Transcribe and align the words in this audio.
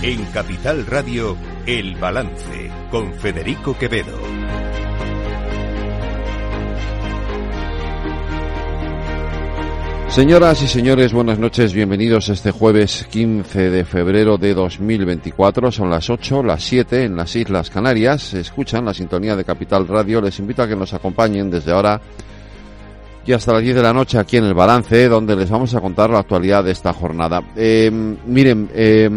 En 0.00 0.24
Capital 0.26 0.86
Radio, 0.86 1.36
El 1.66 1.96
Balance, 1.96 2.70
con 2.88 3.12
Federico 3.14 3.76
Quevedo. 3.76 4.16
Señoras 10.08 10.62
y 10.62 10.68
señores, 10.68 11.12
buenas 11.12 11.40
noches, 11.40 11.72
bienvenidos 11.72 12.28
este 12.28 12.52
jueves 12.52 13.08
15 13.10 13.70
de 13.70 13.84
febrero 13.84 14.38
de 14.38 14.54
2024. 14.54 15.72
Son 15.72 15.90
las 15.90 16.08
8, 16.08 16.44
las 16.44 16.62
7 16.62 17.02
en 17.02 17.16
las 17.16 17.34
Islas 17.34 17.68
Canarias. 17.68 18.34
Escuchan 18.34 18.84
la 18.84 18.94
sintonía 18.94 19.34
de 19.34 19.44
Capital 19.44 19.88
Radio. 19.88 20.20
Les 20.20 20.38
invito 20.38 20.62
a 20.62 20.68
que 20.68 20.76
nos 20.76 20.94
acompañen 20.94 21.50
desde 21.50 21.72
ahora 21.72 22.00
y 23.26 23.32
hasta 23.32 23.52
las 23.52 23.62
10 23.62 23.74
de 23.74 23.82
la 23.82 23.92
noche 23.92 24.16
aquí 24.16 24.36
en 24.36 24.44
el 24.44 24.54
Balance, 24.54 25.08
donde 25.08 25.34
les 25.34 25.50
vamos 25.50 25.74
a 25.74 25.80
contar 25.80 26.08
la 26.08 26.20
actualidad 26.20 26.62
de 26.62 26.70
esta 26.70 26.92
jornada. 26.92 27.42
Eh, 27.56 27.90
miren, 27.90 28.70
eh, 28.72 29.10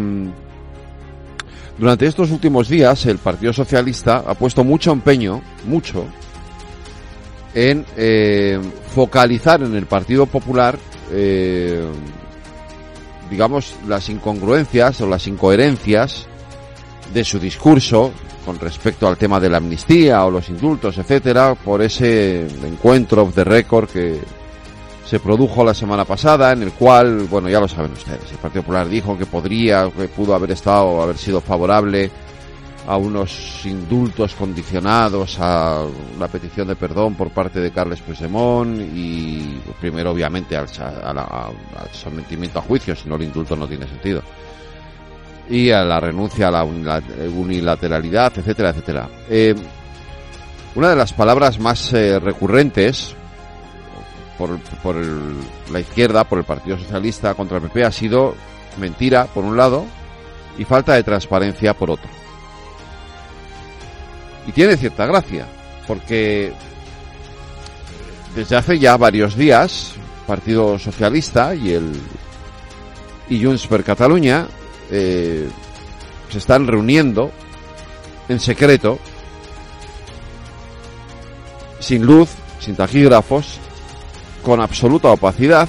durante 1.82 2.06
estos 2.06 2.30
últimos 2.30 2.68
días 2.68 3.06
el 3.06 3.18
Partido 3.18 3.52
Socialista 3.52 4.22
ha 4.24 4.34
puesto 4.34 4.62
mucho 4.62 4.92
empeño, 4.92 5.42
mucho, 5.64 6.04
en 7.54 7.84
eh, 7.96 8.60
focalizar 8.94 9.64
en 9.64 9.74
el 9.74 9.86
Partido 9.86 10.26
Popular, 10.26 10.78
eh, 11.10 11.84
digamos, 13.28 13.74
las 13.88 14.08
incongruencias 14.10 15.00
o 15.00 15.08
las 15.08 15.26
incoherencias 15.26 16.28
de 17.12 17.24
su 17.24 17.40
discurso 17.40 18.12
con 18.46 18.60
respecto 18.60 19.08
al 19.08 19.16
tema 19.16 19.40
de 19.40 19.50
la 19.50 19.56
amnistía 19.56 20.24
o 20.24 20.30
los 20.30 20.50
indultos, 20.50 20.98
etcétera, 20.98 21.56
por 21.56 21.82
ese 21.82 22.46
encuentro 22.64 23.32
de 23.34 23.42
récord 23.42 23.88
que 23.90 24.20
se 25.04 25.20
produjo 25.20 25.64
la 25.64 25.74
semana 25.74 26.04
pasada, 26.04 26.52
en 26.52 26.62
el 26.62 26.72
cual, 26.72 27.26
bueno, 27.30 27.48
ya 27.48 27.60
lo 27.60 27.68
saben 27.68 27.92
ustedes, 27.92 28.30
el 28.30 28.38
Partido 28.38 28.62
Popular 28.62 28.88
dijo 28.88 29.18
que 29.18 29.26
podría, 29.26 29.90
que 29.90 30.08
pudo 30.08 30.34
haber 30.34 30.52
estado, 30.52 31.02
haber 31.02 31.18
sido 31.18 31.40
favorable 31.40 32.10
a 32.86 32.96
unos 32.96 33.64
indultos 33.64 34.34
condicionados 34.34 35.38
a 35.38 35.84
la 36.18 36.28
petición 36.28 36.66
de 36.66 36.74
perdón 36.74 37.14
por 37.14 37.30
parte 37.30 37.60
de 37.60 37.70
Carles 37.70 38.00
Puigdemont 38.00 38.80
y 38.92 39.60
primero 39.80 40.10
obviamente 40.10 40.56
al, 40.56 40.68
sometimiento 41.92 42.58
a 42.58 42.62
juicio, 42.62 42.96
si 42.96 43.08
no 43.08 43.16
el 43.16 43.22
indulto 43.22 43.54
no 43.54 43.68
tiene 43.68 43.86
sentido 43.86 44.22
y 45.48 45.70
a 45.70 45.84
la 45.84 46.00
renuncia 46.00 46.48
a 46.48 46.50
la 46.50 46.64
unilateralidad, 46.64 48.32
etcétera, 48.36 48.70
etcétera. 48.70 49.08
Eh, 49.28 49.54
una 50.74 50.88
de 50.90 50.96
las 50.96 51.12
palabras 51.12 51.58
más 51.58 51.92
eh, 51.92 52.18
recurrentes 52.18 53.14
por, 54.82 54.96
la 55.70 55.80
izquierda, 55.80 56.24
por 56.24 56.38
el 56.38 56.44
Partido 56.44 56.78
Socialista 56.78 57.34
contra 57.34 57.58
el 57.58 57.64
PP 57.64 57.84
ha 57.84 57.92
sido 57.92 58.34
mentira, 58.78 59.26
por 59.26 59.44
un 59.44 59.56
lado, 59.56 59.84
y 60.58 60.64
falta 60.64 60.94
de 60.94 61.02
transparencia, 61.02 61.74
por 61.74 61.90
otro. 61.90 62.08
Y 64.46 64.52
tiene 64.52 64.76
cierta 64.76 65.06
gracia, 65.06 65.46
porque 65.86 66.52
desde 68.34 68.56
hace 68.56 68.78
ya 68.78 68.96
varios 68.96 69.36
días, 69.36 69.94
Partido 70.26 70.78
Socialista 70.78 71.54
y 71.54 71.72
el 71.72 71.92
y 73.28 73.42
Junts 73.42 73.66
per 73.66 73.82
Cataluña 73.84 74.46
eh, 74.90 75.48
se 76.28 76.38
están 76.38 76.66
reuniendo 76.66 77.30
en 78.28 78.40
secreto, 78.40 78.98
sin 81.80 82.04
luz, 82.04 82.30
sin 82.60 82.76
taquígrafos, 82.76 83.58
con 84.42 84.60
absoluta 84.60 85.08
opacidad 85.08 85.68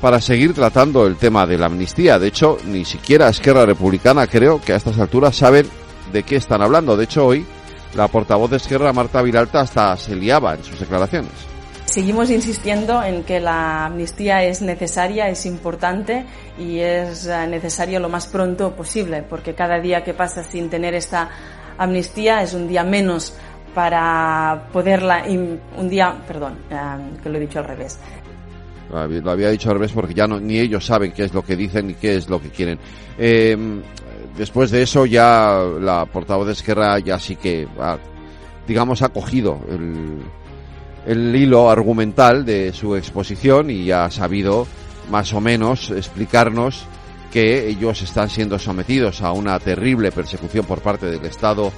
para 0.00 0.20
seguir 0.20 0.52
tratando 0.52 1.06
el 1.06 1.16
tema 1.16 1.46
de 1.46 1.58
la 1.58 1.66
amnistía. 1.66 2.18
De 2.18 2.28
hecho, 2.28 2.58
ni 2.66 2.84
siquiera 2.84 3.28
Esquerra 3.28 3.64
Republicana 3.66 4.26
creo 4.26 4.60
que 4.60 4.72
a 4.72 4.76
estas 4.76 4.98
alturas 4.98 5.36
saben 5.36 5.66
de 6.12 6.22
qué 6.24 6.36
están 6.36 6.60
hablando. 6.62 6.96
De 6.96 7.04
hecho, 7.04 7.26
hoy 7.26 7.46
la 7.94 8.08
portavoz 8.08 8.50
de 8.50 8.56
Esquerra, 8.56 8.92
Marta 8.92 9.22
Viralta, 9.22 9.60
hasta 9.60 9.96
se 9.96 10.16
liaba 10.16 10.54
en 10.54 10.64
sus 10.64 10.80
declaraciones. 10.80 11.30
Seguimos 11.84 12.30
insistiendo 12.30 13.02
en 13.02 13.22
que 13.22 13.38
la 13.38 13.86
amnistía 13.86 14.42
es 14.44 14.62
necesaria, 14.62 15.28
es 15.28 15.44
importante 15.44 16.24
y 16.58 16.78
es 16.78 17.26
eh, 17.26 17.46
necesaria 17.46 18.00
lo 18.00 18.08
más 18.08 18.26
pronto 18.26 18.74
posible, 18.74 19.22
porque 19.22 19.54
cada 19.54 19.78
día 19.78 20.02
que 20.02 20.14
pasa 20.14 20.42
sin 20.42 20.70
tener 20.70 20.94
esta 20.94 21.28
amnistía 21.76 22.42
es 22.42 22.54
un 22.54 22.66
día 22.66 22.82
menos 22.82 23.34
para 23.74 24.68
poderla 24.72 25.24
un 25.76 25.88
día, 25.88 26.14
perdón, 26.26 26.58
eh, 26.70 26.76
que 27.22 27.28
lo 27.28 27.38
he 27.38 27.40
dicho 27.40 27.58
al 27.58 27.66
revés. 27.66 27.98
Lo 28.90 29.30
había 29.30 29.48
dicho 29.48 29.70
al 29.70 29.76
revés 29.76 29.92
porque 29.92 30.12
ya 30.12 30.26
no, 30.26 30.38
ni 30.38 30.58
ellos 30.58 30.84
saben 30.84 31.12
qué 31.12 31.24
es 31.24 31.32
lo 31.32 31.42
que 31.42 31.56
dicen 31.56 31.86
ni 31.86 31.94
qué 31.94 32.16
es 32.16 32.28
lo 32.28 32.40
que 32.40 32.50
quieren. 32.50 32.78
Eh, 33.16 33.56
después 34.36 34.70
de 34.70 34.82
eso 34.82 35.06
ya 35.06 35.62
la 35.80 36.04
portavoz 36.04 36.46
de 36.46 36.52
Esquerra 36.52 36.98
ya 36.98 37.18
sí 37.18 37.36
que, 37.36 37.66
ha, 37.80 37.96
digamos, 38.66 39.00
ha 39.00 39.08
cogido 39.08 39.60
el, 39.70 40.20
el 41.06 41.34
hilo 41.34 41.70
argumental 41.70 42.44
de 42.44 42.72
su 42.72 42.94
exposición 42.94 43.70
y 43.70 43.90
ha 43.90 44.10
sabido 44.10 44.66
más 45.10 45.32
o 45.32 45.40
menos 45.40 45.90
explicarnos 45.90 46.84
que 47.32 47.66
ellos 47.66 48.02
están 48.02 48.28
siendo 48.28 48.58
sometidos 48.58 49.22
a 49.22 49.32
una 49.32 49.58
terrible 49.58 50.12
persecución 50.12 50.66
por 50.66 50.80
parte 50.80 51.06
del 51.06 51.24
Estado 51.24 51.72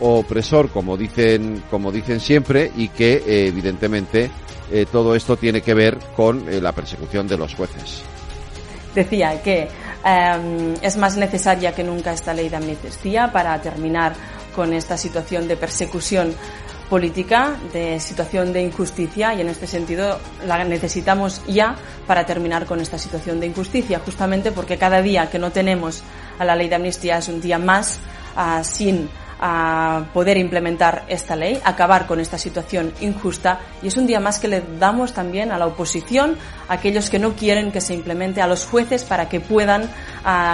opresor, 0.00 0.70
como 0.70 0.96
dicen, 0.96 1.62
como 1.70 1.90
dicen 1.92 2.20
siempre, 2.20 2.70
y 2.76 2.88
que 2.88 3.14
eh, 3.14 3.46
evidentemente 3.48 4.30
eh, 4.70 4.86
todo 4.90 5.14
esto 5.14 5.36
tiene 5.36 5.60
que 5.60 5.74
ver 5.74 5.98
con 6.16 6.48
eh, 6.48 6.60
la 6.60 6.72
persecución 6.72 7.26
de 7.26 7.36
los 7.36 7.54
jueces. 7.54 8.02
Decía 8.94 9.40
que 9.42 9.68
em, 10.04 10.74
es 10.82 10.96
más 10.96 11.16
necesaria 11.16 11.72
que 11.72 11.84
nunca 11.84 12.12
esta 12.12 12.34
ley 12.34 12.48
de 12.48 12.56
amnistía 12.56 13.30
para 13.32 13.60
terminar 13.60 14.14
con 14.54 14.72
esta 14.72 14.96
situación 14.96 15.46
de 15.46 15.56
persecución 15.56 16.34
política, 16.88 17.56
de 17.72 18.00
situación 18.00 18.52
de 18.52 18.62
injusticia 18.62 19.34
y 19.34 19.42
en 19.42 19.48
este 19.48 19.66
sentido 19.66 20.18
la 20.46 20.64
necesitamos 20.64 21.42
ya 21.46 21.76
para 22.06 22.24
terminar 22.24 22.64
con 22.64 22.80
esta 22.80 22.98
situación 22.98 23.40
de 23.40 23.46
injusticia, 23.46 24.00
justamente 24.04 24.52
porque 24.52 24.78
cada 24.78 25.02
día 25.02 25.28
que 25.30 25.38
no 25.38 25.52
tenemos 25.52 26.02
a 26.38 26.44
la 26.44 26.56
ley 26.56 26.68
de 26.68 26.76
amnistía 26.76 27.18
es 27.18 27.28
un 27.28 27.40
día 27.40 27.58
más 27.58 28.00
uh, 28.36 28.64
sin 28.64 29.08
a 29.40 30.04
poder 30.12 30.36
implementar 30.36 31.04
esta 31.08 31.36
ley, 31.36 31.60
acabar 31.64 32.06
con 32.06 32.20
esta 32.20 32.38
situación 32.38 32.92
injusta 33.00 33.60
y 33.82 33.88
es 33.88 33.96
un 33.96 34.06
día 34.06 34.20
más 34.20 34.38
que 34.38 34.48
le 34.48 34.62
damos 34.78 35.12
también 35.12 35.52
a 35.52 35.58
la 35.58 35.66
oposición, 35.66 36.36
a 36.68 36.74
aquellos 36.74 37.10
que 37.10 37.18
no 37.18 37.34
quieren 37.34 37.72
que 37.72 37.80
se 37.80 37.94
implemente, 37.94 38.40
a 38.40 38.46
los 38.46 38.66
jueces 38.66 39.04
para 39.04 39.28
que 39.28 39.40
puedan 39.40 39.88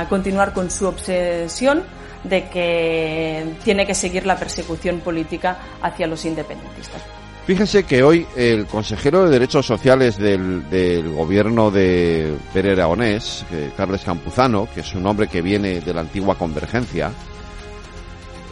continuar 0.08 0.52
con 0.52 0.70
su 0.70 0.86
obsesión 0.86 1.82
de 2.24 2.48
que 2.48 3.54
tiene 3.62 3.86
que 3.86 3.94
seguir 3.94 4.26
la 4.26 4.36
persecución 4.36 5.00
política 5.00 5.58
hacia 5.82 6.06
los 6.06 6.24
independentistas. 6.24 7.02
Fíjense 7.46 7.84
que 7.84 8.02
hoy 8.02 8.26
el 8.36 8.66
consejero 8.66 9.24
de 9.24 9.30
Derechos 9.30 9.66
Sociales 9.66 10.16
del, 10.16 11.12
gobierno 11.12 11.70
de 11.70 12.34
Pere 12.54 12.72
Aragonés, 12.72 13.44
Carles 13.76 14.02
Campuzano, 14.02 14.66
que 14.74 14.80
es 14.80 14.94
un 14.94 15.04
hombre 15.04 15.28
que 15.28 15.42
viene 15.42 15.80
de 15.80 15.92
la 15.92 16.00
antigua 16.00 16.36
Convergencia, 16.36 17.12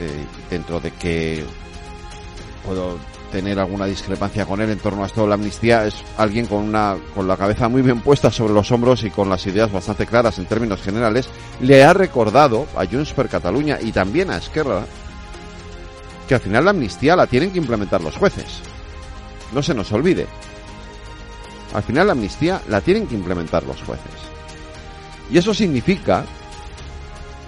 eh, 0.01 0.25
dentro 0.51 0.81
de 0.81 0.91
que 0.93 1.45
puedo 2.65 2.99
tener 3.33 3.59
alguna 3.59 3.87
discrepancia 3.87 4.45
con 4.45 4.61
él 4.61 4.71
en 4.71 4.79
torno 4.79 5.03
a 5.03 5.07
esto 5.07 5.23
de 5.23 5.29
la 5.29 5.35
amnistía, 5.35 5.87
es 5.87 5.95
alguien 6.19 6.47
con 6.47 6.59
una 6.59 6.97
con 7.15 7.27
la 7.27 7.37
cabeza 7.37 7.69
muy 7.69 7.81
bien 7.81 8.01
puesta 8.01 8.31
sobre 8.31 8.53
los 8.53 8.71
hombros 8.71 9.05
y 9.05 9.11
con 9.11 9.31
las 9.31 9.47
ideas 9.47 9.73
bastante 9.73 10.07
claras 10.07 10.39
en 10.39 10.45
términos 10.45 10.83
generales, 10.83 11.29
le 11.61 11.83
ha 11.83 11.95
recordado 11.95 12.67
a 12.77 12.85
Junts 12.85 13.15
per 13.15 13.29
Cataluña 13.29 13.79
y 13.81 13.91
también 13.91 14.31
a 14.31 14.37
Esquerra 14.37 14.85
que 16.29 16.35
al 16.35 16.41
final 16.41 16.67
la 16.67 16.71
amnistía 16.71 17.17
la 17.17 17.27
tienen 17.27 17.51
que 17.51 17.59
implementar 17.59 18.03
los 18.03 18.17
jueces. 18.17 18.61
No 19.53 19.63
se 19.63 19.75
nos 19.75 19.91
olvide. 19.93 20.27
Al 21.75 21.83
final 21.83 22.07
la 22.07 22.13
amnistía 22.13 22.61
la 22.69 22.81
tienen 22.81 23.07
que 23.07 23.15
implementar 23.15 23.65
los 23.65 23.83
jueces. 23.83 24.13
Y 25.31 25.39
eso 25.39 25.55
significa 25.55 26.25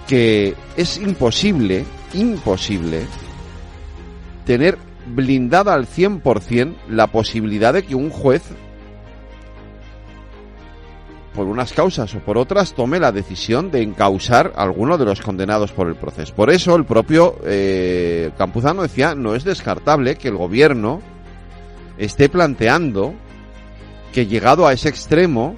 que 0.07 0.55
es 0.77 0.97
imposible 0.97 1.85
imposible 2.13 3.01
tener 4.45 4.77
blindada 5.07 5.73
al 5.73 5.87
100% 5.87 6.75
la 6.89 7.07
posibilidad 7.07 7.73
de 7.73 7.83
que 7.83 7.95
un 7.95 8.09
juez, 8.09 8.43
por 11.33 11.47
unas 11.47 11.73
causas 11.73 12.13
o 12.15 12.19
por 12.19 12.37
otras, 12.37 12.73
tome 12.73 12.99
la 12.99 13.11
decisión 13.11 13.71
de 13.71 13.81
encausar 13.81 14.53
a 14.55 14.63
alguno 14.63 14.97
de 14.97 15.05
los 15.05 15.21
condenados 15.21 15.71
por 15.71 15.87
el 15.87 15.95
proceso. 15.95 16.33
Por 16.33 16.49
eso 16.49 16.75
el 16.75 16.85
propio 16.85 17.37
eh, 17.43 18.31
Campuzano 18.37 18.83
decía, 18.83 19.15
no 19.15 19.35
es 19.35 19.43
descartable 19.43 20.15
que 20.15 20.29
el 20.29 20.37
gobierno 20.37 21.01
esté 21.97 22.29
planteando 22.29 23.13
que 24.13 24.27
llegado 24.27 24.65
a 24.65 24.73
ese 24.73 24.89
extremo 24.89 25.55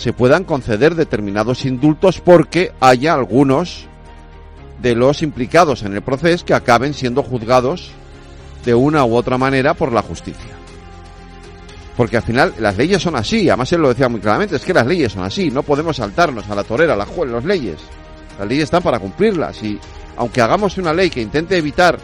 se 0.00 0.14
puedan 0.14 0.44
conceder 0.44 0.94
determinados 0.94 1.66
indultos 1.66 2.22
porque 2.22 2.72
haya 2.80 3.12
algunos 3.12 3.84
de 4.80 4.94
los 4.94 5.20
implicados 5.20 5.82
en 5.82 5.92
el 5.92 6.00
proceso 6.00 6.46
que 6.46 6.54
acaben 6.54 6.94
siendo 6.94 7.22
juzgados 7.22 7.90
de 8.64 8.72
una 8.74 9.04
u 9.04 9.14
otra 9.14 9.36
manera 9.36 9.74
por 9.74 9.92
la 9.92 10.00
justicia. 10.00 10.56
Porque 11.98 12.16
al 12.16 12.22
final 12.22 12.54
las 12.60 12.78
leyes 12.78 13.02
son 13.02 13.14
así, 13.14 13.50
además 13.50 13.70
él 13.74 13.82
lo 13.82 13.90
decía 13.90 14.08
muy 14.08 14.20
claramente, 14.20 14.56
es 14.56 14.64
que 14.64 14.72
las 14.72 14.86
leyes 14.86 15.12
son 15.12 15.22
así, 15.22 15.50
no 15.50 15.62
podemos 15.62 15.96
saltarnos 15.96 16.48
a 16.48 16.54
la 16.54 16.64
torera, 16.64 16.94
a 16.94 16.96
la 16.96 17.06
las 17.26 17.44
leyes. 17.44 17.76
Las 18.38 18.48
leyes 18.48 18.64
están 18.64 18.82
para 18.82 18.98
cumplirlas 18.98 19.62
y 19.62 19.78
aunque 20.16 20.40
hagamos 20.40 20.78
una 20.78 20.94
ley 20.94 21.10
que 21.10 21.20
intente 21.20 21.58
evitar 21.58 21.98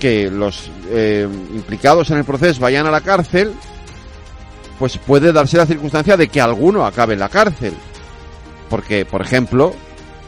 que 0.00 0.28
los 0.28 0.68
eh, 0.88 1.28
implicados 1.54 2.10
en 2.10 2.16
el 2.16 2.24
proceso 2.24 2.60
vayan 2.60 2.88
a 2.88 2.90
la 2.90 3.02
cárcel, 3.02 3.52
pues 4.80 4.96
puede 4.96 5.30
darse 5.30 5.58
la 5.58 5.66
circunstancia 5.66 6.16
de 6.16 6.28
que 6.28 6.40
alguno 6.40 6.86
acabe 6.86 7.12
en 7.12 7.20
la 7.20 7.28
cárcel. 7.28 7.74
Porque, 8.70 9.04
por 9.04 9.20
ejemplo, 9.20 9.74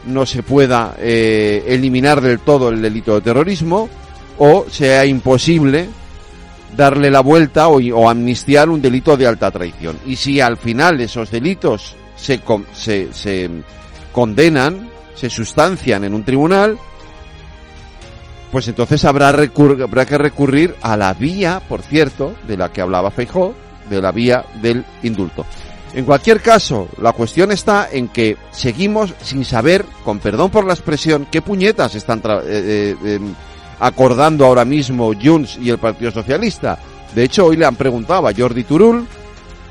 no 0.05 0.27
se 0.27 0.43
pueda 0.43 0.95
eh, 0.99 1.63
eliminar 1.67 2.21
del 2.21 2.39
todo 2.39 2.69
el 2.69 2.79
delito 2.79 3.15
de 3.15 3.21
terrorismo 3.21 3.89
o 4.37 4.65
sea 4.69 5.05
imposible 5.05 5.89
darle 6.77 7.09
la 7.09 7.21
vuelta 7.21 7.67
o, 7.67 7.79
o, 7.79 8.07
amnistiar 8.07 8.69
un 8.69 8.79
delito 8.79 9.17
de 9.17 9.25
alta 9.25 9.49
traición. 9.49 9.97
Y 10.05 10.17
si 10.17 10.39
al 10.39 10.57
final 10.57 11.01
esos 11.01 11.31
delitos 11.31 11.95
se, 12.15 12.39
se, 12.73 13.11
se 13.11 13.49
condenan, 14.11 14.87
se 15.15 15.31
sustancian 15.31 16.03
en 16.03 16.13
un 16.13 16.23
tribunal, 16.23 16.77
pues 18.51 18.67
entonces 18.67 19.03
habrá, 19.03 19.29
habrá 19.29 20.05
que 20.05 20.17
recurrir 20.19 20.75
a 20.83 20.95
la 20.95 21.11
vía, 21.15 21.59
por 21.67 21.81
cierto, 21.81 22.35
de 22.47 22.57
la 22.57 22.71
que 22.71 22.81
hablaba 22.81 23.09
Feijó, 23.09 23.55
de 23.89 24.01
la 24.01 24.11
vía 24.11 24.45
del 24.61 24.83
indulto. 25.03 25.45
En 25.93 26.05
cualquier 26.05 26.41
caso, 26.41 26.87
la 26.99 27.13
cuestión 27.13 27.51
está 27.51 27.87
en 27.91 28.07
que 28.07 28.35
seguimos 28.51 29.13
sin 29.21 29.45
saber, 29.45 29.85
con 30.03 30.19
perdón 30.19 30.49
por 30.49 30.65
la 30.65 30.73
expresión, 30.73 31.27
qué 31.29 31.41
puñetas 31.41 31.93
están 31.93 32.19
eh, 32.19 32.41
eh, 32.45 32.95
eh, 33.03 33.19
acordando 33.79 34.45
ahora 34.45 34.65
mismo 34.65 35.13
Junts 35.13 35.59
y 35.61 35.69
el 35.69 35.77
Partido 35.77 36.09
Socialista. 36.09 36.79
De 37.13 37.23
hecho, 37.23 37.45
hoy 37.45 37.57
le 37.57 37.65
han 37.65 37.75
preguntado 37.75 38.27
a 38.27 38.33
Jordi 38.33 38.63
Turul 38.63 39.05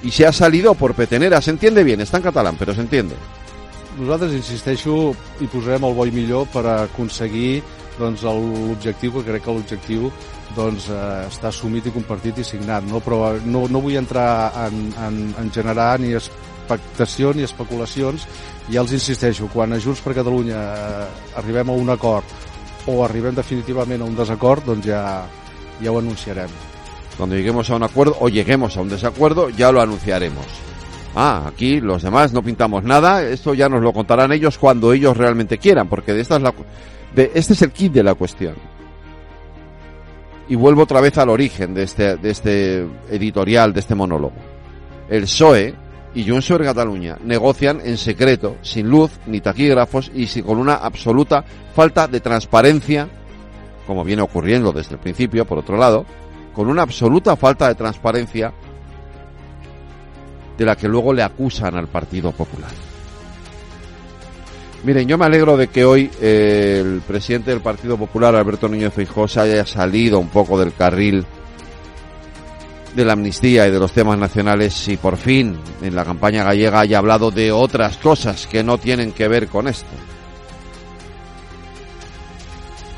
y 0.04 0.12
se 0.12 0.24
ha 0.24 0.32
salido 0.32 0.74
por 0.74 0.94
petenera. 0.94 1.40
Se 1.40 1.50
entiende 1.50 1.82
bien, 1.82 2.00
está 2.00 2.18
en 2.18 2.22
catalán, 2.22 2.54
pero 2.56 2.72
se 2.72 2.82
entiende. 2.82 3.16
Nosaltres, 3.98 4.32
insisteixo, 4.32 5.12
hi 5.36 5.46
posarem 5.52 5.84
el 5.84 5.92
bo 5.92 6.06
i 6.08 6.12
millor 6.14 6.46
per 6.48 6.62
aconseguir 6.64 7.60
doncs, 7.98 8.22
l'objectiu, 8.24 9.12
que 9.18 9.24
crec 9.26 9.44
que 9.44 9.52
l'objectiu 9.52 10.08
doncs, 10.56 10.88
eh, 10.90 11.26
està 11.28 11.50
assumit 11.50 11.86
i 11.86 11.94
compartit 11.94 12.38
i 12.38 12.46
signat. 12.46 12.86
No, 12.88 13.00
però 13.04 13.34
no, 13.44 13.66
no 13.68 13.82
vull 13.82 13.98
entrar 14.00 14.52
en, 14.66 14.88
en, 15.06 15.20
en 15.40 15.52
generar 15.54 15.98
ni 16.00 16.14
expectació 16.18 17.32
ni 17.34 17.46
especulacions. 17.46 18.26
Ja 18.70 18.82
els 18.84 18.94
insisteixo, 18.94 19.48
quan 19.52 19.72
a 19.74 19.80
Junts 19.82 20.02
per 20.04 20.16
Catalunya 20.18 20.58
eh, 20.58 21.06
arribem 21.42 21.70
a 21.70 21.78
un 21.78 21.90
acord 21.92 22.24
o 22.86 23.02
arribem 23.04 23.34
definitivament 23.34 24.02
a 24.02 24.08
un 24.08 24.16
desacord, 24.18 24.64
doncs 24.66 24.86
ja, 24.86 25.02
ja 25.82 25.92
ho 25.92 25.98
anunciarem. 25.98 26.50
Cuando 27.16 27.36
lleguemos 27.36 27.70
a 27.70 27.76
un 27.76 27.82
acuerdo 27.82 28.16
o 28.20 28.28
lleguemos 28.28 28.76
a 28.76 28.80
un 28.80 28.88
desacuerdo, 28.88 29.50
ya 29.50 29.70
lo 29.70 29.80
anunciaremos. 29.80 30.46
Ah, 31.14 31.44
aquí 31.46 31.80
los 31.80 32.02
demás 32.02 32.32
no 32.32 32.42
pintamos 32.42 32.84
nada, 32.84 33.22
esto 33.22 33.52
ya 33.52 33.68
nos 33.68 33.82
lo 33.82 33.92
contarán 33.92 34.32
ellos 34.32 34.56
cuando 34.56 34.92
ellos 34.92 35.16
realmente 35.16 35.58
quieran, 35.58 35.88
porque 35.88 36.14
de 36.14 36.22
esta 36.22 36.36
es 36.36 36.42
la, 36.42 36.54
de, 37.14 37.30
este 37.34 37.52
es 37.52 37.62
el 37.62 37.70
kit 37.70 37.92
de 37.92 38.02
la 38.02 38.14
cuestión. 38.14 38.54
Y 40.52 40.54
vuelvo 40.54 40.82
otra 40.82 41.00
vez 41.00 41.16
al 41.16 41.30
origen 41.30 41.72
de 41.72 41.84
este, 41.84 42.18
de 42.18 42.30
este 42.30 42.86
editorial, 43.08 43.72
de 43.72 43.80
este 43.80 43.94
monólogo. 43.94 44.34
El 45.08 45.22
PSOE 45.22 45.74
y 46.14 46.28
Junts 46.28 46.46
per 46.46 46.62
Cataluña 46.62 47.16
negocian 47.24 47.80
en 47.82 47.96
secreto, 47.96 48.58
sin 48.60 48.86
luz 48.86 49.12
ni 49.26 49.40
taquígrafos 49.40 50.10
y 50.14 50.26
con 50.42 50.58
una 50.58 50.74
absoluta 50.74 51.42
falta 51.74 52.06
de 52.06 52.20
transparencia, 52.20 53.08
como 53.86 54.04
viene 54.04 54.20
ocurriendo 54.20 54.72
desde 54.72 54.96
el 54.96 55.00
principio, 55.00 55.46
por 55.46 55.56
otro 55.56 55.78
lado, 55.78 56.04
con 56.52 56.68
una 56.68 56.82
absoluta 56.82 57.34
falta 57.34 57.68
de 57.68 57.74
transparencia 57.74 58.52
de 60.58 60.64
la 60.66 60.76
que 60.76 60.86
luego 60.86 61.14
le 61.14 61.22
acusan 61.22 61.76
al 61.76 61.88
Partido 61.88 62.30
Popular. 62.30 62.91
Miren, 64.84 65.06
yo 65.06 65.16
me 65.16 65.26
alegro 65.26 65.56
de 65.56 65.68
que 65.68 65.84
hoy 65.84 66.10
eh, 66.20 66.80
el 66.84 67.02
presidente 67.02 67.52
del 67.52 67.60
Partido 67.60 67.96
Popular, 67.96 68.34
Alberto 68.34 68.68
Núñez 68.68 68.92
Feijóo, 68.92 69.26
haya 69.36 69.64
salido 69.64 70.18
un 70.18 70.28
poco 70.28 70.58
del 70.58 70.74
carril 70.74 71.24
de 72.94 73.04
la 73.04 73.12
amnistía 73.12 73.66
y 73.66 73.70
de 73.70 73.78
los 73.78 73.92
temas 73.92 74.18
nacionales 74.18 74.88
y 74.88 74.96
por 74.96 75.16
fin 75.16 75.58
en 75.82 75.94
la 75.94 76.04
campaña 76.04 76.44
gallega 76.44 76.80
haya 76.80 76.98
hablado 76.98 77.30
de 77.30 77.52
otras 77.52 77.96
cosas 77.96 78.46
que 78.48 78.64
no 78.64 78.76
tienen 78.76 79.12
que 79.12 79.28
ver 79.28 79.46
con 79.46 79.68
esto. 79.68 79.86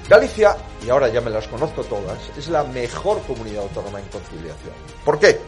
Galicia, 0.08 0.56
y 0.84 0.88
ahora 0.88 1.08
ya 1.08 1.20
me 1.20 1.30
las 1.30 1.46
conozco 1.48 1.84
todas, 1.84 2.19
es 2.37 2.48
la 2.48 2.64
mejor 2.64 3.20
comunidad 3.22 3.62
autónoma 3.62 4.00
en 4.00 4.06
conciliación. 4.06 4.75
¿Por 5.04 5.19
qué? 5.19 5.38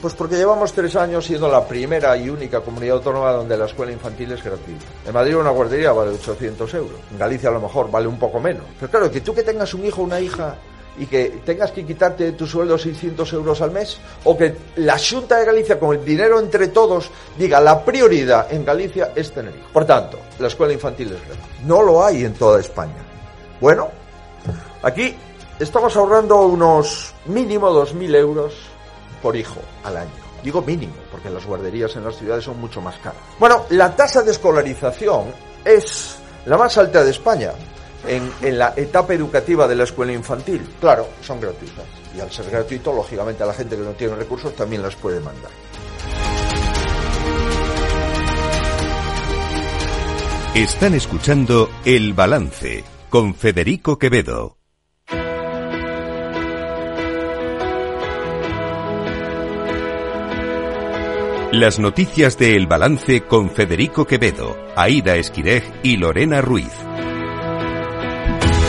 Pues 0.00 0.14
porque 0.14 0.36
llevamos 0.36 0.72
tres 0.72 0.94
años 0.94 1.24
siendo 1.24 1.48
la 1.48 1.66
primera 1.66 2.16
y 2.16 2.28
única 2.28 2.60
comunidad 2.60 2.96
autónoma 2.96 3.32
donde 3.32 3.56
la 3.56 3.64
escuela 3.64 3.92
infantil 3.92 4.30
es 4.32 4.44
gratuita. 4.44 4.84
En 5.06 5.14
Madrid 5.14 5.36
una 5.36 5.50
guardería 5.50 5.92
vale 5.92 6.10
800 6.12 6.74
euros. 6.74 7.00
En 7.10 7.18
Galicia 7.18 7.48
a 7.48 7.52
lo 7.52 7.60
mejor 7.60 7.90
vale 7.90 8.06
un 8.06 8.18
poco 8.18 8.38
menos. 8.38 8.64
Pero 8.78 8.90
claro, 8.90 9.10
que 9.10 9.22
tú 9.22 9.34
que 9.34 9.42
tengas 9.42 9.72
un 9.72 9.84
hijo 9.86 10.02
o 10.02 10.04
una 10.04 10.20
hija 10.20 10.56
y 10.98 11.06
que 11.06 11.40
tengas 11.44 11.72
que 11.72 11.84
quitarte 11.84 12.32
tu 12.32 12.46
sueldo 12.46 12.78
600 12.78 13.30
euros 13.34 13.60
al 13.60 13.70
mes, 13.70 13.98
o 14.24 14.36
que 14.36 14.56
la 14.76 14.96
Junta 14.98 15.38
de 15.38 15.44
Galicia, 15.44 15.78
con 15.78 15.96
el 15.96 16.04
dinero 16.04 16.40
entre 16.40 16.68
todos, 16.68 17.10
diga 17.38 17.60
la 17.60 17.84
prioridad 17.84 18.52
en 18.52 18.64
Galicia 18.64 19.12
es 19.14 19.32
tener 19.32 19.54
hijos. 19.54 19.70
Por 19.72 19.84
tanto, 19.84 20.18
la 20.38 20.48
escuela 20.48 20.72
infantil 20.72 21.08
es 21.08 21.20
gratuita. 21.20 21.64
No 21.64 21.82
lo 21.82 22.04
hay 22.04 22.24
en 22.24 22.34
toda 22.34 22.60
España. 22.60 23.04
Bueno, 23.60 23.88
aquí 24.82 25.14
estamos 25.58 25.96
ahorrando 25.96 26.42
unos 26.42 27.14
mínimo 27.26 27.70
2.000 27.70 28.14
euros 28.16 28.54
por 29.22 29.36
hijo 29.36 29.60
al 29.84 29.96
año. 29.96 30.10
Digo 30.42 30.62
mínimo, 30.62 30.94
porque 31.10 31.30
las 31.30 31.44
guarderías 31.44 31.96
en 31.96 32.04
las 32.04 32.16
ciudades 32.16 32.44
son 32.44 32.60
mucho 32.60 32.80
más 32.80 32.96
caras. 32.98 33.20
Bueno, 33.38 33.64
la 33.70 33.94
tasa 33.94 34.22
de 34.22 34.30
escolarización 34.30 35.32
es 35.64 36.16
la 36.44 36.56
más 36.56 36.76
alta 36.78 37.02
de 37.02 37.10
España 37.10 37.52
en, 38.06 38.30
en, 38.42 38.58
la 38.58 38.72
etapa 38.76 39.14
educativa 39.14 39.66
de 39.66 39.74
la 39.74 39.84
escuela 39.84 40.12
infantil. 40.12 40.66
Claro, 40.80 41.08
son 41.22 41.40
gratuitas. 41.40 41.84
Y 42.16 42.20
al 42.20 42.30
ser 42.30 42.48
gratuito, 42.50 42.92
lógicamente 42.92 43.42
a 43.42 43.46
la 43.46 43.54
gente 43.54 43.76
que 43.76 43.82
no 43.82 43.92
tiene 43.92 44.14
recursos 44.14 44.54
también 44.54 44.82
las 44.82 44.94
puede 44.94 45.20
mandar. 45.20 45.50
Están 50.54 50.94
escuchando 50.94 51.68
El 51.84 52.14
Balance 52.14 52.82
con 53.10 53.34
Federico 53.34 53.98
Quevedo. 53.98 54.55
Las 61.52 61.78
noticias 61.78 62.36
de 62.38 62.56
El 62.56 62.66
Balance 62.66 63.22
con 63.22 63.50
Federico 63.50 64.04
Quevedo, 64.04 64.56
Aida 64.74 65.14
Esquirej 65.14 65.62
y 65.84 65.96
Lorena 65.96 66.40
Ruiz. 66.40 66.85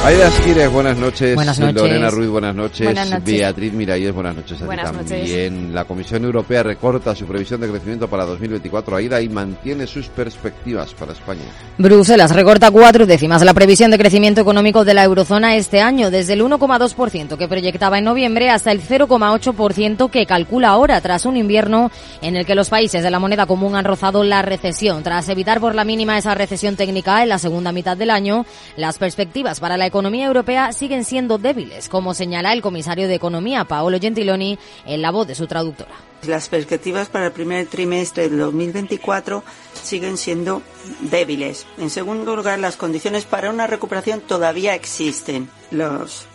Aida 0.05 0.27
Esquirej, 0.29 0.69
buenas 0.69 0.97
noches. 0.97 1.35
Buenas 1.35 1.59
noches. 1.59 1.75
Lorena 1.81 2.09
Ruiz, 2.09 2.29
buenas 2.29 2.55
noches. 2.55 2.85
Buenas 2.85 3.09
noches. 3.09 3.25
Beatriz 3.25 3.73
Miralles, 3.73 4.13
buenas 4.13 4.37
noches 4.37 4.61
a 4.61 4.65
Buenas 4.65 4.91
ti 4.91 4.97
noches. 4.97 5.09
también. 5.09 5.75
La 5.75 5.83
Comisión 5.83 6.23
Europea 6.23 6.63
recorta 6.63 7.13
su 7.13 7.25
previsión 7.25 7.59
de 7.59 7.67
crecimiento 7.69 8.07
para 8.07 8.23
2024, 8.23 8.95
Aida, 8.95 9.19
y 9.19 9.27
mantiene 9.27 9.85
sus 9.85 10.07
perspectivas 10.07 10.93
para 10.93 11.11
España. 11.11 11.41
Bruselas 11.77 12.33
recorta 12.33 12.71
cuatro 12.71 13.05
décimas 13.05 13.43
la 13.43 13.53
previsión 13.53 13.91
de 13.91 13.97
crecimiento 13.97 14.39
económico 14.39 14.85
de 14.85 14.93
la 14.93 15.03
eurozona 15.03 15.57
este 15.57 15.81
año, 15.81 16.09
desde 16.09 16.33
el 16.33 16.41
1,2% 16.41 17.35
que 17.35 17.47
proyectaba 17.49 17.97
en 17.97 18.05
noviembre 18.05 18.49
hasta 18.49 18.71
el 18.71 18.81
0,8% 18.81 20.09
que 20.09 20.25
calcula 20.25 20.69
ahora, 20.69 21.01
tras 21.01 21.25
un 21.25 21.35
invierno 21.35 21.91
en 22.21 22.37
el 22.37 22.45
que 22.45 22.55
los 22.55 22.69
países 22.69 23.03
de 23.03 23.11
la 23.11 23.19
moneda 23.19 23.45
común 23.45 23.75
han 23.75 23.83
rozado 23.83 24.23
la 24.23 24.41
recesión. 24.41 25.03
Tras 25.03 25.27
evitar 25.27 25.59
por 25.59 25.75
la 25.75 25.83
mínima 25.83 26.17
esa 26.17 26.33
recesión 26.33 26.77
técnica 26.77 27.23
en 27.23 27.29
la 27.29 27.39
segunda 27.39 27.73
mitad 27.73 27.97
del 27.97 28.11
año, 28.11 28.45
las 28.77 28.97
perspectivas 28.97 29.59
para 29.59 29.75
la 29.75 29.86
economía 29.87 30.27
europea 30.27 30.71
siguen 30.71 31.03
siendo 31.03 31.37
débiles, 31.37 31.89
como 31.89 32.13
señala 32.13 32.53
el 32.53 32.61
comisario 32.61 33.07
de 33.07 33.15
Economía, 33.15 33.65
Paolo 33.65 33.99
Gentiloni, 33.99 34.59
en 34.85 35.01
la 35.01 35.11
voz 35.11 35.27
de 35.27 35.35
su 35.35 35.47
traductora. 35.47 35.91
Las 36.25 36.49
perspectivas 36.49 37.09
para 37.09 37.27
el 37.27 37.31
primer 37.31 37.67
trimestre 37.67 38.29
de 38.29 38.37
2024 38.37 39.43
siguen 39.81 40.17
siendo 40.17 40.61
débiles. 41.01 41.65
En 41.77 41.89
segundo 41.89 42.35
lugar, 42.35 42.59
las 42.59 42.75
condiciones 42.75 43.25
para 43.25 43.49
una 43.49 43.67
recuperación 43.67 44.21
todavía 44.21 44.75
existen. 44.75 45.49
Los 45.71 46.25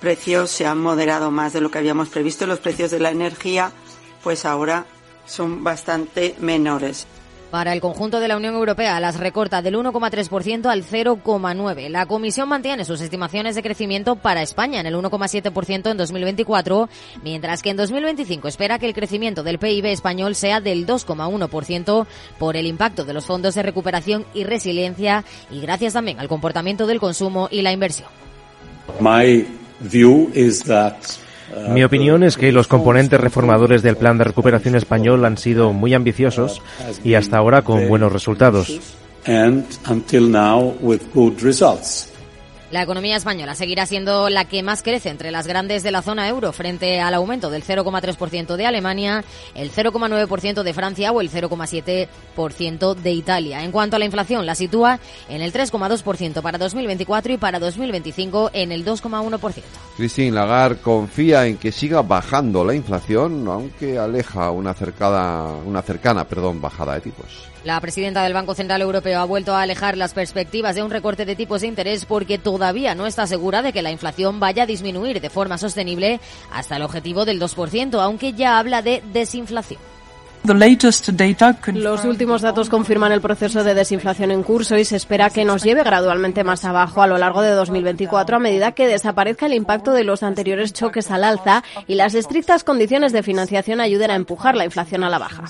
precios 0.00 0.50
se 0.50 0.66
han 0.66 0.78
moderado 0.78 1.30
más 1.30 1.52
de 1.52 1.60
lo 1.60 1.70
que 1.70 1.78
habíamos 1.78 2.08
previsto. 2.08 2.46
Los 2.46 2.60
precios 2.60 2.90
de 2.90 3.00
la 3.00 3.10
energía, 3.10 3.72
pues 4.22 4.44
ahora 4.44 4.86
son 5.26 5.64
bastante 5.64 6.34
menores. 6.38 7.06
Para 7.52 7.74
el 7.74 7.82
conjunto 7.82 8.18
de 8.18 8.28
la 8.28 8.38
Unión 8.38 8.54
Europea 8.54 8.98
las 8.98 9.20
recorta 9.20 9.60
del 9.60 9.74
1,3% 9.74 10.70
al 10.70 10.84
0,9%. 10.86 11.88
La 11.90 12.06
Comisión 12.06 12.48
mantiene 12.48 12.86
sus 12.86 13.02
estimaciones 13.02 13.54
de 13.54 13.62
crecimiento 13.62 14.16
para 14.16 14.40
España 14.40 14.80
en 14.80 14.86
el 14.86 14.94
1,7% 14.94 15.90
en 15.90 15.96
2024, 15.98 16.88
mientras 17.22 17.60
que 17.60 17.68
en 17.68 17.76
2025 17.76 18.48
espera 18.48 18.78
que 18.78 18.86
el 18.86 18.94
crecimiento 18.94 19.42
del 19.42 19.58
PIB 19.58 19.84
español 19.84 20.34
sea 20.34 20.62
del 20.62 20.86
2,1% 20.86 22.06
por 22.38 22.56
el 22.56 22.64
impacto 22.64 23.04
de 23.04 23.12
los 23.12 23.26
fondos 23.26 23.54
de 23.54 23.62
recuperación 23.62 24.24
y 24.32 24.44
resiliencia 24.44 25.22
y 25.50 25.60
gracias 25.60 25.92
también 25.92 26.20
al 26.20 26.28
comportamiento 26.28 26.86
del 26.86 27.00
consumo 27.00 27.48
y 27.50 27.60
la 27.60 27.72
inversión. 27.72 28.08
My 28.98 29.46
view 29.78 30.30
is 30.32 30.64
that 30.64 30.94
Mi 31.68 31.84
opinión 31.84 32.22
es 32.22 32.36
que 32.36 32.52
los 32.52 32.68
componentes 32.68 33.20
reformadores 33.20 33.82
del 33.82 33.96
plan 33.96 34.18
de 34.18 34.24
recuperación 34.24 34.74
español 34.74 35.24
han 35.24 35.36
sido 35.36 35.72
muy 35.72 35.94
ambiciosos 35.94 36.62
y 37.04 37.14
hasta 37.14 37.38
ahora 37.38 37.62
con 37.62 37.88
buenos 37.88 38.12
resultados. 38.12 38.80
La 42.72 42.80
economía 42.80 43.16
española 43.16 43.54
seguirá 43.54 43.84
siendo 43.84 44.30
la 44.30 44.46
que 44.46 44.62
más 44.62 44.82
crece 44.82 45.10
entre 45.10 45.30
las 45.30 45.46
grandes 45.46 45.82
de 45.82 45.90
la 45.90 46.00
zona 46.00 46.26
euro 46.26 46.54
frente 46.54 47.02
al 47.02 47.12
aumento 47.12 47.50
del 47.50 47.62
0,3% 47.62 48.56
de 48.56 48.64
Alemania, 48.64 49.24
el 49.54 49.70
0,9% 49.70 50.62
de 50.62 50.72
Francia 50.72 51.12
o 51.12 51.20
el 51.20 51.30
0,7% 51.30 52.94
de 52.94 53.12
Italia. 53.12 53.62
En 53.62 53.72
cuanto 53.72 53.96
a 53.96 53.98
la 53.98 54.06
inflación, 54.06 54.46
la 54.46 54.54
sitúa 54.54 55.00
en 55.28 55.42
el 55.42 55.52
3,2% 55.52 56.40
para 56.40 56.56
2024 56.56 57.34
y 57.34 57.36
para 57.36 57.58
2025 57.58 58.52
en 58.54 58.72
el 58.72 58.86
2,1%. 58.86 59.62
Christine 59.98 60.32
Lagarde 60.32 60.80
confía 60.80 61.44
en 61.46 61.58
que 61.58 61.72
siga 61.72 62.00
bajando 62.00 62.64
la 62.64 62.74
inflación, 62.74 63.46
aunque 63.48 63.98
aleja 63.98 64.50
una 64.50 64.72
cercana, 64.72 65.56
una 65.66 65.82
cercana 65.82 66.24
perdón, 66.24 66.62
bajada 66.62 66.94
de 66.94 67.02
tipos. 67.02 67.51
La 67.64 67.80
presidenta 67.80 68.24
del 68.24 68.32
Banco 68.32 68.54
Central 68.54 68.82
Europeo 68.82 69.20
ha 69.20 69.24
vuelto 69.24 69.54
a 69.54 69.62
alejar 69.62 69.96
las 69.96 70.14
perspectivas 70.14 70.74
de 70.74 70.82
un 70.82 70.90
recorte 70.90 71.24
de 71.24 71.36
tipos 71.36 71.60
de 71.60 71.68
interés 71.68 72.04
porque 72.06 72.36
todavía 72.36 72.96
no 72.96 73.06
está 73.06 73.24
segura 73.28 73.62
de 73.62 73.72
que 73.72 73.82
la 73.82 73.92
inflación 73.92 74.40
vaya 74.40 74.64
a 74.64 74.66
disminuir 74.66 75.20
de 75.20 75.30
forma 75.30 75.58
sostenible 75.58 76.18
hasta 76.52 76.76
el 76.76 76.82
objetivo 76.82 77.24
del 77.24 77.40
2%, 77.40 78.02
aunque 78.02 78.32
ya 78.32 78.58
habla 78.58 78.82
de 78.82 79.00
desinflación. 79.12 79.80
Los 81.72 82.04
últimos 82.04 82.42
datos 82.42 82.68
confirman 82.68 83.12
el 83.12 83.20
proceso 83.20 83.62
de 83.62 83.74
desinflación 83.74 84.32
en 84.32 84.42
curso 84.42 84.76
y 84.76 84.84
se 84.84 84.96
espera 84.96 85.30
que 85.30 85.44
nos 85.44 85.62
lleve 85.62 85.84
gradualmente 85.84 86.42
más 86.42 86.64
abajo 86.64 87.00
a 87.00 87.06
lo 87.06 87.16
largo 87.16 87.42
de 87.42 87.52
2024 87.52 88.36
a 88.36 88.40
medida 88.40 88.72
que 88.72 88.88
desaparezca 88.88 89.46
el 89.46 89.54
impacto 89.54 89.92
de 89.92 90.02
los 90.02 90.24
anteriores 90.24 90.72
choques 90.72 91.10
al 91.12 91.22
alza 91.22 91.62
y 91.86 91.94
las 91.94 92.14
estrictas 92.14 92.64
condiciones 92.64 93.12
de 93.12 93.22
financiación 93.22 93.80
ayuden 93.80 94.10
a 94.10 94.16
empujar 94.16 94.56
la 94.56 94.64
inflación 94.64 95.04
a 95.04 95.10
la 95.10 95.18
baja. 95.18 95.44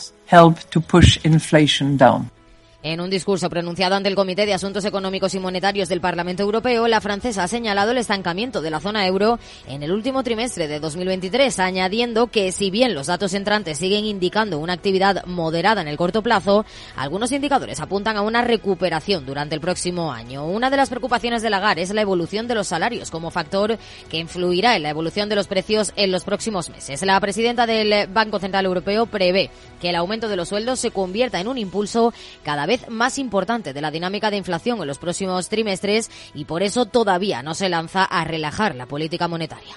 En 2.85 3.01
un 3.01 3.11
discurso 3.11 3.49
pronunciado 3.49 3.95
ante 3.95 4.09
el 4.09 4.17
Comité 4.17 4.45
de 4.45 4.55
Asuntos 4.55 4.85
Económicos 4.85 5.33
y 5.35 5.39
Monetarios 5.39 5.89
del 5.89 6.01
Parlamento 6.01 6.43
Europeo, 6.43 6.89
la 6.89 7.01
francesa 7.01 7.45
ha 7.45 7.49
señalado 7.49 7.93
el 7.93 7.99
estancamiento 7.99 8.61
de 8.61 8.71
la 8.71 8.81
zona 8.81 9.07
euro 9.07 9.39
en 9.69 9.85
el 9.85 9.93
último 9.93 10.25
trimestre 10.25 10.67
de 10.67 10.81
2023, 10.81 11.61
añadiendo 11.61 12.27
que 12.27 12.51
si 12.51 12.73
bien 12.73 12.93
los 12.93 13.07
datos 13.07 13.35
entrantes 13.35 13.79
siguen 13.79 14.05
indicando 14.05 14.59
una 14.59 14.73
actividad 14.73 15.25
moderada 15.27 15.81
en 15.81 15.87
el 15.87 15.97
corto 15.97 16.23
plazo, 16.23 16.67
algunos 16.97 17.31
indicadores 17.31 17.79
apuntan 17.79 18.17
a 18.17 18.23
una 18.23 18.43
recuperación 18.43 19.27
durante 19.27 19.55
el 19.55 19.61
próximo 19.61 20.11
año. 20.11 20.45
Una 20.45 20.69
de 20.69 20.77
las 20.77 20.89
preocupaciones 20.89 21.41
de 21.43 21.51
Lagarde 21.51 21.83
es 21.83 21.95
la 21.95 22.03
evolución 22.03 22.49
de 22.49 22.57
los 22.57 22.67
salarios 22.67 23.13
como 23.13 23.31
factor 23.31 23.79
que 24.09 24.19
influirá 24.19 24.75
en 24.75 24.83
la 24.83 24.91
evolución 24.91 25.29
de 25.29 25.37
los 25.37 25.47
precios 25.47 25.93
en 25.95 26.11
los 26.11 26.25
próximos 26.25 26.69
meses. 26.69 27.01
La 27.03 27.21
presidenta 27.21 27.65
del 27.65 28.09
Banco 28.09 28.41
Central 28.41 28.67
Europeo 28.67 29.07
prevé 29.07 29.51
que 29.81 29.91
el 29.91 29.97
aumento 29.97 30.27
de 30.27 30.35
los 30.35 30.49
sueldos 30.49 30.81
se 30.81 30.91
convierta 30.91 31.39
en 31.39 31.47
un 31.47 31.59
impulso 31.59 32.13
cada 32.43 32.67
vez 32.67 32.72
más 32.89 33.19
importante 33.19 33.73
de 33.73 33.81
la 33.81 33.91
dinámica 33.91 34.31
de 34.31 34.37
inflación 34.37 34.81
en 34.81 34.87
los 34.87 34.99
próximos 34.99 35.49
trimestres 35.49 36.11
y 36.35 36.45
por 36.45 36.63
eso 36.63 36.87
todavía 36.87 37.43
no 37.43 37.55
se 37.55 37.69
lanza 37.69 38.05
a 38.05 38.25
relajar 38.25 38.75
la 38.75 38.87
política 38.87 39.29
monetaria. 39.29 39.77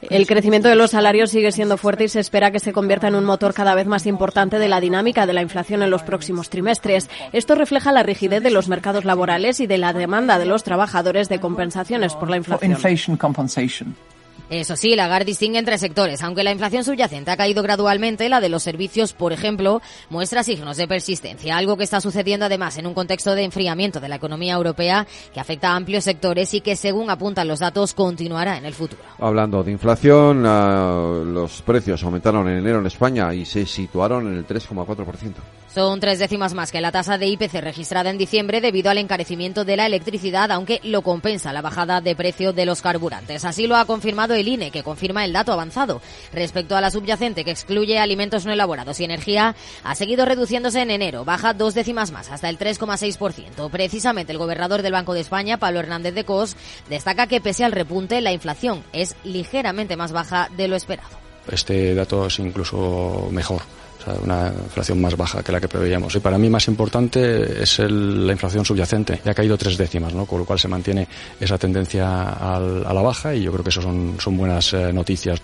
El 0.00 0.26
crecimiento 0.26 0.68
de 0.68 0.74
los 0.74 0.92
salarios 0.92 1.30
sigue 1.30 1.52
siendo 1.52 1.76
fuerte 1.76 2.04
y 2.04 2.08
se 2.08 2.18
espera 2.18 2.50
que 2.50 2.60
se 2.60 2.72
convierta 2.72 3.08
en 3.08 3.14
un 3.14 3.26
motor 3.26 3.52
cada 3.52 3.74
vez 3.74 3.86
más 3.86 4.06
importante 4.06 4.58
de 4.58 4.68
la 4.68 4.80
dinámica 4.80 5.26
de 5.26 5.34
la 5.34 5.42
inflación 5.42 5.82
en 5.82 5.90
los 5.90 6.02
próximos 6.02 6.48
trimestres. 6.48 7.10
Esto 7.34 7.54
refleja 7.54 7.92
la 7.92 8.02
rigidez 8.02 8.42
de 8.42 8.50
los 8.50 8.68
mercados 8.68 9.04
laborales 9.04 9.60
y 9.60 9.66
de 9.66 9.76
la 9.76 9.92
demanda 9.92 10.38
de 10.38 10.46
los 10.46 10.64
trabajadores 10.64 11.28
de 11.28 11.40
compensaciones 11.40 12.14
por 12.14 12.30
la 12.30 12.38
inflación. 12.38 12.72
Eso 14.52 14.76
sí, 14.76 14.94
Lagarde 14.94 15.24
distingue 15.24 15.58
entre 15.58 15.78
sectores. 15.78 16.22
Aunque 16.22 16.44
la 16.44 16.52
inflación 16.52 16.84
subyacente 16.84 17.30
ha 17.30 17.38
caído 17.38 17.62
gradualmente, 17.62 18.28
la 18.28 18.38
de 18.38 18.50
los 18.50 18.62
servicios, 18.62 19.14
por 19.14 19.32
ejemplo, 19.32 19.80
muestra 20.10 20.44
signos 20.44 20.76
de 20.76 20.86
persistencia, 20.86 21.56
algo 21.56 21.78
que 21.78 21.84
está 21.84 22.02
sucediendo 22.02 22.44
además 22.44 22.76
en 22.76 22.86
un 22.86 22.92
contexto 22.92 23.34
de 23.34 23.44
enfriamiento 23.44 23.98
de 23.98 24.10
la 24.10 24.16
economía 24.16 24.52
europea 24.52 25.06
que 25.32 25.40
afecta 25.40 25.70
a 25.70 25.76
amplios 25.76 26.04
sectores 26.04 26.52
y 26.52 26.60
que, 26.60 26.76
según 26.76 27.08
apuntan 27.08 27.48
los 27.48 27.60
datos, 27.60 27.94
continuará 27.94 28.58
en 28.58 28.66
el 28.66 28.74
futuro. 28.74 29.00
Hablando 29.20 29.64
de 29.64 29.72
inflación, 29.72 30.44
ah, 30.44 31.22
los 31.24 31.62
precios 31.62 32.04
aumentaron 32.04 32.46
en 32.46 32.58
enero 32.58 32.80
en 32.80 32.86
España 32.86 33.32
y 33.32 33.46
se 33.46 33.64
situaron 33.64 34.26
en 34.26 34.34
el 34.34 34.46
3,4%. 34.46 35.61
Son 35.74 36.00
tres 36.00 36.18
décimas 36.18 36.52
más 36.52 36.70
que 36.70 36.82
la 36.82 36.92
tasa 36.92 37.16
de 37.16 37.28
IPC 37.28 37.54
registrada 37.62 38.10
en 38.10 38.18
diciembre 38.18 38.60
debido 38.60 38.90
al 38.90 38.98
encarecimiento 38.98 39.64
de 39.64 39.78
la 39.78 39.86
electricidad, 39.86 40.50
aunque 40.50 40.80
lo 40.84 41.00
compensa 41.00 41.50
la 41.54 41.62
bajada 41.62 42.02
de 42.02 42.14
precio 42.14 42.52
de 42.52 42.66
los 42.66 42.82
carburantes. 42.82 43.46
Así 43.46 43.66
lo 43.66 43.76
ha 43.76 43.86
confirmado 43.86 44.34
el 44.34 44.48
INE, 44.48 44.70
que 44.70 44.82
confirma 44.82 45.24
el 45.24 45.32
dato 45.32 45.50
avanzado. 45.50 46.02
Respecto 46.34 46.76
a 46.76 46.82
la 46.82 46.90
subyacente, 46.90 47.42
que 47.42 47.52
excluye 47.52 47.98
alimentos 47.98 48.44
no 48.44 48.52
elaborados 48.52 49.00
y 49.00 49.04
energía, 49.04 49.56
ha 49.82 49.94
seguido 49.94 50.26
reduciéndose 50.26 50.82
en 50.82 50.90
enero, 50.90 51.24
baja 51.24 51.54
dos 51.54 51.72
décimas 51.72 52.12
más, 52.12 52.30
hasta 52.30 52.50
el 52.50 52.58
3,6%. 52.58 53.70
Precisamente 53.70 54.32
el 54.32 54.38
gobernador 54.38 54.82
del 54.82 54.92
Banco 54.92 55.14
de 55.14 55.20
España, 55.20 55.56
Pablo 55.56 55.80
Hernández 55.80 56.12
de 56.14 56.24
Cos, 56.24 56.54
destaca 56.90 57.28
que 57.28 57.40
pese 57.40 57.64
al 57.64 57.72
repunte, 57.72 58.20
la 58.20 58.32
inflación 58.32 58.84
es 58.92 59.16
ligeramente 59.24 59.96
más 59.96 60.12
baja 60.12 60.50
de 60.54 60.68
lo 60.68 60.76
esperado. 60.76 61.16
Este 61.50 61.94
dato 61.94 62.26
es 62.26 62.38
incluso 62.40 63.28
mejor 63.30 63.62
una 64.22 64.48
inflación 64.48 65.00
más 65.00 65.16
baja 65.16 65.42
que 65.42 65.52
la 65.52 65.60
que 65.60 65.68
preveíamos. 65.68 66.14
Y 66.14 66.20
para 66.20 66.38
mí 66.38 66.48
más 66.48 66.68
importante 66.68 67.62
es 67.62 67.78
la 67.78 68.32
inflación 68.32 68.64
subyacente, 68.64 69.20
ya 69.24 69.32
ha 69.32 69.34
caído 69.34 69.56
tres 69.56 69.76
décimas, 69.76 70.14
¿no? 70.14 70.26
con 70.26 70.40
lo 70.40 70.44
cual 70.44 70.58
se 70.58 70.68
mantiene 70.68 71.06
esa 71.40 71.58
tendencia 71.58 72.30
a 72.30 72.60
la 72.60 73.02
baja 73.02 73.34
y 73.34 73.42
yo 73.42 73.52
creo 73.52 73.64
que 73.64 73.70
eso 73.70 73.82
son, 73.82 74.16
son 74.18 74.36
buenas 74.36 74.72
eh, 74.72 74.92
noticias. 74.92 75.40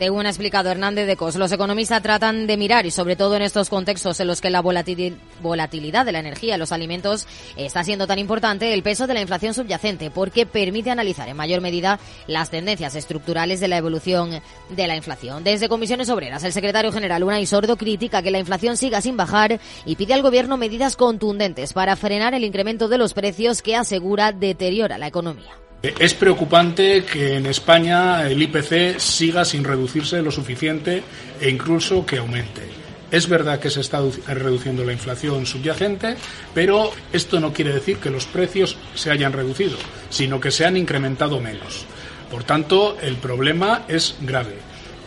Según 0.00 0.24
ha 0.24 0.30
explicado 0.30 0.70
Hernández 0.70 1.06
de 1.06 1.14
Cos, 1.14 1.36
los 1.36 1.52
economistas 1.52 2.00
tratan 2.00 2.46
de 2.46 2.56
mirar, 2.56 2.86
y 2.86 2.90
sobre 2.90 3.16
todo 3.16 3.36
en 3.36 3.42
estos 3.42 3.68
contextos 3.68 4.18
en 4.18 4.28
los 4.28 4.40
que 4.40 4.48
la 4.48 4.62
volatilidad 4.62 6.06
de 6.06 6.12
la 6.12 6.20
energía 6.20 6.54
y 6.54 6.58
los 6.58 6.72
alimentos 6.72 7.26
está 7.54 7.84
siendo 7.84 8.06
tan 8.06 8.18
importante, 8.18 8.72
el 8.72 8.82
peso 8.82 9.06
de 9.06 9.12
la 9.12 9.20
inflación 9.20 9.52
subyacente, 9.52 10.10
porque 10.10 10.46
permite 10.46 10.90
analizar 10.90 11.28
en 11.28 11.36
mayor 11.36 11.60
medida 11.60 12.00
las 12.26 12.48
tendencias 12.48 12.94
estructurales 12.94 13.60
de 13.60 13.68
la 13.68 13.76
evolución 13.76 14.40
de 14.70 14.86
la 14.86 14.96
inflación. 14.96 15.44
Desde 15.44 15.68
Comisiones 15.68 16.08
Obreras, 16.08 16.44
el 16.44 16.54
secretario 16.54 16.92
general 16.92 17.22
Unai 17.22 17.44
Sordo 17.44 17.76
critica 17.76 18.22
que 18.22 18.30
la 18.30 18.38
inflación 18.38 18.78
siga 18.78 19.02
sin 19.02 19.18
bajar 19.18 19.60
y 19.84 19.96
pide 19.96 20.14
al 20.14 20.22
gobierno 20.22 20.56
medidas 20.56 20.96
contundentes 20.96 21.74
para 21.74 21.94
frenar 21.94 22.32
el 22.32 22.44
incremento 22.44 22.88
de 22.88 22.96
los 22.96 23.12
precios 23.12 23.60
que 23.60 23.76
asegura 23.76 24.32
deteriora 24.32 24.96
la 24.96 25.08
economía. 25.08 25.60
Es 25.82 26.12
preocupante 26.12 27.04
que 27.04 27.36
en 27.36 27.46
España 27.46 28.28
el 28.28 28.42
IPC 28.42 28.98
siga 28.98 29.46
sin 29.46 29.64
reducirse 29.64 30.20
lo 30.20 30.30
suficiente 30.30 31.02
e 31.40 31.48
incluso 31.48 32.04
que 32.04 32.18
aumente. 32.18 32.68
Es 33.10 33.28
verdad 33.28 33.58
que 33.58 33.70
se 33.70 33.80
está 33.80 34.02
reduciendo 34.28 34.84
la 34.84 34.92
inflación 34.92 35.46
subyacente, 35.46 36.16
pero 36.54 36.92
esto 37.14 37.40
no 37.40 37.52
quiere 37.52 37.72
decir 37.72 37.96
que 37.96 38.10
los 38.10 38.26
precios 38.26 38.76
se 38.94 39.10
hayan 39.10 39.32
reducido, 39.32 39.78
sino 40.10 40.38
que 40.38 40.50
se 40.50 40.66
han 40.66 40.76
incrementado 40.76 41.40
menos. 41.40 41.86
Por 42.30 42.44
tanto, 42.44 42.98
el 43.00 43.16
problema 43.16 43.84
es 43.88 44.16
grave. 44.20 44.56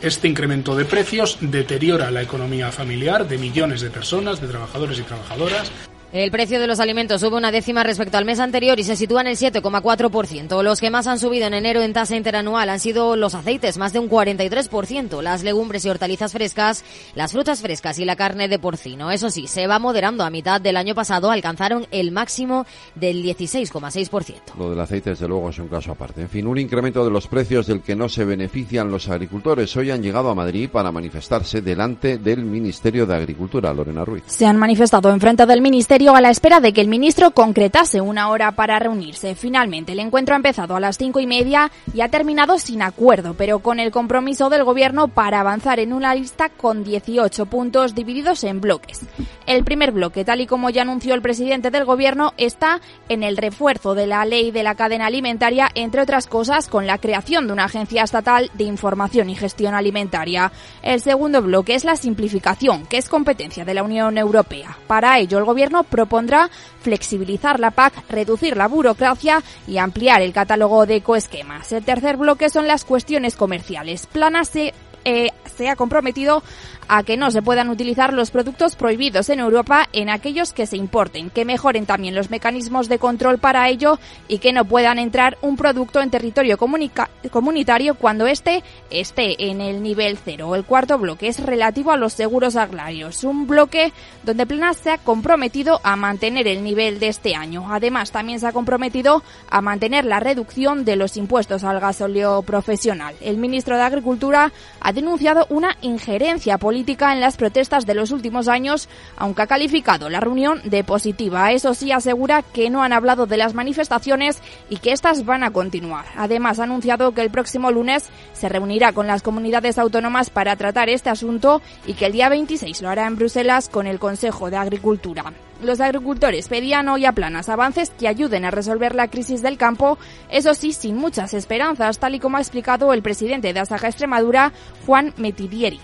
Este 0.01 0.27
incremento 0.27 0.75
de 0.75 0.85
precios 0.85 1.37
deteriora 1.39 2.11
la 2.11 2.23
economía 2.23 2.71
familiar 2.71 3.27
de 3.27 3.37
millones 3.37 3.79
de 3.79 3.91
personas, 3.91 4.41
de 4.41 4.47
trabajadores 4.47 4.99
y 4.99 5.03
trabajadoras. 5.03 5.71
El 6.13 6.29
precio 6.29 6.59
de 6.59 6.67
los 6.67 6.79
alimentos 6.79 7.21
sube 7.21 7.37
una 7.37 7.51
décima 7.51 7.81
respecto 7.83 8.19
al 8.19 8.25
mes 8.25 8.39
anterior 8.39 8.79
y 8.79 8.83
se 8.83 8.95
sitúa 8.95 9.21
en 9.21 9.27
el 9.27 9.35
7,4%. 9.35 10.61
Los 10.61 10.79
que 10.79 10.91
más 10.91 11.07
han 11.07 11.17
subido 11.17 11.47
en 11.47 11.55
enero 11.55 11.81
en 11.81 11.91
tasa 11.91 12.15
interanual 12.15 12.69
han 12.69 12.79
sido 12.79 13.15
los 13.15 13.33
aceites, 13.33 13.79
más 13.79 13.93
de 13.93 13.99
un 13.99 14.11
43%, 14.11 15.23
las 15.23 15.41
legumbres 15.41 15.83
y 15.85 15.89
hortalizas 15.89 16.31
frescas, 16.31 16.85
las 17.15 17.31
frutas 17.31 17.61
frescas 17.63 17.97
y 17.97 18.05
la 18.05 18.15
carne 18.15 18.47
de 18.47 18.59
porcino. 18.59 19.09
Eso 19.09 19.31
sí, 19.31 19.47
se 19.47 19.65
va 19.65 19.79
moderando. 19.79 20.23
A 20.23 20.29
mitad 20.29 20.61
del 20.61 20.77
año 20.77 20.93
pasado 20.93 21.31
alcanzaron 21.31 21.87
el 21.89 22.11
máximo 22.11 22.67
del 22.93 23.23
16,6%. 23.23 24.55
Lo 24.59 24.69
del 24.69 24.79
aceite, 24.81 25.09
desde 25.09 25.27
luego, 25.27 25.49
es 25.49 25.57
un 25.57 25.67
caso 25.67 25.93
aparte. 25.93 26.21
En 26.21 26.29
fin, 26.29 26.45
un 26.45 26.59
incremento 26.59 27.03
de 27.03 27.09
los 27.09 27.25
precios 27.25 27.65
del 27.65 27.81
que 27.81 27.95
no 27.95 28.07
se 28.07 28.23
benefician 28.23 28.91
los 28.91 29.09
agricultores. 29.09 29.75
Hoy 29.77 29.89
han 29.89 30.03
llegado 30.03 30.29
a 30.29 30.35
Madrid 30.35 30.69
para 30.69 30.91
manifestarse 30.91 31.63
delante 31.63 32.19
del 32.19 32.45
Ministerio 32.45 33.07
de 33.07 33.15
Agricultura. 33.15 33.73
Lorena 33.73 34.05
Ruiz. 34.05 34.25
Se 34.27 34.45
han 34.45 34.57
manifestado 34.57 35.09
enfrente 35.09 35.47
del 35.47 35.61
Ministerio 35.61 36.02
a 36.11 36.21
la 36.21 36.29
espera 36.29 36.59
de 36.59 36.73
que 36.73 36.81
el 36.81 36.89
ministro 36.89 37.31
concretase 37.31 38.01
una 38.01 38.27
hora 38.29 38.51
para 38.51 38.77
reunirse. 38.77 39.35
Finalmente, 39.35 39.93
el 39.93 39.99
encuentro 39.99 40.35
ha 40.35 40.37
empezado 40.37 40.75
a 40.75 40.81
las 40.81 40.97
cinco 40.97 41.21
y 41.21 41.27
media 41.27 41.71
y 41.93 42.01
ha 42.01 42.09
terminado 42.09 42.59
sin 42.59 42.81
acuerdo, 42.81 43.35
pero 43.35 43.59
con 43.59 43.79
el 43.79 43.89
compromiso 43.89 44.49
del 44.49 44.65
gobierno 44.65 45.07
para 45.07 45.39
avanzar 45.39 45.79
en 45.79 45.93
una 45.93 46.13
lista 46.13 46.49
con 46.49 46.83
18 46.83 47.45
puntos 47.45 47.95
divididos 47.95 48.43
en 48.43 48.59
bloques. 48.59 48.99
El 49.45 49.63
primer 49.63 49.91
bloque, 49.91 50.25
tal 50.25 50.41
y 50.41 50.47
como 50.47 50.69
ya 50.69 50.81
anunció 50.81 51.13
el 51.13 51.21
presidente 51.21 51.71
del 51.71 51.85
gobierno, 51.85 52.33
está 52.37 52.81
en 53.07 53.23
el 53.23 53.37
refuerzo 53.37 53.95
de 53.95 54.07
la 54.07 54.25
ley 54.25 54.51
de 54.51 54.63
la 54.63 54.75
cadena 54.75 55.05
alimentaria, 55.05 55.69
entre 55.73 56.01
otras 56.01 56.27
cosas, 56.27 56.67
con 56.67 56.85
la 56.85 56.97
creación 56.97 57.47
de 57.47 57.53
una 57.53 57.65
agencia 57.65 58.03
estatal 58.03 58.51
de 58.53 58.65
información 58.65 59.29
y 59.29 59.35
gestión 59.35 59.73
alimentaria. 59.73 60.51
El 60.81 61.01
segundo 61.01 61.41
bloque 61.41 61.75
es 61.75 61.85
la 61.85 61.95
simplificación, 61.95 62.85
que 62.87 62.97
es 62.97 63.09
competencia 63.09 63.63
de 63.63 63.73
la 63.73 63.83
Unión 63.83 64.17
Europea. 64.17 64.77
Para 64.87 65.19
ello, 65.19 65.37
el 65.37 65.45
gobierno 65.45 65.83
propondrá 65.93 66.49
flexibilizar 66.81 67.59
la 67.59 67.69
PAC, 67.69 67.93
reducir 68.09 68.57
la 68.57 68.67
burocracia 68.67 69.43
y 69.67 69.77
ampliar 69.77 70.23
el 70.23 70.33
catálogo 70.33 70.87
de 70.87 70.95
ecoesquemas. 70.95 71.71
El 71.71 71.85
tercer 71.85 72.17
bloque 72.17 72.49
son 72.49 72.65
las 72.65 72.83
cuestiones 72.83 73.35
comerciales. 73.35 74.07
Plana 74.07 74.43
se 74.43 74.73
eh, 75.05 75.29
se 75.55 75.69
ha 75.69 75.75
comprometido 75.75 76.43
a 76.87 77.03
que 77.03 77.17
no 77.17 77.31
se 77.31 77.41
puedan 77.41 77.69
utilizar 77.69 78.13
los 78.13 78.31
productos 78.31 78.75
prohibidos 78.75 79.29
en 79.29 79.39
Europa 79.39 79.87
en 79.93 80.09
aquellos 80.09 80.53
que 80.53 80.65
se 80.65 80.77
importen, 80.77 81.29
que 81.29 81.45
mejoren 81.45 81.85
también 81.85 82.15
los 82.15 82.29
mecanismos 82.29 82.89
de 82.89 82.99
control 82.99 83.37
para 83.37 83.69
ello 83.69 83.99
y 84.27 84.39
que 84.39 84.53
no 84.53 84.65
puedan 84.65 84.99
entrar 84.99 85.37
un 85.41 85.55
producto 85.55 86.01
en 86.01 86.09
territorio 86.09 86.57
comunitario 86.57 87.95
cuando 87.95 88.27
éste 88.27 88.63
esté 88.89 89.49
en 89.49 89.61
el 89.61 89.81
nivel 89.81 90.17
cero. 90.23 90.55
El 90.55 90.65
cuarto 90.65 90.97
bloque 90.97 91.27
es 91.27 91.39
relativo 91.39 91.91
a 91.91 91.97
los 91.97 92.13
seguros 92.13 92.55
agrarios, 92.55 93.23
un 93.23 93.47
bloque 93.47 93.93
donde 94.23 94.45
Plena 94.45 94.73
se 94.73 94.91
ha 94.91 94.97
comprometido 94.97 95.79
a 95.83 95.95
mantener 95.95 96.47
el 96.47 96.63
nivel 96.63 96.99
de 96.99 97.07
este 97.07 97.35
año. 97.35 97.67
Además, 97.69 98.11
también 98.11 98.39
se 98.39 98.47
ha 98.47 98.51
comprometido 98.51 99.23
a 99.49 99.61
mantener 99.61 100.05
la 100.05 100.19
reducción 100.19 100.85
de 100.85 100.95
los 100.95 101.17
impuestos 101.17 101.63
al 101.63 101.79
gasóleo 101.79 102.41
profesional. 102.41 103.15
El 103.21 103.37
ministro 103.37 103.75
de 103.75 103.83
Agricultura 103.83 104.51
ha 104.79 104.93
denunciado 104.93 105.42
una 105.49 105.77
injerencia 105.81 106.57
política 106.57 107.13
en 107.13 107.19
las 107.19 107.37
protestas 107.37 107.85
de 107.85 107.93
los 107.93 108.11
últimos 108.11 108.47
años, 108.47 108.89
aunque 109.17 109.43
ha 109.43 109.47
calificado 109.47 110.09
la 110.09 110.19
reunión 110.19 110.61
de 110.63 110.83
positiva. 110.83 111.51
Eso 111.51 111.73
sí, 111.73 111.91
asegura 111.91 112.41
que 112.41 112.69
no 112.69 112.83
han 112.83 112.93
hablado 112.93 113.25
de 113.25 113.37
las 113.37 113.53
manifestaciones 113.53 114.41
y 114.69 114.77
que 114.77 114.91
estas 114.91 115.25
van 115.25 115.43
a 115.43 115.51
continuar. 115.51 116.05
Además, 116.15 116.59
ha 116.59 116.63
anunciado 116.63 117.13
que 117.13 117.21
el 117.21 117.29
próximo 117.29 117.71
lunes 117.71 118.09
se 118.33 118.49
reunirá 118.49 118.93
con 118.93 119.07
las 119.07 119.21
comunidades 119.21 119.77
autónomas 119.77 120.29
para 120.29 120.55
tratar 120.55 120.89
este 120.89 121.09
asunto 121.09 121.61
y 121.85 121.93
que 121.93 122.05
el 122.05 122.13
día 122.13 122.29
26 122.29 122.81
lo 122.81 122.89
hará 122.89 123.07
en 123.07 123.15
Bruselas 123.15 123.69
con 123.69 123.87
el 123.87 123.99
Consejo 123.99 124.49
de 124.49 124.57
Agricultura. 124.57 125.33
Los 125.63 125.79
agricultores 125.79 126.49
pedían 126.49 126.89
hoy 126.89 127.05
a 127.05 127.13
planas 127.13 127.47
avances 127.47 127.89
que 127.91 128.09
ayuden 128.09 128.43
a 128.43 128.51
resolver 128.51 128.95
la 128.95 129.07
crisis 129.07 129.41
del 129.41 129.57
campo, 129.57 129.97
eso 130.29 130.53
sí, 130.55 130.73
sin 130.73 130.97
muchas 130.97 131.33
esperanzas, 131.33 131.99
tal 131.99 132.15
y 132.15 132.19
como 132.19 132.35
ha 132.35 132.41
explicado 132.41 132.91
el 132.91 133.01
presidente 133.01 133.53
de 133.53 133.61
Asaja 133.61 133.87
Extremadura, 133.87 134.51
Juan 134.85 135.13
Metidieri. 135.15 135.79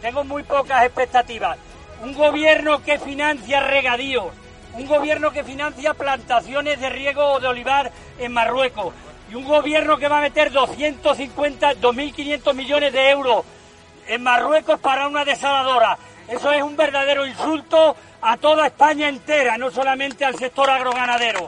Tengo 0.00 0.22
muy 0.22 0.44
pocas 0.44 0.84
expectativas. 0.84 1.58
Un 2.04 2.14
gobierno 2.14 2.84
que 2.84 3.00
financia 3.00 3.58
regadíos, 3.58 4.26
un 4.74 4.86
gobierno 4.86 5.32
que 5.32 5.42
financia 5.42 5.94
plantaciones 5.94 6.80
de 6.80 6.88
riego 6.88 7.40
de 7.40 7.48
olivar 7.48 7.90
en 8.20 8.32
Marruecos 8.32 8.94
y 9.28 9.34
un 9.34 9.44
gobierno 9.44 9.96
que 9.96 10.06
va 10.06 10.18
a 10.18 10.22
meter 10.22 10.52
250, 10.52 11.74
2.500 11.80 12.54
millones 12.54 12.92
de 12.92 13.10
euros 13.10 13.44
en 14.06 14.22
Marruecos 14.22 14.78
para 14.78 15.08
una 15.08 15.24
desaladora. 15.24 15.98
Eso 16.28 16.50
es 16.52 16.62
un 16.62 16.76
verdadero 16.76 17.26
insulto 17.26 17.96
a 18.20 18.36
toda 18.36 18.66
España 18.66 19.08
entera, 19.08 19.56
no 19.56 19.70
solamente 19.70 20.24
al 20.24 20.36
sector 20.36 20.68
agroganadero. 20.68 21.46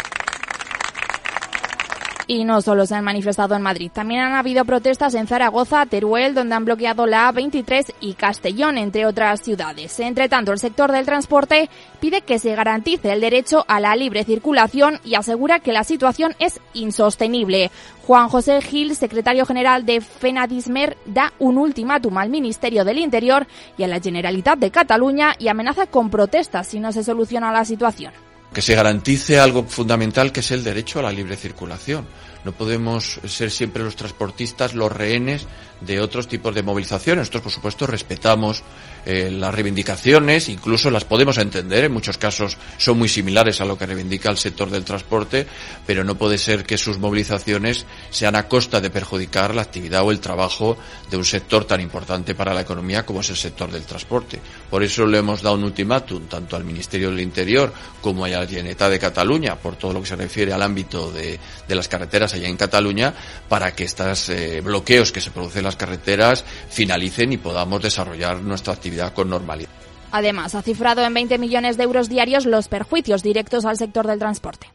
Y 2.30 2.44
no 2.44 2.60
solo 2.60 2.84
se 2.84 2.94
han 2.94 3.04
manifestado 3.04 3.54
en 3.54 3.62
Madrid, 3.62 3.90
también 3.90 4.20
han 4.20 4.34
habido 4.34 4.66
protestas 4.66 5.14
en 5.14 5.26
Zaragoza, 5.26 5.86
Teruel, 5.86 6.34
donde 6.34 6.54
han 6.54 6.66
bloqueado 6.66 7.06
la 7.06 7.32
A23 7.32 7.94
y 8.00 8.12
Castellón, 8.12 8.76
entre 8.76 9.06
otras 9.06 9.40
ciudades. 9.40 9.98
Entre 9.98 10.28
tanto, 10.28 10.52
el 10.52 10.58
sector 10.58 10.92
del 10.92 11.06
transporte 11.06 11.70
pide 12.00 12.20
que 12.20 12.38
se 12.38 12.54
garantice 12.54 13.14
el 13.14 13.22
derecho 13.22 13.64
a 13.66 13.80
la 13.80 13.96
libre 13.96 14.24
circulación 14.24 15.00
y 15.06 15.14
asegura 15.14 15.60
que 15.60 15.72
la 15.72 15.84
situación 15.84 16.36
es 16.38 16.60
insostenible. 16.74 17.70
Juan 18.06 18.28
José 18.28 18.60
Gil, 18.60 18.94
secretario 18.94 19.46
general 19.46 19.86
de 19.86 20.02
FENADISMER, 20.02 20.98
da 21.06 21.32
un 21.38 21.56
ultimátum 21.56 22.18
al 22.18 22.28
Ministerio 22.28 22.84
del 22.84 22.98
Interior 22.98 23.46
y 23.78 23.84
a 23.84 23.88
la 23.88 24.00
Generalitat 24.00 24.58
de 24.58 24.70
Cataluña 24.70 25.32
y 25.38 25.48
amenaza 25.48 25.86
con 25.86 26.10
protestas 26.10 26.66
si 26.66 26.78
no 26.78 26.92
se 26.92 27.04
soluciona 27.04 27.52
la 27.52 27.64
situación 27.64 28.12
que 28.52 28.62
se 28.62 28.74
garantice 28.74 29.38
algo 29.38 29.64
fundamental 29.64 30.32
que 30.32 30.40
es 30.40 30.50
el 30.50 30.64
derecho 30.64 30.98
a 30.98 31.02
la 31.02 31.12
libre 31.12 31.36
circulación. 31.36 32.06
No 32.44 32.52
podemos 32.52 33.20
ser 33.26 33.50
siempre 33.50 33.82
los 33.82 33.96
transportistas 33.96 34.74
los 34.74 34.90
rehenes 34.90 35.46
de 35.80 36.00
otros 36.00 36.28
tipos 36.28 36.54
de 36.54 36.62
movilizaciones. 36.62 37.22
Nosotros, 37.22 37.44
por 37.44 37.52
supuesto, 37.52 37.86
respetamos 37.86 38.62
eh, 39.06 39.30
las 39.30 39.54
reivindicaciones, 39.54 40.48
incluso 40.48 40.90
las 40.90 41.04
podemos 41.04 41.38
entender, 41.38 41.84
en 41.84 41.92
muchos 41.92 42.18
casos 42.18 42.56
son 42.76 42.98
muy 42.98 43.08
similares 43.08 43.60
a 43.60 43.64
lo 43.64 43.78
que 43.78 43.86
reivindica 43.86 44.30
el 44.30 44.36
sector 44.36 44.70
del 44.70 44.84
transporte, 44.84 45.46
pero 45.86 46.04
no 46.04 46.16
puede 46.16 46.36
ser 46.36 46.64
que 46.64 46.76
sus 46.76 46.98
movilizaciones 46.98 47.86
sean 48.10 48.36
a 48.36 48.48
costa 48.48 48.80
de 48.80 48.90
perjudicar 48.90 49.54
la 49.54 49.62
actividad 49.62 50.02
o 50.02 50.10
el 50.10 50.20
trabajo 50.20 50.76
de 51.10 51.16
un 51.16 51.24
sector 51.24 51.64
tan 51.64 51.80
importante 51.80 52.34
para 52.34 52.52
la 52.52 52.60
economía 52.60 53.06
como 53.06 53.20
es 53.20 53.30
el 53.30 53.36
sector 53.36 53.70
del 53.70 53.84
transporte. 53.84 54.40
Por 54.68 54.82
eso 54.82 55.06
le 55.06 55.18
hemos 55.18 55.42
dado 55.42 55.56
un 55.56 55.64
ultimátum 55.64 56.26
tanto 56.26 56.56
al 56.56 56.64
Ministerio 56.64 57.10
del 57.10 57.20
Interior 57.20 57.72
como 58.00 58.24
a 58.24 58.28
la 58.28 58.46
Generalitat 58.46 58.90
de 58.90 58.98
Cataluña, 58.98 59.56
por 59.56 59.76
todo 59.76 59.92
lo 59.92 60.00
que 60.00 60.08
se 60.08 60.16
refiere 60.16 60.52
al 60.52 60.62
ámbito 60.62 61.10
de, 61.10 61.38
las 61.68 61.88
carreteras 61.88 62.34
allá 62.34 62.48
en 62.48 62.56
Cataluña, 62.56 63.14
para 63.48 63.74
que 63.74 63.84
estos 63.84 64.28
eh, 64.28 64.60
bloqueos 64.60 65.12
que 65.12 65.20
se 65.20 65.30
producen 65.30 65.64
las 65.68 65.76
carreteras 65.76 66.44
finalicen 66.70 67.32
y 67.32 67.36
podamos 67.36 67.82
desarrollar 67.82 68.40
nuestra 68.40 68.72
actividad 68.72 69.12
con 69.12 69.28
normalidad. 69.28 69.70
Además, 70.10 70.54
ha 70.54 70.62
cifrado 70.62 71.04
en 71.04 71.12
20 71.12 71.36
millones 71.36 71.76
de 71.76 71.84
euros 71.84 72.08
diarios 72.08 72.46
los 72.46 72.68
perjuicios 72.68 73.22
directos 73.22 73.66
al 73.66 73.76
sector 73.76 74.06
del 74.06 74.18
transporte. 74.18 74.68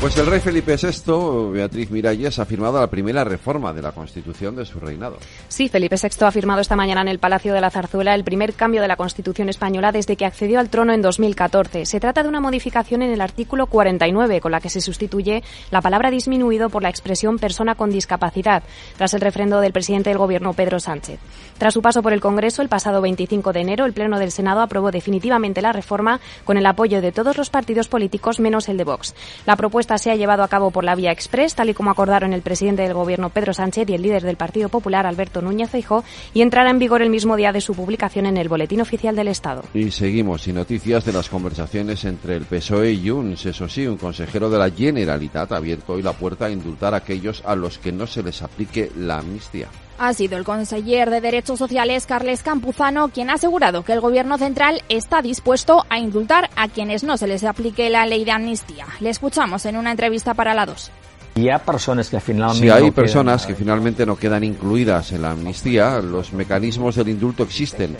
Pues 0.00 0.16
el 0.16 0.24
rey 0.24 0.40
Felipe 0.40 0.76
VI, 0.76 1.50
Beatriz 1.52 1.90
Miralles, 1.90 2.38
ha 2.38 2.46
firmado 2.46 2.80
la 2.80 2.86
primera 2.86 3.22
reforma 3.22 3.74
de 3.74 3.82
la 3.82 3.92
Constitución 3.92 4.56
de 4.56 4.64
su 4.64 4.80
reinado. 4.80 5.18
Sí, 5.48 5.68
Felipe 5.68 5.96
VI 6.02 6.24
ha 6.24 6.30
firmado 6.30 6.62
esta 6.62 6.74
mañana 6.74 7.02
en 7.02 7.08
el 7.08 7.18
Palacio 7.18 7.52
de 7.52 7.60
la 7.60 7.68
Zarzuela 7.68 8.14
el 8.14 8.24
primer 8.24 8.54
cambio 8.54 8.80
de 8.80 8.88
la 8.88 8.96
Constitución 8.96 9.50
española 9.50 9.92
desde 9.92 10.16
que 10.16 10.24
accedió 10.24 10.58
al 10.58 10.70
trono 10.70 10.94
en 10.94 11.02
2014. 11.02 11.84
Se 11.84 12.00
trata 12.00 12.22
de 12.22 12.30
una 12.30 12.40
modificación 12.40 13.02
en 13.02 13.10
el 13.10 13.20
artículo 13.20 13.66
49, 13.66 14.40
con 14.40 14.52
la 14.52 14.60
que 14.62 14.70
se 14.70 14.80
sustituye 14.80 15.42
la 15.70 15.82
palabra 15.82 16.10
disminuido 16.10 16.70
por 16.70 16.82
la 16.82 16.88
expresión 16.88 17.38
persona 17.38 17.74
con 17.74 17.90
discapacidad, 17.90 18.62
tras 18.96 19.12
el 19.12 19.20
refrendo 19.20 19.60
del 19.60 19.74
presidente 19.74 20.08
del 20.08 20.18
Gobierno, 20.18 20.54
Pedro 20.54 20.80
Sánchez. 20.80 21.20
Tras 21.58 21.74
su 21.74 21.82
paso 21.82 22.02
por 22.02 22.14
el 22.14 22.22
Congreso, 22.22 22.62
el 22.62 22.70
pasado 22.70 23.02
25 23.02 23.52
de 23.52 23.60
enero, 23.60 23.84
el 23.84 23.92
Pleno 23.92 24.18
del 24.18 24.32
Senado 24.32 24.62
aprobó 24.62 24.90
definitivamente 24.90 25.60
la 25.60 25.72
reforma 25.72 26.20
con 26.44 26.56
el 26.56 26.64
apoyo 26.64 27.02
de 27.02 27.12
todos 27.12 27.36
los 27.36 27.50
partidos 27.50 27.88
políticos 27.88 28.40
menos 28.40 28.70
el 28.70 28.78
de 28.78 28.84
Vox. 28.84 29.14
La 29.44 29.56
propuesta 29.56 29.89
se 29.98 30.10
ha 30.10 30.16
llevado 30.16 30.42
a 30.42 30.48
cabo 30.48 30.70
por 30.70 30.84
la 30.84 30.94
vía 30.94 31.12
express, 31.12 31.54
tal 31.54 31.70
y 31.70 31.74
como 31.74 31.90
acordaron 31.90 32.32
el 32.32 32.42
presidente 32.42 32.82
del 32.82 32.94
Gobierno 32.94 33.30
Pedro 33.30 33.54
Sánchez 33.54 33.88
y 33.88 33.94
el 33.94 34.02
líder 34.02 34.22
del 34.22 34.36
Partido 34.36 34.68
Popular 34.68 35.06
Alberto 35.06 35.42
Núñez 35.42 35.70
Feijóo, 35.70 36.04
y 36.34 36.42
entrará 36.42 36.70
en 36.70 36.78
vigor 36.78 37.02
el 37.02 37.10
mismo 37.10 37.36
día 37.36 37.52
de 37.52 37.60
su 37.60 37.74
publicación 37.74 38.26
en 38.26 38.36
el 38.36 38.48
Boletín 38.48 38.80
Oficial 38.80 39.16
del 39.16 39.28
Estado. 39.28 39.64
Y 39.74 39.90
seguimos 39.90 40.42
sin 40.42 40.56
noticias 40.56 41.04
de 41.04 41.12
las 41.12 41.28
conversaciones 41.28 42.04
entre 42.04 42.36
el 42.36 42.44
PSOE 42.44 42.92
y 42.92 43.08
Junts. 43.08 43.46
Eso 43.46 43.68
sí, 43.68 43.86
un 43.86 43.96
consejero 43.96 44.50
de 44.50 44.58
la 44.58 44.70
Generalitat 44.70 45.52
ha 45.52 45.56
abierto 45.56 45.94
hoy 45.94 46.02
la 46.02 46.12
puerta 46.12 46.46
a 46.46 46.50
indultar 46.50 46.94
a 46.94 46.98
aquellos 46.98 47.42
a 47.44 47.54
los 47.54 47.78
que 47.78 47.92
no 47.92 48.06
se 48.06 48.22
les 48.22 48.42
aplique 48.42 48.90
la 48.96 49.18
amnistía 49.18 49.68
ha 50.00 50.14
sido 50.14 50.38
el 50.38 50.44
conseller 50.44 51.10
de 51.10 51.20
Derechos 51.20 51.58
Sociales, 51.58 52.06
Carles 52.06 52.42
Campuzano, 52.42 53.08
quien 53.10 53.28
ha 53.28 53.34
asegurado 53.34 53.84
que 53.84 53.92
el 53.92 54.00
Gobierno 54.00 54.38
central 54.38 54.82
está 54.88 55.20
dispuesto 55.20 55.84
a 55.90 55.98
indultar 55.98 56.48
a 56.56 56.68
quienes 56.68 57.04
no 57.04 57.18
se 57.18 57.26
les 57.26 57.44
aplique 57.44 57.90
la 57.90 58.06
ley 58.06 58.24
de 58.24 58.30
amnistía. 58.30 58.86
Le 59.00 59.10
escuchamos 59.10 59.66
en 59.66 59.76
una 59.76 59.90
entrevista 59.90 60.32
para 60.32 60.54
la 60.54 60.64
2. 60.64 60.90
Y 61.34 61.50
hay 61.50 61.58
personas 61.58 62.08
que 62.08 62.18
finalmente 62.18 62.66
si 62.66 62.70
hay 62.70 62.90
personas 62.90 63.44
que 63.44 63.54
finalmente 63.54 64.06
no 64.06 64.16
quedan 64.16 64.42
incluidas 64.42 65.12
en 65.12 65.20
la 65.20 65.32
amnistía, 65.32 66.00
los 66.00 66.32
mecanismos 66.32 66.96
del 66.96 67.10
indulto 67.10 67.42
existen. 67.42 67.94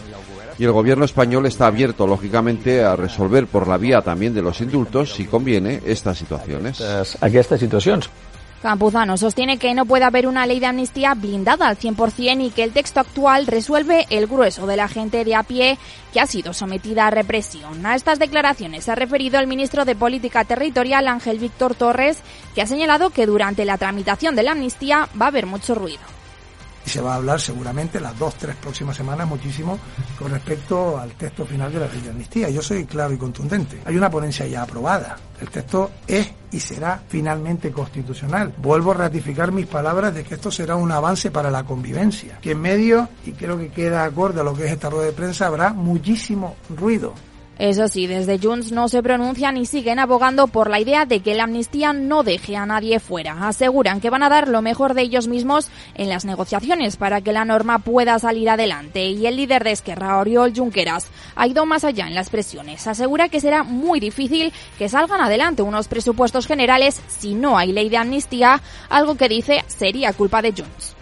Y 0.59 0.65
el 0.65 0.73
gobierno 0.73 1.05
español 1.05 1.45
está 1.47 1.67
abierto, 1.67 2.07
lógicamente, 2.07 2.83
a 2.83 2.97
resolver 2.97 3.47
por 3.47 3.69
la 3.69 3.77
vía 3.77 4.01
también 4.01 4.33
de 4.33 4.43
los 4.43 4.61
indultos, 4.63 5.13
si 5.13 5.27
conviene, 5.27 5.83
estas 5.85 6.17
situaciones. 6.17 6.83
Aquí 7.21 7.37
estas 7.37 7.61
situaciones. 7.61 8.09
Campuzano 8.63 9.17
sostiene 9.17 9.57
que 9.57 9.73
no 9.73 9.87
puede 9.87 10.05
haber 10.05 10.27
una 10.27 10.45
ley 10.47 10.61
de 10.61 10.67
amnistía 10.67 11.15
blindada 11.15 11.67
al 11.67 11.79
100% 11.79 12.45
y 12.45 12.51
que 12.51 12.63
el 12.63 12.73
texto 12.73 13.01
actual 13.01 13.47
resuelve 13.47 14.07
el 14.11 14.27
grueso 14.27 14.67
de 14.67 14.77
la 14.77 14.87
gente 14.87 15.25
de 15.25 15.35
a 15.35 15.45
pie 15.45 15.79
que 16.13 16.21
ha 16.21 16.27
sido 16.27 16.53
sometida 16.53 17.07
a 17.07 17.11
represión. 17.11 17.87
A 17.87 17.95
estas 17.95 18.19
declaraciones 18.19 18.85
se 18.85 18.93
ha 18.93 18.97
referido 18.97 19.41
el 19.41 19.47
ministro 19.47 19.87
de 19.87 19.97
Política 19.97 20.45
Territorial 20.45 21.09
Ángel 21.09 21.39
Víctor 21.39 21.75
Torres, 21.75 22.21
que 22.55 22.61
ha 22.61 22.67
señalado 22.67 23.09
que 23.09 23.25
durante 23.25 23.65
la 23.65 23.79
tramitación 23.79 24.37
de 24.37 24.43
la 24.43 24.53
amnistía 24.53 25.09
va 25.19 25.27
a 25.27 25.29
haber 25.29 25.47
mucho 25.47 25.75
ruido 25.75 26.20
y 26.85 26.91
se 26.91 27.01
va 27.01 27.13
a 27.13 27.17
hablar 27.17 27.41
seguramente 27.41 28.01
las 28.01 28.19
dos, 28.19 28.35
tres 28.37 28.57
próximas 28.57 28.97
semanas 28.97 29.29
muchísimo 29.29 29.79
con 30.19 30.31
respecto 30.31 30.99
al 30.99 31.13
texto 31.13 31.45
final 31.45 31.73
de 31.73 31.81
la 31.81 31.87
ley 31.87 32.01
de 32.01 32.11
amnistía. 32.11 32.51
Yo 32.51 32.63
soy 32.63 32.85
claro 32.85 33.13
y 33.13 33.19
contundente. 33.19 33.81
Hay 33.85 33.97
una 33.97 34.11
ponencia 34.11 34.47
ya 34.47 34.63
aprobada. 34.63 35.17
El 35.41 35.49
texto 35.49 35.91
es 36.07 36.31
y 36.53 36.61
será 36.61 37.03
finalmente 37.09 37.71
constitucional. 37.71 38.53
Vuelvo 38.59 38.91
a 38.91 38.95
ratificar 38.95 39.53
mis 39.53 39.67
palabras 39.67 40.15
de 40.15 40.25
que 40.25 40.35
esto 40.35 40.51
será 40.51 40.77
un 40.77 40.91
avance 40.91 41.31
para 41.31 41.51
la 41.51 41.65
convivencia. 41.65 42.39
Que 42.41 42.53
en 42.53 42.61
medio, 42.61 43.09
y 43.25 43.33
creo 43.33 43.57
que 43.57 43.69
queda 43.69 44.05
acorde 44.05 44.41
a 44.41 44.45
lo 44.45 44.55
que 44.55 44.67
es 44.67 44.73
esta 44.73 44.91
rueda 44.91 45.07
de 45.07 45.13
prensa, 45.13 45.47
habrá 45.47 45.73
muchísimo 45.73 46.57
ruido 46.77 47.15
Eso 47.61 47.89
sí, 47.89 48.07
desde 48.07 48.39
Junts 48.39 48.73
no 48.73 48.89
se 48.89 49.03
pronuncian 49.03 49.59
y 49.59 49.67
siguen 49.67 49.99
abogando 49.99 50.47
por 50.47 50.71
la 50.71 50.81
idea 50.81 51.05
de 51.05 51.21
que 51.21 51.35
la 51.35 51.45
amnistía 51.45 51.93
no 51.93 52.23
deje 52.23 52.57
a 52.57 52.65
nadie 52.65 53.01
fuera. 53.01 53.47
Aseguran 53.47 54.01
que 54.01 54.09
van 54.09 54.23
a 54.23 54.31
dar 54.31 54.49
lo 54.49 54.63
mejor 54.63 54.95
de 54.95 55.03
ellos 55.03 55.29
mismos 55.29 55.69
en 55.95 56.09
las 56.09 56.25
negociaciones 56.25 56.97
para 56.97 57.21
que 57.21 57.35
la 57.35 57.45
norma 57.45 57.79
pueda 57.79 58.19
salir 58.19 58.49
adelante. 58.49 59.11
Y 59.11 59.27
el 59.27 59.37
líder 59.37 59.63
de 59.63 59.73
Esquerra, 59.73 60.17
Oriol 60.17 60.55
Junqueras, 60.57 61.09
ha 61.37 61.47
ido 61.47 61.67
más 61.67 61.85
allá 61.85 62.07
en 62.07 62.15
las 62.15 62.31
presiones. 62.31 62.87
Asegura 62.87 63.29
que 63.29 63.43
será 63.43 63.63
muy 63.63 64.01
difícil 64.01 64.55
que 64.79 64.89
salgan 64.89 65.21
adelante 65.21 65.61
unos 65.61 65.87
presupuestos 65.87 66.47
generales 66.47 67.03
si 67.09 67.35
no 67.35 67.59
hay 67.59 67.73
ley 67.73 67.91
de 67.91 67.99
amnistía, 67.99 68.63
algo 68.89 69.17
que 69.17 69.29
dice 69.29 69.65
sería 69.67 70.15
culpa 70.15 70.41
de 70.41 70.53
Junts. 70.53 71.00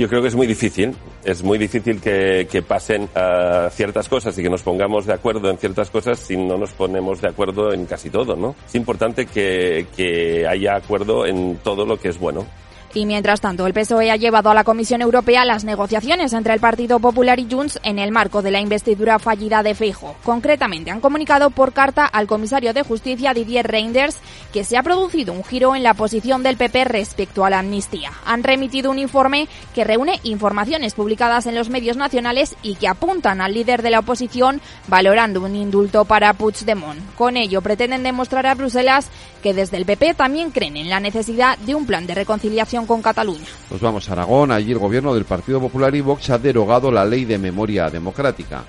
Yo 0.00 0.08
creo 0.08 0.22
que 0.22 0.28
es 0.28 0.34
muy 0.34 0.46
difícil. 0.46 0.96
Es 1.22 1.42
muy 1.42 1.58
difícil 1.58 2.00
que, 2.00 2.48
que 2.50 2.62
pasen 2.62 3.02
uh, 3.02 3.68
ciertas 3.68 4.08
cosas 4.08 4.38
y 4.38 4.42
que 4.42 4.48
nos 4.48 4.62
pongamos 4.62 5.04
de 5.04 5.12
acuerdo 5.12 5.50
en 5.50 5.58
ciertas 5.58 5.90
cosas 5.90 6.18
si 6.18 6.38
no 6.38 6.56
nos 6.56 6.72
ponemos 6.72 7.20
de 7.20 7.28
acuerdo 7.28 7.74
en 7.74 7.84
casi 7.84 8.08
todo, 8.08 8.34
¿no? 8.34 8.56
Es 8.66 8.74
importante 8.76 9.26
que, 9.26 9.88
que 9.94 10.46
haya 10.46 10.76
acuerdo 10.76 11.26
en 11.26 11.58
todo 11.62 11.84
lo 11.84 11.98
que 12.00 12.08
es 12.08 12.18
bueno. 12.18 12.46
Y 12.92 13.06
mientras 13.06 13.40
tanto, 13.40 13.66
el 13.66 13.72
PSOE 13.72 14.10
ha 14.10 14.16
llevado 14.16 14.50
a 14.50 14.54
la 14.54 14.64
Comisión 14.64 15.00
Europea 15.00 15.44
las 15.44 15.62
negociaciones 15.62 16.32
entre 16.32 16.54
el 16.54 16.60
Partido 16.60 16.98
Popular 16.98 17.38
y 17.38 17.46
Junts 17.48 17.78
en 17.84 18.00
el 18.00 18.10
marco 18.10 18.42
de 18.42 18.50
la 18.50 18.60
investidura 18.60 19.20
fallida 19.20 19.62
de 19.62 19.76
Feijo. 19.76 20.16
Concretamente, 20.24 20.90
han 20.90 21.00
comunicado 21.00 21.50
por 21.50 21.72
carta 21.72 22.04
al 22.04 22.26
comisario 22.26 22.74
de 22.74 22.82
Justicia 22.82 23.32
Didier 23.32 23.68
Reinders 23.68 24.18
que 24.52 24.64
se 24.64 24.76
ha 24.76 24.82
producido 24.82 25.32
un 25.32 25.44
giro 25.44 25.76
en 25.76 25.84
la 25.84 25.94
posición 25.94 26.42
del 26.42 26.56
PP 26.56 26.84
respecto 26.84 27.44
a 27.44 27.50
la 27.50 27.60
amnistía. 27.60 28.10
Han 28.26 28.42
remitido 28.42 28.90
un 28.90 28.98
informe 28.98 29.48
que 29.72 29.84
reúne 29.84 30.18
informaciones 30.24 30.94
publicadas 30.94 31.46
en 31.46 31.54
los 31.54 31.68
medios 31.68 31.96
nacionales 31.96 32.56
y 32.62 32.74
que 32.74 32.88
apuntan 32.88 33.40
al 33.40 33.54
líder 33.54 33.82
de 33.82 33.90
la 33.90 34.00
oposición 34.00 34.60
valorando 34.88 35.42
un 35.42 35.54
indulto 35.54 36.04
para 36.04 36.32
Puigdemont. 36.32 37.00
Con 37.14 37.36
ello 37.36 37.62
pretenden 37.62 38.02
demostrar 38.02 38.46
a 38.46 38.54
Bruselas 38.54 39.08
que 39.42 39.54
desde 39.54 39.76
el 39.76 39.86
PP 39.86 40.14
también 40.14 40.50
creen 40.50 40.76
en 40.76 40.90
la 40.90 41.00
necesidad 41.00 41.56
de 41.58 41.74
un 41.74 41.86
plan 41.86 42.06
de 42.06 42.14
reconciliación 42.14 42.79
con 42.86 43.02
Cataluña. 43.02 43.46
Pues 43.68 43.80
vamos 43.80 44.08
a 44.08 44.12
Aragón. 44.12 44.50
Allí 44.52 44.72
el 44.72 44.78
gobierno 44.78 45.14
del 45.14 45.24
Partido 45.24 45.60
Popular 45.60 45.94
y 45.94 46.00
Vox 46.00 46.30
ha 46.30 46.38
derogado 46.38 46.90
la 46.90 47.04
ley 47.04 47.24
de 47.24 47.38
memoria 47.38 47.90
democrática. 47.90 48.64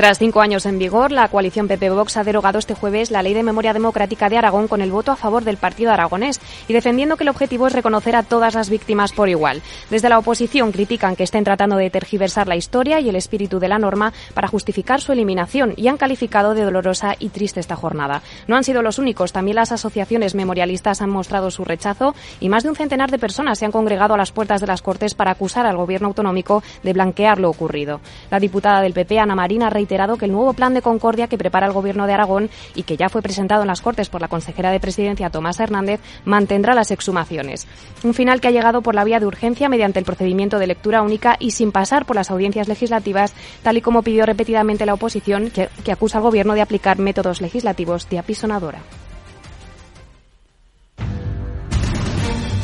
Tras 0.00 0.18
cinco 0.18 0.40
años 0.40 0.64
en 0.64 0.78
vigor, 0.78 1.12
la 1.12 1.28
coalición 1.28 1.68
PP-Vox 1.68 2.16
ha 2.16 2.24
derogado 2.24 2.58
este 2.58 2.72
jueves 2.72 3.10
la 3.10 3.22
Ley 3.22 3.34
de 3.34 3.42
Memoria 3.42 3.74
Democrática 3.74 4.30
de 4.30 4.38
Aragón 4.38 4.66
con 4.66 4.80
el 4.80 4.90
voto 4.90 5.12
a 5.12 5.16
favor 5.16 5.44
del 5.44 5.58
partido 5.58 5.92
aragonés 5.92 6.40
y 6.68 6.72
defendiendo 6.72 7.18
que 7.18 7.24
el 7.24 7.28
objetivo 7.28 7.66
es 7.66 7.74
reconocer 7.74 8.16
a 8.16 8.22
todas 8.22 8.54
las 8.54 8.70
víctimas 8.70 9.12
por 9.12 9.28
igual. 9.28 9.60
Desde 9.90 10.08
la 10.08 10.18
oposición 10.18 10.72
critican 10.72 11.16
que 11.16 11.24
estén 11.24 11.44
tratando 11.44 11.76
de 11.76 11.90
tergiversar 11.90 12.48
la 12.48 12.56
historia 12.56 12.98
y 13.00 13.10
el 13.10 13.16
espíritu 13.16 13.58
de 13.58 13.68
la 13.68 13.78
norma 13.78 14.14
para 14.32 14.48
justificar 14.48 15.02
su 15.02 15.12
eliminación 15.12 15.74
y 15.76 15.88
han 15.88 15.98
calificado 15.98 16.54
de 16.54 16.64
dolorosa 16.64 17.14
y 17.18 17.28
triste 17.28 17.60
esta 17.60 17.76
jornada. 17.76 18.22
No 18.48 18.56
han 18.56 18.64
sido 18.64 18.80
los 18.80 18.98
únicos, 18.98 19.34
también 19.34 19.56
las 19.56 19.70
asociaciones 19.70 20.34
memorialistas 20.34 21.02
han 21.02 21.10
mostrado 21.10 21.50
su 21.50 21.66
rechazo 21.66 22.14
y 22.40 22.48
más 22.48 22.62
de 22.62 22.70
un 22.70 22.76
centenar 22.76 23.10
de 23.10 23.18
personas 23.18 23.58
se 23.58 23.66
han 23.66 23.72
congregado 23.72 24.14
a 24.14 24.16
las 24.16 24.32
puertas 24.32 24.62
de 24.62 24.66
las 24.66 24.80
Cortes 24.80 25.12
para 25.12 25.32
acusar 25.32 25.66
al 25.66 25.76
gobierno 25.76 26.08
autonómico 26.08 26.62
de 26.82 26.94
blanquear 26.94 27.38
lo 27.38 27.50
ocurrido. 27.50 28.00
La 28.30 28.40
diputada 28.40 28.80
del 28.80 28.94
PP, 28.94 29.18
Ana 29.18 29.34
Marina, 29.34 29.68
que 29.90 30.26
el 30.26 30.32
nuevo 30.32 30.52
plan 30.52 30.72
de 30.72 30.82
concordia 30.82 31.26
que 31.26 31.36
prepara 31.36 31.66
el 31.66 31.72
Gobierno 31.72 32.06
de 32.06 32.12
Aragón 32.12 32.48
y 32.76 32.84
que 32.84 32.96
ya 32.96 33.08
fue 33.08 33.22
presentado 33.22 33.62
en 33.62 33.68
las 33.68 33.80
Cortes 33.80 34.08
por 34.08 34.20
la 34.20 34.28
consejera 34.28 34.70
de 34.70 34.78
Presidencia, 34.78 35.30
Tomás 35.30 35.58
Hernández, 35.58 36.00
mantendrá 36.24 36.74
las 36.74 36.92
exhumaciones. 36.92 37.66
Un 38.04 38.14
final 38.14 38.40
que 38.40 38.48
ha 38.48 38.52
llegado 38.52 38.82
por 38.82 38.94
la 38.94 39.02
vía 39.02 39.18
de 39.18 39.26
urgencia 39.26 39.68
mediante 39.68 39.98
el 39.98 40.04
procedimiento 40.04 40.60
de 40.60 40.68
lectura 40.68 41.02
única 41.02 41.36
y 41.40 41.50
sin 41.50 41.72
pasar 41.72 42.06
por 42.06 42.14
las 42.14 42.30
audiencias 42.30 42.68
legislativas, 42.68 43.34
tal 43.64 43.78
y 43.78 43.80
como 43.80 44.02
pidió 44.02 44.26
repetidamente 44.26 44.86
la 44.86 44.94
oposición, 44.94 45.50
que, 45.50 45.68
que 45.84 45.92
acusa 45.92 46.18
al 46.18 46.24
Gobierno 46.24 46.54
de 46.54 46.62
aplicar 46.62 47.00
métodos 47.00 47.40
legislativos 47.40 48.08
de 48.08 48.20
apisonadora. 48.20 48.78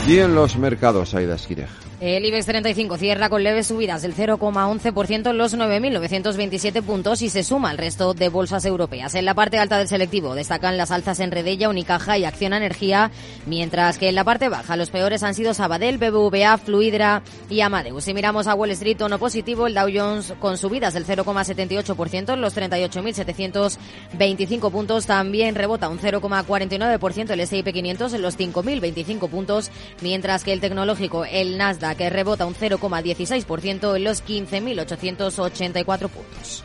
Y 0.07 0.21
en 0.21 0.37
los 0.37 0.57
mercados, 0.57 1.15
Aida 1.15 1.35
Esquirej. 1.35 1.86
El 1.99 2.27
IBEX 2.27 2.45
35 2.45 2.99
cierra 2.99 3.31
con 3.31 3.43
leves 3.43 3.69
subidas 3.69 4.03
del 4.03 4.15
0,11% 4.15 5.31
en 5.31 5.39
los 5.39 5.57
9.927 5.57 6.83
puntos 6.83 7.23
y 7.23 7.31
se 7.31 7.43
suma 7.43 7.71
al 7.71 7.79
resto 7.79 8.13
de 8.13 8.29
bolsas 8.29 8.67
europeas. 8.67 9.15
En 9.15 9.25
la 9.25 9.33
parte 9.33 9.59
alta 9.59 9.79
del 9.79 9.89
selectivo 9.89 10.35
destacan 10.35 10.77
las 10.77 10.91
alzas 10.91 11.21
en 11.21 11.31
Redella, 11.31 11.71
Unicaja 11.71 12.19
y 12.19 12.27
Acción 12.27 12.53
Energía, 12.53 13.11
mientras 13.47 13.97
que 13.97 14.11
en 14.11 14.15
la 14.15 14.25
parte 14.25 14.51
baja 14.51 14.77
los 14.77 14.91
peores 14.91 15.23
han 15.23 15.33
sido 15.33 15.55
Sabadell, 15.55 15.97
BBVA, 15.97 16.59
Fluidra 16.59 17.23
y 17.49 17.63
Amadeus. 17.63 18.05
Si 18.05 18.13
miramos 18.13 18.47
a 18.47 18.55
Wall 18.55 18.73
Street, 18.73 18.99
tono 18.99 19.19
positivo, 19.19 19.67
el 19.67 19.73
Dow 19.73 19.89
Jones 19.91 20.35
con 20.39 20.59
subidas 20.59 20.93
del 20.93 21.07
0,78% 21.07 22.35
en 22.35 22.43
los 22.43 22.55
38.725 22.55 24.71
puntos, 24.71 25.07
también 25.07 25.55
rebota 25.55 25.89
un 25.89 25.99
0,49% 25.99 27.31
el 27.31 27.41
S&P 27.41 27.73
500 27.73 28.13
en 28.13 28.21
los 28.21 28.39
5.025 28.39 29.31
puntos, 29.31 29.71
mientras 30.03 30.45
que 30.45 30.53
el 30.53 30.61
tecnológico, 30.61 31.25
el 31.25 31.57
Nasdaq, 31.57 31.86
que 31.95 32.11
rebota 32.11 32.47
un 32.47 32.55
0,16% 32.55 33.97
en 33.97 34.05
los 34.05 34.25
15.884 34.25 36.09
puntos. 36.09 36.65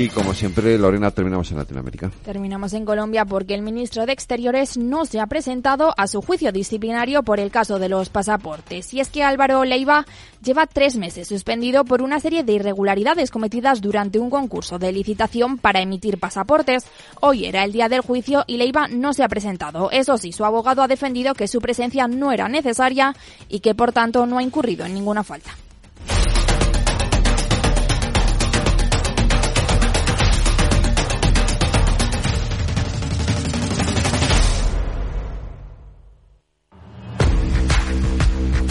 Y 0.00 0.08
como 0.08 0.32
siempre, 0.32 0.78
Lorena, 0.78 1.10
terminamos 1.10 1.50
en 1.50 1.58
Latinoamérica. 1.58 2.10
Terminamos 2.24 2.72
en 2.72 2.86
Colombia 2.86 3.26
porque 3.26 3.52
el 3.52 3.60
ministro 3.60 4.06
de 4.06 4.12
Exteriores 4.12 4.78
no 4.78 5.04
se 5.04 5.20
ha 5.20 5.26
presentado 5.26 5.92
a 5.94 6.06
su 6.06 6.22
juicio 6.22 6.52
disciplinario 6.52 7.22
por 7.22 7.38
el 7.38 7.50
caso 7.50 7.78
de 7.78 7.90
los 7.90 8.08
pasaportes. 8.08 8.94
Y 8.94 9.00
es 9.00 9.10
que 9.10 9.22
Álvaro 9.22 9.62
Leiva 9.62 10.06
lleva 10.42 10.66
tres 10.66 10.96
meses 10.96 11.28
suspendido 11.28 11.84
por 11.84 12.00
una 12.00 12.18
serie 12.18 12.44
de 12.44 12.54
irregularidades 12.54 13.30
cometidas 13.30 13.82
durante 13.82 14.18
un 14.18 14.30
concurso 14.30 14.78
de 14.78 14.90
licitación 14.90 15.58
para 15.58 15.82
emitir 15.82 16.18
pasaportes. 16.18 16.86
Hoy 17.20 17.44
era 17.44 17.62
el 17.64 17.72
día 17.72 17.90
del 17.90 18.00
juicio 18.00 18.44
y 18.46 18.56
Leiva 18.56 18.88
no 18.88 19.12
se 19.12 19.22
ha 19.22 19.28
presentado. 19.28 19.90
Eso 19.90 20.16
sí, 20.16 20.32
su 20.32 20.46
abogado 20.46 20.80
ha 20.80 20.88
defendido 20.88 21.34
que 21.34 21.46
su 21.46 21.60
presencia 21.60 22.08
no 22.08 22.32
era 22.32 22.48
necesaria 22.48 23.14
y 23.50 23.60
que 23.60 23.74
por 23.74 23.92
tanto 23.92 24.24
no 24.24 24.38
ha 24.38 24.42
incurrido 24.42 24.86
en 24.86 24.94
ninguna 24.94 25.24
falta. 25.24 25.50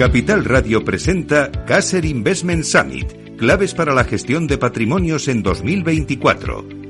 Capital 0.00 0.46
Radio 0.46 0.82
presenta 0.82 1.52
Caser 1.66 2.06
Investment 2.06 2.64
Summit, 2.64 3.36
claves 3.36 3.74
para 3.74 3.92
la 3.92 4.02
gestión 4.04 4.46
de 4.46 4.56
patrimonios 4.56 5.28
en 5.28 5.42
2024. 5.42 6.89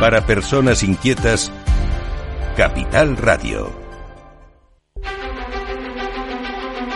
Para 0.00 0.20
personas 0.26 0.82
inquietas, 0.82 1.50
Capital 2.54 3.16
Radio. 3.16 3.72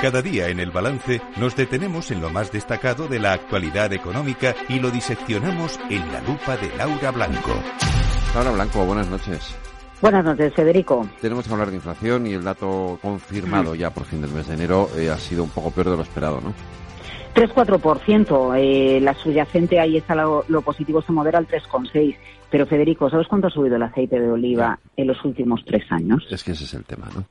Cada 0.03 0.21
día 0.21 0.49
en 0.49 0.61
el 0.61 0.71
balance 0.71 1.23
nos 1.37 1.57
detenemos 1.57 2.11
en 2.11 2.21
lo 2.21 2.29
más 2.29 2.53
destacado 2.53 3.09
de 3.09 3.19
la 3.19 3.33
actualidad 3.33 3.91
económica 3.95 4.55
y 4.69 4.81
lo 4.81 4.91
diseccionamos 4.91 5.81
en 5.89 6.13
la 6.13 6.21
lupa 6.21 6.59
de 6.59 6.77
Laura 6.77 7.11
Blanco. 7.11 7.55
Laura 8.35 8.51
Blanco, 8.51 8.85
buenas 8.85 9.09
noches. 9.09 9.57
Buenas 10.03 10.23
noches, 10.23 10.53
Federico. 10.53 11.09
Tenemos 11.23 11.47
que 11.47 11.53
hablar 11.55 11.71
de 11.71 11.77
inflación 11.77 12.27
y 12.27 12.35
el 12.35 12.45
dato 12.45 12.99
confirmado 13.01 13.75
ya 13.75 13.89
por 13.89 14.05
fin 14.05 14.21
del 14.21 14.31
mes 14.31 14.47
de 14.47 14.55
enero 14.55 14.91
eh, 14.95 15.09
ha 15.09 15.17
sido 15.17 15.43
un 15.43 15.51
poco 15.51 15.71
peor 15.71 15.89
de 15.89 15.97
lo 15.97 16.03
esperado, 16.03 16.43
¿no? 16.43 16.53
3-4%. 17.35 18.59
Eh, 18.59 19.01
la 19.01 19.15
subyacente 19.15 19.81
ahí 19.81 19.97
está 19.97 20.15
lo, 20.15 20.45
lo 20.49 20.61
positivo, 20.61 21.01
se 21.01 21.13
modera 21.13 21.39
al 21.39 21.49
3,6%. 21.49 22.17
Pero 22.51 22.67
Federico, 22.67 23.09
¿sabes 23.09 23.29
cuánto 23.29 23.47
ha 23.47 23.51
subido 23.51 23.77
el 23.77 23.83
aceite 23.83 24.19
de 24.19 24.31
oliva 24.31 24.79
en 24.97 25.07
los 25.07 25.25
últimos 25.25 25.65
tres 25.65 25.85
años? 25.91 26.27
Es 26.31 26.43
que 26.43 26.53
ese 26.53 26.65
es 26.65 26.75
el 26.75 26.85
tema, 26.85 27.09
¿no? 27.15 27.25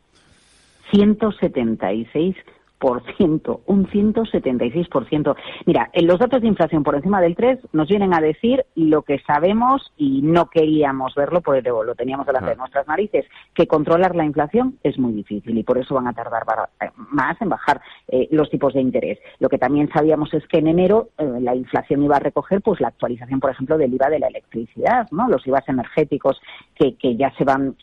176 0.92 2.36
un 2.82 3.88
176%. 3.88 5.36
Mira, 5.66 5.90
en 5.94 6.08
los 6.08 6.20
datos 6.20 6.42
de 6.42 6.48
inflación 6.48 6.84
por 6.84 6.96
encima 6.96 7.22
del 7.22 7.36
3 7.36 7.60
nos 7.74 7.88
vienen 7.88 8.14
a 8.14 8.22
decir 8.22 8.66
lo 8.76 9.02
que 9.02 9.20
sabemos 9.20 9.92
y 9.98 10.22
no 10.22 10.50
queríamos 10.50 11.14
verlo, 11.16 11.42
porque 11.42 11.62
lo 11.62 11.96
teníamos 11.96 12.26
delante 12.26 12.52
de 12.52 12.56
nuestras 12.56 12.88
narices, 12.88 13.26
que 13.54 13.68
controlar 13.68 14.16
la 14.16 14.26
inflación 14.26 14.78
es 14.84 14.98
muy 14.98 15.14
difícil 15.14 15.58
y 15.58 15.64
por 15.64 15.78
eso 15.78 15.96
van 15.96 16.08
a 16.08 16.14
tardar 16.14 16.44
eh, 16.82 16.90
más 17.12 17.42
en 17.42 17.50
bajar 17.50 17.82
eh, 18.08 18.28
los 18.32 18.50
tipos 18.50 18.74
de 18.74 18.82
interés. 18.82 19.20
Lo 19.40 19.50
que 19.50 19.58
también 19.58 19.90
sabíamos 19.94 20.34
es 20.34 20.48
que 20.48 20.60
en 20.60 20.68
enero 20.68 21.10
eh, 21.18 21.26
la 21.42 21.56
inflación 21.56 22.04
iba 22.04 22.16
a 22.16 22.20
recoger 22.20 22.62
pues 22.62 22.80
la 22.80 22.90
actualización, 22.90 23.40
por 23.40 23.52
ejemplo, 23.52 23.78
del 23.78 23.94
IVA 23.94 24.10
de 24.10 24.20
la 24.20 24.28
electricidad, 24.28 25.08
¿no? 25.12 25.28
Los 25.28 25.46
IVAs 25.46 25.68
energéticos 25.68 26.42
que, 26.76 26.96
que 26.96 27.16
ya 27.16 27.32
se 27.38 27.44
van 27.44 27.76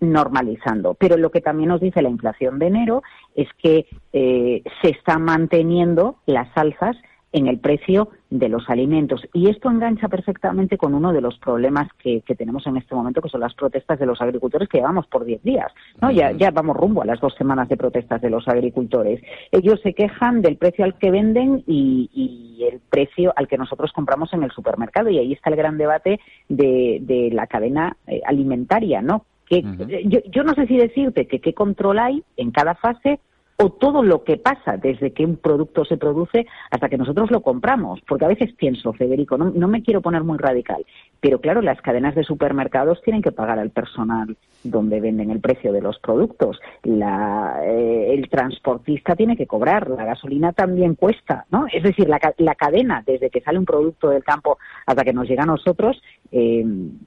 normalizando. 0.00 0.94
Pero 0.94 1.16
lo 1.16 1.30
que 1.30 1.40
también 1.40 1.68
nos 1.68 1.80
dice 1.80 2.02
la 2.02 2.08
inflación 2.08 2.58
de 2.58 2.66
enero 2.66 3.02
es 3.34 3.48
que 3.62 3.86
eh, 4.12 4.62
se 4.82 4.90
están 4.90 5.22
manteniendo 5.22 6.16
las 6.26 6.48
alzas 6.56 6.96
en 7.32 7.46
el 7.46 7.58
precio 7.58 8.10
de 8.30 8.48
los 8.48 8.68
alimentos. 8.68 9.26
Y 9.32 9.48
esto 9.48 9.70
engancha 9.70 10.08
perfectamente 10.08 10.76
con 10.76 10.94
uno 10.94 11.12
de 11.12 11.20
los 11.20 11.38
problemas 11.38 11.88
que, 11.98 12.22
tenemos 12.36 12.66
en 12.66 12.76
este 12.76 12.94
momento, 12.94 13.20
que 13.20 13.28
son 13.28 13.40
las 13.40 13.54
protestas 13.54 13.98
de 13.98 14.06
los 14.06 14.20
agricultores, 14.20 14.68
que 14.68 14.78
llevamos 14.78 15.06
por 15.06 15.24
10 15.24 15.42
días. 15.42 15.72
¿no? 16.00 16.10
Ya, 16.10 16.32
ya 16.32 16.50
vamos 16.50 16.76
rumbo 16.76 17.02
a 17.02 17.06
las 17.06 17.20
dos 17.20 17.34
semanas 17.34 17.68
de 17.68 17.76
protestas 17.76 18.20
de 18.20 18.30
los 18.30 18.48
agricultores. 18.48 19.22
Ellos 19.50 19.80
se 19.82 19.94
quejan 19.94 20.42
del 20.42 20.56
precio 20.56 20.84
al 20.84 20.98
que 20.98 21.10
venden 21.10 21.64
y, 21.66 22.68
el 22.70 22.80
precio 22.90 23.32
al 23.34 23.48
que 23.48 23.58
nosotros 23.58 23.92
compramos 23.92 24.32
en 24.32 24.44
el 24.44 24.50
supermercado. 24.52 25.10
Y 25.10 25.18
ahí 25.18 25.32
está 25.32 25.50
el 25.50 25.56
gran 25.56 25.78
debate 25.78 26.20
de, 26.48 27.28
la 27.32 27.46
cadena 27.46 27.96
eh, 28.06 28.20
alimentaria, 28.24 29.02
¿no? 29.02 29.24
Que, 29.52 30.06
yo, 30.06 30.20
yo 30.30 30.44
no 30.44 30.54
sé 30.54 30.66
si 30.66 30.78
decirte 30.78 31.26
que 31.26 31.40
qué 31.40 31.52
control 31.52 31.98
hay 31.98 32.22
en 32.38 32.52
cada 32.52 32.74
fase 32.74 33.20
o 33.62 33.70
todo 33.70 34.02
lo 34.02 34.24
que 34.24 34.38
pasa 34.38 34.76
desde 34.76 35.12
que 35.12 35.24
un 35.24 35.36
producto 35.36 35.84
se 35.84 35.96
produce 35.96 36.46
hasta 36.70 36.88
que 36.88 36.98
nosotros 36.98 37.30
lo 37.30 37.42
compramos. 37.42 38.00
Porque 38.08 38.24
a 38.24 38.28
veces 38.28 38.52
pienso, 38.54 38.92
Federico, 38.92 39.38
no, 39.38 39.68
me 39.68 39.82
quiero 39.82 40.00
poner 40.00 40.24
muy 40.24 40.36
radical, 40.38 40.84
pero 41.20 41.40
claro, 41.40 41.62
las 41.62 41.80
cadenas 41.80 42.16
de 42.16 42.24
supermercados 42.24 43.00
tienen 43.02 43.22
que 43.22 43.30
pagar 43.30 43.60
al 43.60 43.70
personal 43.70 44.36
donde 44.64 45.00
venden 45.00 45.30
el 45.30 45.40
precio 45.40 45.72
de 45.72 45.80
los 45.80 45.98
productos. 46.00 46.60
Eh, 46.84 48.14
el 48.14 48.28
transportista 48.28 49.14
tiene 49.14 49.36
que 49.36 49.46
cobrar, 49.46 49.88
la 49.90 50.04
gasolina 50.04 50.52
también 50.52 50.96
cuesta, 50.96 51.46
¿no? 51.50 51.66
Es 51.72 51.84
decir, 51.84 52.08
la, 52.08 52.18
cadena, 52.54 53.02
desde 53.06 53.30
que 53.30 53.40
sale 53.40 53.58
un 53.58 53.64
producto 53.64 54.08
del 54.08 54.24
campo 54.24 54.58
hasta 54.86 55.04
que 55.04 55.12
nos 55.12 55.28
llega 55.28 55.44
a 55.44 55.46
nosotros, 55.46 56.00
eh, 56.32 56.64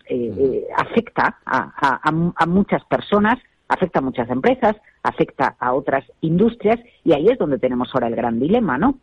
eh, 0.07 0.67
afecta 0.77 1.37
a 1.45 2.45
muchas 2.45 2.83
personas 2.85 3.39
afecta 3.67 3.99
a 3.99 4.01
muchas 4.01 4.29
empresas, 4.29 4.75
afecta 5.03 5.55
a 5.59 5.73
otras 5.73 6.03
industrias 6.21 6.79
y 7.03 7.13
ahí 7.13 7.27
es 7.27 7.37
donde 7.37 7.59
tenemos 7.59 7.89
ahora 7.93 8.07
el 8.07 8.15
gran 8.15 8.39
dilema, 8.39 8.77
¿no? 8.77 8.97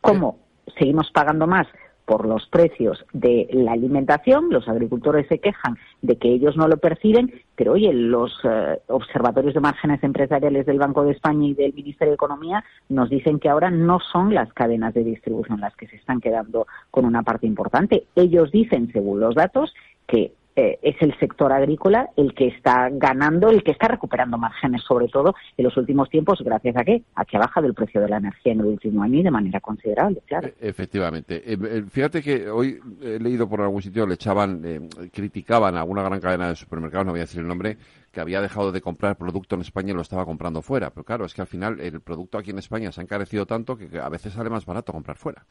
¿Cómo 0.00 0.38
seguimos 0.78 1.10
pagando 1.12 1.46
más 1.46 1.66
por 2.04 2.26
los 2.26 2.46
precios 2.48 3.04
de 3.12 3.48
la 3.52 3.72
alimentación? 3.72 4.50
Los 4.50 4.68
agricultores 4.68 5.28
se 5.28 5.38
quejan 5.38 5.78
de 6.02 6.16
que 6.16 6.28
ellos 6.28 6.56
no 6.56 6.66
lo 6.66 6.78
perciben, 6.78 7.32
pero 7.54 7.72
oye, 7.72 7.92
los 7.92 8.32
eh, 8.44 8.80
observatorios 8.88 9.54
de 9.54 9.60
márgenes 9.60 10.02
empresariales 10.02 10.66
del 10.66 10.78
Banco 10.78 11.04
de 11.04 11.12
España 11.12 11.46
y 11.46 11.54
del 11.54 11.72
Ministerio 11.72 12.10
de 12.10 12.16
Economía 12.16 12.64
nos 12.88 13.08
dicen 13.08 13.38
que 13.38 13.48
ahora 13.48 13.70
no 13.70 14.00
son 14.00 14.34
las 14.34 14.52
cadenas 14.52 14.94
de 14.94 15.04
distribución 15.04 15.60
las 15.60 15.76
que 15.76 15.86
se 15.86 15.96
están 15.96 16.20
quedando 16.20 16.66
con 16.90 17.04
una 17.04 17.22
parte 17.22 17.46
importante. 17.46 18.06
Ellos 18.16 18.50
dicen, 18.50 18.90
según 18.92 19.20
los 19.20 19.36
datos, 19.36 19.72
que 20.08 20.32
eh, 20.54 20.78
es 20.82 20.96
el 21.00 21.18
sector 21.18 21.52
agrícola 21.52 22.10
el 22.16 22.34
que 22.34 22.48
está 22.48 22.90
ganando, 22.90 23.48
el 23.48 23.62
que 23.62 23.70
está 23.70 23.88
recuperando 23.88 24.36
márgenes, 24.36 24.82
sobre 24.82 25.08
todo 25.08 25.34
en 25.56 25.64
los 25.64 25.76
últimos 25.76 26.10
tiempos, 26.10 26.42
gracias 26.44 26.76
a 26.76 26.84
qué? 26.84 27.02
A 27.14 27.24
que 27.24 27.36
ha 27.36 27.40
bajado 27.40 27.66
el 27.66 27.74
precio 27.74 28.00
de 28.00 28.08
la 28.08 28.18
energía 28.18 28.52
en 28.52 28.60
el 28.60 28.66
último 28.66 29.02
año 29.02 29.20
y 29.20 29.22
de 29.22 29.30
manera 29.30 29.60
considerable, 29.60 30.22
claro. 30.26 30.48
E, 30.48 30.68
efectivamente. 30.68 31.42
Eh, 31.46 31.84
fíjate 31.88 32.22
que 32.22 32.50
hoy 32.50 32.78
he 33.00 33.18
leído 33.18 33.48
por 33.48 33.62
algún 33.62 33.80
sitio, 33.80 34.06
le 34.06 34.14
echaban, 34.14 34.62
eh, 34.64 34.80
criticaban 35.12 35.76
a 35.76 35.80
alguna 35.80 36.02
gran 36.02 36.20
cadena 36.20 36.48
de 36.48 36.56
supermercados, 36.56 37.06
no 37.06 37.12
voy 37.12 37.20
a 37.20 37.24
decir 37.24 37.40
el 37.40 37.48
nombre, 37.48 37.78
que 38.10 38.20
había 38.20 38.42
dejado 38.42 38.72
de 38.72 38.80
comprar 38.82 39.16
producto 39.16 39.54
en 39.54 39.62
España 39.62 39.92
y 39.92 39.94
lo 39.94 40.02
estaba 40.02 40.26
comprando 40.26 40.60
fuera. 40.60 40.90
Pero 40.90 41.04
claro, 41.04 41.24
es 41.24 41.32
que 41.32 41.40
al 41.40 41.46
final 41.46 41.80
el 41.80 42.00
producto 42.00 42.36
aquí 42.36 42.50
en 42.50 42.58
España 42.58 42.92
se 42.92 43.00
ha 43.00 43.04
encarecido 43.04 43.46
tanto 43.46 43.76
que 43.76 43.98
a 43.98 44.08
veces 44.10 44.34
sale 44.34 44.50
más 44.50 44.66
barato 44.66 44.92
comprar 44.92 45.16
fuera. 45.16 45.46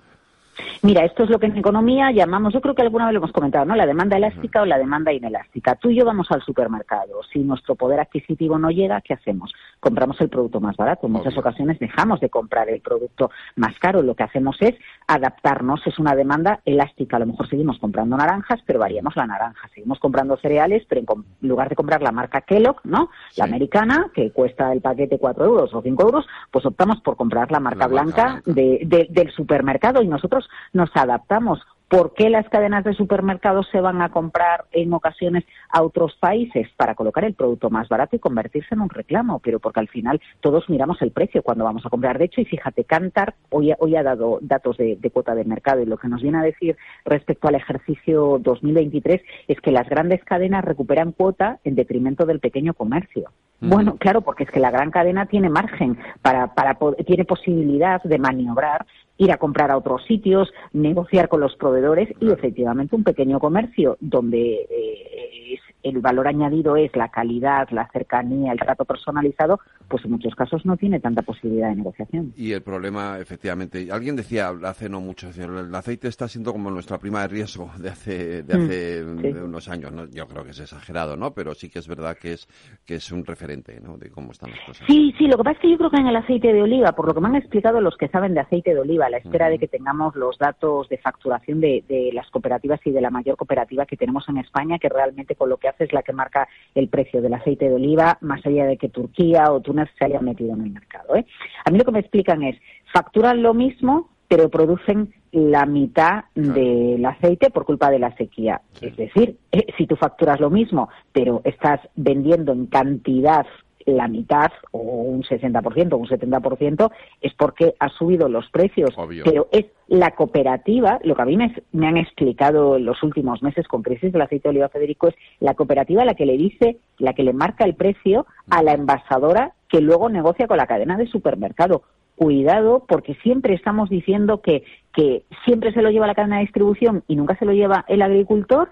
Mira, 0.84 1.06
esto 1.06 1.24
es 1.24 1.30
lo 1.30 1.40
que 1.40 1.46
en 1.46 1.58
economía 1.58 2.12
llamamos, 2.12 2.54
yo 2.54 2.62
creo 2.62 2.74
que 2.74 2.82
alguna 2.82 3.06
vez 3.06 3.14
lo 3.14 3.20
hemos 3.20 3.32
comentado, 3.32 3.66
¿no? 3.66 3.76
La 3.76 3.86
demanda 3.86 4.18
elástica 4.18 4.62
o 4.62 4.66
la 4.66 4.78
demanda 4.78 5.14
inelástica. 5.14 5.76
Tú 5.76 5.90
y 5.90 5.96
yo 5.96 6.06
vamos 6.06 6.32
al 6.32 6.42
supermercado. 6.42 7.22
Si 7.32 7.40
nuestro 7.40 7.76
poder 7.76 8.00
adquisitivo 8.00 8.58
no 8.58 8.72
llega, 8.72 9.02
¿qué 9.02 9.14
hacemos? 9.14 9.54
Compramos 9.80 10.20
el 10.22 10.30
producto 10.30 10.60
más 10.60 10.76
barato. 10.78 11.08
En 11.08 11.14
muchas 11.14 11.38
ocasiones 11.38 11.80
dejamos 11.80 12.20
de 12.20 12.30
comprar 12.30 12.70
el 12.70 12.82
producto 12.82 13.32
más 13.56 13.78
caro. 13.80 14.02
Lo 14.02 14.16
que 14.16 14.24
hacemos 14.24 14.58
es 14.60 14.76
adaptarnos. 15.08 15.86
Es 15.86 16.00
una 16.00 16.16
demanda 16.16 16.62
elástica. 16.66 17.18
A 17.18 17.20
lo 17.20 17.28
mejor 17.28 17.48
seguimos 17.48 17.78
comprando 17.80 18.18
naranjas, 18.18 18.60
pero 18.66 18.80
variamos 18.80 19.16
la 19.16 19.28
naranja. 19.28 19.70
Seguimos 19.74 20.00
comprando 20.00 20.38
cereales, 20.38 20.84
pero 20.88 21.02
en 21.02 21.48
lugar 21.48 21.70
de 21.70 21.76
comprar 21.76 22.02
la 22.02 22.12
marca 22.12 22.42
Kellogg, 22.42 22.82
¿no? 22.84 23.10
La 23.38 23.46
americana, 23.46 24.08
que 24.14 24.32
cuesta 24.32 24.72
el 24.74 24.82
paquete 24.82 25.20
4 25.20 25.46
euros 25.46 25.74
o 25.74 25.82
5 25.82 26.04
euros, 26.04 26.26
pues 26.50 26.66
optamos 26.66 27.02
por 27.02 27.16
comprar 27.16 27.52
la 27.52 27.60
marca 27.60 27.88
blanca, 27.88 28.42
del 28.46 29.32
supermercado 29.36 30.02
y 30.02 30.08
nosotros 30.08 30.50
nos 30.74 30.90
adaptamos. 30.96 31.62
¿Por 31.92 32.14
qué 32.14 32.30
las 32.30 32.48
cadenas 32.48 32.86
de 32.86 32.94
supermercados 32.94 33.68
se 33.70 33.82
van 33.82 34.02
a 34.02 34.08
comprar 34.08 34.64
en 34.72 34.94
ocasiones 34.94 35.44
a 35.68 35.84
otros 35.84 36.16
países? 36.22 36.70
Para 36.78 36.96
colocar 36.96 37.26
el 37.26 37.34
producto 37.34 37.70
más 37.70 37.90
barato 37.90 38.16
y 38.16 38.20
convertirse 38.20 38.74
en 38.74 38.80
un 38.80 38.90
reclamo, 38.90 39.40
pero 39.40 39.60
porque 39.60 39.82
al 39.82 39.90
final 39.90 40.22
todos 40.40 40.70
miramos 40.70 41.02
el 41.02 41.12
precio 41.12 41.44
cuando 41.44 41.66
vamos 41.66 41.86
a 41.86 41.90
comprar. 41.90 42.18
De 42.18 42.24
hecho, 42.24 42.40
y 42.40 42.46
fíjate, 42.46 42.86
Cantar 42.86 43.36
hoy, 43.50 43.74
hoy 43.78 43.98
ha 43.98 44.04
dado 44.04 44.40
datos 44.42 44.78
de, 44.78 44.98
cuota 45.12 45.36
de 45.36 45.44
mercado 45.44 45.82
y 45.82 45.86
lo 45.86 45.98
que 45.98 46.08
nos 46.08 46.22
viene 46.22 46.38
a 46.38 46.44
decir 46.44 46.78
respecto 47.04 47.50
al 47.50 47.56
ejercicio 47.56 48.40
2023 48.40 49.22
es 49.50 49.60
que 49.60 49.72
las 49.72 49.90
grandes 49.90 50.24
cadenas 50.24 50.64
recuperan 50.64 51.12
cuota 51.12 51.60
en 51.66 51.76
detrimento 51.76 52.26
del 52.26 52.40
pequeño 52.40 52.74
comercio. 52.74 53.32
Bueno, 53.62 53.98
claro, 53.98 54.22
porque 54.22 54.44
es 54.44 54.50
que 54.50 54.60
la 54.60 54.72
gran 54.72 54.90
cadena 54.90 55.28
tiene 55.28 55.48
margen 55.48 55.98
para, 56.24 56.56
para 56.56 56.78
tiene 57.06 57.26
posibilidad 57.26 58.02
de 58.02 58.18
maniobrar 58.18 58.88
ir 59.18 59.32
a 59.32 59.38
comprar 59.38 59.70
a 59.70 59.78
otros 59.78 60.04
sitios, 60.06 60.52
negociar 60.74 61.30
con 61.30 61.42
los 61.42 61.56
proveedores 61.56 62.10
y 62.20 62.32
efectivamente 62.32 62.96
un 62.96 63.04
pequeño 63.04 63.40
comercio 63.40 63.98
donde 64.00 64.68
eh, 64.68 65.60
el 65.84 66.00
valor 66.00 66.28
añadido 66.28 66.76
es 66.76 66.96
la 66.96 67.10
calidad, 67.10 67.70
la 67.72 67.88
cercanía, 67.92 68.52
el 68.52 68.60
trato 68.60 68.86
personalizado, 68.86 69.60
pues 69.88 70.06
en 70.06 70.12
muchos 70.12 70.36
casos 70.36 70.66
no 70.66 70.78
tiene 70.78 71.00
tanta 71.00 71.22
posibilidad 71.22 71.70
de 71.70 71.76
negociación. 71.76 72.34
Y 72.36 72.52
el 72.54 72.62
problema, 72.62 73.20
efectivamente, 73.20 73.92
alguien 73.92 74.16
decía 74.16 74.52
hace 74.64 74.90
no 74.90 75.02
mucho, 75.02 75.30
el 75.30 75.74
aceite 75.74 76.08
está 76.08 76.28
siendo 76.28 76.52
como 76.52 76.70
nuestra 76.72 76.98
prima 76.98 77.22
de 77.22 77.28
riesgo 77.28 77.72
de 77.78 77.90
hace, 77.90 78.44
de 78.44 78.58
mm, 78.58 78.62
hace 78.62 79.44
unos 79.44 79.68
años, 79.70 79.92
¿no? 79.92 80.06
yo 80.10 80.28
creo 80.28 80.44
que 80.44 80.52
es 80.52 80.60
exagerado, 80.60 81.16
¿no? 81.18 81.34
Pero 81.34 81.54
sí 81.54 81.70
que 81.70 81.80
es 81.80 81.88
verdad 81.88 82.18
que 82.18 82.34
es, 82.34 82.48
que 82.86 82.96
es 82.96 83.12
un 83.12 83.26
referente, 83.26 83.80
¿no? 83.82 83.98
De 83.98 84.10
cómo 84.10 84.32
están 84.32 84.52
las 84.52 84.60
cosas. 84.66 84.86
Sí, 84.88 85.14
sí, 85.18 85.28
lo 85.28 85.38
que 85.38 85.44
pasa 85.44 85.56
es 85.58 85.60
que 85.60 85.72
yo 85.72 85.78
creo 85.78 85.90
que 85.90 86.02
en 86.02 86.08
el 86.08 86.16
aceite 86.16 86.54
de 86.54 86.62
oliva, 86.62 86.92
por 86.94 87.08
lo 87.08 87.14
que 87.14 87.22
me 87.22 87.28
han 87.28 87.36
explicado 87.36 87.82
los 87.82 87.98
que 87.98 88.08
saben 88.08 88.34
de 88.34 88.42
aceite 88.42 88.74
de 88.74 88.80
oliva, 88.80 89.08
a 89.08 89.10
la 89.10 89.18
espera 89.18 89.50
de 89.50 89.60
que 89.60 89.68
tengamos 89.68 90.16
los 90.16 90.38
datos 90.38 90.90
de 90.90 90.98
facturación 90.98 91.60
de, 91.60 91.84
de 91.88 92.12
las 92.14 92.30
cooperativas 92.30 92.80
y 92.86 92.92
de 92.92 93.02
la 93.02 93.10
mayor 93.10 93.36
cooperativa 93.38 93.86
que 93.86 93.98
tenemos 93.98 94.28
en 94.30 94.38
España, 94.38 94.80
que 94.80 94.90
realmente 94.90 95.36
con 95.36 95.50
lo 95.50 95.58
que 95.58 95.68
es 95.80 95.94
la 95.94 96.04
que 96.04 96.14
marca 96.14 96.48
el 96.76 96.88
precio 96.90 97.22
del 97.22 97.34
aceite 97.34 97.70
de 97.70 97.76
oliva, 97.76 98.18
más 98.22 98.46
allá 98.46 98.66
de 98.66 98.78
que 98.78 98.90
Turquía 98.90 99.52
o 99.52 99.62
Túnez 99.62 99.90
se 99.98 100.06
hayan 100.06 100.26
metido 100.26 100.54
en 100.54 100.62
el 100.62 100.72
mercado. 100.72 101.16
¿eh? 101.16 101.26
A 101.66 101.72
mí 101.72 101.78
lo 101.78 101.86
que 101.86 101.92
me 101.92 102.00
explican 102.00 102.44
es, 102.44 102.58
facturan 102.94 103.42
lo 103.42 103.54
mismo, 103.54 104.10
pero 104.28 104.50
producen 104.50 105.14
la 105.32 105.66
mitad 105.66 106.26
del 106.36 107.06
aceite 107.06 107.50
por 107.50 107.66
culpa 107.66 107.90
de 107.90 108.00
la 108.00 108.16
sequía. 108.16 108.62
Es 108.82 108.96
decir, 108.96 109.38
eh, 109.52 109.66
si 109.78 109.88
tú 109.88 109.96
facturas 109.96 110.40
lo 110.40 110.50
mismo, 110.50 110.90
pero 111.12 111.42
estás 111.44 111.80
vendiendo 111.96 112.52
en 112.52 112.68
cantidad 112.68 113.46
la 113.86 114.08
mitad 114.08 114.52
o 114.72 114.80
un 114.80 115.24
60% 115.24 115.94
o 115.94 115.98
un 115.98 116.08
70% 116.08 116.92
es 117.22 117.34
porque 117.36 117.74
ha 117.80 117.90
subido 117.90 118.30
los 118.30 118.50
precios. 118.50 118.92
Pero 119.24 119.48
es 119.52 119.66
la 119.88 120.12
cooperativa, 120.12 121.00
lo 121.04 121.16
que 121.16 121.22
a 121.22 121.26
mí 121.26 121.38
me, 121.38 121.54
me, 121.72 121.88
han 121.88 121.98
explicado 121.98 122.78
en 122.78 122.86
los 122.86 123.04
últimos 123.04 123.44
meses 123.44 123.68
con 123.68 123.84
crisis 123.84 124.12
del 124.12 124.22
aceite 124.22 124.44
de 124.44 124.50
oliva 124.50 124.70
Federico, 124.70 125.08
es 125.08 125.16
la 125.40 125.54
cooperativa 125.54 126.06
la 126.06 126.14
que 126.14 126.26
le 126.26 126.38
dice, 126.38 126.78
la 126.98 127.14
que 127.14 127.24
le 127.24 127.34
marca 127.34 127.66
el 127.66 127.76
precio 127.76 128.26
a 128.50 128.64
la 128.64 128.74
envasadora 128.74 129.54
que 129.72 129.82
luego 129.82 130.10
negocia 130.10 130.48
con 130.48 130.58
la 130.58 130.68
cadena 130.68 130.98
de 130.98 131.08
supermercado. 131.08 131.84
Cuidado, 132.16 132.86
porque 132.88 133.16
siempre 133.24 133.56
estamos 133.56 133.90
diciendo 133.90 134.42
que, 134.42 134.64
que 134.94 135.24
siempre 135.46 135.74
se 135.74 135.82
lo 135.82 135.90
lleva 135.90 136.06
la 136.06 136.14
cadena 136.14 136.36
de 136.38 136.44
distribución 136.44 137.04
y 137.08 137.16
nunca 137.16 137.36
se 137.38 137.46
lo 137.46 137.54
lleva 137.54 137.84
el 137.88 138.02
agricultor, 138.02 138.70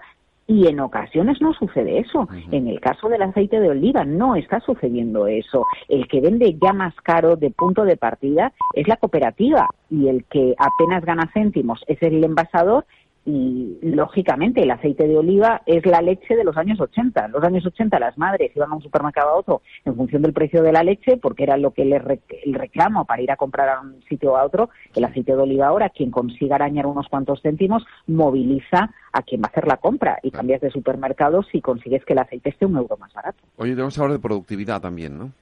y 0.50 0.66
en 0.66 0.80
ocasiones 0.80 1.40
no 1.40 1.54
sucede 1.54 2.00
eso. 2.00 2.28
En 2.50 2.66
el 2.66 2.80
caso 2.80 3.08
del 3.08 3.22
aceite 3.22 3.60
de 3.60 3.68
oliva 3.68 4.04
no 4.04 4.34
está 4.34 4.58
sucediendo 4.58 5.28
eso. 5.28 5.64
El 5.88 6.08
que 6.08 6.20
vende 6.20 6.58
ya 6.60 6.72
más 6.72 6.92
caro 7.04 7.36
de 7.36 7.50
punto 7.50 7.84
de 7.84 7.96
partida 7.96 8.52
es 8.74 8.88
la 8.88 8.96
cooperativa 8.96 9.68
y 9.88 10.08
el 10.08 10.24
que 10.24 10.56
apenas 10.58 11.04
gana 11.04 11.30
céntimos 11.32 11.84
es 11.86 12.02
el 12.02 12.24
envasador 12.24 12.84
y 13.26 13.78
lógicamente 13.82 14.62
el 14.62 14.70
aceite 14.70 15.06
de 15.06 15.18
oliva 15.18 15.62
es 15.66 15.84
la 15.84 16.00
leche 16.00 16.36
de 16.36 16.44
los 16.44 16.56
años 16.56 16.80
80. 16.80 17.26
En 17.26 17.32
los 17.32 17.44
años 17.44 17.66
80 17.66 17.98
las 17.98 18.16
madres 18.16 18.50
iban 18.56 18.72
a 18.72 18.76
un 18.76 18.82
supermercado 18.82 19.30
a 19.30 19.36
otro 19.36 19.62
en 19.84 19.94
función 19.94 20.22
del 20.22 20.32
precio 20.32 20.62
de 20.62 20.72
la 20.72 20.82
leche 20.82 21.18
porque 21.18 21.42
era 21.42 21.56
lo 21.56 21.72
que 21.72 21.84
les 21.84 22.02
el 22.44 22.54
reclamo 22.54 23.04
para 23.04 23.22
ir 23.22 23.30
a 23.30 23.36
comprar 23.36 23.68
a 23.68 23.80
un 23.80 24.02
sitio 24.08 24.36
a 24.36 24.44
otro. 24.44 24.70
El 24.94 25.04
aceite 25.04 25.32
de 25.32 25.42
oliva 25.42 25.66
ahora, 25.66 25.90
quien 25.90 26.10
consiga 26.10 26.56
arañar 26.56 26.86
unos 26.86 27.08
cuantos 27.08 27.42
céntimos, 27.42 27.84
moviliza 28.06 28.90
a 29.12 29.22
quien 29.22 29.42
va 29.42 29.46
a 29.46 29.50
hacer 29.50 29.66
la 29.66 29.76
compra 29.76 30.18
y 30.22 30.30
cambias 30.30 30.60
de 30.60 30.70
supermercado 30.70 31.42
si 31.42 31.60
consigues 31.60 32.04
que 32.04 32.14
el 32.14 32.20
aceite 32.20 32.50
esté 32.50 32.64
un 32.64 32.76
euro 32.76 32.96
más 32.96 33.12
barato. 33.12 33.38
Oye, 33.56 33.72
tenemos 33.72 33.94
que 33.94 34.00
hablar 34.00 34.16
de 34.16 34.22
productividad 34.22 34.80
también, 34.80 35.18
¿no? 35.18 35.32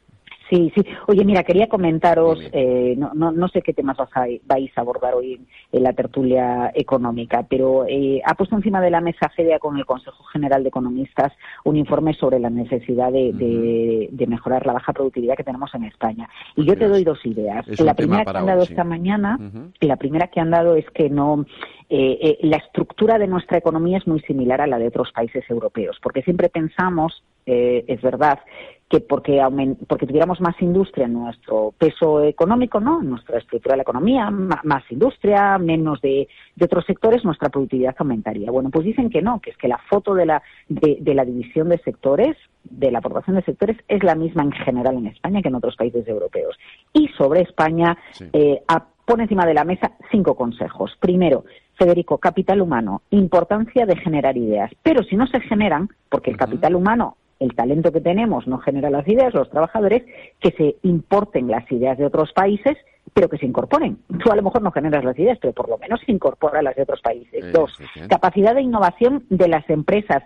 Sí, 0.48 0.72
sí. 0.74 0.82
Oye, 1.06 1.24
mira, 1.24 1.42
quería 1.42 1.68
comentaros, 1.68 2.38
eh, 2.52 2.94
no, 2.96 3.10
no, 3.12 3.32
no, 3.32 3.48
sé 3.48 3.60
qué 3.60 3.74
temas 3.74 3.98
vais 4.46 4.70
a 4.76 4.80
abordar 4.80 5.14
hoy 5.14 5.40
en, 5.72 5.82
la 5.82 5.92
tertulia 5.92 6.72
económica, 6.74 7.46
pero 7.48 7.84
eh, 7.86 8.22
ha 8.24 8.34
puesto 8.34 8.56
encima 8.56 8.80
de 8.80 8.90
la 8.90 9.00
mesa 9.00 9.28
FEDEA 9.28 9.58
con 9.58 9.76
el 9.76 9.84
Consejo 9.84 10.24
General 10.24 10.62
de 10.62 10.70
Economistas 10.70 11.32
un 11.64 11.76
informe 11.76 12.14
sobre 12.14 12.38
la 12.38 12.48
necesidad 12.48 13.12
de, 13.12 13.32
de, 13.32 14.26
mejorar 14.26 14.66
la 14.66 14.74
baja 14.74 14.92
productividad 14.92 15.36
que 15.36 15.44
tenemos 15.44 15.74
en 15.74 15.84
España. 15.84 16.28
Y 16.56 16.64
yo 16.64 16.76
te 16.76 16.88
doy 16.88 17.04
dos 17.04 17.24
ideas. 17.24 17.66
La 17.80 17.94
primera 17.94 18.24
que 18.24 18.36
han 18.36 18.46
dado 18.46 18.62
esta 18.62 18.84
mañana, 18.84 19.38
la 19.80 19.96
primera 19.96 20.28
que 20.28 20.40
han 20.40 20.50
dado 20.50 20.76
es 20.76 20.88
que 20.90 21.08
no, 21.10 21.46
eh, 21.88 22.38
la 22.42 22.58
estructura 22.58 23.18
de 23.18 23.26
nuestra 23.26 23.58
economía 23.58 23.98
es 23.98 24.06
muy 24.06 24.20
similar 24.20 24.60
a 24.60 24.66
la 24.66 24.78
de 24.78 24.88
otros 24.88 25.12
países 25.12 25.44
europeos, 25.48 25.98
porque 26.02 26.22
siempre 26.22 26.48
pensamos, 26.48 27.22
es 27.46 28.02
verdad, 28.02 28.40
que 28.88 29.00
porque, 29.00 29.42
porque 29.86 30.06
tuviéramos 30.06 30.40
más 30.40 30.60
industria 30.62 31.04
en 31.04 31.12
nuestro 31.12 31.74
peso 31.76 32.22
económico, 32.24 32.80
¿no? 32.80 33.02
En 33.02 33.10
nuestra 33.10 33.38
estructura 33.38 33.74
de 33.74 33.78
la 33.78 33.82
economía, 33.82 34.30
más 34.30 34.82
industria, 34.90 35.58
menos 35.58 36.00
de, 36.00 36.26
otros 36.60 36.86
sectores, 36.86 37.24
nuestra 37.24 37.50
productividad 37.50 37.94
aumentaría. 37.98 38.50
Bueno, 38.50 38.70
pues 38.70 38.86
dicen 38.86 39.10
que 39.10 39.20
no, 39.20 39.40
que 39.40 39.50
es 39.50 39.56
que 39.58 39.68
la 39.68 39.78
foto 39.90 40.14
de 40.14 40.24
la, 40.24 40.42
de, 40.68 41.14
la 41.14 41.24
división 41.26 41.68
de 41.68 41.78
sectores, 41.78 42.36
de 42.64 42.90
la 42.90 43.00
aportación 43.00 43.36
de 43.36 43.42
sectores, 43.42 43.76
es 43.88 44.02
la 44.02 44.14
misma 44.14 44.42
en 44.42 44.52
general 44.52 44.96
en 44.96 45.06
España 45.08 45.42
que 45.42 45.48
en 45.48 45.56
otros 45.56 45.76
países 45.76 46.08
europeos. 46.08 46.56
Y 46.94 47.08
sobre 47.08 47.42
España 47.42 47.96
eh, 48.32 48.62
pone 49.04 49.24
encima 49.24 49.44
de 49.44 49.54
la 49.54 49.64
mesa 49.64 49.92
cinco 50.10 50.34
consejos. 50.34 50.96
Primero, 50.98 51.44
Federico, 51.78 52.18
capital 52.18 52.62
humano, 52.62 53.02
importancia 53.10 53.86
de 53.86 53.96
generar 53.96 54.36
ideas. 54.36 54.70
Pero 54.82 55.02
si 55.02 55.14
no 55.14 55.26
se 55.26 55.40
generan, 55.40 55.88
porque 56.08 56.30
el 56.30 56.36
capital 56.36 56.74
humano 56.74 57.16
el 57.40 57.54
talento 57.54 57.92
que 57.92 58.00
tenemos 58.00 58.46
no 58.46 58.58
genera 58.58 58.90
las 58.90 59.06
ideas, 59.06 59.34
los 59.34 59.50
trabajadores, 59.50 60.04
que 60.40 60.50
se 60.52 60.76
importen 60.82 61.48
las 61.48 61.70
ideas 61.70 61.98
de 61.98 62.06
otros 62.06 62.32
países, 62.32 62.76
pero 63.14 63.28
que 63.28 63.38
se 63.38 63.46
incorporen. 63.46 63.98
Tú 64.22 64.30
a 64.30 64.36
lo 64.36 64.42
mejor 64.42 64.62
no 64.62 64.72
generas 64.72 65.04
las 65.04 65.18
ideas, 65.18 65.38
pero 65.40 65.52
por 65.52 65.68
lo 65.68 65.78
menos 65.78 66.00
se 66.04 66.12
incorpora 66.12 66.62
las 66.62 66.76
de 66.76 66.82
otros 66.82 67.00
países. 67.00 67.52
Dos, 67.52 67.78
capacidad 68.08 68.54
de 68.54 68.62
innovación 68.62 69.24
de 69.30 69.48
las 69.48 69.68
empresas, 69.70 70.22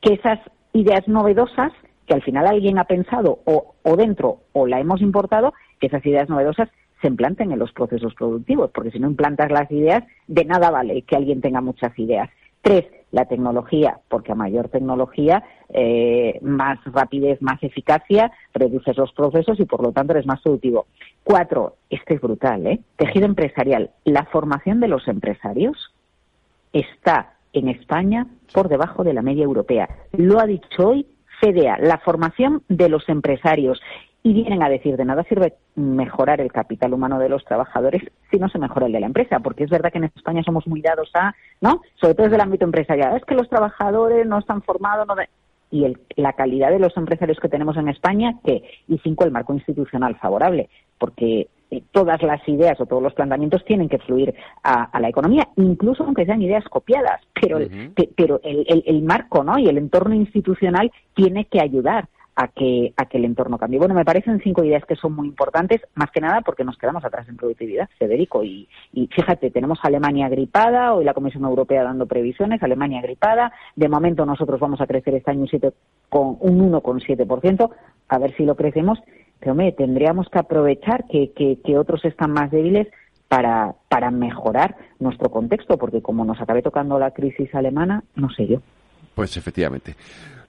que 0.00 0.14
esas 0.14 0.40
ideas 0.72 1.06
novedosas 1.08 1.72
que 2.06 2.14
al 2.14 2.22
final 2.22 2.46
alguien 2.46 2.78
ha 2.78 2.84
pensado 2.84 3.40
o, 3.44 3.74
o 3.82 3.96
dentro 3.96 4.40
o 4.52 4.66
la 4.66 4.80
hemos 4.80 5.02
importado, 5.02 5.52
que 5.78 5.88
esas 5.88 6.04
ideas 6.06 6.28
novedosas 6.28 6.68
se 7.00 7.06
implanten 7.06 7.52
en 7.52 7.58
los 7.58 7.72
procesos 7.72 8.14
productivos, 8.14 8.70
porque 8.72 8.90
si 8.90 8.98
no 8.98 9.08
implantas 9.08 9.50
las 9.52 9.70
ideas, 9.70 10.02
de 10.26 10.44
nada 10.44 10.70
vale 10.70 11.02
que 11.02 11.16
alguien 11.16 11.40
tenga 11.40 11.60
muchas 11.60 11.96
ideas. 11.98 12.28
Tres, 12.62 12.86
la 13.10 13.24
tecnología, 13.24 14.00
porque 14.08 14.32
a 14.32 14.34
mayor 14.34 14.68
tecnología, 14.68 15.42
eh, 15.70 16.38
más 16.42 16.78
rapidez, 16.84 17.40
más 17.40 17.62
eficacia, 17.62 18.30
reduces 18.54 18.96
los 18.96 19.12
procesos 19.12 19.58
y 19.60 19.64
por 19.64 19.82
lo 19.82 19.92
tanto 19.92 20.12
eres 20.12 20.26
más 20.26 20.40
productivo. 20.42 20.86
Cuatro, 21.24 21.76
este 21.90 22.14
es 22.14 22.20
brutal, 22.20 22.66
¿eh? 22.66 22.80
Tejido 22.96 23.26
empresarial. 23.26 23.90
La 24.04 24.24
formación 24.26 24.80
de 24.80 24.88
los 24.88 25.08
empresarios 25.08 25.94
está 26.72 27.34
en 27.52 27.68
España 27.68 28.26
por 28.52 28.68
debajo 28.68 29.04
de 29.04 29.14
la 29.14 29.22
media 29.22 29.44
europea. 29.44 29.88
Lo 30.12 30.40
ha 30.40 30.46
dicho 30.46 30.88
hoy 30.88 31.06
FEDEA, 31.40 31.78
la 31.78 31.98
formación 31.98 32.62
de 32.68 32.88
los 32.88 33.08
empresarios 33.08 33.80
y 34.22 34.32
vienen 34.32 34.62
a 34.62 34.68
decir 34.68 34.96
de 34.96 35.04
nada 35.04 35.22
sirve 35.24 35.54
mejorar 35.76 36.40
el 36.40 36.52
capital 36.52 36.92
humano 36.92 37.18
de 37.18 37.28
los 37.28 37.44
trabajadores 37.44 38.02
si 38.30 38.38
no 38.38 38.48
se 38.48 38.58
mejora 38.58 38.86
el 38.86 38.92
de 38.92 39.00
la 39.00 39.06
empresa, 39.06 39.38
porque 39.40 39.64
es 39.64 39.70
verdad 39.70 39.92
que 39.92 39.98
en 39.98 40.04
España 40.04 40.42
somos 40.42 40.66
muy 40.66 40.82
dados 40.82 41.10
a, 41.14 41.34
¿no? 41.60 41.82
Sobre 42.00 42.14
todo 42.14 42.24
desde 42.24 42.36
el 42.36 42.42
ámbito 42.42 42.64
empresarial, 42.64 43.16
es 43.16 43.24
que 43.24 43.34
los 43.34 43.48
trabajadores 43.48 44.26
no 44.26 44.38
están 44.38 44.62
formados, 44.62 45.06
no 45.06 45.14
y 45.70 45.84
el, 45.84 46.00
la 46.16 46.32
calidad 46.32 46.70
de 46.70 46.78
los 46.78 46.96
empresarios 46.96 47.38
que 47.40 47.48
tenemos 47.48 47.76
en 47.76 47.88
España, 47.88 48.34
que 48.44 48.62
y 48.88 48.98
cinco 48.98 49.24
el 49.24 49.30
marco 49.30 49.52
institucional 49.52 50.16
favorable, 50.16 50.68
porque 50.98 51.48
eh, 51.70 51.82
todas 51.92 52.22
las 52.22 52.46
ideas 52.48 52.80
o 52.80 52.86
todos 52.86 53.02
los 53.02 53.12
planteamientos 53.12 53.64
tienen 53.66 53.88
que 53.88 53.98
fluir 53.98 54.34
a, 54.62 54.98
la 54.98 55.08
economía, 55.10 55.48
incluso 55.56 56.04
aunque 56.04 56.24
sean 56.24 56.40
ideas 56.40 56.64
copiadas, 56.64 57.20
pero, 57.34 57.58
pero 58.16 58.40
el, 58.42 58.64
el, 58.66 58.82
el, 58.86 59.02
marco 59.02 59.44
¿no? 59.44 59.58
y 59.58 59.68
el 59.68 59.76
entorno 59.76 60.14
institucional 60.14 60.90
tiene 61.14 61.44
que 61.44 61.60
ayudar 61.60 62.08
a 62.38 62.46
que, 62.46 62.94
a 62.96 63.06
que 63.06 63.18
el 63.18 63.24
entorno 63.24 63.58
cambie. 63.58 63.80
Bueno, 63.80 63.94
me 63.94 64.04
parecen 64.04 64.40
cinco 64.40 64.62
ideas 64.62 64.84
que 64.84 64.94
son 64.94 65.12
muy 65.12 65.26
importantes, 65.26 65.80
más 65.96 66.12
que 66.12 66.20
nada 66.20 66.40
porque 66.42 66.62
nos 66.62 66.78
quedamos 66.78 67.04
atrás 67.04 67.28
en 67.28 67.36
productividad, 67.36 67.90
Federico. 67.98 68.44
Y, 68.44 68.68
y 68.92 69.08
fíjate, 69.08 69.50
tenemos 69.50 69.80
Alemania 69.82 70.28
gripada, 70.28 70.94
hoy 70.94 71.04
la 71.04 71.14
Comisión 71.14 71.42
Europea 71.42 71.82
dando 71.82 72.06
previsiones, 72.06 72.62
Alemania 72.62 73.02
gripada, 73.02 73.52
de 73.74 73.88
momento 73.88 74.24
nosotros 74.24 74.60
vamos 74.60 74.80
a 74.80 74.86
crecer 74.86 75.16
este 75.16 75.32
año 75.32 75.40
un, 75.40 75.48
7, 75.48 75.72
con, 76.08 76.36
un 76.38 76.70
1,7%, 76.70 77.70
a 78.08 78.18
ver 78.18 78.36
si 78.36 78.44
lo 78.44 78.54
crecemos, 78.54 79.00
pero 79.40 79.50
hombre, 79.50 79.72
tendríamos 79.72 80.28
que 80.28 80.38
aprovechar 80.38 81.06
que, 81.08 81.32
que, 81.32 81.58
que 81.64 81.76
otros 81.76 82.04
están 82.04 82.30
más 82.30 82.52
débiles 82.52 82.86
para, 83.26 83.74
para 83.88 84.12
mejorar 84.12 84.76
nuestro 85.00 85.28
contexto, 85.28 85.76
porque 85.76 86.02
como 86.02 86.24
nos 86.24 86.40
acabe 86.40 86.62
tocando 86.62 87.00
la 87.00 87.10
crisis 87.10 87.52
alemana, 87.52 88.04
no 88.14 88.30
sé 88.30 88.46
yo. 88.46 88.60
Pues 89.16 89.36
efectivamente. 89.36 89.96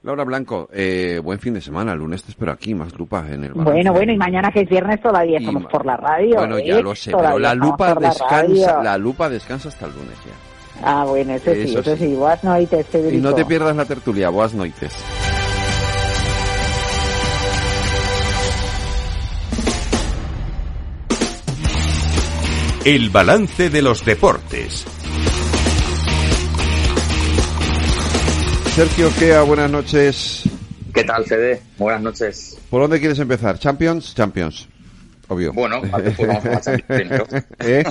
Laura 0.02 0.24
Blanco, 0.24 0.68
eh, 0.72 1.20
buen 1.22 1.38
fin 1.38 1.52
de 1.52 1.60
semana. 1.60 1.92
El 1.92 1.98
lunes 1.98 2.22
te 2.22 2.30
espero 2.30 2.52
aquí, 2.52 2.74
más 2.74 2.96
lupa 2.98 3.26
en 3.28 3.44
el 3.44 3.52
Bueno, 3.52 3.92
bueno, 3.92 4.12
y 4.12 4.16
mañana 4.16 4.50
que 4.50 4.60
es 4.60 4.68
viernes 4.68 5.00
todavía 5.02 5.38
estamos 5.38 5.66
por 5.66 5.84
la 5.84 5.96
radio. 5.96 6.36
Bueno, 6.36 6.58
ya 6.58 6.78
¿eh? 6.78 6.82
lo 6.82 6.94
sé, 6.94 7.12
pero 7.14 7.38
la 7.38 7.54
lupa 7.54 7.94
descansa, 7.94 8.82
la, 8.82 8.96
lupa 8.96 9.28
descansa 9.28 9.68
hasta 9.68 9.86
el 9.86 9.92
lunes 9.92 10.16
ya. 10.24 10.82
Ah, 10.82 11.04
bueno, 11.04 11.34
eso, 11.34 11.52
sí, 11.52 11.74
eso 11.76 11.96
sí. 11.96 12.14
Buenas 12.14 12.42
noites, 12.42 12.86
Y 13.12 13.18
no 13.18 13.34
te 13.34 13.44
pierdas 13.44 13.76
la 13.76 13.84
tertulia, 13.84 14.30
buenas 14.30 14.54
noites. 14.54 14.90
El 22.86 23.10
balance 23.10 23.68
de 23.68 23.82
los 23.82 24.02
deportes. 24.06 24.86
Sergio 28.74 29.10
Gea, 29.10 29.42
buenas 29.42 29.70
noches. 29.70 30.44
¿Qué 30.94 31.04
tal, 31.04 31.24
Fede? 31.24 31.60
Buenas 31.76 32.00
noches. 32.02 32.56
¿Por 32.70 32.80
dónde 32.80 33.00
quieres 33.00 33.18
empezar? 33.18 33.58
¿Champions? 33.58 34.14
Champions. 34.14 34.68
Obvio. 35.30 35.52
Bueno, 35.52 35.80
pues 35.80 36.66
¿Eh? 37.60 37.84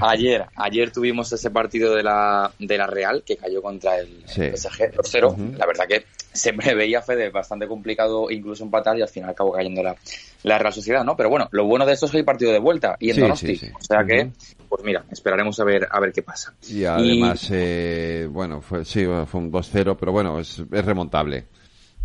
Ayer, 0.00 0.44
ayer 0.54 0.92
tuvimos 0.92 1.32
ese 1.32 1.50
partido 1.50 1.96
de 1.96 2.04
la, 2.04 2.52
de 2.60 2.78
la 2.78 2.86
Real 2.86 3.24
que 3.26 3.36
cayó 3.36 3.60
contra 3.60 3.98
el 3.98 4.22
PSG 4.24 4.92
2-0. 4.92 5.56
La 5.56 5.66
verdad 5.66 5.86
que 5.88 6.04
se 6.32 6.52
me 6.52 6.76
veía 6.76 7.02
Fede 7.02 7.30
bastante 7.30 7.66
complicado 7.66 8.30
incluso 8.30 8.62
empatar 8.62 8.96
y 8.96 9.02
al 9.02 9.08
final 9.08 9.30
acabó 9.30 9.50
cayendo 9.50 9.82
la, 9.82 9.96
la 10.44 10.58
Real 10.58 10.72
Sociedad, 10.72 11.02
¿no? 11.02 11.16
Pero 11.16 11.28
bueno, 11.28 11.48
lo 11.50 11.64
bueno 11.64 11.84
de 11.84 11.94
esto 11.94 12.06
es 12.06 12.12
que 12.12 12.18
hay 12.18 12.22
partido 12.22 12.52
de 12.52 12.60
vuelta 12.60 12.96
y 13.00 13.10
en 13.10 13.18
Donosti. 13.18 13.60
O 13.74 13.82
sea 13.82 14.04
que, 14.06 14.30
pues 14.68 14.84
mira, 14.84 15.04
esperaremos 15.10 15.58
a 15.58 15.64
ver 15.64 15.88
a 15.90 15.98
ver 15.98 16.12
qué 16.12 16.22
pasa. 16.22 16.54
Y 16.68 16.84
además, 16.84 17.48
Eh, 17.50 18.28
bueno, 18.30 18.60
fue, 18.60 18.84
sí, 18.84 19.04
fue 19.26 19.40
un 19.40 19.50
2-0, 19.50 19.96
pero 19.98 20.12
bueno, 20.12 20.38
es, 20.38 20.62
es 20.70 20.84
remontable. 20.84 21.46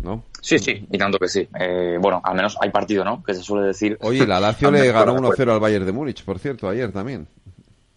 ¿No? 0.00 0.24
Sí, 0.40 0.58
sí, 0.58 0.86
y 0.90 0.98
tanto 0.98 1.18
que 1.18 1.28
sí. 1.28 1.48
Eh, 1.58 1.96
bueno, 2.00 2.20
al 2.24 2.34
menos 2.34 2.56
hay 2.60 2.70
partido, 2.70 3.04
¿no? 3.04 3.22
Que 3.22 3.34
se 3.34 3.42
suele 3.42 3.68
decir. 3.68 3.96
Oye, 4.00 4.26
la 4.26 4.40
Lazio 4.40 4.70
le 4.70 4.90
ganó 4.90 5.16
1-0 5.16 5.52
al 5.52 5.60
Bayern 5.60 5.86
de 5.86 5.92
Múnich, 5.92 6.24
por 6.24 6.38
cierto, 6.40 6.68
ayer 6.68 6.90
también. 6.90 7.28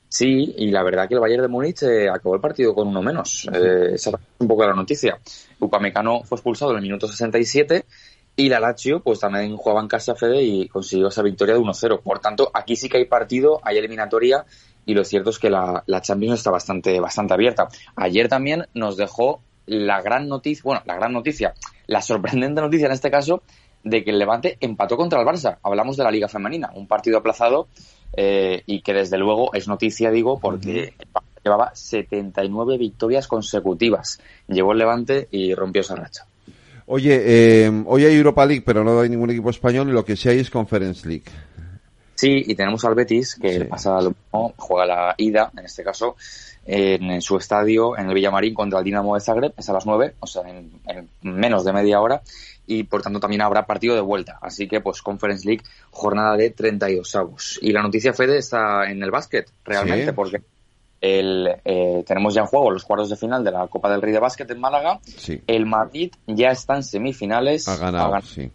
Sí, 0.07 0.53
y 0.57 0.71
la 0.71 0.81
verdad 0.83 1.09
que 1.09 1.15
el 1.15 1.19
Bayern 1.19 1.41
de 1.41 1.47
Múnich 1.49 1.83
eh, 1.83 2.07
acabó 2.07 2.35
el 2.35 2.41
partido 2.41 2.73
con 2.73 2.87
uno 2.87 3.01
menos. 3.01 3.49
Eh, 3.51 3.95
esa 3.95 4.11
es 4.11 4.15
un 4.39 4.47
poco 4.47 4.65
la 4.65 4.73
noticia. 4.73 5.19
Upamecano 5.59 6.23
fue 6.23 6.37
expulsado 6.37 6.71
en 6.71 6.77
el 6.77 6.83
minuto 6.83 7.07
67 7.07 7.85
Y 8.37 8.47
la 8.47 8.59
Lazio, 8.59 9.01
pues 9.01 9.19
también 9.19 9.57
jugaba 9.57 9.81
en 9.81 9.87
casa 9.87 10.15
Fede 10.15 10.41
y 10.41 10.69
consiguió 10.69 11.09
esa 11.09 11.21
victoria 11.21 11.55
de 11.55 11.59
1-0. 11.59 12.01
Por 12.01 12.19
tanto, 12.19 12.49
aquí 12.53 12.77
sí 12.77 12.87
que 12.87 12.97
hay 12.97 13.05
partido, 13.05 13.59
hay 13.63 13.77
eliminatoria 13.77 14.45
y 14.85 14.93
lo 14.93 15.03
cierto 15.03 15.31
es 15.31 15.39
que 15.39 15.49
la, 15.49 15.83
la 15.85 16.01
Champions 16.01 16.39
está 16.39 16.51
bastante, 16.51 16.99
bastante 16.99 17.33
abierta. 17.33 17.67
Ayer 17.95 18.29
también 18.29 18.67
nos 18.73 18.97
dejó 18.97 19.41
la 19.65 20.01
gran 20.01 20.27
noticia, 20.27 20.61
bueno, 20.63 20.81
la 20.85 20.95
gran 20.95 21.13
noticia, 21.13 21.53
la 21.87 22.01
sorprendente 22.01 22.61
noticia 22.61 22.87
en 22.87 22.93
este 22.93 23.11
caso, 23.11 23.43
de 23.83 24.03
que 24.03 24.11
el 24.11 24.19
Levante 24.19 24.57
empató 24.59 24.97
contra 24.97 25.19
el 25.19 25.27
Barça. 25.27 25.57
Hablamos 25.61 25.95
de 25.95 26.03
la 26.03 26.11
Liga 26.11 26.27
Femenina, 26.27 26.71
un 26.73 26.87
partido 26.87 27.19
aplazado 27.19 27.67
eh, 28.17 28.63
y 28.65 28.81
que 28.81 28.93
desde 28.93 29.17
luego 29.17 29.53
es 29.53 29.67
noticia, 29.67 30.09
digo, 30.11 30.39
porque 30.39 30.93
llevaba 31.43 31.71
79 31.75 32.77
victorias 32.77 33.27
consecutivas. 33.27 34.19
Llevó 34.47 34.71
el 34.71 34.79
Levante 34.79 35.27
y 35.31 35.53
rompió 35.53 35.81
esa 35.81 35.95
racha. 35.95 36.25
Oye, 36.87 37.21
eh, 37.25 37.83
hoy 37.85 38.05
hay 38.05 38.15
Europa 38.15 38.45
League, 38.45 38.63
pero 38.65 38.83
no 38.83 38.99
hay 38.99 39.09
ningún 39.09 39.29
equipo 39.29 39.49
español 39.49 39.89
y 39.89 39.91
lo 39.91 40.03
que 40.03 40.15
sí 40.15 40.29
hay 40.29 40.39
es 40.39 40.49
Conference 40.49 41.07
League. 41.07 41.25
Sí, 42.15 42.43
y 42.47 42.55
tenemos 42.55 42.85
al 42.85 42.95
Betis, 42.95 43.35
que 43.35 43.65
pasa 43.65 44.01
lo 44.01 44.11
mismo, 44.11 44.53
juega 44.57 44.85
la 44.85 45.15
ida, 45.17 45.51
en 45.57 45.65
este 45.65 45.83
caso, 45.83 46.15
en, 46.65 47.21
su 47.21 47.37
estadio, 47.37 47.97
en 47.97 48.07
el 48.07 48.13
Villamarín, 48.13 48.53
contra 48.53 48.79
el 48.79 48.85
Dinamo 48.85 49.15
de 49.15 49.21
Zagreb, 49.21 49.53
es 49.55 49.69
a 49.69 49.73
las 49.73 49.85
9, 49.85 50.15
o 50.19 50.27
sea, 50.27 50.43
en, 50.49 51.09
menos 51.21 51.63
de 51.63 51.73
media 51.73 52.01
hora, 52.01 52.21
y 52.65 52.83
por 52.83 53.01
tanto 53.01 53.19
también 53.19 53.41
habrá 53.41 53.65
partido 53.65 53.95
de 53.95 54.01
vuelta. 54.01 54.39
Así 54.41 54.67
que, 54.67 54.81
pues, 54.81 55.01
Conference 55.01 55.47
League, 55.47 55.63
jornada 55.91 56.35
de 56.35 56.49
32 56.49 57.15
avos. 57.15 57.59
Y 57.61 57.71
la 57.71 57.83
noticia, 57.83 58.13
Fede, 58.13 58.37
está 58.37 58.89
en 58.89 59.03
el 59.03 59.11
básquet, 59.11 59.49
realmente, 59.63 60.13
porque 60.13 60.41
el, 61.01 61.47
eh, 61.63 62.03
tenemos 62.07 62.33
ya 62.33 62.41
en 62.41 62.47
juego 62.47 62.71
los 62.71 62.83
cuartos 62.83 63.09
de 63.09 63.15
final 63.15 63.43
de 63.43 63.51
la 63.51 63.67
Copa 63.67 63.91
del 63.91 64.01
Rey 64.01 64.11
de 64.11 64.19
Básquet 64.19 64.49
en 64.49 64.59
Málaga. 64.59 64.99
El 65.45 65.65
Madrid 65.67 66.11
ya 66.25 66.49
está 66.49 66.75
en 66.75 66.83
semifinales. 66.83 67.67
Ha 67.67 67.77
ganado, 67.77 68.21
sí. 68.21 68.51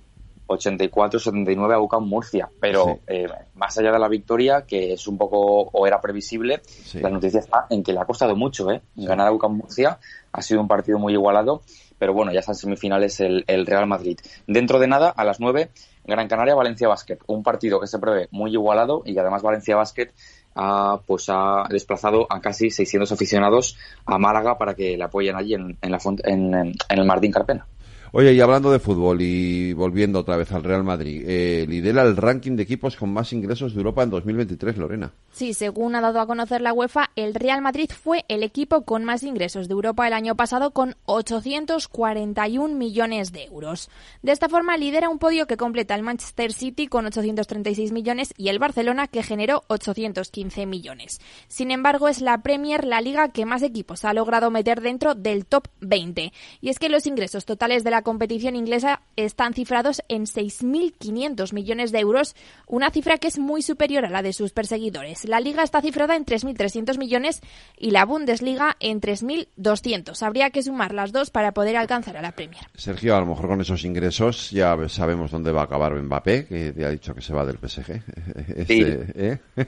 84-79 0.51 1.74
a 1.74 1.80
UCAM 1.80 2.05
Murcia. 2.07 2.48
Pero 2.61 3.01
eh, 3.07 3.26
más 3.55 3.76
allá 3.78 3.92
de 3.92 3.98
la 3.98 4.09
victoria, 4.09 4.64
que 4.66 4.92
es 4.92 5.07
un 5.07 5.16
poco 5.16 5.70
o 5.72 5.86
era 5.86 6.01
previsible, 6.01 6.61
la 6.94 7.11
noticia 7.11 7.40
está 7.40 7.66
en 7.70 7.82
que 7.82 7.92
le 7.92 8.01
ha 8.01 8.05
costado 8.05 8.36
mucho 8.36 8.70
¿eh? 8.70 8.82
ganar 8.96 9.28
a 9.28 9.32
UCAM 9.32 9.57
Murcia. 9.57 9.98
Ha 10.32 10.42
sido 10.42 10.61
un 10.61 10.68
partido 10.68 10.98
muy 10.98 11.12
igualado, 11.12 11.62
pero 11.98 12.12
bueno, 12.14 12.32
ya 12.32 12.40
están 12.40 12.55
semifinales 12.55 13.20
el, 13.20 13.44
el 13.46 13.66
Real 13.66 13.86
Madrid. 13.86 14.18
Dentro 14.46 14.78
de 14.78 14.88
nada, 14.88 15.11
a 15.11 15.24
las 15.24 15.40
9, 15.40 15.70
Gran 16.05 16.28
Canaria, 16.28 16.55
Valencia 16.55 16.88
Basket. 16.88 17.18
Un 17.26 17.42
partido 17.42 17.80
que 17.80 17.86
se 17.86 17.98
prevé 17.98 18.28
muy 18.30 18.53
igualado 18.53 19.03
y 19.05 19.14
que 19.14 19.20
además 19.20 19.42
Valencia 19.42 19.76
Basket 19.76 20.09
ha, 20.55 21.01
pues 21.07 21.26
ha 21.28 21.64
desplazado 21.68 22.26
a 22.28 22.40
casi 22.40 22.70
600 22.70 23.12
aficionados 23.12 23.76
a 24.07 24.18
Málaga 24.18 24.59
para 24.59 24.74
que 24.74 24.96
le 24.96 25.05
apoyen 25.05 25.36
allí 25.36 25.55
en, 25.55 25.76
en, 25.80 25.90
la, 25.90 25.98
en, 26.24 26.55
en 26.55 26.74
el 26.88 27.05
Martín 27.05 27.32
Carpena. 27.32 27.66
Oye, 28.12 28.32
y 28.32 28.40
hablando 28.40 28.72
de 28.72 28.80
fútbol 28.80 29.22
y 29.22 29.72
volviendo 29.72 30.18
otra 30.18 30.36
vez 30.36 30.50
al 30.50 30.64
Real 30.64 30.82
Madrid, 30.82 31.22
eh, 31.28 31.64
lidera 31.68 32.02
el 32.02 32.16
ranking 32.16 32.56
de 32.56 32.64
equipos 32.64 32.96
con 32.96 33.12
más 33.12 33.32
ingresos 33.32 33.72
de 33.72 33.78
Europa 33.78 34.02
en 34.02 34.11
2023, 34.11 34.78
Lorena. 34.78 35.12
Sí, 35.30 35.54
según 35.54 35.94
ha 35.94 36.00
dado 36.00 36.18
a 36.18 36.26
conocer 36.26 36.61
la 36.61 36.72
UEFA, 36.72 37.11
el 37.14 37.34
Real 37.34 37.62
Madrid 37.62 37.88
fue 37.88 38.24
el 38.26 38.42
equipo 38.42 38.84
con 38.84 39.04
más 39.04 39.22
ingresos 39.22 39.68
de 39.68 39.74
Europa 39.74 40.08
el 40.08 40.12
año 40.12 40.34
pasado 40.34 40.72
con 40.72 40.96
841 41.04 42.74
millones 42.74 43.30
de 43.30 43.44
euros. 43.44 43.88
De 44.22 44.32
esta 44.32 44.48
forma 44.48 44.76
lidera 44.76 45.08
un 45.08 45.20
podio 45.20 45.46
que 45.46 45.56
completa 45.56 45.94
el 45.94 46.02
Manchester 46.02 46.52
City 46.52 46.88
con 46.88 47.06
836 47.06 47.92
millones 47.92 48.34
y 48.36 48.48
el 48.48 48.58
Barcelona 48.58 49.06
que 49.06 49.22
generó 49.22 49.62
815 49.68 50.66
millones. 50.66 51.20
Sin 51.46 51.70
embargo, 51.70 52.08
es 52.08 52.20
la 52.20 52.42
Premier 52.42 52.84
la 52.84 53.00
liga 53.00 53.28
que 53.28 53.46
más 53.46 53.62
equipos 53.62 54.04
ha 54.04 54.12
logrado 54.14 54.50
meter 54.50 54.80
dentro 54.80 55.14
del 55.14 55.46
top 55.46 55.68
20. 55.80 56.32
Y 56.61 56.70
es 56.70 56.80
que 56.80 56.88
los 56.88 57.06
ingresos 57.06 57.44
totales 57.44 57.84
de 57.84 57.92
la 57.92 57.99
competición 58.03 58.57
inglesa 58.57 59.03
están 59.16 59.55
cifrados 59.55 60.03
en 60.09 60.24
6.500 60.24 61.53
millones 61.53 61.92
de 61.92 62.01
euros, 62.01 62.34
una 62.66 62.90
cifra 62.90 63.18
que 63.18 63.28
es 63.28 63.38
muy 63.38 63.62
superior 63.62 64.05
a 64.05 64.11
la 64.11 64.22
de 64.22 64.32
sus 64.32 64.53
perseguidores. 64.53 65.24
La 65.24 65.40
liga 65.40 65.62
está 65.62 65.80
cifrada 65.80 66.16
en 66.16 66.24
3.300 66.24 66.98
millones 66.98 67.40
y 67.76 67.90
la 67.90 68.05
Bundesliga 68.05 68.76
en 68.80 69.01
3.200. 69.01 70.22
Habría 70.22 70.51
que 70.51 70.62
sumar 70.62 70.94
las 70.94 71.12
dos 71.12 71.30
para 71.30 71.53
poder 71.53 71.76
alcanzar 71.76 72.16
a 72.16 72.22
la 72.22 72.32
Premier. 72.32 72.64
Sergio, 72.74 73.16
a 73.16 73.20
lo 73.20 73.26
mejor 73.26 73.48
con 73.48 73.61
esos 73.61 73.84
ingresos 73.84 74.51
ya 74.51 74.76
sabemos 74.88 75.30
dónde 75.30 75.53
va 75.53 75.62
a 75.62 75.64
acabar 75.64 75.94
Mbappé, 75.94 76.46
que 76.46 76.72
te 76.72 76.84
ha 76.84 76.90
dicho 76.90 77.14
que 77.14 77.20
se 77.20 77.32
va 77.32 77.44
del 77.44 77.59
PSG. 77.59 77.86
sí. 78.66 78.80
Este, 78.80 79.09
¿eh? 79.14 79.38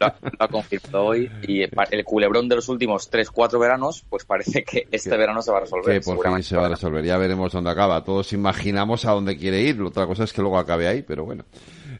lo, 0.00 0.06
ha 0.38 0.48
confirmado 0.48 1.04
hoy 1.04 1.30
y 1.42 1.62
el 1.62 2.04
culebrón 2.04 2.48
de 2.48 2.56
los 2.56 2.68
últimos 2.68 3.10
3-4 3.10 3.58
veranos, 3.58 4.04
pues 4.08 4.24
parece 4.24 4.62
que 4.64 4.86
este 4.90 5.16
verano 5.16 5.42
se 5.42 5.50
va 5.50 5.58
a 5.58 5.60
resolver. 5.62 6.00
Que 6.00 6.04
por 6.04 6.22
fin 6.22 6.42
se 6.42 6.56
va 6.56 6.66
a 6.66 6.68
resolver. 6.70 7.04
Ya 7.04 7.16
veremos 7.16 7.33
dónde 7.36 7.70
acaba. 7.70 8.02
Todos 8.04 8.32
imaginamos 8.32 9.04
a 9.04 9.12
dónde 9.12 9.36
quiere 9.36 9.60
ir. 9.60 9.80
Otra 9.82 10.06
cosa 10.06 10.24
es 10.24 10.32
que 10.32 10.42
luego 10.42 10.58
acabe 10.58 10.88
ahí, 10.88 11.02
pero 11.02 11.24
bueno. 11.24 11.44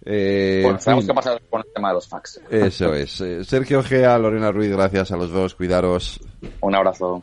Eh, 0.04 0.60
bueno, 0.62 0.78
sabemos 0.78 1.06
qué 1.06 1.14
pasa 1.14 1.38
con 1.48 1.60
el 1.60 1.72
tema 1.72 1.88
de 1.88 1.94
los 1.94 2.08
fax. 2.08 2.40
Eso 2.50 2.94
es. 2.94 3.20
Eh, 3.20 3.44
Sergio 3.44 3.82
Gea, 3.82 4.18
Lorena 4.18 4.52
Ruiz, 4.52 4.70
gracias 4.70 5.12
a 5.12 5.16
los 5.16 5.30
dos. 5.30 5.54
Cuidaros. 5.54 6.20
Un 6.60 6.74
abrazo. 6.74 7.22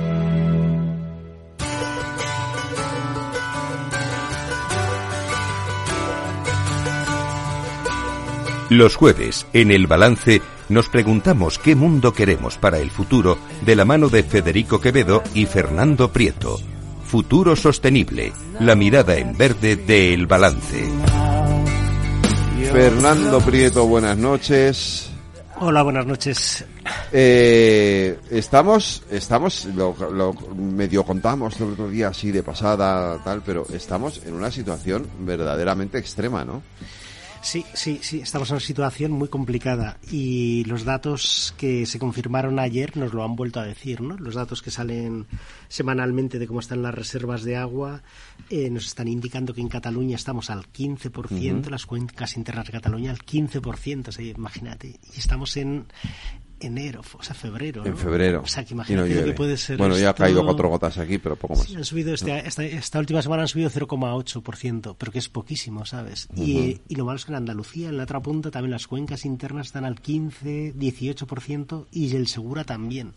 Los 8.71 8.95
jueves, 8.95 9.45
en 9.51 9.69
el 9.69 9.85
balance, 9.85 10.41
nos 10.69 10.87
preguntamos 10.87 11.59
qué 11.59 11.75
mundo 11.75 12.13
queremos 12.13 12.57
para 12.57 12.79
el 12.79 12.89
futuro 12.89 13.37
de 13.65 13.75
la 13.75 13.83
mano 13.83 14.07
de 14.07 14.23
Federico 14.23 14.79
Quevedo 14.79 15.23
y 15.33 15.45
Fernando 15.45 16.13
Prieto. 16.13 16.57
Futuro 17.03 17.57
sostenible, 17.57 18.31
la 18.61 18.75
mirada 18.75 19.17
en 19.17 19.37
verde 19.37 19.75
de 19.75 20.13
El 20.13 20.25
Balance. 20.25 20.89
Fernando 22.71 23.41
Prieto, 23.41 23.85
buenas 23.87 24.17
noches. 24.17 25.09
Hola, 25.59 25.83
buenas 25.83 26.05
noches. 26.05 26.63
Eh, 27.11 28.17
estamos, 28.29 29.03
estamos, 29.11 29.65
lo, 29.65 29.97
lo, 30.09 30.33
medio 30.55 31.03
contamos 31.03 31.59
el 31.59 31.73
otro 31.73 31.89
día 31.89 32.07
así 32.07 32.31
de 32.31 32.41
pasada, 32.41 33.21
tal, 33.21 33.41
pero 33.45 33.65
estamos 33.73 34.21
en 34.25 34.33
una 34.33 34.49
situación 34.49 35.09
verdaderamente 35.19 35.97
extrema, 35.97 36.45
¿no? 36.45 36.63
Sí, 37.41 37.65
sí, 37.73 37.99
sí, 38.03 38.19
estamos 38.19 38.49
en 38.49 38.55
una 38.55 38.61
situación 38.61 39.11
muy 39.11 39.27
complicada 39.27 39.97
y 40.11 40.63
los 40.65 40.85
datos 40.85 41.55
que 41.57 41.87
se 41.87 41.97
confirmaron 41.97 42.59
ayer 42.59 42.95
nos 42.97 43.13
lo 43.13 43.23
han 43.23 43.35
vuelto 43.35 43.59
a 43.59 43.65
decir, 43.65 43.99
¿no? 44.01 44.15
Los 44.17 44.35
datos 44.35 44.61
que 44.61 44.69
salen 44.69 45.25
semanalmente 45.67 46.37
de 46.37 46.47
cómo 46.47 46.59
están 46.59 46.83
las 46.83 46.93
reservas 46.93 47.43
de 47.43 47.57
agua 47.57 48.03
eh, 48.49 48.69
nos 48.69 48.85
están 48.85 49.07
indicando 49.07 49.55
que 49.55 49.61
en 49.61 49.69
Cataluña 49.69 50.15
estamos 50.15 50.51
al 50.51 50.71
15%, 50.71 51.69
las 51.69 51.87
cuencas 51.87 52.37
internas 52.37 52.67
de 52.67 52.73
Cataluña 52.73 53.11
al 53.11 53.19
15%, 53.19 54.07
o 54.07 54.11
sea, 54.11 54.25
imagínate, 54.25 54.99
y 55.13 55.19
estamos 55.19 55.57
en, 55.57 55.87
enero, 56.61 57.01
o 57.17 57.23
sea, 57.23 57.35
febrero. 57.35 57.85
En 57.85 57.97
febrero. 57.97 58.41
O 58.43 58.47
sea, 58.47 58.63
que 58.63 58.73
imagínate 58.73 59.23
que 59.23 59.33
puede 59.33 59.57
ser. 59.57 59.77
Bueno, 59.77 59.97
ya 59.97 60.11
ha 60.11 60.13
caído 60.13 60.43
cuatro 60.43 60.69
gotas 60.69 60.97
aquí, 60.97 61.17
pero 61.17 61.35
poco 61.35 61.55
más. 61.55 61.65
Sí, 61.65 61.75
han 61.75 61.85
subido 61.85 62.13
este, 62.13 62.47
esta, 62.47 62.99
última 62.99 63.21
semana 63.21 63.43
han 63.43 63.47
subido 63.47 63.69
0,8%, 63.69 64.95
pero 64.97 65.11
que 65.11 65.19
es 65.19 65.29
poquísimo, 65.29 65.85
¿sabes? 65.85 66.27
y, 66.35 66.79
y, 66.87 66.95
lo 66.95 67.05
malo 67.05 67.17
es 67.17 67.25
que 67.25 67.31
en 67.31 67.37
Andalucía, 67.37 67.89
en 67.89 67.97
la 67.97 68.03
otra 68.03 68.21
punta, 68.21 68.51
también 68.51 68.71
las 68.71 68.87
cuencas 68.87 69.25
internas 69.25 69.67
están 69.67 69.85
al 69.85 69.99
15, 69.99 70.75
18% 70.75 71.87
y 71.91 72.15
el 72.15 72.27
Segura 72.27 72.63
también, 72.63 73.13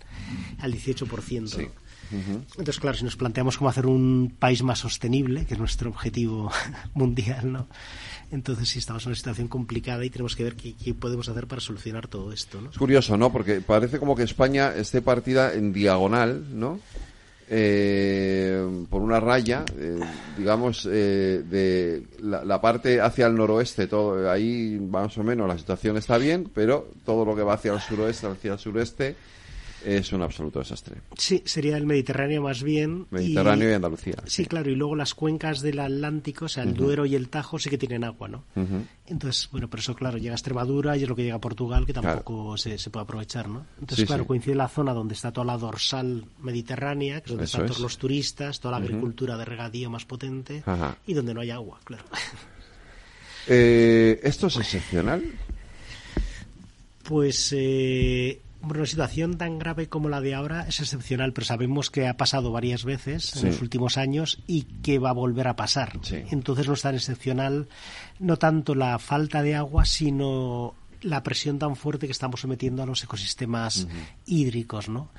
al 0.59 0.73
18%. 0.73 1.49
Sí. 1.49 1.69
Entonces, 2.11 2.79
claro, 2.79 2.97
si 2.97 3.05
nos 3.05 3.17
planteamos 3.17 3.59
cómo 3.59 3.71
hacer 3.71 3.87
un 3.87 4.35
país 4.39 4.63
más 4.63 4.79
sostenible, 4.79 5.47
que 5.47 5.55
es 5.55 5.61
nuestro 5.61 5.91
objetivo 5.91 6.51
mundial, 6.95 7.53
¿no? 7.53 7.67
Entonces 8.35 8.69
sí 8.69 8.81
estamos 8.81 9.05
en 9.05 9.11
una 9.11 9.17
situación 9.17 9.47
complicada 9.47 10.05
y 10.05 10.11
tenemos 10.11 10.35
que 10.35 10.43
ver 10.43 10.57
qué, 10.57 10.75
podemos 10.95 11.29
hacer 11.29 11.47
para 11.47 11.61
solucionar 11.61 12.09
todo 12.09 12.33
esto. 12.33 12.61
¿no? 12.61 12.71
Es 12.71 12.79
curioso, 12.79 13.17
¿no? 13.17 13.31
Porque 13.31 13.61
parece 13.61 14.01
como 14.01 14.17
que 14.17 14.25
España 14.25 14.75
esté 14.75 15.01
partida 15.03 15.55
en 15.55 15.73
diagonal, 15.73 16.45
¿no? 16.59 16.81
Eh, 17.49 18.87
por 18.91 19.03
una 19.03 19.21
raya, 19.21 19.65
eh, 19.79 20.01
digamos, 20.37 20.89
eh, 20.91 21.45
de 21.49 22.03
la, 22.21 22.61
parte 22.61 23.01
hacia 23.01 23.27
el 23.27 23.37
noroeste, 23.37 23.87
todo 23.87 24.31
ahí 24.31 24.81
más 24.81 25.17
o 25.19 25.23
menos 25.23 25.47
la 25.47 25.59
situación 25.59 25.97
está 25.99 26.17
bien, 26.19 26.51
pero 26.53 26.89
todo 27.05 27.25
lo 27.25 27.37
que 27.37 27.43
va 27.43 27.55
hacia 27.55 27.75
el 27.75 27.81
suroeste, 27.81 28.27
hacia 28.27 28.55
el 28.55 28.59
sureste, 28.59 29.15
es 29.85 30.13
un 30.13 30.23
absoluto 30.23 30.59
desastre. 30.59 30.97
Sí, 31.17 31.43
sería 31.45 31.77
el 31.77 31.87
Mediterráneo 31.87 32.43
más 32.43 32.63
bien. 32.63 33.07
Mediterráneo 33.11 33.71
y, 33.71 33.73
Andalucía. 33.73 34.17
Sí, 34.27 34.47
claro, 34.47 34.71
y 34.71 34.75
luego 34.75 34.97
las 34.97 35.15
cuencas 35.15 35.61
del 35.61 35.81
Atlántico, 35.81 36.47
o 36.47 36.49
sea, 36.49 36.63
el 36.65 36.75
Duero 36.75 37.07
y 37.07 37.15
el 37.15 37.29
Tajo 37.29 37.59
sí 37.59 37.71
que 37.71 37.79
tienen 37.79 38.05
agua, 38.05 38.29
¿no? 38.29 38.45
Entonces, 39.07 39.49
bueno, 39.53 39.69
por 39.69 39.81
eso, 39.81 39.95
claro, 39.95 40.19
llega 40.19 40.33
a 40.33 40.37
Extremadura 40.37 40.97
y 40.97 41.03
es 41.03 41.09
lo 41.09 41.15
que 41.15 41.23
llega 41.23 41.37
a 41.37 41.41
Portugal, 41.41 41.85
que 41.87 41.93
tampoco 41.93 42.57
se, 42.57 42.79
se, 42.79 42.91
puede 42.91 43.05
aprovechar, 43.05 43.49
¿no? 43.49 43.67
Entonces, 43.81 44.07
claro, 44.07 44.27
coincide 44.27 44.55
la 44.55 44.69
zona 44.69 44.93
donde 44.93 45.15
está 45.15 45.33
toda 45.33 45.47
la 45.47 45.59
dorsal 45.59 46.25
mediterránea, 46.41 47.21
que 47.21 47.27
es 47.27 47.31
donde 47.31 47.45
están 47.45 47.67
todos 47.67 47.81
los 47.81 47.99
turistas, 47.99 48.61
toda 48.61 48.79
la 48.79 48.85
agricultura 48.85 49.37
de 49.37 49.45
regadío 49.45 49.91
más 49.91 50.05
potente, 50.05 50.63
y 51.07 51.15
donde 51.15 51.35
no 51.35 51.41
hay 51.41 51.51
agua, 51.51 51.81
claro. 51.85 52.05
Eh, 53.47 54.21
¿Esto 54.23 54.47
es 54.47 54.57
excepcional? 54.57 55.23
Pues 57.03 57.53
eh, 57.55 58.41
una 58.73 58.87
situación 58.87 59.37
tan 59.37 59.59
grave 59.59 59.89
como 59.89 60.09
la 60.09 60.21
de 60.21 60.35
ahora 60.35 60.67
es 60.69 60.81
excepcional, 60.81 61.33
pero 61.33 61.45
sabemos 61.45 61.91
que 61.91 62.09
ha 62.09 62.17
pasado 62.17 62.53
varias 62.53 62.85
veces 62.85 63.37
en 63.37 63.51
los 63.51 63.63
últimos 63.63 63.97
años 63.97 64.43
y 64.47 64.63
que 64.83 64.99
va 64.99 65.11
a 65.11 65.15
volver 65.15 65.49
a 65.49 65.57
pasar. 65.57 65.99
Entonces 66.31 66.67
no 66.67 66.75
es 66.75 66.83
tan 66.83 66.95
excepcional 66.95 67.69
no 68.19 68.37
tanto 68.37 68.75
la 68.75 68.99
falta 68.99 69.43
de 69.43 69.55
agua, 69.55 69.85
sino 69.85 70.75
la 71.03 71.23
presión 71.23 71.59
tan 71.59 71.77
fuerte 71.77 72.07
que 72.07 72.13
estamos 72.13 72.41
sometiendo 72.41 72.83
a 72.83 72.87
los 72.87 73.05
ecosistemas 73.05 73.87
hídricos, 74.27 74.89
¿no? 74.89 75.11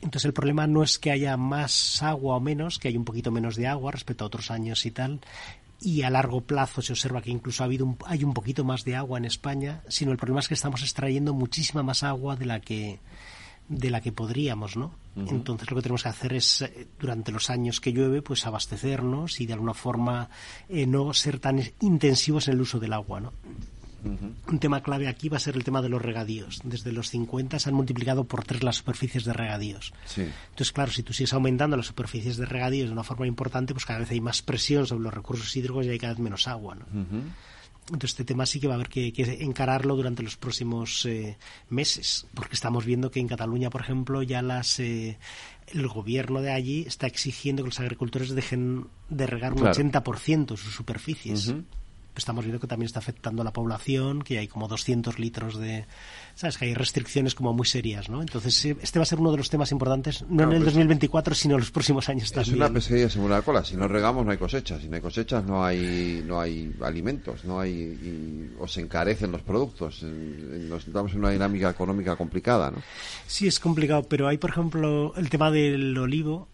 Entonces 0.00 0.26
el 0.26 0.32
problema 0.32 0.66
no 0.66 0.82
es 0.82 0.98
que 0.98 1.10
haya 1.10 1.36
más 1.36 2.02
agua 2.02 2.36
o 2.36 2.40
menos, 2.40 2.78
que 2.78 2.88
hay 2.88 2.96
un 2.96 3.04
poquito 3.04 3.30
menos 3.30 3.56
de 3.56 3.66
agua 3.66 3.92
respecto 3.92 4.24
a 4.24 4.28
otros 4.28 4.50
años 4.50 4.86
y 4.86 4.92
tal, 4.92 5.20
y 5.80 6.02
a 6.02 6.10
largo 6.10 6.40
plazo 6.40 6.82
se 6.82 6.92
observa 6.92 7.22
que 7.22 7.30
incluso 7.30 7.62
ha 7.62 7.66
habido 7.66 7.96
hay 8.06 8.24
un 8.24 8.34
poquito 8.34 8.64
más 8.64 8.84
de 8.84 8.96
agua 8.96 9.18
en 9.18 9.24
España, 9.24 9.82
sino 9.88 10.12
el 10.12 10.18
problema 10.18 10.40
es 10.40 10.48
que 10.48 10.54
estamos 10.54 10.82
extrayendo 10.82 11.34
muchísima 11.34 11.82
más 11.82 12.02
agua 12.02 12.36
de 12.36 12.46
la 12.46 12.60
que 12.60 13.00
de 13.68 13.90
la 13.90 14.00
que 14.00 14.12
podríamos, 14.12 14.76
¿no? 14.76 14.92
Entonces 15.16 15.70
lo 15.70 15.76
que 15.76 15.82
tenemos 15.82 16.02
que 16.02 16.08
hacer 16.08 16.34
es 16.34 16.62
eh, 16.62 16.88
durante 16.98 17.30
los 17.30 17.48
años 17.48 17.80
que 17.80 17.92
llueve, 17.92 18.20
pues 18.20 18.46
abastecernos 18.46 19.40
y 19.40 19.46
de 19.46 19.52
alguna 19.52 19.74
forma 19.74 20.28
eh, 20.68 20.86
no 20.86 21.14
ser 21.14 21.38
tan 21.38 21.62
intensivos 21.80 22.48
en 22.48 22.54
el 22.54 22.60
uso 22.60 22.80
del 22.80 22.92
agua, 22.92 23.20
¿no? 23.20 23.32
Un 24.04 24.58
tema 24.58 24.82
clave 24.82 25.08
aquí 25.08 25.28
va 25.28 25.38
a 25.38 25.40
ser 25.40 25.56
el 25.56 25.64
tema 25.64 25.80
de 25.82 25.88
los 25.88 26.02
regadíos. 26.02 26.60
Desde 26.64 26.92
los 26.92 27.08
50 27.10 27.58
se 27.58 27.68
han 27.68 27.74
multiplicado 27.74 28.24
por 28.24 28.44
tres 28.44 28.62
las 28.62 28.76
superficies 28.76 29.24
de 29.24 29.32
regadíos. 29.32 29.92
Entonces, 30.16 30.72
claro, 30.72 30.92
si 30.92 31.02
tú 31.02 31.12
sigues 31.12 31.32
aumentando 31.32 31.76
las 31.76 31.86
superficies 31.86 32.36
de 32.36 32.46
regadíos 32.46 32.88
de 32.88 32.92
una 32.92 33.04
forma 33.04 33.26
importante, 33.26 33.72
pues 33.72 33.86
cada 33.86 34.00
vez 34.00 34.10
hay 34.10 34.20
más 34.20 34.42
presión 34.42 34.86
sobre 34.86 35.04
los 35.04 35.14
recursos 35.14 35.54
hídricos 35.56 35.86
y 35.86 35.90
hay 35.90 35.98
cada 35.98 36.12
vez 36.12 36.20
menos 36.20 36.46
agua. 36.48 36.76
Entonces, 37.86 38.10
este 38.10 38.24
tema 38.24 38.46
sí 38.46 38.60
que 38.60 38.66
va 38.66 38.74
a 38.74 38.76
haber 38.76 38.88
que, 38.88 39.12
encararlo 39.40 39.94
durante 39.94 40.22
los 40.22 40.36
próximos 40.36 41.04
eh, 41.04 41.36
meses, 41.68 42.26
porque 42.32 42.54
estamos 42.54 42.86
viendo 42.86 43.10
que 43.10 43.20
en 43.20 43.28
Cataluña, 43.28 43.68
por 43.68 43.82
ejemplo, 43.82 44.22
ya 44.22 44.40
las 44.40 44.80
eh, 44.80 45.18
el 45.68 45.88
gobierno 45.88 46.40
de 46.40 46.50
allí 46.50 46.84
está 46.86 47.06
exigiendo 47.06 47.62
que 47.62 47.68
los 47.68 47.80
agricultores 47.80 48.30
dejen 48.30 48.86
de 49.10 49.26
regar 49.26 49.52
un 49.52 49.60
80% 49.60 50.56
sus 50.56 50.74
superficies 50.74 51.54
estamos 52.20 52.44
viendo 52.44 52.60
que 52.60 52.66
también 52.66 52.86
está 52.86 52.98
afectando 52.98 53.42
a 53.42 53.44
la 53.44 53.52
población, 53.52 54.22
que 54.22 54.38
hay 54.38 54.48
como 54.48 54.68
200 54.68 55.18
litros 55.18 55.58
de... 55.58 55.86
¿Sabes? 56.34 56.58
Que 56.58 56.66
hay 56.66 56.74
restricciones 56.74 57.34
como 57.34 57.52
muy 57.52 57.66
serias, 57.66 58.08
¿no? 58.08 58.20
Entonces, 58.20 58.64
este 58.64 58.98
va 58.98 59.04
a 59.04 59.06
ser 59.06 59.20
uno 59.20 59.30
de 59.30 59.36
los 59.36 59.50
temas 59.50 59.70
importantes, 59.72 60.24
no 60.28 60.42
en 60.44 60.52
el 60.52 60.64
2024, 60.64 61.30
pues 61.30 61.38
sino 61.38 61.54
en 61.54 61.60
los 61.60 61.70
próximos 61.70 62.08
años 62.08 62.32
también. 62.32 62.54
Es 62.54 62.60
una 62.60 62.72
pesquería 62.72 63.08
según 63.08 63.30
la 63.30 63.42
cola. 63.42 63.64
Si 63.64 63.76
no 63.76 63.86
regamos, 63.86 64.24
no 64.24 64.32
hay 64.32 64.38
cosechas. 64.38 64.82
Si 64.82 64.88
no 64.88 64.96
hay 64.96 65.02
cosechas, 65.02 65.44
no 65.44 65.64
hay, 65.64 66.22
no 66.26 66.40
hay 66.40 66.74
alimentos, 66.82 67.44
no 67.44 67.60
hay... 67.60 67.72
Y, 67.72 68.50
o 68.58 68.66
se 68.66 68.80
encarecen 68.80 69.30
los 69.30 69.42
productos. 69.42 70.02
Nos 70.02 70.86
estamos 70.86 71.12
en 71.12 71.18
una 71.18 71.30
dinámica 71.30 71.70
económica 71.70 72.16
complicada, 72.16 72.70
¿no? 72.70 72.78
Sí, 73.26 73.46
es 73.46 73.60
complicado, 73.60 74.04
pero 74.08 74.28
hay, 74.28 74.38
por 74.38 74.50
ejemplo, 74.50 75.14
el 75.16 75.30
tema 75.30 75.50
del 75.50 75.96
olivo 75.98 76.48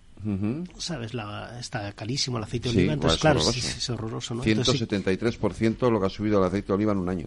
¿Sabes? 0.78 1.14
La, 1.14 1.58
está 1.58 1.92
carísimo 1.92 2.38
el 2.38 2.44
aceite 2.44 2.70
de 2.70 2.78
oliva. 2.78 2.92
Entonces, 2.94 3.20
claro, 3.20 3.40
es 3.40 3.90
horroroso. 3.90 4.34
¿no? 4.34 4.44
173% 4.44 5.90
lo 5.90 6.00
que 6.00 6.06
ha 6.06 6.10
subido 6.10 6.38
el 6.38 6.44
aceite 6.46 6.68
de 6.68 6.72
oliva 6.74 6.92
en 6.92 6.98
un 6.98 7.08
año. 7.08 7.26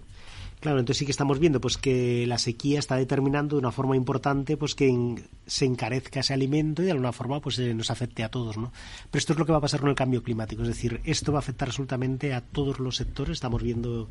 Claro, 0.63 0.79
entonces 0.79 0.99
sí 0.99 1.05
que 1.05 1.11
estamos 1.11 1.39
viendo 1.39 1.59
pues 1.59 1.75
que 1.75 2.25
la 2.25 2.37
sequía 2.37 2.79
está 2.79 2.95
determinando 2.95 3.57
de 3.57 3.59
una 3.59 3.73
forma 3.73 3.97
importante 3.97 4.55
pues 4.55 4.75
que 4.75 5.21
se 5.45 5.65
encarezca 5.65 6.21
ese 6.21 6.33
alimento 6.33 6.81
y 6.81 6.85
de 6.85 6.91
alguna 6.91 7.11
forma 7.11 7.41
pues 7.41 7.59
eh, 7.59 7.73
nos 7.73 7.91
afecte 7.91 8.23
a 8.23 8.29
todos, 8.29 8.55
¿no? 8.55 8.71
Pero 9.11 9.19
esto 9.19 9.33
es 9.33 9.39
lo 9.39 9.45
que 9.45 9.51
va 9.51 9.57
a 9.57 9.61
pasar 9.61 9.81
con 9.81 9.89
el 9.89 9.95
cambio 9.95 10.23
climático, 10.23 10.61
es 10.61 10.69
decir, 10.69 11.01
esto 11.03 11.33
va 11.33 11.39
a 11.39 11.41
afectar 11.41 11.67
absolutamente 11.67 12.33
a 12.33 12.39
todos 12.39 12.79
los 12.79 12.95
sectores. 12.95 13.33
Estamos 13.33 13.61
viendo 13.61 14.07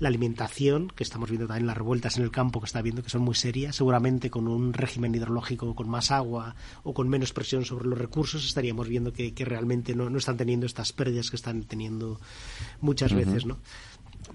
la 0.00 0.08
alimentación, 0.08 0.88
que 0.88 1.04
estamos 1.04 1.30
viendo 1.30 1.46
también 1.46 1.68
las 1.68 1.76
revueltas 1.76 2.16
en 2.16 2.24
el 2.24 2.32
campo 2.32 2.58
que 2.58 2.66
está 2.66 2.82
viendo 2.82 3.04
que 3.04 3.08
son 3.08 3.22
muy 3.22 3.36
serias, 3.36 3.76
seguramente 3.76 4.28
con 4.28 4.48
un 4.48 4.72
régimen 4.72 5.14
hidrológico 5.14 5.72
con 5.76 5.88
más 5.88 6.10
agua 6.10 6.56
o 6.82 6.94
con 6.94 7.08
menos 7.08 7.32
presión 7.32 7.64
sobre 7.64 7.86
los 7.86 7.96
recursos 7.96 8.44
estaríamos 8.44 8.88
viendo 8.88 9.12
que, 9.12 9.32
realmente 9.44 9.94
no, 9.94 10.18
están 10.18 10.36
teniendo 10.36 10.66
estas 10.66 10.92
pérdidas 10.92 11.30
que 11.30 11.36
están 11.36 11.62
teniendo 11.62 12.18
muchas 12.80 13.14
veces, 13.14 13.46
¿no? 13.46 13.58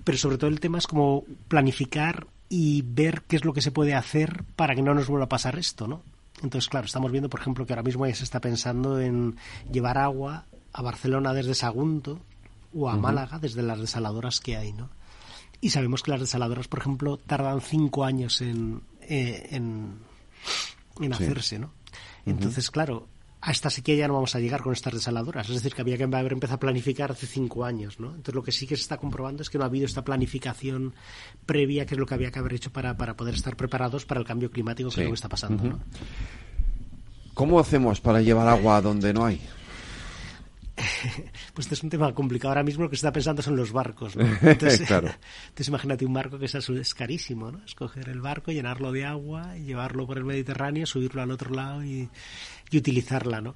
Pero 0.03 0.17
sobre 0.17 0.37
todo 0.37 0.49
el 0.49 0.59
tema 0.59 0.77
es 0.77 0.87
como 0.87 1.23
planificar 1.47 2.27
y 2.49 2.81
ver 2.83 3.23
qué 3.27 3.35
es 3.35 3.45
lo 3.45 3.53
que 3.53 3.61
se 3.61 3.71
puede 3.71 3.93
hacer 3.93 4.43
para 4.55 4.75
que 4.75 4.81
no 4.81 4.93
nos 4.93 5.07
vuelva 5.07 5.25
a 5.25 5.29
pasar 5.29 5.57
esto, 5.59 5.87
¿no? 5.87 6.01
Entonces, 6.43 6.69
claro, 6.69 6.85
estamos 6.85 7.11
viendo, 7.11 7.29
por 7.29 7.39
ejemplo, 7.39 7.65
que 7.65 7.73
ahora 7.73 7.83
mismo 7.83 8.05
ya 8.05 8.15
se 8.15 8.23
está 8.23 8.39
pensando 8.39 9.01
en 9.01 9.37
llevar 9.71 9.97
agua 9.97 10.45
a 10.71 10.81
Barcelona 10.81 11.33
desde 11.33 11.55
Sagunto 11.55 12.19
o 12.73 12.89
a 12.89 12.95
Málaga 12.95 13.39
desde 13.39 13.63
las 13.63 13.79
desaladoras 13.79 14.39
que 14.39 14.55
hay, 14.55 14.71
¿no? 14.71 14.89
Y 15.59 15.71
sabemos 15.71 16.03
que 16.03 16.11
las 16.11 16.19
desaladoras, 16.19 16.67
por 16.67 16.79
ejemplo, 16.79 17.17
tardan 17.17 17.61
cinco 17.61 18.05
años 18.05 18.41
en, 18.41 18.81
eh, 19.01 19.47
en, 19.51 19.99
hacerse, 21.11 21.57
¿no? 21.57 21.71
Entonces, 22.25 22.69
claro, 22.69 23.07
a 23.39 23.51
esta 23.51 23.69
sequía 23.69 23.95
ya 23.95 24.07
no 24.07 24.15
vamos 24.15 24.35
a 24.35 24.39
llegar 24.39 24.61
con 24.61 24.73
estas 24.73 24.93
desaladoras. 24.93 25.47
Es 25.49 25.55
decir, 25.55 25.73
que 25.73 25.81
había 25.81 25.97
que 25.97 26.03
haber 26.03 26.33
empezado 26.33 26.55
a 26.55 26.59
planificar 26.59 27.11
hace 27.11 27.27
cinco 27.27 27.63
años, 27.63 27.99
¿no? 27.99 28.09
Entonces 28.09 28.35
lo 28.35 28.43
que 28.43 28.51
sí 28.51 28.65
que 28.65 28.75
se 28.75 28.81
está 28.81 28.97
comprobando 28.97 29.41
es 29.41 29.49
que 29.49 29.57
no 29.57 29.63
ha 29.63 29.67
habido 29.67 29.85
esta 29.85 30.03
planificación 30.03 30.93
previa, 31.45 31.85
que 31.85 31.95
es 31.95 31.99
lo 31.99 32.05
que 32.05 32.15
había 32.15 32.31
que 32.31 32.39
haber 32.39 32.53
hecho 32.53 32.71
para, 32.71 32.97
para 32.97 33.15
poder 33.15 33.35
estar 33.35 33.55
preparados 33.55 34.05
para 34.05 34.19
el 34.19 34.25
cambio 34.25 34.49
climático 34.49 34.89
que 34.89 35.01
es 35.01 35.05
lo 35.05 35.11
que 35.11 35.15
está 35.15 35.29
pasando, 35.29 35.63
¿no? 35.63 35.79
¿Cómo 37.33 37.59
hacemos 37.59 38.01
para 38.01 38.21
llevar 38.21 38.47
agua 38.47 38.81
donde 38.81 39.13
no 39.13 39.25
hay? 39.25 39.39
pues 41.53 41.65
este 41.65 41.75
es 41.75 41.83
un 41.83 41.89
tema 41.89 42.13
complicado. 42.13 42.49
Ahora 42.49 42.63
mismo 42.63 42.83
lo 42.83 42.89
que 42.89 42.95
se 42.95 43.01
está 43.01 43.11
pensando 43.11 43.41
son 43.41 43.55
los 43.55 43.71
barcos. 43.71 44.15
¿no? 44.15 44.25
Entonces, 44.41 44.87
claro. 44.87 45.09
entonces 45.49 45.67
imagínate 45.67 46.05
un 46.05 46.13
barco 46.13 46.37
que 46.37 46.45
es, 46.45 46.55
es 46.55 46.93
carísimo, 46.93 47.51
¿no? 47.51 47.63
Escoger 47.63 48.09
el 48.09 48.21
barco, 48.21 48.51
llenarlo 48.51 48.91
de 48.91 49.05
agua, 49.05 49.55
llevarlo 49.55 50.05
por 50.05 50.17
el 50.17 50.25
Mediterráneo, 50.25 50.85
subirlo 50.85 51.21
al 51.21 51.31
otro 51.31 51.53
lado 51.53 51.83
y, 51.83 52.09
y 52.71 52.77
utilizarla, 52.77 53.41
¿no? 53.41 53.55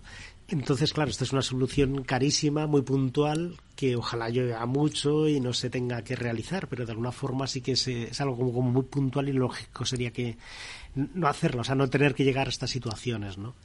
Entonces, 0.51 0.91
claro, 0.91 1.09
esta 1.09 1.23
es 1.23 1.31
una 1.31 1.41
solución 1.41 2.03
carísima, 2.03 2.67
muy 2.67 2.81
puntual, 2.81 3.55
que 3.73 3.95
ojalá 3.95 4.29
llueva 4.29 4.65
mucho 4.65 5.29
y 5.29 5.39
no 5.39 5.53
se 5.53 5.69
tenga 5.69 6.03
que 6.03 6.17
realizar, 6.17 6.67
pero 6.67 6.85
de 6.85 6.91
alguna 6.91 7.13
forma 7.13 7.47
sí 7.47 7.61
que 7.61 7.71
es 7.71 8.19
algo 8.19 8.35
como, 8.35 8.53
como, 8.53 8.69
muy 8.69 8.83
puntual 8.83 9.29
y 9.29 9.33
lógico 9.33 9.85
sería 9.85 10.11
que 10.11 10.37
no 10.93 11.29
hacerlo, 11.29 11.61
o 11.61 11.63
sea, 11.63 11.75
no 11.75 11.89
tener 11.89 12.13
que 12.13 12.25
llegar 12.25 12.47
a 12.47 12.49
estas 12.49 12.69
situaciones, 12.69 13.37
¿no? 13.37 13.55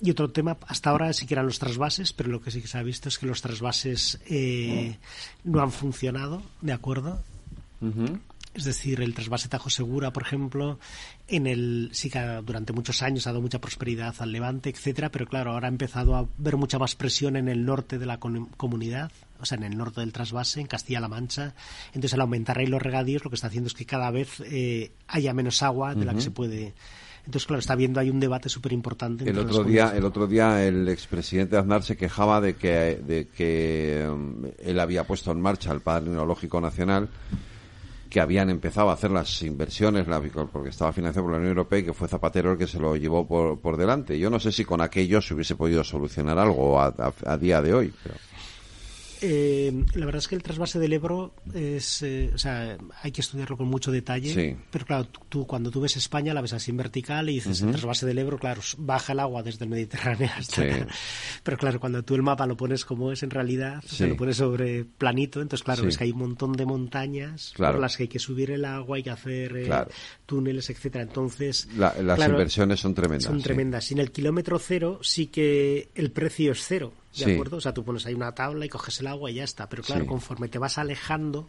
Y 0.00 0.10
otro 0.10 0.30
tema, 0.30 0.56
hasta 0.66 0.88
ahora 0.88 1.12
sí 1.12 1.26
que 1.26 1.34
eran 1.34 1.44
los 1.44 1.58
trasvases, 1.58 2.14
pero 2.14 2.30
lo 2.30 2.40
que 2.40 2.50
sí 2.50 2.62
que 2.62 2.68
se 2.68 2.78
ha 2.78 2.82
visto 2.82 3.10
es 3.10 3.18
que 3.18 3.26
los 3.26 3.42
trasvases 3.42 4.18
eh, 4.26 4.96
no 5.44 5.60
han 5.60 5.70
funcionado, 5.70 6.42
¿de 6.62 6.72
acuerdo? 6.72 7.22
Es 8.54 8.64
decir, 8.64 9.00
el 9.00 9.14
trasvase 9.14 9.48
Tajo 9.48 9.70
Segura, 9.70 10.12
por 10.12 10.24
ejemplo, 10.24 10.78
en 11.26 11.46
el 11.46 11.88
sí 11.92 12.10
que 12.10 12.20
durante 12.44 12.74
muchos 12.74 13.02
años 13.02 13.26
ha 13.26 13.30
dado 13.30 13.40
mucha 13.40 13.60
prosperidad 13.60 14.14
al 14.18 14.30
Levante, 14.30 14.68
etcétera, 14.68 15.10
pero 15.10 15.26
claro, 15.26 15.52
ahora 15.52 15.68
ha 15.68 15.70
empezado 15.70 16.16
a 16.16 16.26
ver 16.36 16.58
mucha 16.58 16.78
más 16.78 16.94
presión 16.94 17.36
en 17.36 17.48
el 17.48 17.64
norte 17.64 17.98
de 17.98 18.04
la 18.04 18.18
comunidad, 18.18 19.10
o 19.40 19.46
sea, 19.46 19.56
en 19.56 19.64
el 19.64 19.78
norte 19.78 20.00
del 20.00 20.12
trasvase, 20.12 20.60
en 20.60 20.66
Castilla-La 20.66 21.08
Mancha. 21.08 21.54
Entonces, 21.88 22.12
al 22.12 22.20
aumentar 22.20 22.58
ahí 22.58 22.66
los 22.66 22.82
regadíos, 22.82 23.24
lo 23.24 23.30
que 23.30 23.36
está 23.36 23.46
haciendo 23.46 23.68
es 23.68 23.74
que 23.74 23.86
cada 23.86 24.10
vez 24.10 24.40
eh, 24.40 24.92
haya 25.08 25.32
menos 25.32 25.62
agua 25.62 25.94
de 25.94 26.04
la 26.04 26.14
que 26.14 26.20
se 26.20 26.30
puede 26.30 26.74
entonces, 27.24 27.46
claro, 27.46 27.60
está 27.60 27.76
viendo 27.76 28.00
hay 28.00 28.10
un 28.10 28.18
debate 28.18 28.48
súper 28.48 28.72
importante. 28.72 29.28
El 29.28 29.38
otro 29.38 29.62
día, 29.62 29.92
el 29.94 30.04
otro 30.04 30.26
día 30.26 30.66
el 30.66 30.88
expresidente 30.88 31.56
Aznar 31.56 31.84
se 31.84 31.96
quejaba 31.96 32.40
de 32.40 32.54
que, 32.54 33.00
de 33.06 33.28
que 33.28 34.08
um, 34.10 34.44
él 34.58 34.80
había 34.80 35.04
puesto 35.04 35.30
en 35.30 35.40
marcha 35.40 35.72
el 35.72 35.80
Padre 35.80 36.10
Neológico 36.10 36.60
Nacional 36.60 37.08
que 38.12 38.20
habían 38.20 38.50
empezado 38.50 38.90
a 38.90 38.92
hacer 38.92 39.10
las 39.10 39.40
inversiones, 39.40 40.06
porque 40.52 40.68
estaba 40.68 40.92
financiado 40.92 41.24
por 41.24 41.32
la 41.32 41.38
Unión 41.38 41.52
Europea 41.52 41.78
y 41.78 41.84
que 41.84 41.94
fue 41.94 42.08
Zapatero 42.08 42.52
el 42.52 42.58
que 42.58 42.66
se 42.66 42.78
lo 42.78 42.94
llevó 42.94 43.26
por, 43.26 43.58
por 43.58 43.78
delante. 43.78 44.18
Yo 44.18 44.28
no 44.28 44.38
sé 44.38 44.52
si 44.52 44.66
con 44.66 44.82
aquello 44.82 45.22
se 45.22 45.32
hubiese 45.32 45.56
podido 45.56 45.82
solucionar 45.82 46.36
algo 46.38 46.78
a, 46.78 47.38
día 47.38 47.62
de 47.62 47.72
hoy. 47.72 47.94
Eh, 49.22 49.84
la 49.94 50.04
verdad 50.04 50.18
es 50.18 50.28
que 50.28 50.34
el 50.34 50.42
trasvase 50.42 50.78
del 50.78 50.92
Ebro 50.92 51.34
es, 51.54 52.02
eh, 52.02 52.30
o 52.34 52.38
sea, 52.38 52.76
hay 53.02 53.12
que 53.12 53.20
estudiarlo 53.20 53.56
con 53.56 53.68
mucho 53.68 53.92
detalle. 53.92 54.34
Sí. 54.34 54.56
Pero 54.70 54.84
claro, 54.84 55.06
tú, 55.28 55.46
cuando 55.46 55.70
tú 55.70 55.80
ves 55.80 55.96
España 55.96 56.34
la 56.34 56.40
ves 56.40 56.52
así 56.52 56.72
en 56.72 56.76
vertical 56.76 57.30
y 57.30 57.34
dices 57.34 57.60
Ujú. 57.60 57.68
el 57.70 57.72
trasvase 57.76 58.04
del 58.06 58.18
Ebro, 58.18 58.38
claro, 58.38 58.60
baja 58.78 59.12
el 59.12 59.20
agua 59.20 59.42
desde 59.42 59.64
el 59.64 59.70
Mediterráneo 59.70 60.28
hasta. 60.36 60.62
Sí. 60.62 60.68
Pero 61.42 61.56
claro, 61.56 61.78
cuando 61.80 62.02
tú 62.02 62.14
el 62.16 62.22
mapa 62.22 62.46
lo 62.46 62.56
pones 62.56 62.84
como 62.84 63.12
es 63.12 63.22
en 63.22 63.30
realidad, 63.30 63.78
o 63.84 63.88
sea, 63.88 64.06
Sí. 64.06 64.10
lo 64.10 64.16
pones 64.16 64.36
sobre 64.36 64.84
planito, 64.84 65.40
entonces 65.40 65.62
claro, 65.64 65.80
Sí. 65.82 65.86
ves 65.86 65.98
que 65.98 66.04
hay 66.04 66.10
un 66.12 66.18
montón 66.18 66.52
de 66.52 66.66
montañas 66.66 67.52
Claro. 67.54 67.74
por 67.74 67.80
las 67.82 67.96
que 67.96 68.02
hay 68.04 68.08
que 68.08 68.18
subir 68.18 68.50
el 68.50 68.64
agua, 68.64 68.96
hay 68.96 69.02
que 69.04 69.10
hacer 69.10 69.56
eh, 69.56 69.64
Claro. 69.66 69.90
túneles, 70.26 70.68
etcétera. 70.70 71.04
Entonces, 71.04 71.68
La- 71.76 71.94
las 72.02 72.16
claro, 72.16 72.32
inversiones 72.34 72.80
son 72.80 72.94
tremendas. 72.94 73.24
son 73.24 73.38
sí. 73.38 73.44
tremendas. 73.44 73.90
Y 73.90 73.94
en 73.94 74.00
el 74.00 74.10
kilómetro 74.10 74.58
cero 74.58 74.98
sí 75.02 75.28
que 75.28 75.90
el 75.94 76.10
precio 76.10 76.52
es 76.52 76.64
cero, 76.66 76.92
¿de 77.16 77.24
Sí. 77.24 77.32
acuerdo? 77.32 77.56
O 77.58 77.60
sea, 77.60 77.72
tú 77.74 77.84
pones 77.84 78.06
ahí 78.06 78.14
una 78.14 78.32
tabla 78.34 78.64
y 78.64 78.68
coges 78.68 79.00
el 79.00 79.06
agua 79.06 79.30
y 79.30 79.34
ya 79.34 79.44
está. 79.44 79.68
Pero 79.68 79.82
claro, 79.82 80.02
Sí. 80.02 80.06
conforme 80.08 80.48
te 80.48 80.58
vas 80.58 80.78
alejando, 80.78 81.48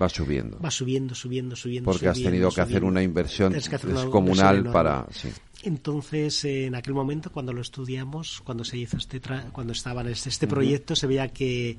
Va 0.00 0.08
subiendo. 0.08 0.58
va 0.60 0.70
subiendo, 0.70 1.14
subiendo, 1.14 1.56
subiendo. 1.56 1.90
Porque 1.90 2.08
has 2.08 2.22
tenido 2.22 2.50
que 2.50 2.60
hacer 2.60 2.84
una 2.84 3.02
inversión 3.02 3.52
descomunal 3.52 4.64
para... 4.70 5.06
Sí. 5.10 5.28
Entonces, 5.64 6.44
eh, 6.44 6.66
en 6.66 6.76
aquel 6.76 6.94
momento, 6.94 7.32
cuando 7.32 7.52
lo 7.52 7.60
estudiamos, 7.60 8.40
cuando 8.44 8.62
se 8.62 8.78
hizo 8.78 8.96
este, 8.96 9.20
tra- 9.20 9.50
cuando 9.50 9.72
estaba 9.72 10.02
en 10.02 10.08
este, 10.08 10.28
este 10.28 10.46
proyecto, 10.46 10.94
se 10.94 11.08
veía 11.08 11.28
que 11.32 11.78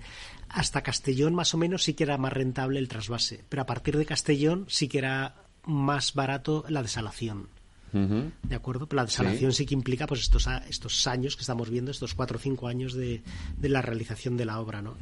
hasta 0.50 0.82
Castellón, 0.82 1.34
más 1.34 1.54
o 1.54 1.58
menos, 1.58 1.84
sí 1.84 1.94
que 1.94 2.04
era 2.04 2.18
más 2.18 2.34
rentable 2.34 2.78
el 2.80 2.90
trasvase. 2.90 3.46
Pero 3.48 3.62
a 3.62 3.66
partir 3.66 3.98
de 3.98 4.06
Castellón, 4.06 4.66
sí 4.68 4.90
que 4.90 4.98
era 4.98 5.36
más 5.64 6.14
barato 6.14 6.66
la 6.68 6.82
desalación. 6.82 7.48
¿De 7.92 8.56
acuerdo? 8.56 8.88
Pero 8.88 8.98
la 8.98 9.06
desalación 9.06 9.54
sí, 9.54 9.66
que 9.66 9.74
implica 9.74 10.08
pues 10.08 10.22
estos, 10.22 10.48
estos 10.68 11.08
años 11.08 11.36
que 11.36 11.42
estamos 11.42 11.70
viendo, 11.70 11.92
estos 11.92 12.14
cuatro 12.14 12.38
o 12.38 12.40
cinco 12.40 12.68
años 12.68 12.94
de, 12.94 13.22
de 13.58 13.70
la 13.70 13.82
realización 13.82 14.38
de 14.38 14.46
la 14.46 14.60
obra, 14.60 14.82
¿no? 14.82 14.96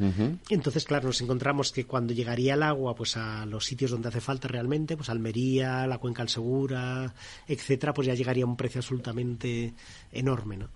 Entonces, 0.49 0.85
claro, 0.85 1.07
nos 1.07 1.21
encontramos 1.21 1.71
que 1.71 1.85
cuando 1.85 2.13
llegaría 2.13 2.53
el 2.53 2.63
agua 2.63 2.95
pues 2.95 3.17
a 3.17 3.45
los 3.45 3.65
sitios 3.65 3.91
donde 3.91 4.09
hace 4.09 4.21
falta 4.21 4.47
realmente, 4.47 4.97
pues 4.97 5.09
Almería, 5.09 5.87
la 5.87 5.97
Cuenca 5.97 6.21
del 6.23 6.29
Segura, 6.29 7.13
etcétera, 7.47 7.93
pues 7.93 8.07
ya 8.07 8.13
llegaría 8.13 8.43
a 8.43 8.47
un 8.47 8.57
precio 8.57 8.79
absolutamente 8.79 9.73
enorme, 10.11 10.57
¿no? 10.57 10.69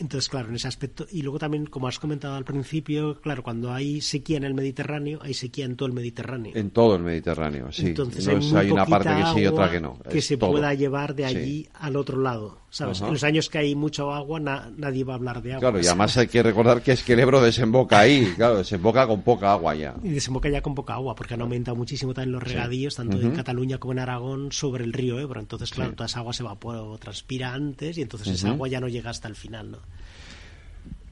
Entonces, 0.00 0.28
claro, 0.28 0.48
en 0.48 0.56
ese 0.56 0.66
aspecto. 0.66 1.06
Y 1.12 1.22
luego 1.22 1.38
también, 1.38 1.66
como 1.66 1.86
has 1.86 1.98
comentado 1.98 2.34
al 2.34 2.44
principio, 2.44 3.20
claro, 3.20 3.42
cuando 3.42 3.72
hay 3.72 4.00
sequía 4.00 4.38
en 4.38 4.44
el 4.44 4.54
Mediterráneo, 4.54 5.18
hay 5.22 5.34
sequía 5.34 5.66
en 5.66 5.76
todo 5.76 5.86
el 5.86 5.92
Mediterráneo. 5.92 6.52
En 6.54 6.70
todo 6.70 6.96
el 6.96 7.02
Mediterráneo, 7.02 7.70
sí. 7.70 7.88
Entonces 7.88 8.26
No 8.26 8.32
hay, 8.32 8.38
es- 8.38 8.52
hay 8.54 8.70
una 8.70 8.86
parte 8.86 9.10
que 9.10 9.24
sí 9.34 9.40
y 9.40 9.46
otra 9.46 9.70
que 9.70 9.80
no. 9.80 9.98
Que 10.10 10.18
es 10.18 10.26
se 10.26 10.36
todo. 10.36 10.50
pueda 10.52 10.72
llevar 10.74 11.14
de 11.14 11.28
Sí. 11.28 11.36
allí 11.36 11.68
al 11.74 11.96
otro 11.96 12.18
lado, 12.20 12.58
¿sabes? 12.70 13.00
En 13.00 13.12
los 13.12 13.24
años 13.24 13.48
que 13.50 13.58
hay 13.58 13.74
mucho 13.74 14.12
agua, 14.14 14.38
na- 14.40 14.70
nadie 14.76 15.02
va 15.04 15.14
a 15.14 15.16
hablar 15.16 15.42
de 15.42 15.50
agua. 15.54 15.60
Claro, 15.60 15.80
y 15.82 15.86
además 15.86 16.16
hay 16.16 16.28
que 16.28 16.42
recordar 16.42 16.82
que 16.82 16.92
es 16.92 17.02
que 17.02 17.14
el 17.14 17.20
Ebro 17.20 17.42
desemboca 17.42 17.98
ahí, 17.98 18.32
claro, 18.36 18.58
desemboca 18.58 19.06
con 19.08 19.22
poca 19.22 19.52
agua 19.52 19.74
ya. 19.74 19.94
Y 20.04 20.10
desemboca 20.10 20.48
ya 20.48 20.60
con 20.62 20.74
poca 20.74 20.94
agua, 20.94 21.14
porque 21.16 21.34
han 21.34 21.40
aumentado 21.42 21.76
muchísimo 21.76 22.14
también 22.14 22.32
los 22.32 22.42
Sí. 22.44 22.50
regadíos, 22.50 22.94
tanto 22.94 23.20
en 23.20 23.32
Cataluña 23.32 23.78
como 23.78 23.92
en 23.92 23.98
Aragón, 23.98 24.52
sobre 24.52 24.84
el 24.84 24.92
río 24.92 25.18
Ebro. 25.18 25.40
Entonces, 25.40 25.70
claro, 25.70 25.90
Sí. 25.90 25.96
toda 25.96 26.06
esa 26.06 26.20
agua 26.20 26.32
se 26.32 26.42
evapora 26.44 26.80
o 26.82 26.96
transpira 26.96 27.52
antes 27.52 27.98
y 27.98 28.02
entonces 28.02 28.28
esa 28.28 28.50
agua 28.50 28.68
ya 28.68 28.80
no 28.80 28.88
llega 28.88 29.10
hasta 29.10 29.26
el 29.28 29.34
final, 29.34 29.72
¿no? 29.72 29.78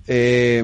Eh, 0.07 0.63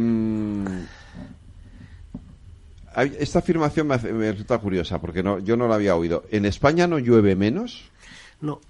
hay- 2.95 3.16
esta 3.18 3.40
afirmación 3.40 3.86
me, 3.88 3.95
hace- 3.95 4.12
me 4.12 4.30
resulta 4.32 4.59
curiosa 4.59 5.01
porque 5.01 5.22
no, 5.22 5.38
yo 5.40 5.57
no 5.57 5.66
la 5.68 5.74
había 5.74 5.97
oído. 5.97 6.24
¿En 6.30 6.45
España 6.45 6.86
no 6.86 6.99
llueve 6.99 7.34
menos? 7.36 7.82
No, 8.40 8.61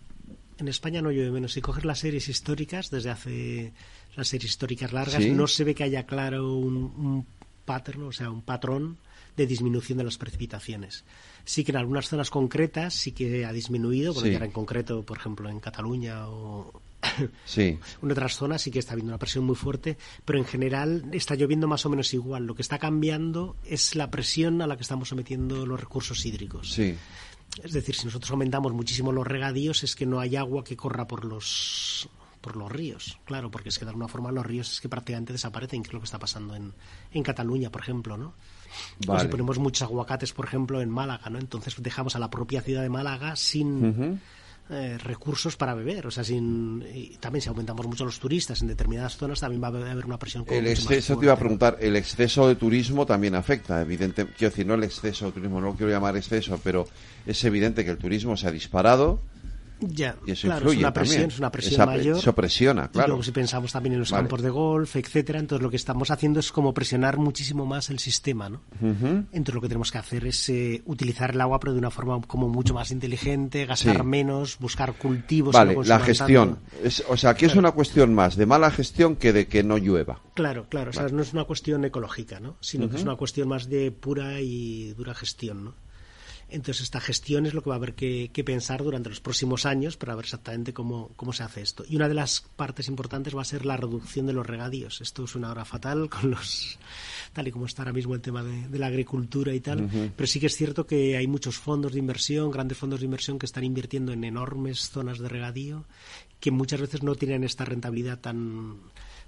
en 0.59 0.68
España 0.68 1.02
no 1.02 1.11
llueve 1.11 1.30
menos. 1.30 1.52
Si 1.52 1.61
coges 1.61 1.84
las 1.84 1.98
series 1.98 2.28
históricas, 2.28 2.90
desde 2.90 3.11
hace 3.11 3.72
las 4.16 4.28
series 4.28 4.50
históricas 4.52 4.92
largas, 4.92 5.22
Sí. 5.22 5.30
no 5.32 5.46
se 5.46 5.64
ve 5.64 5.74
que 5.74 5.84
haya 5.84 6.07
claro 6.07 6.55
un, 6.57 6.76
un 6.76 7.26
pattern, 7.64 8.02
o 8.05 8.12
sea, 8.12 8.30
un 8.30 8.42
patrón 8.42 8.98
de 9.36 9.46
disminución 9.46 9.98
de 9.98 10.05
las 10.05 10.16
precipitaciones. 10.18 11.05
Sí 11.44 11.64
que 11.64 11.72
en 11.72 11.78
algunas 11.78 12.09
zonas 12.09 12.30
concretas 12.30 12.94
sí 12.94 13.12
que 13.12 13.44
ha 13.44 13.52
disminuido, 13.52 14.12
bueno, 14.14 14.26
Sí. 14.26 14.30
y 14.32 14.34
ahora 14.34 14.46
en 14.46 14.52
concreto, 14.52 15.02
por 15.02 15.18
ejemplo, 15.18 15.48
en 15.48 15.59
Cataluña 15.61 16.28
o 16.28 16.72
Sí. 17.44 17.78
en 18.02 18.11
otras 18.11 18.36
zonas 18.36 18.62
sí 18.62 18.70
que 18.70 18.78
está 18.78 18.92
habiendo 18.92 19.11
una 19.11 19.18
presión 19.18 19.44
muy 19.44 19.57
fuerte, 19.57 19.98
pero 20.24 20.38
en 20.38 20.44
general 20.44 21.05
está 21.12 21.34
lloviendo 21.34 21.66
más 21.66 21.84
o 21.84 21.90
menos 21.90 22.14
igual. 22.14 22.46
Lo 22.46 22.55
que 22.55 22.62
está 22.62 22.78
cambiando 22.78 23.57
es 23.64 23.94
la 23.96 24.11
presión 24.11 24.62
a 24.62 24.66
la 24.68 24.76
que 24.76 24.82
estamos 24.82 25.09
sometiendo 25.09 25.66
los 25.66 25.80
recursos 25.80 26.24
hídricos. 26.24 26.72
Sí. 26.72 26.94
Es 27.62 27.72
decir, 27.72 27.94
si 27.94 28.07
nosotros 28.07 28.30
aumentamos 28.30 28.72
muchísimo 28.72 29.12
los 29.12 29.26
regadíos, 29.26 29.84
es 29.84 29.94
que 29.94 30.07
no 30.07 30.20
hay 30.20 30.36
agua 30.36 30.64
que 30.64 30.76
corra 30.76 31.07
por 31.07 31.24
los 31.24 32.09
por 32.40 32.57
los 32.57 32.70
ríos, 32.70 33.18
claro, 33.24 33.50
porque 33.50 33.70
es 33.70 33.78
que 33.78 33.86
de 33.86 33.90
alguna 33.90 34.07
forma 34.07 34.30
los 34.30 34.44
ríos 34.44 34.70
es 34.70 34.80
que 34.82 34.88
prácticamente 34.90 35.32
desaparecen, 35.32 35.82
que 35.82 35.88
es 35.88 35.94
lo 35.94 36.00
que 36.00 36.05
está 36.05 36.18
pasando 36.18 36.55
en, 36.55 36.74
en 37.11 37.22
Cataluña, 37.22 37.70
por 37.70 37.80
ejemplo, 37.80 38.18
¿no? 38.18 38.34
O 39.09 39.18
si 39.18 39.28
ponemos 39.28 39.59
muchos 39.59 39.80
aguacates, 39.82 40.34
por 40.34 40.44
ejemplo, 40.44 40.82
en 40.82 40.90
Málaga, 40.90 41.30
¿no? 41.30 41.38
Entonces 41.38 41.74
dejamos 41.78 42.16
a 42.16 42.18
la 42.18 42.28
propia 42.28 42.61
ciudad 42.61 42.82
de 42.82 42.90
Málaga 42.90 43.34
sin. 43.36 44.20
Eh, 44.70 44.96
recursos 44.96 45.56
para 45.56 45.74
beber, 45.74 46.06
o 46.06 46.10
sea, 46.10 46.24
sin 46.24 46.82
y 46.94 47.16
también 47.18 47.42
si 47.42 47.50
aumentamos 47.50 47.86
mucho 47.86 48.06
los 48.06 48.18
turistas 48.18 48.62
en 48.62 48.68
determinadas 48.68 49.16
zonas 49.16 49.40
también 49.40 49.62
va 49.62 49.66
a 49.68 49.90
haber 49.90 50.06
una 50.06 50.18
presión 50.18 50.44
El 50.48 50.66
exceso, 50.66 51.18
te 51.18 51.26
iba 51.26 51.34
a 51.34 51.38
preguntar, 51.38 51.76
el 51.80 51.96
exceso 51.96 52.48
de 52.48 52.54
turismo 52.54 53.04
también 53.04 53.34
afecta, 53.34 53.82
evidente. 53.82 54.24
Quiero 54.24 54.50
decir, 54.50 54.66
no 54.66 54.74
el 54.74 54.84
exceso 54.84 55.26
de 55.26 55.32
turismo, 55.32 55.60
no 55.60 55.66
lo 55.66 55.74
quiero 55.74 55.92
llamar 55.92 56.16
exceso, 56.16 56.58
pero 56.64 56.88
es 57.26 57.44
evidente 57.44 57.84
que 57.84 57.90
el 57.90 57.98
turismo 57.98 58.38
se 58.38 58.46
ha 58.46 58.50
disparado 58.50 59.20
Ya, 59.80 60.16
y 60.26 60.30
eso 60.32 60.46
claro, 60.48 60.70
es 60.70 60.78
una 60.78 60.92
presión, 60.92 61.14
también. 61.14 61.30
es 61.30 61.38
una 61.38 61.50
presión 61.52 61.72
Esa- 61.74 61.86
mayor. 61.86 62.16
Eso 62.18 62.34
presiona, 62.34 62.84
Y 62.86 62.88
claro. 62.88 63.08
luego 63.08 63.22
si 63.22 63.32
pensamos 63.32 63.72
también 63.72 63.94
en 63.94 63.98
los 64.00 64.10
Vale. 64.12 64.22
campos 64.22 64.40
de 64.42 64.50
golf, 64.50 64.96
etcétera, 64.96 65.38
entonces 65.40 65.62
lo 65.62 65.68
que 65.70 65.76
estamos 65.76 66.10
haciendo 66.10 66.40
es 66.40 66.52
como 66.52 66.72
presionar 66.72 67.18
muchísimo 67.18 67.66
más 67.66 67.90
el 67.90 67.98
sistema, 67.98 68.48
¿no? 68.48 68.62
Entonces 68.80 69.54
lo 69.54 69.60
que 69.60 69.68
tenemos 69.68 69.90
que 69.90 69.98
hacer 69.98 70.26
es 70.26 70.48
eh, 70.48 70.82
utilizar 70.86 71.32
el 71.32 71.40
agua 71.40 71.58
pero 71.60 71.72
de 71.72 71.80
una 71.80 71.90
forma 71.90 72.20
como 72.22 72.48
mucho 72.48 72.72
más 72.72 72.90
inteligente, 72.92 73.66
gastar 73.66 73.96
Sí. 73.98 74.02
menos, 74.04 74.58
buscar 74.58 74.94
cultivos. 74.94 75.52
Vale, 75.54 75.76
la 75.84 76.00
gestión. 76.00 76.58
Es, 76.82 77.04
o 77.08 77.16
sea, 77.16 77.30
aquí 77.30 77.44
es 77.44 77.56
una 77.56 77.72
cuestión 77.72 78.14
más 78.14 78.36
de 78.36 78.46
mala 78.46 78.70
gestión 78.70 79.16
que 79.16 79.32
de 79.32 79.48
que 79.48 79.62
no 79.64 79.76
llueva. 79.76 80.20
Claro, 80.34 80.66
claro, 80.68 80.90
o 80.90 80.92
sea, 80.92 81.08
no 81.08 81.20
es 81.22 81.32
una 81.32 81.44
cuestión 81.44 81.84
ecológica, 81.84 82.40
¿no? 82.40 82.56
Sino 82.60 82.88
que 82.88 82.96
es 82.96 83.02
una 83.02 83.16
cuestión 83.16 83.48
más 83.48 83.68
de 83.68 83.90
pura 83.90 84.40
y 84.40 84.92
dura 84.94 85.14
gestión, 85.14 85.64
¿no? 85.64 85.74
Entonces 86.55 86.84
esta 86.84 87.00
gestión 87.00 87.46
es 87.46 87.55
lo 87.55 87.62
que 87.62 87.70
va 87.70 87.76
a 87.76 87.78
haber 87.78 87.94
que, 87.94 88.30
que 88.32 88.44
pensar 88.44 88.82
durante 88.82 89.09
los 89.09 89.20
próximos 89.20 89.66
años 89.66 89.96
para 89.96 90.14
ver 90.14 90.24
exactamente 90.24 90.72
cómo, 90.72 91.11
cómo 91.16 91.32
se 91.32 91.42
hace 91.42 91.62
esto. 91.62 91.84
Y 91.88 91.96
una 91.96 92.09
de 92.09 92.14
las 92.14 92.42
partes 92.57 92.88
importantes 92.88 93.36
va 93.36 93.42
a 93.42 93.44
ser 93.44 93.66
la 93.66 93.76
reducción 93.76 94.26
de 94.26 94.32
los 94.32 94.46
regadíos. 94.46 95.00
Esto 95.00 95.24
es 95.24 95.34
una 95.34 95.50
hora 95.50 95.64
fatal 95.64 96.09
con 96.09 96.30
los 96.30 96.78
tal 97.32 97.48
y 97.48 97.50
como 97.50 97.66
está 97.66 97.82
ahora 97.82 97.92
mismo 97.92 98.14
el 98.14 98.20
tema 98.20 98.42
de, 98.44 98.68
de 98.68 98.78
la 98.78 98.86
agricultura 98.86 99.52
y 99.52 99.61
tal, 99.61 100.12
pero 100.16 100.26
sí 100.26 100.38
que 100.38 100.46
es 100.46 100.57
cierto 100.57 100.86
que 100.86 101.16
hay 101.16 101.26
muchos 101.26 101.59
fondos 101.59 101.92
de 101.92 101.98
inversión, 101.98 102.50
grandes 102.50 102.78
fondos 102.78 103.00
de 103.00 103.07
inversión 103.07 103.38
que 103.38 103.46
están 103.46 103.64
invirtiendo 103.64 104.12
en 104.12 104.22
enormes 104.22 104.90
zonas 104.90 105.18
de 105.18 105.28
regadío 105.28 105.84
que 106.44 106.50
muchas 106.50 106.80
veces 106.80 107.02
no 107.02 107.14
tienen 107.14 107.42
esta 107.42 107.64
rentabilidad 107.64 108.20
tan 108.20 108.76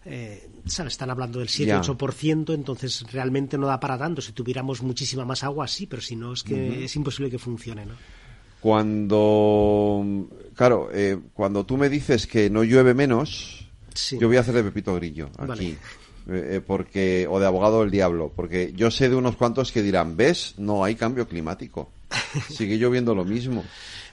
eh, 0.06 0.48
¿sabes? 0.64 0.94
Están 0.94 1.10
hablando 1.10 1.40
del 1.40 1.48
Ya. 1.48 1.80
7-8%, 1.82 2.54
entonces 2.54 3.04
realmente 3.12 3.58
no 3.58 3.66
da 3.66 3.78
para 3.80 3.98
tanto. 3.98 4.22
Si 4.22 4.32
tuviéramos 4.32 4.82
muchísima 4.82 5.24
más 5.24 5.42
agua, 5.44 5.66
sí, 5.68 5.86
pero 5.86 6.00
si 6.00 6.16
no, 6.16 6.32
es 6.32 6.42
que 6.42 6.84
es 6.84 6.96
imposible 6.96 7.30
que 7.30 7.38
funcione, 7.38 7.84
¿no? 7.84 7.94
Cuando, 8.60 10.28
claro, 10.54 10.88
eh, 10.92 11.18
cuando 11.34 11.64
tú 11.64 11.76
me 11.76 11.88
dices 11.88 12.26
que 12.26 12.50
no 12.50 12.64
llueve 12.64 12.94
menos, 12.94 13.68
Sí. 13.94 14.18
yo 14.18 14.28
voy 14.28 14.36
a 14.36 14.40
hacer 14.40 14.54
de 14.54 14.62
Pepito 14.64 14.94
Grillo 14.94 15.26
aquí. 15.38 15.46
Vale. 15.46 15.76
Eh, 16.28 16.60
porque 16.66 17.26
o 17.30 17.38
de 17.38 17.46
abogado 17.46 17.82
del 17.82 17.90
diablo 17.92 18.32
porque 18.34 18.72
yo 18.74 18.90
sé 18.90 19.08
de 19.08 19.14
unos 19.14 19.36
cuantos 19.36 19.70
que 19.70 19.80
dirán 19.80 20.16
ves 20.16 20.54
no 20.58 20.82
hay 20.82 20.96
cambio 20.96 21.28
climático 21.28 21.92
sigue 22.50 22.78
lloviendo 22.78 23.14
lo 23.14 23.24
mismo 23.24 23.62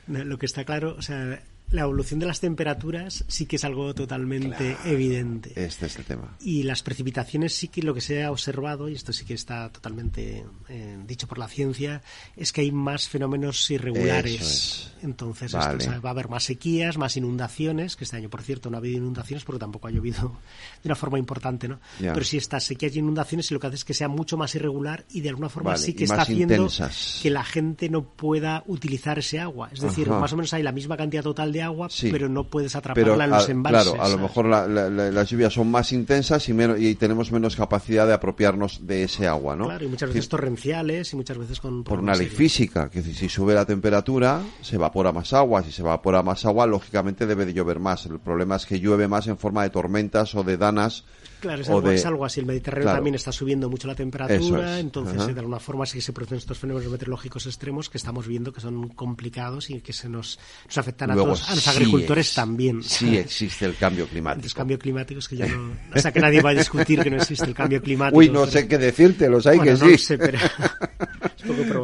Lo 0.05 0.37
que 0.37 0.45
está 0.45 0.63
claro, 0.63 0.95
o 0.95 1.01
sea, 1.01 1.41
la 1.69 1.81
evolución 1.81 2.19
de 2.19 2.25
las 2.27 2.39
temperaturas 2.39 3.25
sí 3.27 3.45
que 3.45 3.55
es 3.55 3.63
algo 3.63 3.93
totalmente 3.95 4.77
evidente. 4.85 5.51
este 5.55 5.87
es 5.87 5.97
el 5.97 6.05
tema 6.05 6.37
Y 6.39 6.63
las 6.63 6.83
precipitaciones 6.83 7.55
sí 7.55 7.67
que 7.67 7.81
lo 7.81 7.93
que 7.93 8.01
se 8.01 8.23
ha 8.23 8.31
observado, 8.31 8.89
y 8.89 8.93
esto 8.93 9.11
sí 9.13 9.25
que 9.25 9.33
está 9.33 9.69
totalmente 9.71 10.45
eh, 10.69 10.97
dicho 11.07 11.27
por 11.27 11.37
la 11.39 11.47
ciencia, 11.47 12.01
es 12.35 12.51
que 12.51 12.61
hay 12.61 12.71
más 12.71 13.07
fenómenos 13.09 13.69
irregulares. 13.71 14.41
Es. 14.41 14.93
Entonces 15.03 15.53
esto, 15.53 15.57
Vale. 15.57 15.77
o 15.77 15.81
sea, 15.81 15.99
va 15.99 16.09
a 16.09 16.13
haber 16.13 16.29
más 16.29 16.43
sequías, 16.43 16.97
más 16.97 17.17
inundaciones, 17.17 17.95
que 17.95 18.03
este 18.05 18.17
año, 18.17 18.29
por 18.29 18.41
cierto, 18.41 18.69
no 18.69 18.77
ha 18.77 18.79
habido 18.79 18.97
inundaciones 18.97 19.43
porque 19.43 19.59
tampoco 19.59 19.87
ha 19.87 19.91
llovido 19.91 20.39
de 20.83 20.87
una 20.87 20.95
forma 20.95 21.19
importante, 21.19 21.67
¿no? 21.67 21.79
Ya. 21.99 22.13
Pero 22.13 22.25
sí 22.25 22.37
estas 22.37 22.63
sequías 22.65 22.95
y 22.95 22.99
inundaciones 22.99 23.49
y 23.49 23.53
lo 23.53 23.59
que 23.59 23.67
hace 23.67 23.75
es 23.77 23.85
que 23.85 23.93
sea 23.93 24.07
mucho 24.07 24.37
más 24.37 24.53
irregular 24.55 25.05
y 25.11 25.21
de 25.21 25.29
alguna 25.29 25.49
forma 25.49 25.71
Vale, 25.71 25.83
sí 25.83 25.93
que 25.93 26.03
y 26.03 26.05
está 26.05 26.21
haciendo 26.21 26.53
intensas. 26.53 27.19
que 27.21 27.29
la 27.29 27.43
gente 27.43 27.89
no 27.89 28.03
pueda 28.03 28.63
utilizar 28.67 29.19
ese 29.19 29.39
agua. 29.39 29.69
Es 29.71 29.81
decir, 29.81 30.09
Ajá. 30.09 30.19
más 30.19 30.33
o 30.33 30.37
menos 30.37 30.53
hay 30.53 30.63
la 30.63 30.71
misma 30.71 30.97
cantidad 30.97 31.23
total 31.23 31.51
de 31.53 31.61
agua, 31.61 31.87
pero 32.11 32.27
no 32.27 32.43
puedes 32.45 32.75
atraparla 32.75 33.25
en 33.25 33.31
los 33.31 33.49
embalses. 33.49 33.93
Claro, 33.93 34.03
a 34.03 34.09
lo 34.09 34.17
mejor 34.17 34.47
las 34.47 35.29
lluvias 35.29 35.53
son 35.53 35.71
más 35.71 35.91
intensas 35.93 36.49
y, 36.49 36.53
menos, 36.53 36.79
y 36.79 36.95
tenemos 36.95 37.31
menos 37.31 37.55
capacidad 37.55 38.05
de 38.05 38.13
apropiarnos 38.13 38.85
de 38.85 39.03
ese 39.03 39.27
agua, 39.27 39.55
¿no? 39.55 39.65
Claro, 39.65 39.85
y 39.85 39.87
muchas 39.87 40.09
veces 40.09 40.27
torrenciales 40.27 41.13
y 41.13 41.15
muchas 41.15 41.37
veces 41.37 41.59
con... 41.59 41.83
Por 41.83 41.99
una 41.99 42.15
ley 42.15 42.27
física, 42.27 42.89
que 42.89 43.01
si 43.01 43.29
sube 43.29 43.53
la 43.53 43.65
temperatura, 43.65 44.41
se 44.61 44.75
evapora 44.75 45.11
más 45.11 45.33
agua. 45.33 45.63
Si 45.63 45.71
se 45.71 45.81
evapora 45.81 46.23
más 46.23 46.45
agua, 46.45 46.65
lógicamente 46.65 47.25
debe 47.25 47.45
de 47.45 47.53
llover 47.53 47.79
más. 47.79 48.05
El 48.05 48.19
problema 48.19 48.55
es 48.55 48.65
que 48.65 48.79
llueve 48.79 49.07
más 49.07 49.27
en 49.27 49.37
forma 49.37 49.63
de 49.63 49.69
tormentas 49.69 50.35
o 50.35 50.43
de 50.43 50.57
danas 50.57 51.03
Claro, 51.43 51.61
es 51.61 51.69
algo, 51.69 51.91
es 51.91 52.05
algo, 52.05 52.23
así. 52.23 52.39
El 52.39 52.45
Mediterráneo 52.45 52.93
también 52.93 53.15
está 53.15 53.33
subiendo 53.33 53.69
mucho 53.69 53.85
la 53.85 53.95
temperatura, 53.95 54.79
entonces 54.79 55.27
de 55.27 55.39
alguna 55.41 55.59
forma 55.59 55.85
sí 55.85 55.97
que 55.97 56.01
se 56.01 56.13
producen 56.13 56.37
estos 56.37 56.57
fenómenos 56.57 56.89
meteorológicos 56.89 57.45
extremos 57.47 57.89
que 57.89 57.97
estamos 57.97 58.25
viendo 58.25 58.53
que 58.53 58.61
son 58.61 58.87
complicados 58.87 59.69
y 59.69 59.81
que 59.81 59.91
se 59.91 60.07
nos, 60.07 60.39
nos 60.65 60.77
afectan 60.77 61.11
a 61.11 61.15
todos, 61.15 61.49
a 61.49 61.55
los 61.55 61.67
agricultores 61.67 62.33
también. 62.33 62.81
Sí 62.81 63.17
existe 63.17 63.65
el 63.65 63.75
cambio 63.75 64.07
climático. 64.07 64.47
El 64.47 64.53
cambio 64.53 64.79
climático 64.79 65.19
es 65.19 65.27
que 65.27 65.35
ya 65.35 65.47
no, 65.47 65.73
o 65.93 65.99
sea 65.99 66.13
que 66.13 66.21
nadie 66.21 66.41
va 66.41 66.51
a 66.51 66.53
discutir 66.53 67.01
que 67.01 67.09
no 67.09 67.17
existe 67.17 67.45
el 67.45 67.53
cambio 67.53 67.81
climático. 67.81 68.19
Uy, 68.19 68.29
no 68.29 68.47
sé 68.47 68.65
qué 68.65 68.77
decirte, 68.77 69.27
los 69.27 69.45
hay 69.45 69.59
que 69.59 69.75
sí. 69.75 69.97
Sé, 69.97 70.17
pero 70.17 70.39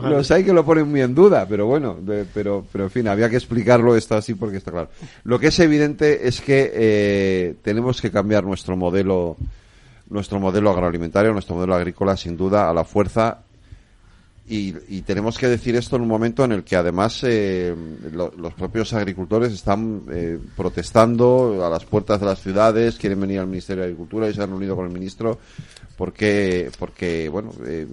Los 0.09 0.31
hay 0.31 0.43
que 0.43 0.53
lo 0.53 0.65
ponen 0.65 0.89
muy 0.89 1.01
en 1.01 1.13
duda, 1.13 1.45
pero 1.47 1.65
bueno, 1.65 1.97
pero, 2.33 2.65
pero 2.71 2.85
en 2.85 2.91
fin, 2.91 3.07
había 3.07 3.29
que 3.29 3.35
explicarlo 3.35 3.95
esto 3.95 4.15
así 4.15 4.33
porque 4.33 4.57
está 4.57 4.71
claro. 4.71 4.89
Lo 5.23 5.39
que 5.39 5.47
es 5.47 5.59
evidente 5.59 6.27
es 6.27 6.41
que 6.41 6.71
eh, 6.73 7.55
tenemos 7.61 8.01
que 8.01 8.11
cambiar 8.11 8.43
nuestro 8.43 8.75
modelo 8.77 9.37
nuestro 10.09 10.39
modelo 10.39 10.71
agroalimentario, 10.71 11.31
nuestro 11.31 11.55
modelo 11.55 11.75
agrícola, 11.75 12.17
sin 12.17 12.35
duda, 12.35 12.69
a 12.69 12.73
la 12.73 12.83
fuerza. 12.83 13.39
Y, 14.51 14.71
tenemos 15.03 15.37
que 15.37 15.47
decir 15.47 15.75
esto 15.75 15.95
en 15.95 16.01
un 16.01 16.07
momento 16.07 16.43
en 16.43 16.51
el 16.51 16.63
que 16.63 16.75
además 16.75 17.23
eh, 17.23 17.75
los 18.11 18.53
propios 18.55 18.93
agricultores 18.93 19.53
están 19.53 20.01
eh, 20.11 20.39
protestando 20.57 21.63
a 21.63 21.69
las 21.69 21.85
puertas 21.85 22.19
de 22.19 22.25
las 22.25 22.41
ciudades, 22.41 22.97
quieren 22.97 23.21
venir 23.21 23.39
al 23.39 23.45
Ministerio 23.45 23.83
de 23.83 23.89
Agricultura 23.89 24.27
y 24.27 24.33
se 24.33 24.41
han 24.41 24.51
unido 24.51 24.75
con 24.75 24.87
el 24.87 24.91
ministro 24.91 25.37
porque, 25.95 26.71
porque 26.79 27.29
bueno, 27.29 27.51
eh, 27.63 27.85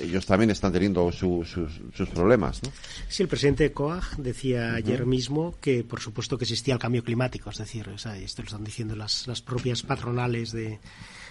ellos 0.00 0.26
también 0.26 0.50
están 0.50 0.72
teniendo 0.72 1.10
sus, 1.12 1.50
sus, 1.50 2.08
problemas. 2.08 2.62
¿no? 2.62 2.70
Sí, 3.08 3.22
el 3.22 3.28
presidente 3.28 3.72
COAG 3.72 4.16
decía 4.16 4.74
ayer 4.74 5.06
mismo 5.06 5.54
que, 5.60 5.84
por 5.84 6.00
supuesto, 6.00 6.38
que 6.38 6.44
existía 6.44 6.74
el 6.74 6.80
cambio 6.80 7.04
climático, 7.04 7.50
es 7.50 7.58
decir, 7.58 7.88
esto 7.88 8.42
lo 8.42 8.46
están 8.46 8.64
diciendo 8.64 8.96
las, 8.96 9.26
las 9.26 9.42
propias 9.42 9.82
patronales 9.82 10.52
de, 10.52 10.78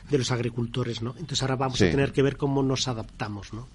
de 0.10 0.18
los 0.18 0.32
agricultores, 0.32 1.01
¿no? 1.01 1.12
Entonces 1.12 1.41
ahora 1.41 1.56
vamos 1.56 1.82
a 1.82 1.89
tener 1.89 2.12
que 2.12 2.22
ver 2.22 2.38
cómo 2.38 2.62
nos 2.62 2.88
adaptamos, 2.88 3.53
¿no? 3.53 3.68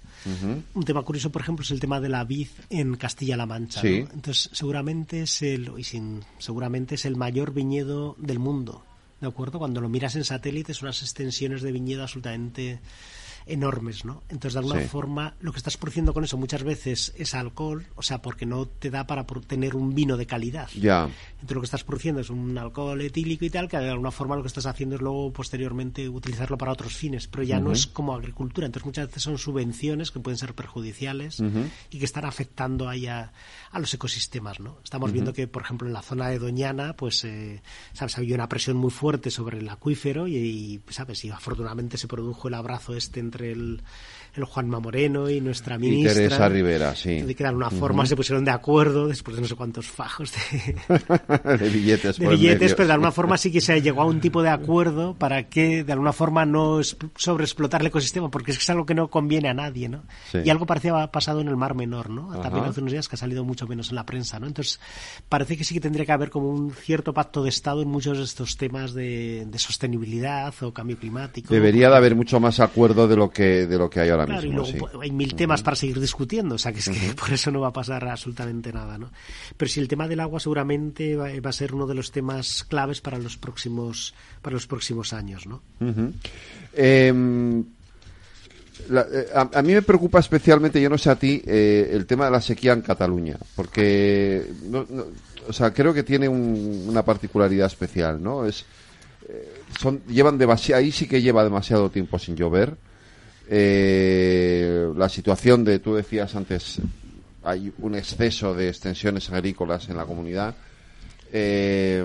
Un 0.73 0.83
tema 0.83 1.01
curioso, 1.03 1.31
por 1.31 1.41
ejemplo, 1.41 1.63
es 1.63 1.71
el 1.71 1.79
tema 1.79 1.99
de 1.99 2.09
la 2.09 2.23
vid 2.23 2.47
en 2.69 2.95
Castilla-La 2.95 3.45
Mancha. 3.45 3.81
Entonces 3.83 4.49
seguramente 4.53 5.23
es 5.23 5.41
el 5.41 5.71
y 5.77 5.83
sin, 5.83 6.23
seguramente 6.37 6.95
es 6.95 7.05
el 7.05 7.15
mayor 7.15 7.53
viñedo 7.53 8.15
del 8.19 8.39
mundo, 8.39 8.83
¿de 9.19 9.27
acuerdo? 9.27 9.59
Cuando 9.59 9.81
lo 9.81 9.89
miras 9.89 10.15
en 10.15 10.23
satélite, 10.23 10.73
son 10.73 10.87
unas 10.87 11.01
extensiones 11.01 11.61
de 11.61 11.71
viñedo 11.71 12.03
absolutamente 12.03 12.79
enormes, 13.45 14.05
¿no? 14.05 14.23
Entonces, 14.29 14.53
de 14.53 14.59
alguna 14.59 14.81
forma, 14.81 15.35
lo 15.41 15.51
que 15.51 15.57
estás 15.57 15.77
produciendo 15.77 16.13
con 16.13 16.23
eso 16.23 16.37
muchas 16.37 16.63
veces 16.63 17.13
es 17.17 17.33
alcohol, 17.33 17.85
o 17.95 18.01
sea, 18.01 18.21
porque 18.21 18.45
no 18.45 18.67
te 18.67 18.89
da 18.89 19.07
para 19.07 19.25
tener 19.25 19.75
un 19.75 19.93
vino 19.93 20.17
de 20.17 20.25
calidad. 20.25 20.69
Ya. 20.79 21.09
Entonces, 21.33 21.55
lo 21.55 21.61
que 21.61 21.65
estás 21.65 21.83
produciendo 21.83 22.21
es 22.21 22.29
un 22.29 22.57
alcohol 22.57 23.01
etílico 23.01 23.45
y 23.45 23.49
tal, 23.49 23.67
que 23.67 23.77
de 23.77 23.89
alguna 23.89 24.11
forma 24.11 24.35
lo 24.35 24.41
que 24.41 24.47
estás 24.47 24.65
haciendo 24.65 24.95
es 24.95 25.01
luego, 25.01 25.31
posteriormente, 25.33 26.07
utilizarlo 26.09 26.57
para 26.57 26.71
otros 26.71 26.95
fines, 26.95 27.27
pero 27.27 27.43
ya 27.43 27.59
no 27.59 27.71
es 27.71 27.87
como 27.87 28.13
agricultura. 28.13 28.65
Entonces, 28.65 28.85
muchas 28.85 29.07
veces 29.07 29.23
son 29.23 29.37
subvenciones 29.37 30.11
que 30.11 30.19
pueden 30.19 30.37
ser 30.37 30.53
perjudiciales 30.53 31.41
y 31.89 31.99
que 31.99 32.05
están 32.05 32.25
afectando 32.25 32.87
ahí 32.89 33.07
a, 33.07 33.31
los 33.73 33.93
ecosistemas, 33.93 34.59
¿no? 34.59 34.77
Estamos 34.83 35.11
viendo 35.11 35.33
que, 35.33 35.47
por 35.47 35.63
ejemplo, 35.63 35.87
en 35.87 35.93
la 35.93 36.01
zona 36.01 36.29
de 36.29 36.39
Doñana, 36.39 36.95
pues, 36.95 37.23
eh, 37.23 37.61
¿sabes? 37.93 38.17
Había 38.17 38.35
una 38.35 38.49
presión 38.49 38.77
muy 38.77 38.91
fuerte 38.91 39.31
sobre 39.31 39.59
el 39.59 39.69
acuífero 39.69 40.27
y, 40.27 40.81
¿sabes? 40.89 41.23
Y 41.25 41.29
afortunadamente 41.29 41.97
se 41.97 42.07
produjo 42.07 42.47
el 42.47 42.53
abrazo 42.53 42.95
este 42.95 43.19
entre 43.19 43.40
el, 43.43 43.81
el 44.35 44.45
Juanma 44.45 44.79
Moreno 44.79 45.29
y 45.29 45.41
nuestra 45.41 45.77
ministra. 45.77 46.11
Y 46.11 46.15
Teresa 46.15 46.47
Rivera, 46.47 46.95
sí. 46.95 47.21
De 47.21 47.35
que 47.35 47.43
de 47.43 47.49
alguna 47.49 47.69
forma 47.69 48.05
se 48.05 48.15
pusieron 48.15 48.45
de 48.45 48.51
acuerdo 48.51 49.07
después 49.07 49.35
de 49.35 49.41
no 49.41 49.47
sé 49.47 49.55
cuántos 49.55 49.87
fajos 49.87 50.31
de, 50.31 51.57
de 51.57 51.69
billetes. 51.69 52.17
De 52.17 52.27
billetes, 52.27 52.73
pero 52.73 52.87
de 52.87 52.93
alguna 52.93 53.11
forma 53.11 53.37
sí 53.37 53.51
que 53.51 53.59
se 53.59 53.81
llegó 53.81 54.01
a 54.01 54.05
un 54.05 54.21
tipo 54.21 54.41
de 54.41 54.49
acuerdo 54.49 55.15
para 55.15 55.49
que 55.49 55.83
de 55.83 55.91
alguna 55.91 56.13
forma 56.13 56.45
no 56.45 56.79
sobreexplotar 57.15 57.81
el 57.81 57.87
ecosistema, 57.87 58.31
porque 58.31 58.51
es 58.51 58.57
que 58.57 58.63
es 58.63 58.69
algo 58.69 58.85
que 58.85 58.95
no 58.95 59.09
conviene 59.09 59.49
a 59.49 59.53
nadie, 59.53 59.89
¿no? 59.89 60.03
Y 60.33 60.49
algo 60.49 60.65
parecía 60.65 61.01
ha 61.01 61.11
pasado 61.11 61.41
en 61.41 61.47
el 61.47 61.57
Mar 61.57 61.75
Menor, 61.75 62.09
¿no? 62.09 62.39
También 62.41 62.65
hace 62.65 62.79
unos 62.79 62.93
días 62.93 63.07
que 63.07 63.15
ha 63.15 63.19
salido 63.19 63.43
mucho 63.43 63.67
menos 63.67 63.89
en 63.89 63.95
la 63.95 64.05
prensa, 64.05 64.39
¿no? 64.39 64.47
Entonces 64.47 64.79
parece 65.27 65.57
que 65.57 65.63
sí 65.63 65.73
que 65.73 65.81
tendría 65.81 66.05
que 66.05 66.11
haber 66.11 66.29
como 66.29 66.49
un 66.49 66.71
cierto 66.71 67.13
pacto 67.13 67.43
de 67.43 67.49
Estado 67.49 67.81
en 67.81 67.89
muchos 67.89 68.17
de 68.17 68.23
estos 68.23 68.57
temas 68.57 68.93
de, 68.93 69.45
de 69.45 69.59
sostenibilidad 69.59 70.53
o 70.61 70.73
cambio 70.73 70.97
climático. 70.97 71.53
Debería 71.53 71.89
de 71.89 71.97
haber 71.97 72.15
mucho 72.15 72.39
más 72.39 72.59
acuerdo 72.59 73.07
de 73.07 73.15
lo 73.15 73.29
que 73.29 73.67
de 73.67 73.77
lo 73.77 73.89
que 73.89 73.99
hay 73.99 74.09
ahora 74.09 74.20
claro, 74.25 74.41
mismo. 74.41 74.67
Y 74.67 74.71
luego 74.73 75.01
hay 75.01 75.11
mil 75.11 75.35
temas 75.35 75.61
para 75.63 75.75
seguir 75.75 75.99
discutiendo, 75.99 76.55
o 76.55 76.57
sea 76.57 76.71
que 76.71 76.79
es 76.79 76.89
que 76.89 77.13
por 77.13 77.31
eso 77.31 77.51
no 77.51 77.61
va 77.61 77.69
a 77.69 77.73
pasar 77.73 78.07
absolutamente 78.07 78.71
nada, 78.71 78.97
¿no? 78.97 79.11
Pero 79.57 79.69
si 79.69 79.79
el 79.79 79.87
tema 79.87 80.07
del 80.07 80.19
agua 80.19 80.39
seguramente 80.39 81.15
va, 81.15 81.29
a 81.29 81.53
ser 81.53 81.73
uno 81.73 81.87
de 81.87 81.95
los 81.95 82.11
temas 82.11 82.63
claves 82.63 83.01
para 83.01 83.17
los 83.17 83.37
próximos 83.37 84.13
para 84.41 84.53
los 84.53 84.67
próximos 84.67 85.13
años, 85.13 85.45
¿no? 85.47 85.61
Em, 86.73 87.63
eh, 88.89 89.27
a, 89.33 89.61
mí 89.61 89.73
me 89.73 89.81
preocupa 89.81 90.19
especialmente, 90.19 90.81
yo 90.81 90.89
no 90.89 90.97
sé 90.97 91.09
a 91.09 91.15
ti, 91.15 91.41
eh, 91.45 91.89
el 91.93 92.05
tema 92.05 92.25
de 92.25 92.31
la 92.31 92.41
sequía 92.41 92.73
en 92.73 92.81
Cataluña, 92.81 93.37
porque, 93.55 94.45
o 95.47 95.53
sea, 95.53 95.73
creo 95.73 95.93
que 95.93 96.03
tiene 96.03 96.27
una 96.27 97.03
particularidad 97.03 97.67
especial, 97.67 98.21
¿no? 98.21 98.45
Es, 98.45 98.65
eh, 99.29 99.61
son, 99.79 100.01
llevan 100.07 100.37
demasiado, 100.37 100.79
ahí 100.79 100.91
sí 100.91 101.07
que 101.07 101.21
lleva 101.21 101.43
demasiado 101.43 101.89
tiempo 101.89 102.17
sin 102.17 102.35
llover 102.35 102.75
eh, 103.53 104.89
la 104.95 105.09
situación 105.09 105.65
de, 105.65 105.79
tú 105.79 105.93
decías 105.95 106.33
antes, 106.35 106.79
hay 107.43 107.73
un 107.79 107.95
exceso 107.95 108.53
de 108.53 108.69
extensiones 108.69 109.29
agrícolas 109.29 109.89
en 109.89 109.97
la 109.97 110.05
comunidad. 110.05 110.55
Eh, 111.33 112.01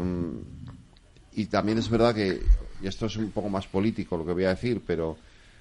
y 1.35 1.47
también 1.47 1.79
es 1.79 1.89
verdad 1.89 2.13
que, 2.13 2.43
y 2.83 2.87
esto 2.89 3.07
es 3.07 3.17
un 3.17 3.31
poco 3.31 3.49
más 3.49 3.69
político 3.69 4.17
lo 4.17 4.27
que 4.27 4.33
voy 4.33 4.45
a 4.45 4.49
decir, 4.49 4.83
pero 4.85 5.19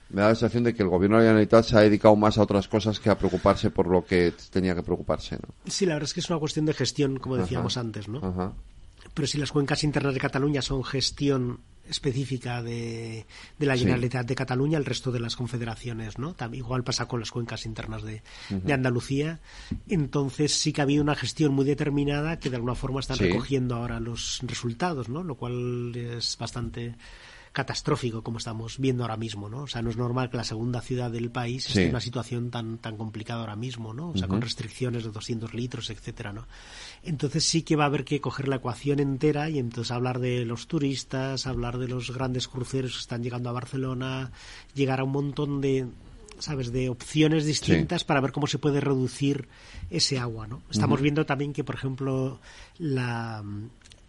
me 0.09 0.21
da 0.21 0.29
la 0.29 0.35
sensación 0.35 0.63
de 0.63 0.73
que 0.73 0.81
el 0.81 0.89
gobierno 0.89 1.17
de 1.17 1.23
la 1.23 1.29
Generalitat 1.29 1.65
se 1.65 1.77
ha 1.77 1.81
dedicado 1.81 2.15
más 2.15 2.39
a 2.39 2.41
otras 2.41 2.67
cosas 2.67 2.99
que 2.99 3.11
a 3.11 3.17
preocuparse 3.17 3.69
por 3.69 3.85
lo 3.85 4.03
que 4.03 4.33
tenía 4.49 4.73
que 4.73 4.81
preocuparse. 4.81 5.35
¿no? 5.35 5.53
Sí, 5.67 5.85
la 5.85 5.93
verdad 5.93 6.07
es 6.07 6.15
que 6.15 6.21
es 6.21 6.29
una 6.31 6.39
cuestión 6.39 6.65
de 6.65 6.73
gestión, 6.73 7.19
como 7.19 7.37
decíamos 7.37 7.77
antes, 7.77 8.07
¿no? 8.07 8.55
Pero 9.13 9.27
si 9.27 9.37
las 9.37 9.51
cuencas 9.51 9.83
internas 9.83 10.15
de 10.15 10.19
Cataluña 10.19 10.63
son 10.63 10.83
gestión 10.83 11.59
específica 11.89 12.61
de, 12.61 13.25
de 13.57 13.65
la 13.65 13.77
Generalitat 13.77 14.25
de 14.25 14.35
Cataluña, 14.35 14.77
el 14.77 14.85
resto 14.85 15.11
de 15.11 15.19
las 15.19 15.35
confederaciones, 15.35 16.17
¿no? 16.17 16.33
También, 16.33 16.63
igual 16.63 16.83
pasa 16.83 17.07
con 17.07 17.19
las 17.19 17.31
cuencas 17.31 17.65
internas 17.65 18.03
de, 18.03 18.21
de, 18.49 18.73
Andalucía. 18.73 19.39
Entonces 19.87 20.53
sí 20.53 20.73
que 20.73 20.81
ha 20.81 20.83
habido 20.83 21.03
una 21.03 21.15
gestión 21.15 21.53
muy 21.53 21.65
determinada 21.65 22.39
que 22.39 22.49
de 22.49 22.57
alguna 22.57 22.75
forma 22.75 22.99
están 22.99 23.17
recogiendo 23.17 23.75
ahora 23.75 23.99
los 23.99 24.39
resultados, 24.43 25.09
¿no? 25.09 25.23
Lo 25.23 25.35
cual 25.35 25.95
es 25.95 26.37
bastante 26.37 26.95
catastrófico 27.55 28.21
como 28.21 28.37
estamos 28.37 28.77
viendo 28.79 29.03
ahora 29.03 29.15
mismo, 29.15 29.47
¿no? 29.49 29.61
O 29.61 29.67
sea, 29.67 29.81
no 29.81 29.89
es 29.89 29.95
normal 29.95 30.29
que 30.29 30.35
la 30.35 30.43
segunda 30.43 30.81
ciudad 30.81 31.09
del 31.09 31.31
país 31.31 31.65
esté 31.67 31.85
en 31.85 31.91
una 31.91 32.01
situación 32.01 32.51
tan 32.51 32.77
tan 32.79 32.97
complicada 32.97 33.39
ahora 33.39 33.55
mismo, 33.55 33.93
¿no? 33.93 34.09
O 34.09 34.17
sea, 34.17 34.27
con 34.27 34.41
restricciones 34.41 35.05
de 35.05 35.11
200 35.11 35.53
litros, 35.53 35.89
etcétera, 35.89 36.33
¿no? 36.33 36.47
Entonces 37.05 37.43
sí 37.43 37.61
que 37.61 37.75
va 37.75 37.83
a 37.83 37.87
haber 37.87 38.03
que 38.03 38.19
coger 38.19 38.47
la 38.47 38.57
ecuación 38.57 38.99
entera 38.99 39.49
y 39.49 39.59
entonces 39.59 39.91
hablar 39.91 40.19
de 40.19 40.43
los 40.43 40.67
turistas, 40.67 41.45
hablar 41.45 41.77
de 41.77 41.87
los 41.87 42.11
grandes 42.11 42.47
cruceros 42.47 42.93
que 42.93 42.99
están 42.99 43.23
llegando 43.23 43.49
a 43.49 43.53
Barcelona, 43.53 44.31
llegar 44.73 44.99
a 44.99 45.03
un 45.03 45.11
montón 45.11 45.61
de 45.61 45.87
sabes 46.39 46.71
de 46.71 46.89
opciones 46.89 47.45
distintas 47.45 48.03
para 48.03 48.21
ver 48.21 48.31
cómo 48.31 48.47
se 48.47 48.57
puede 48.57 48.81
reducir 48.81 49.47
ese 49.89 50.19
agua, 50.19 50.47
¿no? 50.47 50.61
Estamos 50.69 51.01
viendo 51.01 51.25
también 51.25 51.53
que, 51.53 51.63
por 51.63 51.75
ejemplo, 51.75 52.39
la 52.77 53.43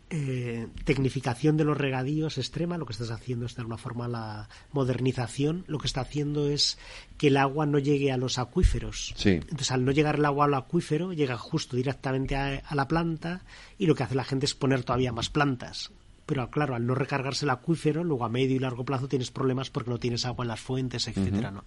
eh, 0.09 0.68
tecnificación 0.84 1.57
de 1.57 1.64
los 1.64 1.76
regadíos 1.76 2.38
extrema, 2.38 2.78
lo 2.78 2.86
que 2.86 2.92
estás 2.92 3.11
haciendo 3.11 3.44
es 3.46 3.57
de 3.57 3.62
alguna 3.62 3.76
forma 3.76 4.07
la 4.07 4.48
modernización, 4.70 5.64
lo 5.66 5.78
que 5.78 5.88
está 5.88 6.02
haciendo 6.02 6.48
es 6.48 6.78
que 7.18 7.26
el 7.26 7.36
agua 7.36 7.66
no 7.66 7.80
llegue 7.80 8.12
a 8.12 8.16
los 8.16 8.38
acuíferos. 8.38 9.14
Entonces, 9.24 9.72
al 9.72 9.84
no 9.84 9.90
llegar 9.90 10.16
el 10.16 10.24
agua 10.24 10.44
al 10.44 10.54
acuífero, 10.54 11.12
llega 11.12 11.36
justo 11.36 11.76
directamente 11.76 12.36
a, 12.36 12.62
la 12.72 12.86
planta 12.86 13.42
y 13.78 13.86
lo 13.86 13.96
que 13.96 14.04
hace 14.04 14.14
la 14.14 14.22
gente 14.22 14.46
es 14.46 14.54
poner 14.54 14.84
todavía 14.84 15.11
más 15.11 15.28
plantas. 15.28 15.90
Pero 16.24 16.50
claro, 16.50 16.76
al 16.76 16.86
no 16.86 16.94
recargarse 16.94 17.44
el 17.44 17.50
acuífero, 17.50 18.04
luego 18.04 18.24
a 18.24 18.28
medio 18.28 18.54
y 18.54 18.61
largo 18.61 18.84
plazo 18.84 19.09
tienes 19.09 19.32
problemas 19.32 19.70
porque 19.70 19.90
no 19.90 19.98
tienes 19.98 20.24
agua 20.24 20.44
en 20.44 20.48
las 20.48 20.61
fuentes, 20.61 21.09
etcétera, 21.09 21.50
¿no? 21.50 21.64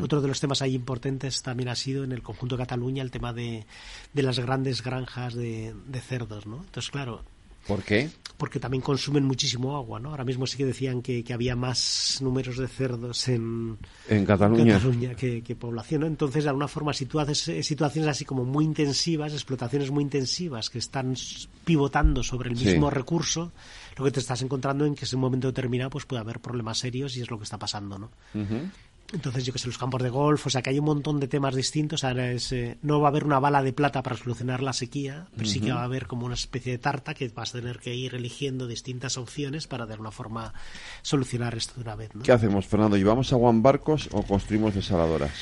Otro 0.00 0.20
de 0.20 0.28
los 0.28 0.38
temas 0.38 0.62
ahí 0.62 0.76
importantes 0.76 1.42
también 1.42 1.68
ha 1.68 1.74
sido 1.74 2.04
en 2.04 2.12
el 2.12 2.22
conjunto 2.22 2.56
de 2.56 2.62
Cataluña 2.62 3.02
el 3.02 3.10
tema 3.10 3.32
de, 3.32 3.66
de 4.12 4.22
las 4.22 4.38
grandes 4.38 4.82
granjas 4.84 5.34
de, 5.34 5.74
de 5.86 6.00
cerdos, 6.00 6.46
¿no? 6.46 6.58
Entonces, 6.58 6.90
claro, 6.90 7.24
¿Por 7.66 7.82
qué? 7.82 8.10
porque 8.42 8.58
también 8.58 8.82
consumen 8.82 9.22
muchísimo 9.24 9.76
agua, 9.76 10.00
¿no? 10.00 10.10
Ahora 10.10 10.24
mismo 10.24 10.48
sí 10.48 10.56
que 10.56 10.66
decían 10.66 11.00
que, 11.00 11.22
que 11.22 11.32
había 11.32 11.54
más 11.54 12.18
números 12.20 12.56
de 12.56 12.66
cerdos 12.66 13.28
en, 13.28 13.78
en 14.08 14.26
Cataluña, 14.26 14.74
Cataluña 14.74 15.14
que, 15.14 15.44
que, 15.44 15.54
población, 15.54 16.00
¿no? 16.00 16.06
Entonces, 16.08 16.42
de 16.42 16.48
alguna 16.50 16.66
forma, 16.66 16.92
si 16.92 17.06
tú 17.06 17.20
haces 17.20 17.46
eh, 17.46 17.62
situaciones 17.62 18.10
así 18.10 18.24
como 18.24 18.44
muy 18.44 18.64
intensivas, 18.64 19.32
explotaciones 19.32 19.92
muy 19.92 20.02
intensivas 20.02 20.70
que 20.70 20.78
están 20.80 21.14
pivotando 21.64 22.24
sobre 22.24 22.50
el 22.50 22.56
mismo 22.56 22.88
Sí. 22.88 22.94
recurso, 22.96 23.52
lo 23.96 24.04
que 24.06 24.10
te 24.10 24.18
estás 24.18 24.42
encontrando 24.42 24.86
en 24.86 24.96
que 24.96 25.04
en 25.04 25.14
un 25.14 25.20
momento 25.20 25.46
determinado 25.46 25.90
pues 25.90 26.04
puede 26.04 26.22
haber 26.22 26.40
problemas 26.40 26.78
serios 26.78 27.16
y 27.16 27.20
es 27.20 27.30
lo 27.30 27.38
que 27.38 27.44
está 27.44 27.58
pasando, 27.58 27.96
¿no? 27.96 28.10
Entonces, 29.12 29.44
yo 29.44 29.52
que 29.52 29.58
sé, 29.58 29.66
los 29.66 29.76
campos 29.76 30.02
de 30.02 30.08
golf, 30.08 30.46
o 30.46 30.50
sea, 30.50 30.62
que 30.62 30.70
hay 30.70 30.78
un 30.78 30.86
montón 30.86 31.20
de 31.20 31.28
temas 31.28 31.54
distintos. 31.54 32.02
Ahora 32.02 32.30
es, 32.30 32.50
eh, 32.52 32.78
no 32.82 33.00
va 33.00 33.08
a 33.08 33.10
haber 33.10 33.24
una 33.24 33.38
bala 33.38 33.62
de 33.62 33.72
plata 33.72 34.02
para 34.02 34.16
solucionar 34.16 34.62
la 34.62 34.72
sequía, 34.72 35.26
pero 35.36 35.48
sí 35.48 35.60
que 35.60 35.72
va 35.72 35.80
a 35.80 35.84
haber 35.84 36.06
como 36.06 36.24
una 36.24 36.34
especie 36.34 36.72
de 36.72 36.78
tarta 36.78 37.12
que 37.14 37.28
vas 37.28 37.54
a 37.54 37.58
tener 37.58 37.78
que 37.78 37.94
ir 37.94 38.14
eligiendo 38.14 38.66
distintas 38.66 39.18
opciones 39.18 39.66
para 39.66 39.86
de 39.86 39.92
alguna 39.92 40.10
forma 40.10 40.54
solucionar 41.02 41.54
esto 41.54 41.74
de 41.76 41.82
una 41.82 41.94
vez, 41.94 42.14
¿no? 42.14 42.22
¿Qué 42.22 42.32
hacemos, 42.32 42.66
Fernando? 42.66 42.96
¿Llevamos 42.96 43.32
agua 43.32 43.50
en 43.50 43.62
barcos 43.62 44.08
o 44.12 44.22
construimos 44.22 44.74
desaladoras? 44.74 45.32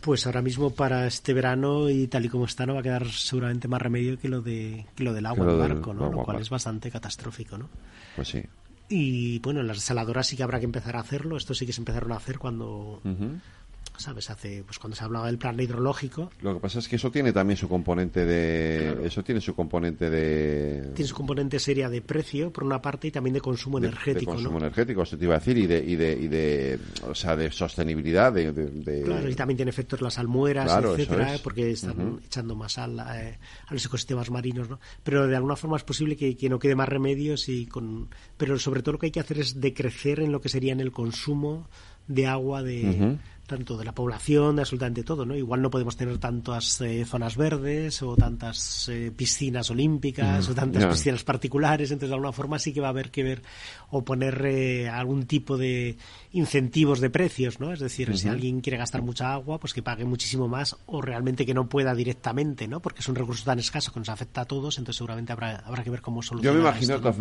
Pues 0.00 0.26
ahora 0.26 0.42
mismo 0.42 0.70
para 0.70 1.06
este 1.06 1.32
verano 1.32 1.90
y 1.90 2.06
tal 2.06 2.24
y 2.24 2.28
como 2.28 2.44
está 2.44 2.66
no 2.66 2.74
va 2.74 2.80
a 2.80 2.82
quedar 2.82 3.08
seguramente 3.10 3.66
más 3.66 3.82
remedio 3.82 4.18
que 4.18 4.28
lo 4.28 4.40
de 4.40 4.86
que 4.94 5.02
lo 5.02 5.12
del 5.12 5.26
agua 5.26 5.44
en 5.44 5.58
del 5.58 5.58
barco, 5.58 5.94
Lo 5.94 6.22
cual 6.22 6.40
es 6.40 6.50
bastante 6.50 6.90
catastrófico, 6.90 7.58
¿no? 7.58 7.68
Pues 8.14 8.28
sí. 8.28 8.42
Y 8.88 9.38
bueno, 9.40 9.60
en 9.60 9.66
las 9.66 9.78
desaladoras 9.78 10.26
sí 10.26 10.36
que 10.36 10.42
habrá 10.42 10.58
que 10.58 10.64
empezar 10.64 10.96
a 10.96 11.00
hacerlo. 11.00 11.36
Esto 11.36 11.54
sí 11.54 11.66
que 11.66 11.72
se 11.72 11.80
empezaron 11.80 12.12
a 12.12 12.16
hacer 12.16 12.38
cuando. 12.38 13.00
¿Sabes? 13.98 14.30
Hace, 14.30 14.62
pues 14.64 14.78
cuando 14.78 14.96
se 14.96 15.04
hablaba 15.04 15.26
del 15.26 15.38
plan 15.38 15.58
hidrológico. 15.60 16.30
Lo 16.40 16.54
que 16.54 16.60
pasa 16.60 16.78
es 16.78 16.88
que 16.88 16.96
eso 16.96 17.10
tiene 17.10 17.32
también 17.32 17.56
su 17.56 17.68
componente 17.68 18.24
de... 18.24 19.06
Eso 19.06 19.22
tiene 19.22 19.40
su 19.40 19.54
componente 19.54 20.10
de... 20.10 20.90
Tiene 20.94 21.08
su 21.08 21.14
componente 21.14 21.58
seria 21.58 21.88
de 21.88 22.02
precio, 22.02 22.52
por 22.52 22.64
una 22.64 22.80
parte, 22.82 23.08
y 23.08 23.10
también 23.10 23.34
de 23.34 23.40
consumo 23.40 23.80
de- 23.80 23.88
energético, 23.88 24.32
de 24.32 24.36
consumo 24.36 24.58
¿no? 24.58 24.66
energético, 24.66 25.02
eso 25.02 25.16
te 25.16 25.24
iba 25.24 25.34
a 25.34 25.38
decir, 25.38 25.58
y 25.58 25.66
de, 25.66 25.78
y 25.84 25.96
de, 25.96 26.12
y 26.12 26.28
de 26.28 26.78
o 27.08 27.14
sea, 27.14 27.36
de 27.36 27.50
sostenibilidad, 27.50 28.32
de... 28.32 29.02
Claro, 29.04 29.28
y 29.28 29.34
también 29.34 29.56
tiene 29.56 29.70
efectos 29.70 30.00
las 30.00 30.18
almueras, 30.18 30.66
Claro, 30.66 30.94
etcétera, 30.94 31.34
es. 31.34 31.40
porque 31.40 31.70
están 31.70 32.20
echando 32.24 32.54
más 32.54 32.72
sal 32.74 32.98
eh, 33.14 33.38
a 33.66 33.72
los 33.72 33.84
ecosistemas 33.84 34.30
marinos, 34.30 34.68
¿no? 34.68 34.78
Pero 35.02 35.26
de 35.26 35.36
alguna 35.36 35.56
forma 35.56 35.76
es 35.76 35.84
posible 35.84 36.16
que, 36.16 36.36
que 36.36 36.48
no 36.48 36.58
quede 36.58 36.74
más 36.74 36.88
remedios 36.88 37.48
y 37.48 37.66
con... 37.66 38.08
Pero 38.36 38.58
sobre 38.58 38.82
todo 38.82 38.92
lo 38.92 38.98
que 38.98 39.06
hay 39.06 39.12
que 39.12 39.20
hacer 39.20 39.38
es 39.38 39.60
decrecer 39.60 40.20
en 40.20 40.32
lo 40.32 40.40
que 40.40 40.48
sería 40.48 40.72
en 40.72 40.80
el 40.80 40.92
consumo 40.92 41.68
de 42.08 42.26
agua 42.26 42.62
de... 42.62 43.18
tanto 43.46 43.76
de 43.76 43.84
la 43.84 43.92
población, 43.92 44.56
de 44.56 44.62
absolutamente 44.62 45.02
todo, 45.02 45.24
¿no? 45.24 45.36
Igual 45.36 45.62
no 45.62 45.70
podemos 45.70 45.96
tener 45.96 46.18
tantas 46.18 46.80
eh, 46.80 47.04
zonas 47.04 47.36
verdes 47.36 48.02
o 48.02 48.16
tantas 48.16 48.88
eh, 48.88 49.12
piscinas 49.14 49.70
olímpicas 49.70 50.26
Mm, 50.26 50.50
o 50.50 50.54
tantas 50.54 50.86
piscinas 50.86 51.24
particulares, 51.24 51.90
entonces 51.90 52.10
de 52.10 52.14
alguna 52.14 52.32
forma 52.32 52.58
sí 52.58 52.72
que 52.72 52.80
va 52.80 52.88
a 52.88 52.90
haber 52.90 53.10
que 53.10 53.22
ver 53.22 53.42
o 53.90 54.04
poner 54.04 54.44
eh, 54.46 54.88
algún 54.88 55.26
tipo 55.26 55.56
de 55.56 55.96
incentivos 56.36 57.00
de 57.00 57.08
precios, 57.10 57.60
¿no? 57.60 57.72
Es 57.72 57.80
decir, 57.80 58.16
si 58.16 58.28
alguien 58.28 58.60
quiere 58.60 58.76
gastar 58.76 59.00
mucha 59.02 59.32
agua, 59.32 59.58
pues 59.58 59.72
que 59.72 59.82
pague 59.82 60.04
muchísimo 60.04 60.48
más 60.48 60.76
o 60.86 61.00
realmente 61.00 61.46
que 61.46 61.54
no 61.54 61.68
pueda 61.68 61.94
directamente, 61.94 62.68
¿no? 62.68 62.80
Porque 62.80 63.00
es 63.00 63.08
un 63.08 63.14
recurso 63.14 63.44
tan 63.44 63.58
escaso 63.58 63.92
que 63.92 64.00
nos 64.00 64.08
afecta 64.10 64.42
a 64.42 64.44
todos, 64.44 64.76
entonces 64.78 64.98
seguramente 64.98 65.32
habrá, 65.32 65.56
habrá 65.64 65.82
que 65.82 65.90
ver 65.90 66.02
cómo 66.02 66.20
Yo 66.20 66.26
solucionar 66.28 66.54
me 66.56 66.60
imagino, 66.60 66.82
esto, 66.94 67.02
que, 67.02 67.06
las 67.08 67.18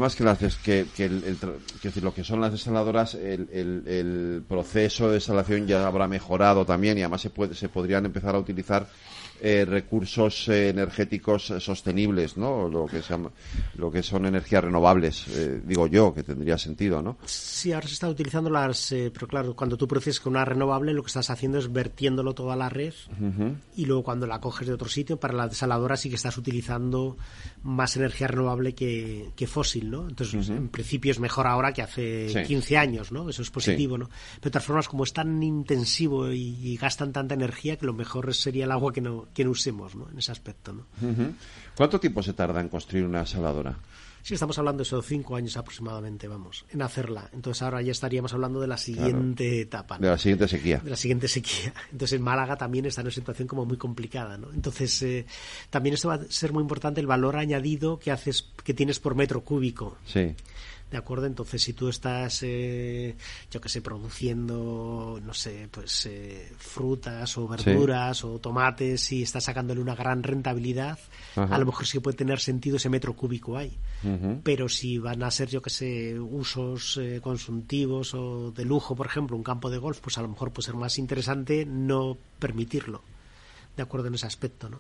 que, 0.57 0.85
que 0.95 1.05
el, 1.05 1.23
el 1.23 1.37
decir, 1.81 2.03
lo 2.03 2.13
que 2.13 2.23
son 2.23 2.41
las 2.41 2.51
desaladoras, 2.51 3.15
el, 3.15 3.47
el- 3.51 3.83
el 3.87 4.43
proceso 4.47 5.07
de 5.07 5.13
desalación 5.15 5.65
ya 5.67 5.87
habrá 5.87 6.07
mejorado 6.07 6.65
también 6.65 6.97
y 6.97 7.01
además 7.01 7.21
se, 7.21 7.29
puede, 7.29 7.55
se 7.55 7.69
podrían 7.69 8.05
empezar 8.05 8.35
a 8.35 8.39
utilizar 8.39 8.87
eh, 9.41 9.65
recursos 9.65 10.47
eh, 10.49 10.69
energéticos 10.69 11.53
sostenibles, 11.59 12.37
¿no? 12.37 12.69
Lo 12.69 12.85
que, 12.85 13.01
se 13.01 13.15
lo 13.75 13.91
que 13.91 14.03
son 14.03 14.25
energías 14.25 14.63
renovables, 14.63 15.27
eh, 15.27 15.61
digo 15.65 15.87
yo, 15.87 16.13
que 16.13 16.23
tendría 16.23 16.57
sentido, 16.57 17.01
¿no? 17.01 17.17
Sí, 17.25 17.71
ahora 17.71 17.87
se 17.87 17.93
está 17.93 18.09
utilizando 18.09 18.49
las, 18.49 18.91
eh, 18.91 19.11
pero 19.13 19.27
claro, 19.27 19.55
cuando 19.55 19.77
tú 19.77 19.87
produces 19.87 20.19
con 20.19 20.33
una 20.33 20.45
renovable, 20.45 20.93
lo 20.93 21.03
que 21.03 21.07
estás 21.07 21.29
haciendo 21.29 21.57
es 21.57 21.71
vertiéndolo 21.71 22.33
toda 22.33 22.55
la 22.55 22.69
red 22.69 22.93
y 23.75 23.85
luego 23.85 24.03
cuando 24.03 24.27
la 24.27 24.39
coges 24.39 24.67
de 24.67 24.73
otro 24.73 24.87
sitio, 24.87 25.17
para 25.17 25.33
la 25.33 25.47
desaladora 25.47 25.97
sí 25.97 26.09
que 26.09 26.15
estás 26.15 26.37
utilizando 26.37 27.17
más 27.65 27.97
energía 27.97 28.27
renovable 28.27 28.75
que, 28.75 29.31
que 29.35 29.47
fósil, 29.47 29.89
¿no? 29.89 30.07
Entonces, 30.07 30.49
en 30.49 30.69
principio 30.69 31.11
es 31.11 31.19
mejor 31.19 31.47
ahora 31.47 31.73
que 31.73 31.81
hace 31.81 32.29
Sí. 32.29 32.43
15 32.43 32.77
años, 32.77 33.11
¿no? 33.11 33.27
Eso 33.27 33.41
es 33.41 33.49
positivo, 33.49 33.97
¿no? 33.97 34.05
Pero 34.35 34.43
de 34.43 34.51
todas 34.51 34.65
formas, 34.65 34.87
como 34.87 35.03
es 35.03 35.13
tan 35.13 35.41
intensivo 35.41 36.31
y, 36.31 36.57
y 36.61 36.77
gastan 36.77 37.11
tanta 37.11 37.33
energía, 37.33 37.77
que 37.77 37.87
lo 37.87 37.93
mejor 37.93 38.33
sería 38.35 38.65
el 38.65 38.71
agua 38.71 38.93
que 38.93 39.01
no, 39.01 39.27
que 39.33 39.43
no 39.43 39.49
usemos, 39.51 39.95
¿no? 39.95 40.07
En 40.11 40.19
ese 40.19 40.31
aspecto, 40.31 40.73
¿no? 40.73 40.85
¿Cuánto 41.75 41.99
tiempo 41.99 42.21
se 42.21 42.33
tarda 42.33 42.61
en 42.61 42.69
construir 42.69 43.03
una 43.03 43.21
desaladora? 43.21 43.75
Sí, 44.25 44.33
estamos 44.33 44.57
hablando 44.57 44.79
de 44.79 44.87
eso, 44.87 45.03
cinco 45.03 45.35
años 45.35 45.55
aproximadamente, 45.55 46.27
vamos, 46.27 46.65
en 46.71 46.81
hacerla. 46.81 47.29
Entonces 47.31 47.61
ahora 47.61 47.83
ya 47.83 47.91
estaríamos 47.91 48.33
hablando 48.33 48.59
de 48.59 48.65
la 48.65 48.75
siguiente 48.75 49.61
etapa. 49.61 49.99
¿no? 49.99 50.05
De 50.05 50.09
la 50.13 50.17
siguiente 50.17 50.47
sequía. 50.47 50.79
de 50.79 50.89
la 50.89 50.95
siguiente 50.95 51.27
sequía. 51.27 51.71
Entonces 51.91 52.17
en 52.17 52.23
Málaga 52.23 52.55
también 52.55 52.87
está 52.87 53.01
en 53.01 53.05
una 53.05 53.13
situación 53.13 53.47
como 53.47 53.67
muy 53.67 53.77
complicada, 53.77 54.35
¿no? 54.39 54.51
Entonces 54.51 54.99
eh, 55.03 55.27
también 55.69 55.93
esto 55.93 56.07
va 56.07 56.15
a 56.15 56.21
ser 56.27 56.53
muy 56.53 56.63
importante 56.63 56.99
el 57.01 57.05
valor 57.05 57.35
añadido 57.35 57.99
que 57.99 58.09
haces, 58.09 58.49
que 58.63 58.73
tienes 58.73 58.99
por 58.99 59.13
metro 59.13 59.43
cúbico. 59.43 59.95
Sí. 60.07 60.33
¿De 60.91 60.97
acuerdo? 60.97 61.25
Entonces, 61.25 61.63
si 61.63 61.73
tú 61.73 61.89
estás, 61.89 62.41
eh, 62.43 63.15
yo 63.49 63.59
que 63.59 63.69
sé, 63.69 63.81
produciendo, 63.81 65.19
no 65.23 65.33
sé, 65.33 65.67
pues 65.71 66.05
eh, 66.05 66.53
frutas 66.57 67.37
o 67.37 67.47
verduras 67.47 68.23
o 68.23 68.37
tomates 68.39 69.11
y 69.11 69.23
estás 69.23 69.45
sacándole 69.45 69.81
una 69.81 69.95
gran 69.95 70.21
rentabilidad, 70.21 70.99
Ajá. 71.35 71.55
a 71.55 71.57
lo 71.57 71.65
mejor 71.65 71.87
sí 71.87 71.93
que 71.93 72.01
puede 72.01 72.17
tener 72.17 72.39
sentido 72.39 72.77
ese 72.77 72.89
metro 72.89 73.13
cúbico 73.13 73.57
ahí. 73.57 73.75
Pero 74.43 74.69
si 74.69 74.99
van 74.99 75.23
a 75.23 75.31
ser, 75.31 75.49
yo 75.49 75.63
que 75.63 75.71
sé, 75.71 76.19
usos 76.19 76.97
eh, 76.97 77.19
consumtivos 77.23 78.13
o 78.13 78.51
de 78.51 78.63
lujo, 78.63 78.95
por 78.95 79.07
ejemplo, 79.07 79.35
un 79.35 79.41
campo 79.43 79.71
de 79.71 79.79
golf, 79.79 79.99
pues 79.99 80.19
a 80.19 80.21
lo 80.21 80.27
mejor 80.27 80.51
puede 80.51 80.67
ser 80.67 80.75
más 80.75 80.99
interesante 80.99 81.65
no 81.65 82.15
permitirlo. 82.37 83.01
De 83.75 83.81
acuerdo 83.81 84.07
en 84.07 84.13
ese 84.13 84.27
aspecto, 84.27 84.69
¿no? 84.69 84.79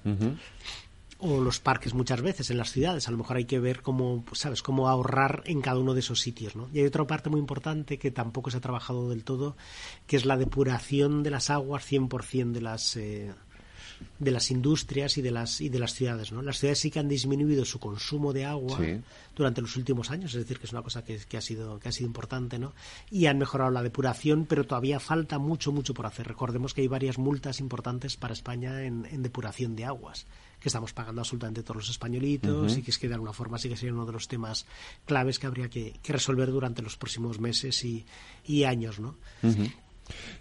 O 1.19 1.39
los 1.39 1.59
parques 1.59 1.93
muchas 1.93 2.21
veces 2.21 2.49
en 2.51 2.57
las 2.57 2.71
ciudades. 2.71 3.07
A 3.07 3.11
lo 3.11 3.17
mejor 3.17 3.37
hay 3.37 3.45
que 3.45 3.59
ver 3.59 3.81
cómo, 3.81 4.23
pues, 4.25 4.39
sabes, 4.39 4.61
cómo 4.61 4.89
ahorrar 4.89 5.43
en 5.45 5.61
cada 5.61 5.79
uno 5.79 5.93
de 5.93 6.01
esos 6.01 6.19
sitios, 6.19 6.55
¿no? 6.55 6.69
Y 6.73 6.79
hay 6.79 6.85
otra 6.85 7.05
parte 7.07 7.29
muy 7.29 7.39
importante 7.39 7.97
que 7.97 8.11
tampoco 8.11 8.51
se 8.51 8.57
ha 8.57 8.61
trabajado 8.61 9.09
del 9.09 9.23
todo, 9.23 9.55
que 10.07 10.17
es 10.17 10.25
la 10.25 10.37
depuración 10.37 11.23
de 11.23 11.29
las 11.31 11.49
aguas 11.49 11.85
100% 11.89 12.51
de 12.51 12.61
las 12.61 12.95
eh, 12.97 13.33
de 14.19 14.31
las 14.31 14.51
industrias 14.51 15.17
y 15.17 15.21
de 15.21 15.31
las 15.31 15.61
y 15.61 15.69
de 15.69 15.79
las 15.79 15.93
ciudades, 15.93 16.33
¿no? 16.33 16.41
Las 16.41 16.59
ciudades 16.59 16.79
sí 16.79 16.91
que 16.91 16.99
han 16.99 17.07
disminuido 17.07 17.63
su 17.63 17.79
consumo 17.79 18.33
de 18.33 18.43
agua 18.43 18.77
Sí. 18.77 18.99
durante 19.37 19.61
los 19.61 19.77
últimos 19.77 20.11
años, 20.11 20.33
es 20.33 20.41
decir, 20.41 20.59
que 20.59 20.65
es 20.65 20.73
una 20.73 20.81
cosa 20.81 21.05
que, 21.05 21.17
que 21.17 21.37
ha 21.37 21.41
sido 21.41 21.79
que 21.79 21.87
ha 21.87 21.91
sido 21.93 22.07
importante, 22.07 22.59
¿no? 22.59 22.73
Y 23.09 23.27
han 23.27 23.37
mejorado 23.37 23.71
la 23.71 23.83
depuración, 23.83 24.45
pero 24.47 24.65
todavía 24.65 24.99
falta 24.99 25.39
mucho 25.39 25.71
mucho 25.71 25.93
por 25.93 26.05
hacer. 26.07 26.27
Recordemos 26.27 26.73
que 26.73 26.81
hay 26.81 26.87
varias 26.89 27.17
multas 27.17 27.61
importantes 27.61 28.17
para 28.17 28.33
España 28.33 28.83
en, 28.83 29.05
en 29.05 29.23
depuración 29.23 29.77
de 29.77 29.85
aguas 29.85 30.25
que 30.65 30.69
estamos 30.69 30.93
pagando 30.93 31.21
absolutamente 31.21 31.61
todos 31.61 31.75
los 31.75 31.89
españolitos 31.91 32.75
y 32.75 32.81
que 32.81 32.89
es 32.89 32.97
que 32.97 33.07
de 33.07 33.13
alguna 33.13 33.33
forma 33.33 33.59
sí 33.59 33.69
que 33.69 33.77
sería 33.77 33.93
uno 33.93 34.07
de 34.07 34.13
los 34.13 34.27
temas 34.27 34.65
claves 35.05 35.37
que 35.37 35.45
habría 35.45 35.69
que, 35.69 35.93
que 36.01 36.11
resolver 36.11 36.49
durante 36.49 36.81
los 36.81 36.97
próximos 36.97 37.39
meses 37.39 37.85
y, 37.85 38.03
y 38.47 38.63
años, 38.63 38.99
¿no? 38.99 39.15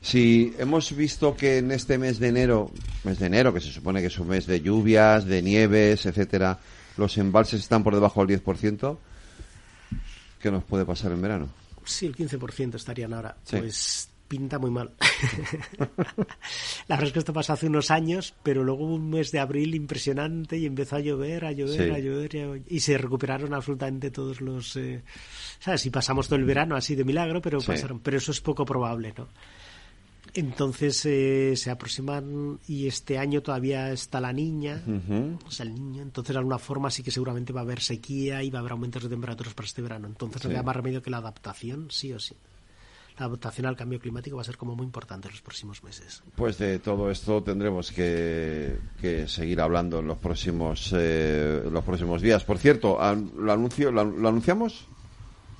Si 0.00 0.54
hemos 0.58 0.96
visto 0.96 1.36
que 1.36 1.58
en 1.58 1.72
este 1.72 1.98
mes 1.98 2.18
de 2.20 2.28
enero, 2.28 2.70
mes 3.02 3.18
de 3.18 3.26
enero, 3.26 3.52
que 3.52 3.60
se 3.60 3.70
supone 3.70 4.00
que 4.00 4.06
es 4.06 4.18
un 4.18 4.28
mes 4.28 4.46
de 4.46 4.62
lluvias, 4.62 5.26
de 5.26 5.42
nieves, 5.42 6.06
etcétera, 6.06 6.58
los 6.96 7.18
embalses 7.18 7.60
están 7.60 7.84
por 7.84 7.94
debajo 7.94 8.24
del 8.24 8.42
10%, 8.42 8.96
¿qué 10.40 10.50
nos 10.50 10.64
puede 10.64 10.86
pasar 10.86 11.12
en 11.12 11.20
verano? 11.20 11.48
Sí, 11.84 12.06
el 12.06 12.16
15% 12.16 12.76
estarían 12.76 13.12
ahora. 13.12 13.36
Sí. 13.44 13.58
Pues 13.58 14.08
pinta 14.36 14.58
muy 14.58 14.70
mal. 14.70 14.90
La 16.88 16.96
verdad 16.96 17.06
es 17.08 17.12
que 17.12 17.18
esto 17.20 17.32
pasó 17.32 17.52
hace 17.52 17.66
unos 17.66 17.90
años, 17.90 18.34
pero 18.42 18.64
luego 18.64 18.84
hubo 18.84 18.94
un 18.94 19.10
mes 19.10 19.30
de 19.30 19.38
abril 19.40 19.74
impresionante 19.74 20.56
y 20.58 20.66
empezó 20.66 20.96
a 20.96 21.00
llover, 21.00 21.44
a 21.44 21.52
llover, 21.52 21.88
Sí. 21.88 21.90
a 21.94 21.98
llover 21.98 22.62
y, 22.68 22.80
se 22.80 22.98
recuperaron 22.98 23.54
absolutamente 23.54 24.10
todos 24.10 24.40
los... 24.40 24.76
eh, 24.76 25.02
¿Sabes? 25.60 25.86
Y 25.86 25.90
pasamos 25.90 26.26
todo 26.28 26.38
el 26.38 26.44
verano 26.44 26.76
así 26.76 26.94
de 26.94 27.04
milagro, 27.04 27.40
pero 27.40 27.60
Sí. 27.60 27.68
pasaron. 27.68 28.00
Pero 28.00 28.18
eso 28.18 28.32
es 28.32 28.40
poco 28.40 28.64
probable, 28.64 29.14
¿no? 29.16 29.28
Entonces 30.36 31.00
eh, 31.06 31.52
se 31.54 31.70
aproximan 31.70 32.58
y 32.66 32.88
este 32.88 33.18
año 33.18 33.40
todavía 33.40 33.92
está 33.92 34.20
la 34.20 34.32
niña, 34.32 34.82
o 35.46 35.50
sea, 35.50 35.64
el 35.64 35.74
niño. 35.74 36.02
Entonces, 36.02 36.32
de 36.34 36.38
alguna 36.38 36.58
forma, 36.58 36.90
sí 36.90 37.04
que 37.04 37.12
seguramente 37.12 37.52
va 37.52 37.60
a 37.60 37.62
haber 37.62 37.80
sequía 37.80 38.42
y 38.42 38.50
va 38.50 38.58
a 38.58 38.60
haber 38.60 38.72
aumentos 38.72 39.04
de 39.04 39.08
temperaturas 39.10 39.54
para 39.54 39.66
este 39.66 39.80
verano. 39.80 40.08
Entonces, 40.08 40.42
no 40.42 40.48
Sí. 40.48 40.54
queda 40.54 40.62
más 40.64 40.74
remedio 40.74 41.02
que 41.02 41.10
la 41.10 41.18
adaptación, 41.18 41.88
sí 41.92 42.12
o 42.12 42.18
sí. 42.18 42.34
La 43.18 43.26
adaptación 43.26 43.66
al 43.66 43.76
cambio 43.76 44.00
climático 44.00 44.36
va 44.36 44.42
a 44.42 44.44
ser 44.44 44.56
como 44.56 44.74
muy 44.74 44.84
importante 44.84 45.28
en 45.28 45.34
los 45.34 45.42
próximos 45.42 45.84
meses. 45.84 46.22
Pues 46.34 46.58
de 46.58 46.80
todo 46.80 47.10
esto 47.10 47.42
tendremos 47.44 47.92
que, 47.92 48.76
que 49.00 49.28
seguir 49.28 49.60
hablando 49.60 50.00
en 50.00 50.08
los 50.08 50.18
próximos 50.18 50.92
eh, 50.96 51.62
los 51.70 51.84
próximos 51.84 52.20
días. 52.22 52.42
Por 52.42 52.58
cierto, 52.58 52.98
¿lo, 53.36 53.52
anuncio, 53.52 53.92
lo, 53.92 54.04
lo 54.04 54.28
anunciamos? 54.28 54.86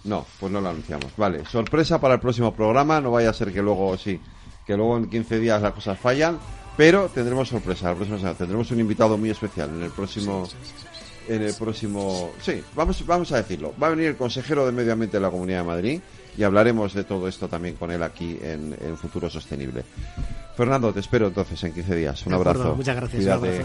No, 0.02 0.26
pues 0.40 0.52
no 0.52 0.60
lo 0.60 0.70
anunciamos. 0.70 1.12
Vale, 1.16 1.46
sorpresa 1.46 2.00
para 2.00 2.14
el 2.14 2.20
próximo 2.20 2.52
programa. 2.52 3.00
No 3.00 3.12
vaya 3.12 3.30
a 3.30 3.32
ser 3.32 3.52
que 3.52 3.62
luego 3.62 3.96
sí, 3.96 4.20
que 4.66 4.76
luego 4.76 4.96
en 4.96 5.08
15 5.08 5.38
días 5.38 5.62
las 5.62 5.72
cosas 5.72 5.98
fallan. 5.98 6.38
Pero 6.76 7.08
tendremos 7.08 7.48
sorpresa. 7.48 7.90
La 7.90 7.94
próxima 7.94 8.18
semana 8.18 8.36
tendremos 8.36 8.68
un 8.72 8.80
invitado 8.80 9.16
muy 9.16 9.30
especial 9.30 9.70
en 9.70 9.82
el 9.84 9.90
próximo 9.92 10.48
en 11.28 11.42
el 11.42 11.54
próximo... 11.54 12.32
Sí, 12.42 12.62
vamos, 12.74 13.06
vamos 13.06 13.32
a 13.32 13.38
decirlo. 13.38 13.72
Va 13.82 13.86
a 13.86 13.90
venir 13.90 14.08
el 14.08 14.16
consejero 14.16 14.66
de 14.66 14.72
Medio 14.72 14.92
Ambiente 14.92 15.16
de 15.16 15.22
la 15.22 15.30
Comunidad 15.30 15.58
de 15.58 15.64
Madrid 15.64 16.00
y 16.36 16.42
hablaremos 16.42 16.94
de 16.94 17.04
todo 17.04 17.28
esto 17.28 17.48
también 17.48 17.76
con 17.76 17.90
él 17.90 18.02
aquí 18.02 18.38
en, 18.42 18.76
en 18.80 18.96
Futuro 18.96 19.30
Sostenible. 19.30 19.84
Fernando, 20.56 20.92
te 20.92 21.00
espero 21.00 21.26
entonces 21.26 21.62
en 21.64 21.72
15 21.74 21.96
días. 21.96 22.26
Un 22.26 22.34
abrazo. 22.34 22.74
Muchas 22.76 22.96
gracias. 22.96 23.38
Cuídate. 23.38 23.64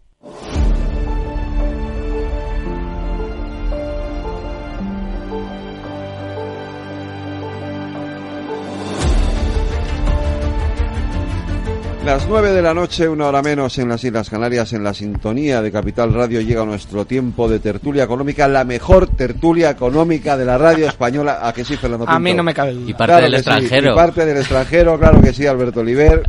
Las 12.05 12.27
nueve 12.27 12.51
de 12.51 12.63
la 12.63 12.73
noche, 12.73 13.07
una 13.07 13.27
hora 13.27 13.43
menos 13.43 13.77
en 13.77 13.87
las 13.87 14.03
Islas 14.03 14.27
Canarias, 14.27 14.73
en 14.73 14.83
la 14.83 14.91
sintonía 14.91 15.61
de 15.61 15.71
Capital 15.71 16.11
Radio, 16.11 16.41
llega 16.41 16.65
nuestro 16.65 17.05
tiempo 17.05 17.47
de 17.47 17.59
tertulia 17.59 18.03
económica, 18.03 18.47
la 18.47 18.63
mejor 18.63 19.07
tertulia 19.15 19.69
económica 19.69 20.35
de 20.35 20.43
la 20.43 20.57
radio 20.57 20.87
española. 20.87 21.39
¿A 21.43 21.53
que 21.53 21.63
sí, 21.63 21.77
Fernando 21.77 22.09
A 22.09 22.19
mí 22.19 22.33
no 22.33 22.41
me 22.41 22.55
cabe 22.55 22.73
Y 22.73 22.93
parte 22.95 23.21
del 23.21 23.35
extranjero. 23.35 23.93
Y 23.93 23.95
parte 23.95 24.25
del 24.25 24.37
extranjero, 24.37 24.97
claro 24.99 25.21
que 25.21 25.31
sí, 25.31 25.45
Alberto 25.45 25.81
Oliver. 25.81 26.27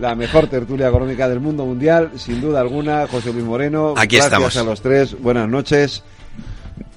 La 0.00 0.16
mejor 0.16 0.48
tertulia 0.48 0.88
económica 0.88 1.28
del 1.28 1.38
mundo 1.38 1.64
mundial, 1.64 2.10
sin 2.16 2.40
duda 2.40 2.60
alguna. 2.60 3.06
José 3.06 3.32
Luis 3.32 3.44
Moreno. 3.44 3.94
Aquí 3.96 4.16
gracias 4.16 4.32
estamos. 4.32 4.56
a 4.56 4.64
los 4.64 4.82
tres. 4.82 5.16
Buenas 5.20 5.48
noches. 5.48 6.02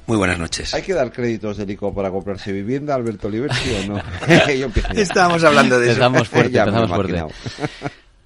Muy 0.08 0.18
buenas 0.18 0.40
noches. 0.40 0.74
¿Hay 0.74 0.82
que 0.82 0.94
dar 0.94 1.12
créditos 1.12 1.58
de 1.58 1.72
ICO 1.72 1.94
para 1.94 2.10
comprarse 2.10 2.52
vivienda, 2.52 2.96
Alberto 2.96 3.28
Oliver, 3.28 3.54
sí 3.54 3.72
o 3.84 3.94
no? 3.94 4.02
Yo. 4.54 4.68
Estábamos 4.96 5.44
hablando 5.44 5.80
de 5.80 5.92
eso. 5.92 6.04
Empezamos 6.06 6.28
fuerte, 6.28 6.52
Ya 6.52 6.64
empezamos 6.64 6.90
fuerte. 6.90 7.24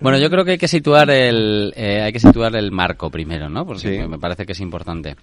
Bueno, 0.02 0.18
yo 0.18 0.30
creo 0.30 0.45
que 0.45 0.52
hay 0.52 0.58
que 0.58 0.68
situar 0.68 1.10
el, 1.10 1.74
eh, 1.76 2.02
hay 2.02 2.14
que 2.14 2.20
situar 2.20 2.56
el 2.56 2.72
marco 2.72 3.10
primero, 3.10 3.50
¿no? 3.50 3.66
Porque 3.66 4.08
me 4.08 4.18
parece 4.18 4.45
que 4.45 4.54
es 4.54 4.60
importante. 4.62 5.16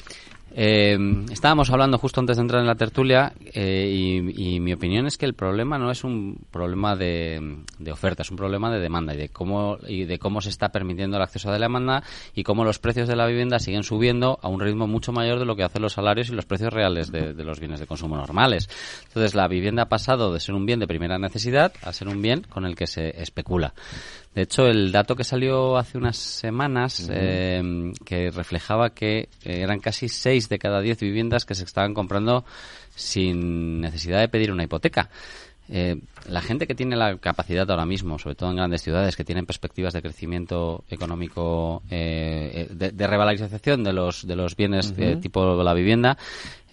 Eh, 0.58 0.96
estábamos 1.30 1.68
hablando 1.68 1.98
justo 1.98 2.20
antes 2.20 2.38
de 2.38 2.40
entrar 2.40 2.62
en 2.62 2.66
la 2.66 2.76
tertulia 2.76 3.34
eh, 3.52 3.90
y, 3.92 4.54
y 4.54 4.60
mi 4.60 4.72
opinión 4.72 5.06
es 5.06 5.18
que 5.18 5.26
el 5.26 5.34
problema 5.34 5.76
no 5.76 5.90
es 5.90 6.02
un 6.02 6.38
problema 6.50 6.96
de, 6.96 7.58
de 7.78 7.92
oferta, 7.92 8.22
es 8.22 8.30
un 8.30 8.38
problema 8.38 8.70
de 8.70 8.80
demanda 8.80 9.12
y 9.12 9.18
de 9.18 9.28
cómo 9.28 9.76
y 9.86 10.04
de 10.04 10.18
cómo 10.18 10.40
se 10.40 10.48
está 10.48 10.70
permitiendo 10.70 11.18
el 11.18 11.22
acceso 11.22 11.50
a 11.50 11.52
la 11.52 11.58
demanda 11.58 12.02
y 12.34 12.42
cómo 12.42 12.64
los 12.64 12.78
precios 12.78 13.06
de 13.06 13.16
la 13.16 13.26
vivienda 13.26 13.58
siguen 13.58 13.82
subiendo 13.82 14.38
a 14.40 14.48
un 14.48 14.60
ritmo 14.60 14.86
mucho 14.86 15.12
mayor 15.12 15.38
de 15.38 15.44
lo 15.44 15.56
que 15.56 15.62
hacen 15.62 15.82
los 15.82 15.92
salarios 15.92 16.30
y 16.30 16.32
los 16.32 16.46
precios 16.46 16.72
reales 16.72 17.12
de, 17.12 17.34
de 17.34 17.44
los 17.44 17.60
bienes 17.60 17.78
de 17.78 17.86
consumo 17.86 18.16
normales. 18.16 18.70
Entonces, 19.08 19.34
la 19.34 19.48
vivienda 19.48 19.82
ha 19.82 19.88
pasado 19.90 20.32
de 20.32 20.40
ser 20.40 20.54
un 20.54 20.64
bien 20.64 20.80
de 20.80 20.86
primera 20.86 21.18
necesidad 21.18 21.74
a 21.82 21.92
ser 21.92 22.08
un 22.08 22.22
bien 22.22 22.46
con 22.48 22.64
el 22.64 22.76
que 22.76 22.86
se 22.86 23.20
especula. 23.20 23.74
De 24.36 24.42
hecho, 24.42 24.66
el 24.66 24.92
dato 24.92 25.16
que 25.16 25.24
salió 25.24 25.78
hace 25.78 25.96
unas 25.96 26.18
semanas 26.18 27.08
eh, 27.10 27.90
que 28.04 28.30
reflejaba 28.30 28.90
que 28.90 29.30
eh, 29.42 29.62
eran 29.62 29.80
casi 29.80 30.10
6 30.10 30.50
de 30.50 30.58
cada 30.58 30.82
10 30.82 31.00
viviendas 31.00 31.46
que 31.46 31.54
se 31.54 31.64
estaban 31.64 31.94
comprando 31.94 32.44
sin 32.94 33.80
necesidad 33.80 34.20
de 34.20 34.28
pedir 34.28 34.52
una 34.52 34.64
hipoteca. 34.64 35.08
Eh, 35.68 35.96
la 36.28 36.42
gente 36.42 36.66
que 36.66 36.74
tiene 36.74 36.96
la 36.96 37.16
capacidad 37.16 37.68
ahora 37.70 37.86
mismo, 37.86 38.18
sobre 38.18 38.36
todo 38.36 38.50
en 38.50 38.56
grandes 38.56 38.82
ciudades, 38.82 39.16
que 39.16 39.24
tienen 39.24 39.46
perspectivas 39.46 39.94
de 39.94 40.02
crecimiento 40.02 40.84
económico, 40.90 41.82
eh, 41.90 42.68
eh, 42.70 42.74
de, 42.74 42.90
de 42.92 43.06
revalorización 43.06 43.82
de 43.82 43.92
los, 43.92 44.26
de 44.26 44.36
los 44.36 44.54
bienes 44.54 44.94
eh, 44.98 45.16
tipo 45.16 45.62
la 45.62 45.74
vivienda, 45.74 46.18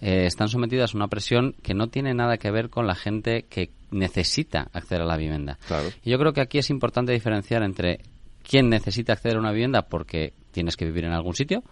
eh, 0.00 0.26
están 0.26 0.48
sometidas 0.48 0.94
a 0.94 0.98
una 0.98 1.08
presión 1.08 1.54
que 1.62 1.74
no 1.74 1.88
tiene 1.88 2.14
nada 2.14 2.36
que 2.36 2.50
ver 2.50 2.68
con 2.68 2.86
la 2.86 2.94
gente 2.94 3.46
que 3.48 3.70
necesita 3.94 4.68
acceder 4.72 5.02
a 5.02 5.06
la 5.06 5.16
vivienda. 5.16 5.58
Y 6.02 6.10
yo 6.10 6.18
creo 6.18 6.32
que 6.32 6.40
aquí 6.40 6.58
es 6.58 6.70
importante 6.70 7.12
diferenciar 7.12 7.62
entre 7.62 8.00
quién 8.42 8.68
necesita 8.68 9.14
acceder 9.14 9.36
a 9.36 9.40
una 9.40 9.52
vivienda 9.52 9.82
porque 9.82 10.34
tienes 10.52 10.76
que 10.76 10.84
vivir 10.84 11.04
en 11.04 11.12
algún 11.12 11.34
sitio 11.34 11.64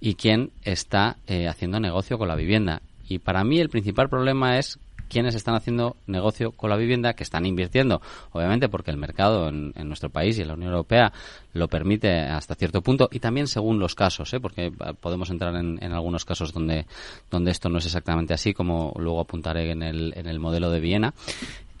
y 0.00 0.14
quién 0.14 0.52
está 0.62 1.16
eh, 1.26 1.48
haciendo 1.48 1.80
negocio 1.80 2.18
con 2.18 2.28
la 2.28 2.36
vivienda. 2.36 2.82
Y 3.08 3.18
para 3.18 3.42
mí 3.44 3.58
el 3.58 3.68
principal 3.68 4.08
problema 4.08 4.58
es 4.58 4.78
quiénes 5.10 5.34
están 5.34 5.56
haciendo 5.56 5.96
negocio 6.06 6.52
con 6.52 6.70
la 6.70 6.76
vivienda, 6.76 7.14
que 7.14 7.24
están 7.24 7.44
invirtiendo, 7.44 8.00
obviamente 8.30 8.68
porque 8.68 8.92
el 8.92 8.96
mercado 8.96 9.48
en, 9.48 9.72
en 9.74 9.88
nuestro 9.88 10.08
país 10.08 10.38
y 10.38 10.42
en 10.42 10.48
la 10.48 10.54
Unión 10.54 10.70
Europea 10.70 11.12
lo 11.52 11.66
permite 11.66 12.20
hasta 12.20 12.54
cierto 12.54 12.80
punto 12.80 13.08
y 13.10 13.18
también 13.18 13.48
según 13.48 13.80
los 13.80 13.96
casos, 13.96 14.32
¿eh? 14.32 14.40
porque 14.40 14.66
eh, 14.66 14.72
podemos 15.00 15.28
entrar 15.30 15.56
en, 15.56 15.82
en 15.82 15.92
algunos 15.92 16.24
casos 16.24 16.52
donde, 16.52 16.86
donde 17.28 17.50
esto 17.50 17.68
no 17.68 17.78
es 17.78 17.86
exactamente 17.86 18.32
así, 18.32 18.54
como 18.54 18.94
luego 18.96 19.20
apuntaré 19.20 19.72
en 19.72 19.82
el, 19.82 20.14
en 20.16 20.26
el 20.28 20.38
modelo 20.38 20.70
de 20.70 20.78
Viena 20.78 21.12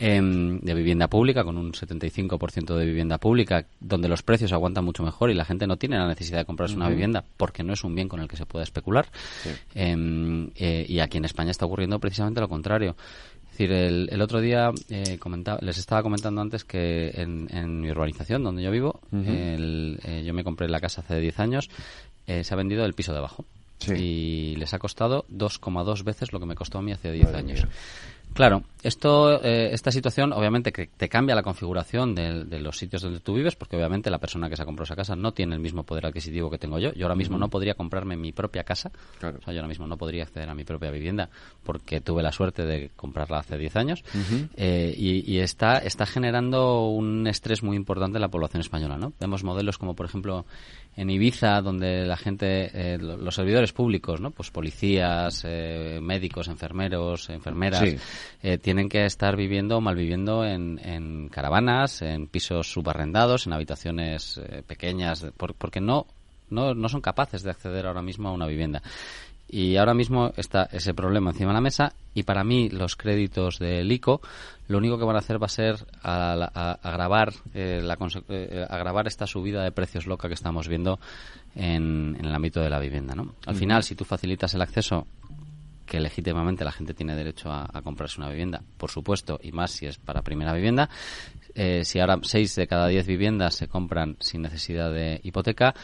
em, 0.00 0.58
de 0.60 0.74
vivienda 0.74 1.06
pública, 1.08 1.44
con 1.44 1.56
un 1.56 1.72
75% 1.72 2.74
de 2.74 2.84
vivienda 2.86 3.18
pública, 3.18 3.66
donde 3.80 4.08
los 4.08 4.22
precios 4.22 4.52
aguantan 4.52 4.84
mucho 4.84 5.02
mejor 5.02 5.30
y 5.30 5.34
la 5.34 5.44
gente 5.44 5.66
no 5.66 5.76
tiene 5.76 5.96
la 5.98 6.08
necesidad 6.08 6.38
de 6.38 6.44
comprarse 6.46 6.74
una 6.74 6.86
vivienda 6.94 7.24
porque 7.36 7.62
no 7.62 7.74
es 7.74 7.84
un 7.84 7.94
bien 7.94 8.08
con 8.08 8.18
el 8.20 8.26
que 8.26 8.36
se 8.36 8.46
pueda 8.46 8.64
especular. 8.64 9.06
Em, 9.74 10.50
eh, 10.56 10.84
y 10.88 10.98
aquí 11.00 11.18
en 11.18 11.24
España 11.26 11.50
está 11.50 11.66
ocurriendo 11.66 11.98
precisamente 11.98 12.40
lo 12.40 12.48
contrario. 12.48 12.96
Es 13.44 13.50
decir, 13.58 13.72
el, 13.72 14.08
el 14.10 14.22
otro 14.22 14.40
día 14.40 14.70
eh, 14.88 15.18
comentaba, 15.18 15.58
les 15.60 15.76
estaba 15.76 16.02
comentando 16.02 16.40
antes 16.40 16.64
que 16.64 17.10
en, 17.14 17.46
en 17.54 17.80
mi 17.82 17.90
urbanización, 17.90 18.42
donde 18.42 18.62
yo 18.62 18.70
vivo, 18.70 19.00
el- 19.28 20.00
eh, 20.04 20.22
yo 20.24 20.32
me 20.32 20.42
compré 20.44 20.66
la 20.68 20.80
casa 20.80 21.02
hace 21.02 21.20
10 21.20 21.38
años, 21.40 21.68
eh, 22.26 22.42
se 22.42 22.54
ha 22.54 22.56
vendido 22.56 22.84
el 22.86 22.94
piso 22.94 23.12
de 23.12 23.18
abajo. 23.18 23.44
Y 23.98 24.56
les 24.56 24.72
ha 24.74 24.78
costado 24.78 25.24
2,2 25.30 26.04
veces 26.04 26.32
lo 26.32 26.40
que 26.40 26.46
me 26.46 26.54
costó 26.54 26.78
a 26.78 26.82
mí 26.82 26.92
hace 26.92 27.12
10 27.12 27.28
años. 27.34 27.66
Claro, 28.34 28.62
esto, 28.82 29.42
eh, 29.42 29.70
esta 29.72 29.90
situación 29.90 30.32
obviamente 30.32 30.72
que 30.72 30.86
te 30.86 31.08
cambia 31.08 31.34
la 31.34 31.42
configuración 31.42 32.14
de, 32.14 32.60
los 32.60 32.78
sitios 32.78 33.02
donde 33.02 33.20
tú 33.20 33.34
vives, 33.34 33.56
porque 33.56 33.76
obviamente 33.76 34.08
la 34.08 34.18
persona 34.18 34.48
que 34.48 34.56
se 34.56 34.62
ha 34.62 34.64
comprado 34.64 34.84
esa 34.84 34.96
casa 34.96 35.16
no 35.16 35.32
tiene 35.32 35.54
el 35.54 35.60
mismo 35.60 35.82
poder 35.82 36.06
adquisitivo 36.06 36.50
que 36.50 36.58
tengo 36.58 36.78
yo. 36.78 36.92
Yo 36.92 37.06
ahora 37.06 37.16
mismo 37.16 37.38
no 37.38 37.48
podría 37.48 37.74
comprarme 37.74 38.16
mi 38.16 38.32
propia 38.32 38.64
casa, 38.64 38.90
o 39.16 39.20
sea, 39.20 39.52
yo 39.52 39.60
ahora 39.60 39.68
mismo 39.68 39.86
no 39.86 39.96
podría 39.96 40.22
acceder 40.22 40.48
a 40.48 40.54
mi 40.54 40.64
propia 40.64 40.90
vivienda 40.90 41.28
porque 41.64 42.00
tuve 42.00 42.22
la 42.22 42.32
suerte 42.32 42.64
de 42.64 42.90
comprarla 42.96 43.38
hace 43.38 43.58
10 43.58 43.76
años 43.76 44.04
eh, 44.56 44.94
y, 44.96 45.30
y, 45.30 45.40
está, 45.40 45.78
está 45.78 46.06
generando 46.06 46.88
un 46.88 47.26
estrés 47.26 47.62
muy 47.62 47.76
importante 47.76 48.16
en 48.18 48.22
la 48.22 48.28
población 48.28 48.60
española. 48.60 48.96
¿no? 48.96 49.12
Vemos 49.20 49.44
modelos 49.44 49.76
como, 49.76 49.94
por 49.94 50.06
ejemplo, 50.06 50.46
en 50.96 51.10
Ibiza, 51.10 51.60
donde 51.62 52.04
la 52.04 52.16
gente, 52.16 52.70
eh, 52.72 52.98
los 52.98 53.34
servidores 53.34 53.72
públicos, 53.72 54.20
¿no? 54.20 54.30
Pues 54.32 54.50
policías, 54.50 55.42
eh, 55.46 55.98
médicos, 56.02 56.48
enfermeros, 56.48 57.30
enfermeras, 57.30 57.96
eh, 58.42 58.58
tienen 58.58 58.88
que 58.88 59.04
estar 59.04 59.36
viviendo 59.36 59.78
o 59.78 59.80
malviviendo 59.80 60.44
en, 60.44 60.78
en 60.84 61.28
caravanas, 61.28 62.02
en 62.02 62.26
pisos 62.26 62.70
subarrendados, 62.70 63.46
en 63.46 63.52
habitaciones 63.52 64.40
pequeñas, 64.66 65.26
porque 65.36 65.80
no, 65.80 66.06
no, 66.50 66.74
no 66.74 66.88
son 66.88 67.00
capaces 67.00 67.42
de 67.42 67.50
acceder 67.50 67.86
ahora 67.86 68.02
mismo 68.02 68.28
a 68.28 68.32
una 68.32 68.46
vivienda. 68.46 68.82
Y 69.52 69.76
ahora 69.76 69.94
mismo 69.94 70.32
está 70.36 70.68
ese 70.70 70.94
problema 70.94 71.30
encima 71.30 71.50
de 71.50 71.54
la 71.54 71.60
mesa 71.60 71.92
y 72.14 72.22
para 72.22 72.44
mí 72.44 72.68
los 72.68 72.94
créditos 72.94 73.58
del 73.58 73.90
ICO 73.90 74.20
lo 74.68 74.78
único 74.78 74.96
que 74.96 75.04
van 75.04 75.16
a 75.16 75.18
hacer 75.18 75.42
va 75.42 75.46
a 75.46 75.48
ser 75.48 75.76
agravar, 76.02 77.32
eh, 77.54 77.80
la, 77.82 77.98
eh, 78.28 78.64
agravar 78.70 79.08
esta 79.08 79.26
subida 79.26 79.64
de 79.64 79.72
precios 79.72 80.06
loca 80.06 80.28
que 80.28 80.34
estamos 80.34 80.68
viendo 80.68 81.00
en, 81.56 82.16
el 82.20 82.32
ámbito 82.32 82.60
de 82.60 82.70
la 82.70 82.78
vivienda. 82.78 83.16
¿no? 83.16 83.34
Al 83.46 83.56
final, 83.56 83.82
si 83.82 83.96
tú 83.96 84.04
facilitas 84.04 84.54
el 84.54 84.62
acceso 84.62 85.08
que 85.86 85.98
legítimamente 85.98 86.64
la 86.64 86.70
gente 86.70 86.94
tiene 86.94 87.16
derecho 87.16 87.50
a, 87.50 87.66
comprarse 87.82 88.20
una 88.20 88.30
vivienda, 88.30 88.62
por 88.78 88.92
supuesto, 88.92 89.40
y 89.42 89.50
más 89.50 89.72
si 89.72 89.86
es 89.86 89.98
para 89.98 90.22
primera 90.22 90.52
vivienda. 90.52 90.88
Eh, 91.56 91.84
si 91.84 91.98
ahora 91.98 92.20
seis 92.22 92.54
de 92.54 92.68
cada 92.68 92.86
diez 92.86 93.08
viviendas 93.08 93.56
se 93.56 93.66
compran 93.66 94.16
sin 94.20 94.42
necesidad 94.42 94.92
de 94.92 95.20
hipoteca, 95.24 95.74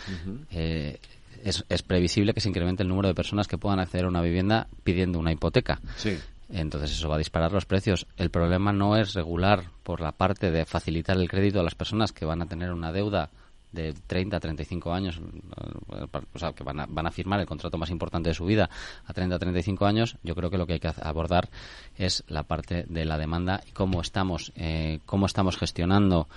es, 1.48 1.64
es, 1.68 1.82
previsible 1.82 2.34
que 2.34 2.40
se 2.40 2.48
incremente 2.48 2.82
el 2.82 2.88
número 2.88 3.08
de 3.08 3.14
personas 3.14 3.48
que 3.48 3.58
puedan 3.58 3.78
acceder 3.78 4.04
a 4.06 4.08
una 4.08 4.22
vivienda 4.22 4.68
pidiendo 4.84 5.18
una 5.18 5.32
hipoteca. 5.32 5.80
Sí. 5.96 6.18
Entonces 6.48 6.92
eso 6.92 7.08
va 7.08 7.16
a 7.16 7.18
disparar 7.18 7.52
los 7.52 7.66
precios. 7.66 8.06
El 8.16 8.30
problema 8.30 8.72
no 8.72 8.96
es 8.96 9.14
regular 9.14 9.64
por 9.82 10.00
la 10.00 10.12
parte 10.12 10.50
de 10.50 10.64
facilitar 10.64 11.16
el 11.16 11.28
crédito 11.28 11.60
a 11.60 11.64
las 11.64 11.74
personas 11.74 12.12
que 12.12 12.24
van 12.24 12.42
a 12.42 12.46
tener 12.46 12.72
una 12.72 12.92
deuda 12.92 13.30
de 13.72 13.92
30 13.92 14.36
a 14.36 14.40
35 14.40 14.92
años, 14.92 15.18
eh, 15.18 16.06
o 16.32 16.38
sea, 16.38 16.52
que 16.52 16.64
van 16.64 16.80
a, 16.80 16.86
van 16.86 17.06
a 17.06 17.10
firmar 17.10 17.40
el 17.40 17.46
contrato 17.46 17.76
más 17.76 17.90
importante 17.90 18.30
de 18.30 18.34
su 18.34 18.46
vida 18.46 18.70
a 19.04 19.12
30 19.12 19.36
a 19.36 19.38
35 19.38 19.86
años, 19.86 20.16
yo 20.22 20.34
creo 20.34 20.50
que 20.50 20.56
lo 20.56 20.66
que 20.66 20.74
hay 20.74 20.80
que 20.80 20.90
abordar 21.02 21.50
es 21.96 22.24
la 22.28 22.44
parte 22.44 22.86
de 22.88 23.04
la 23.04 23.18
demanda 23.18 23.62
y 23.66 23.72
cómo 23.72 24.00
estamos, 24.00 24.52
eh, 24.56 25.00
cómo 25.04 25.26
estamos 25.26 25.58
gestionando 25.58 26.28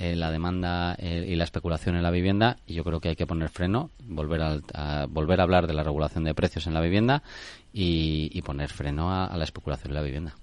eh, 0.00 0.14
la 0.14 0.30
demanda 0.30 0.94
eh, 0.96 1.26
y 1.28 1.34
la 1.34 1.42
especulación 1.42 1.96
en 1.96 2.04
la 2.04 2.12
vivienda 2.12 2.58
y 2.68 2.74
yo 2.74 2.84
creo 2.84 3.00
que 3.00 3.08
hay 3.08 3.16
que 3.16 3.26
poner 3.26 3.48
freno, 3.48 3.90
volver 4.04 4.40
a, 4.72 5.06
volver 5.06 5.40
a 5.40 5.42
hablar 5.42 5.66
de 5.66 5.72
la 5.74 5.82
regulación 5.82 6.22
de 6.22 6.34
precios 6.34 6.68
en 6.68 6.74
la 6.74 6.80
vivienda 6.80 7.24
y, 7.72 8.40
poner 8.42 8.70
freno 8.70 9.12
a, 9.12 9.36
la 9.36 9.42
especulación 9.42 9.90
en 9.90 9.94
la 9.96 10.02
vivienda. 10.02 10.36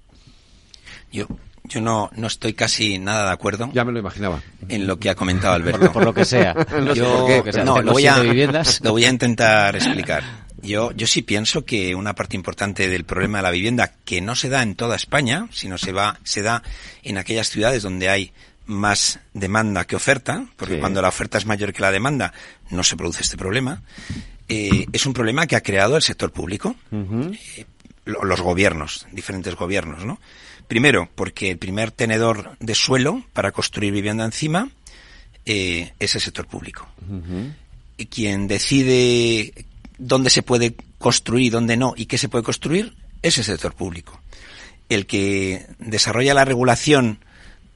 Yo, 1.09 1.27
yo 1.63 1.79
no, 1.79 2.09
no 2.17 2.27
estoy 2.27 2.51
casi 2.51 2.99
nada 2.99 3.27
de 3.27 3.31
acuerdo. 3.31 3.69
Ya 3.73 3.85
me 3.85 3.93
lo 3.93 3.99
imaginaba. 3.99 4.41
En 4.67 4.85
lo 4.85 4.99
que 4.99 5.09
ha 5.09 5.15
comentado 5.15 5.53
Alberto. 5.53 5.89
Por, 5.89 6.03
lo 6.03 6.13
que 6.13 6.25
sea. 6.25 6.53
yo, 6.93 7.25
no, 7.63 7.81
lo 7.81 7.93
voy, 7.93 8.07
a, 8.07 8.17
lo 8.81 8.91
voy 8.91 9.05
a 9.05 9.09
intentar 9.09 9.73
explicar. 9.77 10.23
Yo, 10.61 10.91
yo 10.91 11.07
sí 11.07 11.21
pienso 11.21 11.63
que 11.63 11.95
una 11.95 12.13
parte 12.13 12.35
importante 12.35 12.89
del 12.89 13.05
problema 13.05 13.37
de 13.37 13.43
la 13.43 13.51
vivienda, 13.51 13.93
que 14.03 14.19
no 14.19 14.35
se 14.35 14.49
da 14.49 14.63
en 14.63 14.75
toda 14.75 14.97
España, 14.97 15.47
sino 15.51 15.77
se 15.77 15.93
va, 15.93 16.19
se 16.23 16.41
da 16.41 16.61
en 17.03 17.17
aquellas 17.17 17.49
ciudades 17.49 17.83
donde 17.83 18.09
hay 18.09 18.33
más 18.65 19.19
demanda 19.33 19.85
que 19.85 19.95
oferta, 19.95 20.45
porque 20.55 20.79
cuando 20.79 21.01
la 21.01 21.09
oferta 21.09 21.37
es 21.37 21.45
mayor 21.45 21.73
que 21.73 21.81
la 21.81 21.91
demanda 21.91 22.33
no 22.69 22.83
se 22.83 22.97
produce 22.97 23.23
este 23.23 23.37
problema, 23.37 23.83
eh, 24.47 24.85
es 24.91 25.05
un 25.05 25.13
problema 25.13 25.47
que 25.47 25.55
ha 25.55 25.61
creado 25.61 25.95
el 25.95 26.03
sector 26.03 26.31
público, 26.31 26.75
eh, 26.91 27.65
los 28.05 28.41
gobiernos, 28.41 29.07
diferentes 29.11 29.55
gobiernos, 29.55 30.05
¿no? 30.05 30.19
Primero, 30.67 31.09
porque 31.13 31.51
el 31.51 31.57
primer 31.57 31.91
tenedor 31.91 32.57
de 32.59 32.75
suelo 32.75 33.23
para 33.33 33.51
construir 33.51 33.93
vivienda 33.93 34.25
encima 34.25 34.69
eh, 35.45 35.93
es 35.99 36.15
el 36.15 36.21
sector 36.21 36.47
público. 36.47 36.87
y 37.97 38.07
quien 38.07 38.47
decide 38.47 39.53
dónde 39.97 40.29
se 40.29 40.43
puede 40.43 40.75
construir, 40.97 41.51
dónde 41.51 41.77
no 41.77 41.93
y 41.95 42.07
qué 42.07 42.17
se 42.17 42.29
puede 42.29 42.43
construir 42.43 42.95
es 43.21 43.37
el 43.37 43.43
sector 43.43 43.73
público. 43.73 44.19
El 44.89 45.05
que 45.05 45.65
desarrolla 45.79 46.33
la 46.33 46.45
regulación 46.45 47.19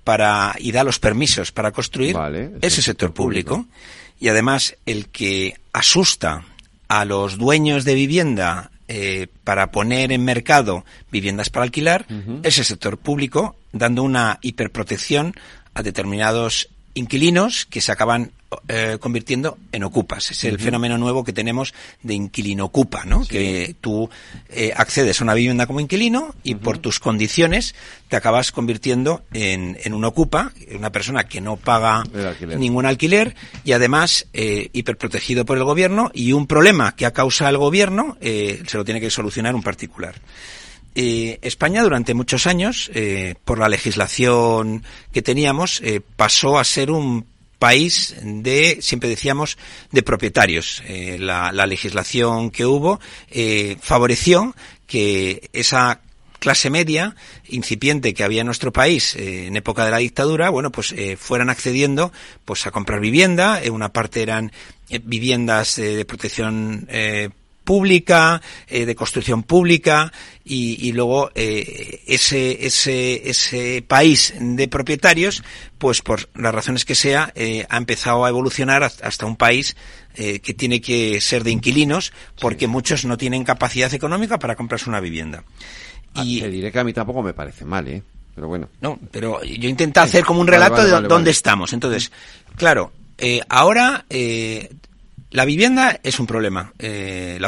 para 0.10 0.56
y 0.58 0.72
da 0.72 0.84
los 0.84 0.98
permisos 0.98 1.52
para 1.52 1.72
construir 1.72 2.18
ese 2.64 2.82
sector 2.82 3.14
público. 3.14 3.68
Y 4.20 4.30
además 4.30 4.76
el 4.88 5.10
que 5.10 5.54
asusta 5.72 6.46
a 6.88 7.06
los 7.06 7.38
dueños 7.38 7.86
de 7.86 7.94
vivienda 7.94 8.72
eh, 8.88 9.28
para 9.44 9.70
poner 9.70 10.12
en 10.12 10.26
mercado 10.26 10.84
viviendas 11.12 11.52
para 11.52 11.66
alquilar 11.66 12.08
es 12.42 12.58
el 12.58 12.66
sector 12.66 12.98
público, 12.98 13.56
dando 13.72 14.02
una 14.02 14.40
hiperprotección 14.42 15.36
a 15.76 15.84
determinados 15.84 16.70
inquilinos 16.94 17.66
que 17.66 17.82
se 17.82 17.92
acaban 17.92 18.32
eh, 18.68 18.98
convirtiendo 19.00 19.60
en 19.72 19.84
ocupas. 19.84 20.32
Es 20.32 20.44
el 20.44 20.60
fenómeno 20.60 20.98
nuevo 20.98 21.24
que 21.24 21.34
tenemos 21.34 21.76
de 22.02 22.16
inquilino 22.16 22.66
ocupa, 22.66 23.06
¿no? 23.06 23.24
Que 23.24 23.76
tú 23.80 24.10
eh, 24.50 24.74
accedes 24.76 25.22
a 25.22 25.24
una 25.24 25.36
vivienda 25.36 25.68
como 25.68 25.80
inquilino 25.80 26.34
y 26.44 26.56
por 26.56 26.80
tus 26.80 27.00
condiciones 27.00 27.76
te 28.08 28.16
acabas 28.16 28.52
convirtiendo 28.52 29.24
en, 29.34 29.78
en 29.84 29.94
un 29.94 30.04
ocupa, 30.04 30.52
una 30.76 30.92
persona 30.92 31.26
que 31.26 31.42
no 31.42 31.58
paga 31.58 32.04
ningún 32.58 32.88
alquiler 32.88 33.36
y 33.64 33.74
además 33.74 34.26
eh, 34.34 34.70
hiperprotegido 34.74 35.46
por 35.46 35.58
el 35.58 35.64
gobierno 35.64 36.10
y 36.12 36.34
un 36.34 36.48
problema 36.48 36.96
que 36.96 37.06
ha 37.06 37.14
causado 37.14 37.52
el 37.52 37.58
gobierno 37.58 38.18
se 38.20 38.78
lo 38.78 38.84
tiene 38.84 39.00
que 39.00 39.12
solucionar 39.12 39.54
un 39.54 39.62
particular. 39.62 40.16
España 40.96 41.84
durante 41.84 42.14
muchos 42.14 42.48
años, 42.48 42.92
por 43.46 43.60
la 43.60 43.70
legislación 43.70 44.84
que 45.14 45.22
teníamos, 45.22 45.82
pasó 46.18 46.60
a 46.60 46.64
ser 46.64 46.92
un 46.92 47.26
país 47.60 48.16
de, 48.24 48.80
siempre 48.82 49.10
decíamos, 49.10 49.58
de 49.92 50.02
propietarios. 50.02 50.82
Eh, 50.88 51.18
la, 51.20 51.52
legislación 51.68 52.50
que 52.50 52.66
hubo 52.66 53.00
eh, 53.30 53.78
favoreció 53.82 54.56
que 54.88 55.50
esa 55.54 56.02
clase 56.40 56.70
media 56.70 57.16
incipiente 57.50 58.14
que 58.14 58.24
había 58.24 58.42
en 58.42 58.46
nuestro 58.46 58.72
país 58.72 59.14
eh, 59.16 59.48
en 59.48 59.58
época 59.58 59.84
de 59.84 59.92
la 59.92 59.98
dictadura, 59.98 60.50
bueno, 60.50 60.72
pues 60.72 60.96
fueran 61.20 61.50
accediendo 61.50 62.14
pues 62.46 62.66
a 62.66 62.72
comprar 62.72 63.02
vivienda, 63.02 63.62
una 63.70 63.90
parte 63.92 64.22
eran 64.22 64.52
viviendas 65.04 65.76
de 65.76 66.06
protección 66.06 66.88
pública, 67.70 68.42
eh, 68.68 68.88
de 68.88 68.96
construcción 68.96 69.44
pública 69.44 70.12
y, 70.44 70.92
luego 70.94 71.30
eh, 71.36 72.02
ese, 72.08 72.66
ese, 72.66 73.30
ese 73.30 73.84
país 73.88 74.34
de 74.40 74.68
propietarios, 74.68 75.44
pues 75.78 76.02
por 76.02 76.30
las 76.34 76.52
razones 76.52 76.84
que 76.84 76.96
sea, 76.96 77.32
eh, 77.36 77.68
ha 77.70 77.78
empezado 77.78 78.26
a 78.26 78.30
evolucionar 78.30 78.82
hasta 78.82 79.26
un 79.28 79.36
país 79.36 79.76
que 80.16 80.54
tiene 80.54 80.82
que 80.82 81.22
ser 81.22 81.44
de 81.44 81.52
inquilinos 81.52 82.12
porque 82.42 82.68
muchos 82.68 83.06
no 83.06 83.16
tienen 83.16 83.44
capacidad 83.46 83.94
económica 83.94 84.40
para 84.40 84.56
comprarse 84.56 84.90
una 84.90 85.00
vivienda. 85.00 85.44
Ah, 86.16 86.24
y 86.26 86.42
te 86.42 86.50
diré 86.50 86.72
que 86.72 86.80
a 86.80 86.84
mí 86.84 86.92
tampoco 86.92 87.22
me 87.22 87.34
parece 87.34 87.66
mal, 87.66 87.88
¿eh? 87.88 88.02
Pero 88.34 88.48
bueno. 88.48 88.68
No, 88.82 89.00
pero 89.12 89.44
yo 89.44 89.70
intento 89.70 90.02
hacer 90.02 90.26
como 90.26 90.42
un 90.42 90.48
relato 90.48 90.84
de 90.84 91.08
dónde 91.08 91.30
estamos. 91.30 91.72
Entonces, 91.72 92.12
claro, 92.58 92.92
ahora 93.48 94.06
la 95.32 95.46
vivienda 95.46 96.00
es 96.04 96.20
un 96.20 96.28
problema. 96.28 96.74
Eh, 96.80 97.40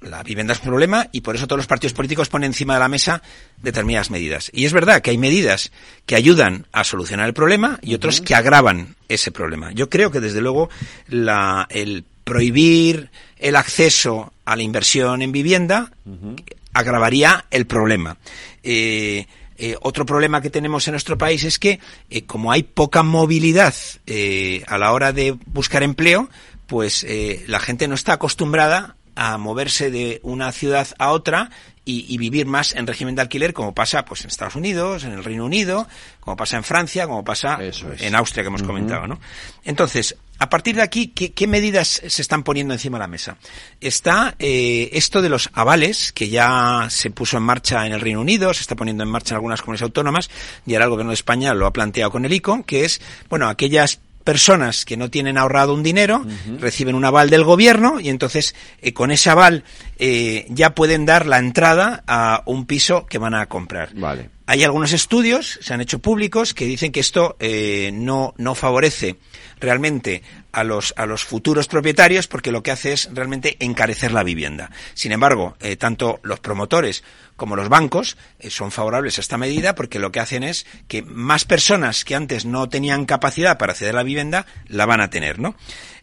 la, 0.00 0.22
vivienda 0.22 0.52
es 0.52 0.60
un 0.60 0.66
problema 0.66 1.08
y 1.12 1.20
por 1.20 1.36
eso 1.36 1.46
todos 1.46 1.58
los 1.58 1.66
partidos 1.66 1.92
políticos 1.92 2.28
ponen 2.28 2.48
encima 2.48 2.74
de 2.74 2.80
la 2.80 2.88
mesa 2.88 3.22
determinadas 3.62 4.10
medidas. 4.10 4.50
Y 4.52 4.64
es 4.64 4.72
verdad 4.72 5.02
que 5.02 5.10
hay 5.10 5.18
medidas 5.18 5.70
que 6.06 6.16
ayudan 6.16 6.66
a 6.72 6.84
solucionar 6.84 7.28
el 7.28 7.34
problema 7.34 7.78
y 7.82 7.94
otros 7.94 8.20
que 8.20 8.34
agravan 8.34 8.96
ese 9.08 9.30
problema. 9.30 9.72
Yo 9.72 9.88
creo 9.88 10.10
que 10.10 10.20
desde 10.20 10.40
luego 10.40 10.68
el 11.08 12.04
prohibir 12.24 13.10
el 13.38 13.56
acceso 13.56 14.32
a 14.44 14.56
la 14.56 14.62
inversión 14.62 15.22
en 15.22 15.32
vivienda 15.32 15.92
agravaría 16.72 17.46
el 17.50 17.66
problema. 17.66 18.16
Eh, 18.62 19.26
eh, 19.60 19.76
otro 19.80 20.06
problema 20.06 20.40
que 20.40 20.50
tenemos 20.50 20.86
en 20.86 20.92
nuestro 20.92 21.18
país 21.18 21.42
es 21.42 21.58
que, 21.58 21.80
como 22.26 22.52
hay 22.52 22.62
poca 22.62 23.02
movilidad 23.02 23.74
a 24.66 24.78
la 24.78 24.92
hora 24.92 25.12
de 25.12 25.36
buscar 25.46 25.82
empleo, 25.82 26.28
pues 26.68 27.02
eh, 27.04 27.42
la 27.48 27.58
gente 27.58 27.88
no 27.88 27.94
está 27.94 28.12
acostumbrada 28.12 28.94
a 29.16 29.36
moverse 29.38 29.90
de 29.90 30.20
una 30.22 30.52
ciudad 30.52 30.86
a 30.98 31.10
otra 31.10 31.50
y, 31.84 32.18
vivir 32.18 32.44
más 32.44 32.74
en 32.74 32.86
régimen 32.86 33.14
de 33.14 33.22
alquiler, 33.22 33.54
como 33.54 33.74
pasa 33.74 34.04
pues 34.04 34.20
en 34.20 34.28
Estados 34.28 34.56
Unidos, 34.56 35.04
en 35.04 35.12
el 35.12 35.24
Reino 35.24 35.46
Unido, 35.46 35.88
como 36.20 36.36
pasa 36.36 36.58
en 36.58 36.62
Francia, 36.62 37.06
como 37.06 37.24
pasa 37.24 37.58
en 37.98 38.14
Austria 38.14 38.42
que 38.42 38.48
hemos 38.48 38.62
comentado, 38.62 39.06
¿no? 39.06 39.18
Entonces, 39.64 40.14
a 40.38 40.50
partir 40.50 40.76
de 40.76 40.82
aquí, 40.82 41.08
¿qué, 41.08 41.46
medidas 41.46 42.02
se 42.06 42.20
están 42.22 42.42
poniendo 42.42 42.74
encima 42.74 42.98
de 42.98 43.04
la 43.04 43.08
mesa? 43.08 43.38
Está 43.80 44.34
eh, 44.38 44.90
esto 44.92 45.22
de 45.22 45.30
los 45.30 45.48
avales, 45.54 46.12
que 46.12 46.28
ya 46.28 46.88
se 46.90 47.10
puso 47.10 47.38
en 47.38 47.44
marcha 47.44 47.86
en 47.86 47.92
el 47.94 48.02
Reino 48.02 48.20
Unido, 48.20 48.52
se 48.52 48.60
está 48.60 48.76
poniendo 48.76 49.02
en 49.02 49.08
marcha 49.08 49.32
en 49.34 49.36
algunas 49.36 49.62
comunidades 49.62 49.84
autónomas, 49.84 50.30
y 50.66 50.74
ahora 50.74 50.84
el 50.84 50.90
Gobierno 50.90 51.12
de 51.12 51.14
España 51.14 51.54
lo 51.54 51.66
ha 51.66 51.72
planteado 51.72 52.10
con 52.10 52.26
el 52.26 52.32
ICO, 52.34 52.64
que 52.66 52.84
es, 52.84 53.00
bueno, 53.30 53.48
aquellas 53.48 54.00
personas 54.28 54.84
que 54.84 54.98
no 54.98 55.08
tienen 55.08 55.38
ahorrado 55.38 55.72
un 55.72 55.82
dinero 55.82 56.22
reciben 56.60 56.94
un 56.94 57.06
aval 57.06 57.30
del 57.30 57.44
gobierno 57.44 57.98
y 57.98 58.10
entonces 58.10 58.54
eh, 58.82 58.92
con 58.92 59.10
ese 59.10 59.30
aval 59.30 59.64
eh, 59.98 60.44
ya 60.50 60.74
pueden 60.74 61.06
dar 61.06 61.24
la 61.24 61.38
entrada 61.38 62.04
a 62.06 62.42
un 62.44 62.66
piso 62.66 63.06
que 63.06 63.16
van 63.16 63.32
a 63.32 63.46
comprar. 63.46 63.88
Vale. 63.94 64.28
Hay 64.44 64.64
algunos 64.64 64.92
estudios, 64.92 65.58
se 65.62 65.72
han 65.72 65.80
hecho 65.80 65.98
públicos, 65.98 66.52
que 66.52 66.66
dicen 66.66 66.92
que 66.92 67.00
esto 67.00 67.36
eh, 67.40 67.90
no, 67.92 68.34
no 68.36 68.54
favorece 68.54 69.16
realmente 69.60 70.22
a 70.52 70.64
los, 70.64 70.94
a 70.96 71.06
los 71.06 71.24
futuros 71.24 71.68
propietarios 71.68 72.28
porque 72.28 72.52
lo 72.52 72.62
que 72.62 72.70
hace 72.70 72.92
es 72.92 73.08
realmente 73.12 73.56
encarecer 73.60 74.12
la 74.12 74.24
vivienda. 74.24 74.70
Sin 74.94 75.12
embargo, 75.12 75.56
eh, 75.60 75.76
tanto 75.76 76.20
los 76.22 76.40
promotores 76.40 77.04
como 77.38 77.54
los 77.54 77.68
bancos 77.68 78.18
eh, 78.40 78.50
son 78.50 78.72
favorables 78.72 79.16
a 79.16 79.20
esta 79.22 79.38
medida 79.38 79.76
porque 79.76 80.00
lo 80.00 80.10
que 80.12 80.20
hacen 80.20 80.42
es 80.42 80.66
que 80.88 81.02
más 81.02 81.44
personas 81.44 82.04
que 82.04 82.16
antes 82.16 82.44
no 82.44 82.68
tenían 82.68 83.06
capacidad 83.06 83.56
para 83.56 83.72
acceder 83.72 83.94
a 83.94 83.98
la 83.98 84.02
vivienda 84.02 84.44
la 84.66 84.84
van 84.84 85.00
a 85.00 85.08
tener, 85.08 85.38
¿no? 85.38 85.54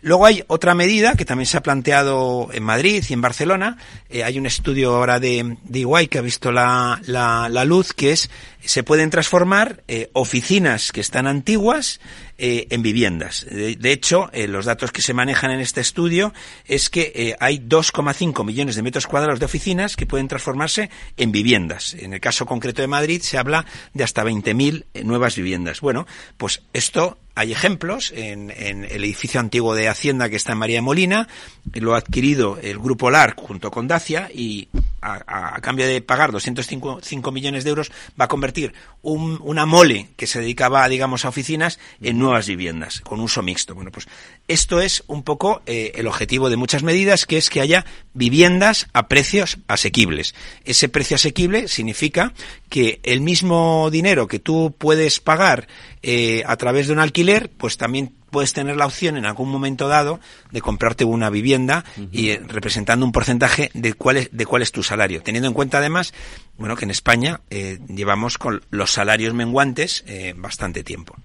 Luego 0.05 0.27
hay 0.27 0.43
otra 0.45 0.75
medida 0.75 1.15
que 1.15 1.25
también 1.25 1.47
se 1.47 1.57
ha 1.57 1.63
planteado 1.63 2.49
en 2.53 2.61
Madrid 2.61 3.03
y 3.09 3.13
en 3.13 3.21
Barcelona. 3.21 3.79
Eh, 4.07 4.23
hay 4.23 4.37
un 4.37 4.45
estudio 4.45 4.95
ahora 4.95 5.19
de, 5.19 5.57
de 5.63 5.79
Iguay 5.79 6.07
que 6.09 6.19
ha 6.19 6.21
visto 6.21 6.51
la, 6.51 7.01
la, 7.07 7.65
luz, 7.65 7.91
que 7.91 8.11
es 8.11 8.29
se 8.63 8.83
pueden 8.83 9.09
transformar 9.09 9.83
eh, 9.87 10.11
oficinas 10.13 10.91
que 10.91 11.01
están 11.01 11.25
antiguas 11.25 11.99
en 12.37 12.81
viviendas. 12.81 13.47
De, 13.49 13.91
hecho, 13.91 14.29
eh, 14.33 14.47
los 14.49 14.65
datos 14.65 14.91
que 14.91 15.01
se 15.01 15.13
manejan 15.13 15.51
en 15.51 15.61
este 15.61 15.79
estudio 15.79 16.33
es 16.65 16.89
que 16.89 17.35
hay 17.39 17.59
2,5 17.59 18.43
millones 18.43 18.75
de 18.75 18.83
metros 18.83 19.07
cuadrados 19.07 19.39
de 19.39 19.45
oficinas 19.45 19.95
que 19.95 20.05
pueden 20.05 20.27
transformarse 20.27 20.89
en 21.15 21.24
viviendas. 21.31 21.93
En 21.93 22.13
el 22.13 22.19
caso 22.19 22.45
concreto 22.45 22.81
de 22.81 22.87
Madrid 22.87 23.21
se 23.21 23.37
habla 23.37 23.65
de 23.93 24.03
hasta 24.03 24.23
20.000 24.23 25.03
nuevas 25.03 25.35
viviendas. 25.35 25.81
Bueno, 25.81 26.05
pues 26.37 26.63
esto 26.73 27.17
hay 27.35 27.51
ejemplos 27.51 28.11
en, 28.15 28.51
en, 28.51 28.85
el 28.85 29.03
edificio 29.03 29.39
antiguo 29.39 29.75
de 29.75 29.89
Hacienda 29.89 30.29
que 30.29 30.37
está 30.37 30.53
en 30.53 30.57
María 30.57 30.81
Molina, 30.81 31.27
lo 31.73 31.93
ha 31.93 31.97
adquirido 31.97 32.57
el 32.61 32.79
Grupo 32.79 33.11
LARC 33.11 33.39
junto 33.39 33.71
con 33.71 33.87
Dacia 33.87 34.29
y 34.33 34.69
a, 35.05 35.59
cambio 35.61 35.85
de 35.85 36.01
pagar 36.01 36.31
205 36.31 37.31
millones 37.31 37.63
de 37.63 37.69
euros, 37.69 37.91
va 38.19 38.25
a 38.25 38.27
convertir 38.27 38.73
un, 39.01 39.39
una 39.41 39.65
mole 39.65 40.09
que 40.15 40.27
se 40.27 40.39
dedicaba, 40.39 40.87
digamos, 40.89 41.25
a 41.25 41.29
oficinas 41.29 41.79
en 42.01 42.17
nuevas 42.17 42.47
viviendas, 42.47 43.01
con 43.01 43.19
uso 43.19 43.41
mixto. 43.41 43.75
Bueno, 43.75 43.91
pues 43.91 44.07
esto 44.47 44.81
es 44.81 45.03
un 45.07 45.23
poco 45.23 45.61
eh, 45.65 45.91
el 45.95 46.07
objetivo 46.07 46.49
de 46.49 46.57
muchas 46.57 46.83
medidas, 46.83 47.25
que 47.25 47.37
es 47.37 47.49
que 47.49 47.61
haya 47.61 47.85
viviendas 48.13 48.87
a 48.93 49.07
precios 49.07 49.59
asequibles. 49.67 50.33
Ese 50.63 50.89
precio 50.89 51.15
asequible 51.15 51.67
significa 51.67 52.33
que 52.69 52.99
el 53.03 53.21
mismo 53.21 53.89
dinero 53.91 54.27
que 54.27 54.39
tú 54.39 54.73
puedes 54.77 55.19
pagar 55.19 55.67
eh, 56.07 56.43
a 56.45 56.55
través 56.55 56.85
de 56.85 56.93
un 56.93 56.99
alquiler, 56.99 57.49
pues 57.57 57.77
también 57.77 58.13
puedes 58.29 58.53
tener 58.53 58.75
la 58.75 58.85
opción 58.85 59.17
en 59.17 59.25
algún 59.25 59.49
momento 59.49 59.87
dado 59.87 60.19
de 60.51 60.61
comprarte 60.61 61.03
una 61.03 61.29
vivienda 61.31 61.83
y 62.11 62.29
eh, 62.29 62.41
representando 62.45 63.05
un 63.05 63.11
porcentaje 63.11 63.71
de 63.73 63.93
cuál 63.93 64.17
es 64.17 64.29
de 64.31 64.45
cuál 64.45 64.61
es 64.61 64.71
tu 64.71 64.83
salario, 64.83 65.23
teniendo 65.23 65.47
en 65.47 65.53
cuenta 65.53 65.79
además, 65.79 66.13
bueno, 66.57 66.75
que 66.75 66.85
en 66.85 66.91
España 66.91 67.41
eh, 67.49 67.79
llevamos 67.87 68.37
con 68.37 68.61
los 68.69 68.91
salarios 68.91 69.33
menguantes 69.33 70.03
eh, 70.05 70.35
bastante 70.37 70.83
tiempo. 70.83 71.15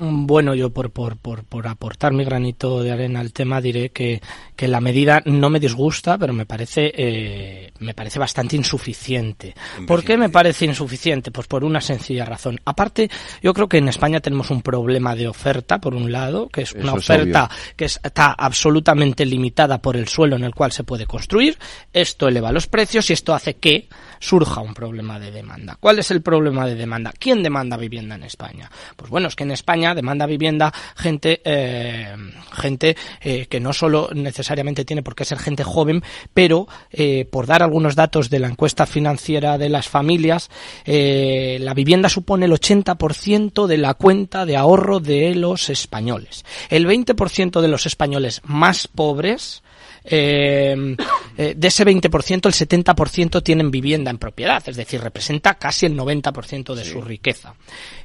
Bueno, 0.00 0.54
yo 0.54 0.70
por, 0.70 0.90
por, 0.90 1.18
por, 1.18 1.44
por, 1.44 1.68
aportar 1.68 2.12
mi 2.12 2.24
granito 2.24 2.82
de 2.82 2.90
arena 2.90 3.20
al 3.20 3.34
tema 3.34 3.60
diré 3.60 3.90
que, 3.90 4.22
que 4.56 4.66
la 4.66 4.80
medida 4.80 5.22
no 5.26 5.50
me 5.50 5.60
disgusta, 5.60 6.16
pero 6.16 6.32
me 6.32 6.46
parece, 6.46 6.90
eh, 6.96 7.70
me 7.80 7.92
parece 7.92 8.18
bastante 8.18 8.56
insuficiente. 8.56 9.54
¿Por 9.86 10.02
qué 10.02 10.16
me 10.16 10.30
parece 10.30 10.64
insuficiente? 10.64 11.30
Pues 11.30 11.46
por 11.46 11.64
una 11.64 11.82
sencilla 11.82 12.24
razón. 12.24 12.58
Aparte, 12.64 13.10
yo 13.42 13.52
creo 13.52 13.68
que 13.68 13.78
en 13.78 13.88
España 13.88 14.20
tenemos 14.20 14.50
un 14.50 14.62
problema 14.62 15.14
de 15.14 15.28
oferta, 15.28 15.80
por 15.80 15.94
un 15.94 16.10
lado, 16.10 16.48
que 16.48 16.62
es 16.62 16.72
una 16.72 16.94
oferta 16.94 17.50
que 17.76 17.84
está 17.84 18.32
absolutamente 18.32 19.26
limitada 19.26 19.82
por 19.82 19.98
el 19.98 20.08
suelo 20.08 20.36
en 20.36 20.44
el 20.44 20.54
cual 20.54 20.72
se 20.72 20.84
puede 20.84 21.06
construir. 21.06 21.58
Esto 21.92 22.26
eleva 22.26 22.52
los 22.52 22.66
precios 22.66 23.10
y 23.10 23.12
esto 23.12 23.34
hace 23.34 23.56
que 23.56 23.88
surja 24.20 24.60
un 24.60 24.74
problema 24.74 25.18
de 25.18 25.32
demanda. 25.32 25.76
¿Cuál 25.80 25.98
es 25.98 26.10
el 26.10 26.22
problema 26.22 26.66
de 26.66 26.76
demanda? 26.76 27.12
¿Quién 27.18 27.42
demanda 27.42 27.76
vivienda 27.76 28.14
en 28.14 28.22
España? 28.22 28.70
Pues 28.94 29.10
bueno, 29.10 29.28
es 29.28 29.34
que 29.34 29.44
en 29.44 29.50
España 29.50 29.94
demanda 29.94 30.26
vivienda 30.26 30.72
gente, 30.94 31.40
eh, 31.44 32.14
gente 32.52 32.96
eh, 33.22 33.46
que 33.46 33.58
no 33.58 33.72
solo 33.72 34.10
necesariamente 34.14 34.84
tiene 34.84 35.02
por 35.02 35.14
qué 35.14 35.24
ser 35.24 35.38
gente 35.38 35.64
joven, 35.64 36.04
pero 36.34 36.68
eh, 36.90 37.24
por 37.24 37.46
dar 37.46 37.62
algunos 37.62 37.96
datos 37.96 38.30
de 38.30 38.38
la 38.38 38.48
encuesta 38.48 38.86
financiera 38.86 39.58
de 39.58 39.70
las 39.70 39.88
familias, 39.88 40.50
la 40.84 41.74
vivienda 41.74 42.08
supone 42.08 42.44
el 42.44 42.52
80% 42.52 43.66
de 43.66 43.78
la 43.78 43.94
cuenta 43.94 44.44
de 44.44 44.56
ahorro 44.56 45.00
de 45.00 45.34
los 45.34 45.70
españoles. 45.70 46.44
El 46.68 46.86
20% 46.86 47.60
de 47.60 47.68
los 47.68 47.86
españoles 47.86 48.42
más 48.44 48.86
pobres 48.86 49.62
eh, 50.04 50.96
eh, 51.36 51.54
de 51.56 51.68
ese 51.68 51.86
20%, 51.86 52.46
el 52.46 52.84
70% 52.84 53.42
tienen 53.42 53.70
vivienda 53.70 54.10
en 54.10 54.18
propiedad, 54.18 54.62
es 54.66 54.76
decir, 54.76 55.00
representa 55.00 55.54
casi 55.54 55.86
el 55.86 55.96
90% 55.96 56.74
de 56.74 56.84
su 56.84 57.00
riqueza. 57.00 57.54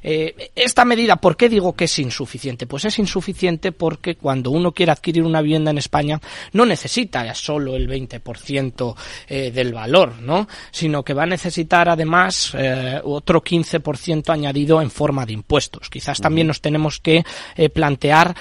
Eh, 0.02 0.52
esta 0.54 0.86
medida, 0.86 1.16
¿por 1.16 1.36
qué 1.36 1.48
digo 1.48 1.74
que 1.74 1.84
es 1.84 1.98
insuficiente? 1.98 2.66
Pues 2.66 2.86
es 2.86 2.98
insuficiente 2.98 3.72
porque 3.72 4.14
cuando 4.14 4.50
uno 4.50 4.72
quiere 4.72 4.92
adquirir 4.92 5.22
una 5.22 5.42
vivienda 5.42 5.70
en 5.70 5.78
España 5.78 6.20
no 6.52 6.64
necesita 6.64 7.34
solo 7.34 7.76
el 7.76 7.88
20% 7.88 8.94
eh, 9.28 9.50
del 9.50 9.74
valor, 9.74 10.20
¿no? 10.20 10.48
Sino 10.70 11.02
que 11.02 11.12
va 11.12 11.24
a 11.24 11.26
necesitar 11.26 11.88
además 11.88 12.54
otro 13.04 13.42
15% 13.42 14.30
añadido 14.30 14.80
en 14.80 14.90
forma 14.90 15.26
de 15.26 15.32
impuestos. 15.32 15.90
Quizás 15.90 16.20
también 16.20 16.46
nos 16.46 16.60
tenemos 16.60 17.00
que 17.00 17.24
plantear 17.72 18.34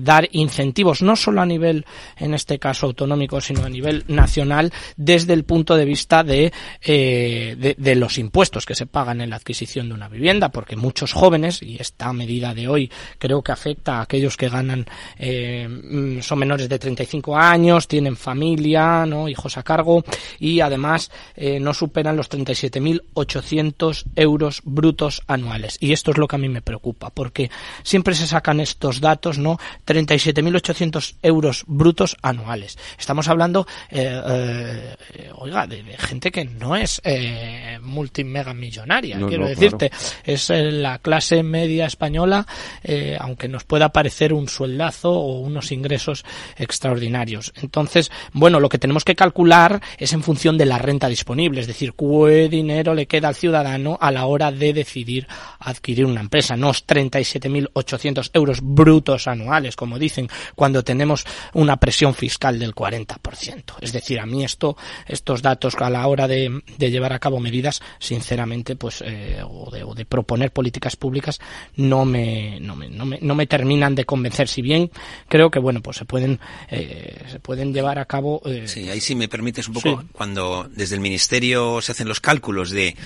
dar 0.00 0.28
incentivos, 0.32 1.02
no 1.02 1.16
solo 1.16 1.40
a 1.40 1.46
nivel, 1.46 1.84
en 2.16 2.34
este 2.34 2.58
caso, 2.58 2.86
autonómico, 2.98 3.40
sino 3.40 3.64
a 3.64 3.68
nivel 3.68 4.04
nacional 4.08 4.72
desde 4.96 5.32
el 5.32 5.44
punto 5.44 5.76
de 5.76 5.84
vista 5.84 6.24
de, 6.24 6.52
eh, 6.82 7.76
de, 7.78 7.94
los 7.94 8.18
impuestos 8.18 8.66
que 8.66 8.74
se 8.74 8.86
pagan 8.86 9.20
en 9.20 9.30
la 9.30 9.36
adquisición 9.36 9.88
de 9.88 9.94
una 9.94 10.08
vivienda, 10.08 10.48
porque 10.48 10.74
muchos 10.76 11.12
jóvenes, 11.12 11.62
y 11.62 11.76
esta 11.80 12.12
medida 12.12 12.54
de 12.54 12.66
hoy 12.66 12.90
creo 13.18 13.42
que 13.42 13.52
afecta 13.52 13.98
a 13.98 14.02
aquellos 14.02 14.36
que 14.36 14.48
ganan, 14.48 14.84
eh, 15.16 15.68
mm, 15.68 16.20
son 16.20 16.38
menores 16.40 16.68
de 16.68 16.78
35 16.78 17.36
años, 17.36 17.86
tienen 17.86 18.16
familia, 18.16 19.06
¿no? 19.06 19.28
hijos 19.28 19.56
a 19.56 19.62
cargo, 19.62 20.02
y 20.40 20.60
además 20.60 21.10
eh, 21.36 21.60
no 21.60 21.72
superan 21.74 22.16
los 22.16 22.30
37.800 22.30 24.04
euros 24.16 24.60
brutos 24.64 25.22
anuales. 25.28 25.76
Y 25.80 25.92
esto 25.92 26.10
es 26.10 26.18
lo 26.18 26.26
que 26.26 26.36
a 26.36 26.38
mí 26.38 26.48
me 26.48 26.62
preocupa, 26.62 27.10
porque 27.10 27.50
siempre 27.84 28.14
se 28.14 28.26
sacan 28.26 28.60
estos 28.60 29.00
datos, 29.00 29.38
¿no? 29.38 29.58
37.800 29.86 31.16
euros 31.22 31.64
brutos 31.66 32.16
anuales. 32.22 32.78
Estamos 32.98 33.28
hablando, 33.28 33.66
eh, 33.90 34.94
eh, 35.14 35.30
oiga, 35.34 35.66
de, 35.66 35.82
gente 35.98 36.30
que 36.30 36.44
no 36.44 36.76
es 36.76 37.00
eh, 37.04 37.78
multimega 37.82 38.54
millonaria, 38.54 39.18
quiero 39.26 39.46
decirte. 39.46 39.90
Es 40.24 40.50
eh, 40.50 40.70
la 40.70 40.98
clase 40.98 41.42
media 41.42 41.86
española, 41.86 42.46
eh, 42.82 43.16
aunque 43.18 43.48
nos 43.48 43.64
pueda 43.64 43.90
parecer 43.90 44.32
un 44.32 44.48
sueldazo 44.48 45.10
o 45.10 45.40
unos 45.40 45.72
ingresos 45.72 46.24
extraordinarios. 46.56 47.52
Entonces, 47.56 48.10
bueno, 48.32 48.60
lo 48.60 48.68
que 48.68 48.78
tenemos 48.78 49.04
que 49.04 49.16
calcular 49.16 49.80
es 49.98 50.12
en 50.12 50.22
función 50.22 50.58
de 50.58 50.66
la 50.66 50.78
renta 50.78 51.08
disponible, 51.08 51.60
es 51.60 51.66
decir, 51.66 51.94
qué 51.94 52.48
dinero 52.48 52.94
le 52.94 53.06
queda 53.06 53.28
al 53.28 53.34
ciudadano 53.34 53.98
a 54.00 54.10
la 54.10 54.26
hora 54.26 54.52
de 54.52 54.72
decidir 54.72 55.26
adquirir 55.58 56.06
una 56.06 56.20
empresa. 56.20 56.56
No 56.56 56.70
es 56.70 56.86
37.800 56.86 58.30
euros 58.32 58.60
brutos 58.62 59.26
anuales, 59.26 59.76
como 59.76 59.98
dicen, 59.98 60.28
cuando 60.54 60.82
tenemos 60.82 61.24
una 61.54 61.76
presión 61.76 62.14
fiscal 62.14 62.58
del 62.58 62.74
40%. 62.78 63.74
Es 63.80 63.92
decir, 63.92 64.20
a 64.20 64.26
mí 64.26 64.44
esto, 64.44 64.76
estos 65.06 65.42
datos 65.42 65.74
a 65.80 65.90
la 65.90 66.06
hora 66.06 66.28
de, 66.28 66.62
llevar 66.78 67.12
a 67.12 67.18
cabo 67.18 67.40
medidas, 67.40 67.82
sinceramente, 67.98 68.76
pues, 68.76 69.02
eh, 69.04 69.42
o, 69.44 69.70
de, 69.70 70.04
proponer 70.04 70.52
políticas 70.52 70.94
públicas, 70.94 71.40
no 71.74 72.04
me, 72.04 72.60
no 72.60 72.76
me, 72.76 72.88
no 72.88 73.34
me, 73.34 73.46
terminan 73.46 73.96
de 73.96 74.04
convencer. 74.04 74.46
Si 74.46 74.62
bien 74.62 74.90
creo 75.28 75.50
que, 75.50 75.58
bueno, 75.58 75.82
pues 75.82 75.96
se 75.96 76.04
pueden, 76.04 76.38
eh, 76.70 77.20
se 77.28 77.40
pueden 77.40 77.74
llevar 77.74 77.98
a 77.98 78.04
cabo. 78.04 78.40
Eh, 78.44 78.68
sí, 78.68 78.88
ahí 78.88 79.00
sí 79.00 79.16
me 79.16 79.28
permites 79.28 79.66
un 79.66 79.74
poco, 79.74 80.04
cuando 80.12 80.70
desde 80.72 80.94
el 80.94 81.00
Ministerio 81.00 81.80
se 81.80 81.92
hacen 81.92 82.06
los 82.06 82.20
cálculos 82.20 82.70
de 82.70 82.96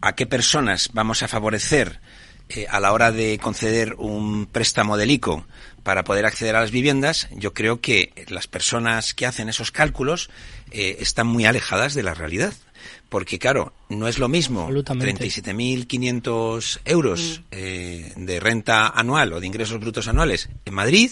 a 0.00 0.14
qué 0.14 0.26
personas 0.26 0.90
vamos 0.92 1.22
a 1.22 1.28
favorecer 1.28 2.00
a 2.68 2.80
la 2.80 2.92
hora 2.92 3.12
de 3.12 3.38
conceder 3.38 3.94
un 3.98 4.46
préstamo 4.46 4.96
del 4.96 5.10
ICO 5.10 5.46
para 5.82 6.04
poder 6.04 6.26
acceder 6.26 6.56
a 6.56 6.60
las 6.60 6.70
viviendas, 6.70 7.28
yo 7.32 7.54
creo 7.54 7.80
que 7.80 8.12
las 8.28 8.46
personas 8.46 9.14
que 9.14 9.26
hacen 9.26 9.48
esos 9.48 9.72
cálculos 9.72 10.30
eh, 10.70 10.98
están 11.00 11.26
muy 11.26 11.44
alejadas 11.44 11.94
de 11.94 12.02
la 12.02 12.14
realidad 12.14 12.52
porque 13.08 13.38
claro, 13.38 13.72
no 13.90 14.08
es 14.08 14.18
lo 14.18 14.28
mismo 14.28 14.68
37.500 14.70 16.80
euros 16.86 17.40
mm. 17.40 17.44
eh, 17.50 18.12
de 18.16 18.40
renta 18.40 18.88
anual 18.88 19.34
o 19.34 19.40
de 19.40 19.46
ingresos 19.46 19.78
brutos 19.78 20.08
anuales 20.08 20.48
en 20.64 20.74
Madrid 20.74 21.10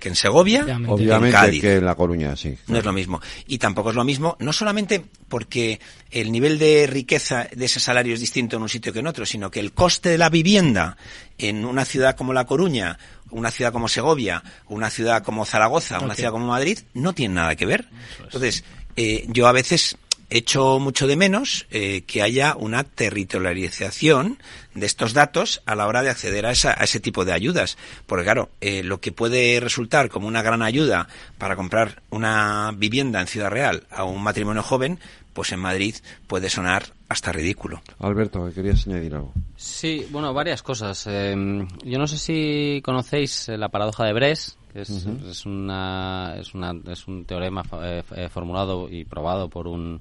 que 0.00 0.08
en 0.08 0.16
Segovia, 0.16 0.62
Obviamente 0.88 1.28
en 1.28 1.32
Cádiz. 1.32 1.60
que 1.60 1.76
en 1.76 1.84
La 1.84 1.94
Coruña, 1.94 2.34
sí. 2.36 2.56
No 2.66 2.78
es 2.78 2.84
lo 2.84 2.92
mismo. 2.92 3.20
Y 3.46 3.58
tampoco 3.58 3.90
es 3.90 3.96
lo 3.96 4.04
mismo, 4.04 4.36
no 4.40 4.52
solamente 4.52 5.04
porque 5.28 5.78
el 6.10 6.32
nivel 6.32 6.58
de 6.58 6.88
riqueza 6.88 7.46
de 7.54 7.64
ese 7.64 7.78
salario 7.78 8.14
es 8.14 8.20
distinto 8.20 8.56
en 8.56 8.62
un 8.62 8.68
sitio 8.68 8.92
que 8.92 8.98
en 8.98 9.06
otro, 9.06 9.24
sino 9.24 9.50
que 9.50 9.60
el 9.60 9.72
coste 9.72 10.08
de 10.08 10.18
la 10.18 10.30
vivienda 10.30 10.96
en 11.38 11.64
una 11.64 11.84
ciudad 11.84 12.16
como 12.16 12.32
La 12.32 12.46
Coruña, 12.46 12.98
una 13.30 13.50
ciudad 13.50 13.72
como 13.72 13.88
Segovia, 13.88 14.42
una 14.68 14.90
ciudad 14.90 15.22
como 15.22 15.44
Zaragoza, 15.44 16.00
una 16.00 16.14
ciudad 16.14 16.32
como 16.32 16.46
Madrid, 16.46 16.80
no 16.94 17.12
tiene 17.12 17.36
nada 17.36 17.54
que 17.54 17.66
ver. 17.66 17.86
Entonces, 18.24 18.64
eh, 18.96 19.26
yo 19.28 19.46
a 19.46 19.52
veces 19.52 19.96
echo 20.30 20.78
mucho 20.78 21.06
de 21.06 21.16
menos 21.16 21.66
eh, 21.70 22.02
que 22.06 22.22
haya 22.22 22.54
una 22.56 22.84
territorialización 22.84 24.38
de 24.80 24.86
estos 24.86 25.12
datos 25.12 25.62
a 25.66 25.74
la 25.74 25.86
hora 25.86 26.02
de 26.02 26.10
acceder 26.10 26.46
a, 26.46 26.50
ese 26.50 27.00
tipo 27.00 27.24
de 27.24 27.32
ayudas. 27.32 27.76
Porque 28.06 28.24
claro, 28.24 28.50
eh, 28.60 28.82
lo 28.82 29.00
que 29.00 29.12
puede 29.12 29.60
resultar 29.60 30.08
como 30.08 30.26
una 30.26 30.42
gran 30.42 30.62
ayuda 30.62 31.06
para 31.38 31.56
comprar 31.56 32.02
una 32.10 32.72
vivienda 32.76 33.20
en 33.20 33.26
Ciudad 33.26 33.50
Real 33.50 33.84
a 33.90 34.04
un 34.04 34.22
matrimonio 34.22 34.62
joven, 34.62 34.98
pues 35.32 35.52
en 35.52 35.60
Madrid 35.60 35.94
puede 36.26 36.50
sonar 36.50 36.84
hasta 37.08 37.32
ridículo. 37.32 37.80
Alberto, 37.98 38.50
querías 38.54 38.86
añadir 38.86 39.14
algo. 39.14 39.32
Sí, 39.56 40.06
bueno, 40.10 40.32
varias 40.34 40.62
cosas. 40.62 41.06
Em, 41.06 41.68
yo 41.84 41.98
no 41.98 42.06
sé 42.06 42.18
si 42.18 42.82
conocéis 42.84 43.48
la 43.48 43.68
paradoja 43.68 44.04
de 44.04 44.12
Bres, 44.12 44.58
que 44.72 44.82
es, 44.82 44.90
es, 44.90 45.46
una, 45.46 46.34
es, 46.38 46.54
una, 46.54 46.74
es 46.90 47.08
un 47.08 47.24
teorema 47.24 47.62
eh, 47.82 48.02
eh, 48.16 48.28
formulado 48.28 48.88
y 48.88 49.04
probado 49.04 49.48
por 49.48 49.66
un 49.66 50.00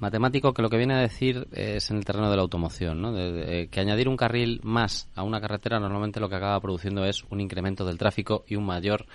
matemático 0.00 0.52
que 0.52 0.62
lo 0.62 0.70
que 0.70 0.76
viene 0.76 0.94
a 0.94 1.00
decir 1.00 1.46
es 1.52 1.90
en 1.90 1.98
el 1.98 2.04
terreno 2.04 2.30
de 2.30 2.36
la 2.36 2.42
automoción, 2.42 3.00
¿no? 3.00 3.12
de, 3.12 3.68
que 3.70 3.80
añadir 3.80 4.08
un 4.08 4.16
carril 4.16 4.60
más 4.62 5.08
a 5.14 5.22
una 5.22 5.40
carretera 5.40 5.78
normalmente 5.78 6.20
lo 6.20 6.28
que 6.28 6.36
acaba 6.36 6.60
produciendo 6.60 7.04
es 7.04 7.24
un 7.30 7.40
incremento 7.40 7.84
del 7.84 7.98
tráfico 7.98 8.44
y 8.48 8.56
un 8.56 8.64
mayor 8.64 9.06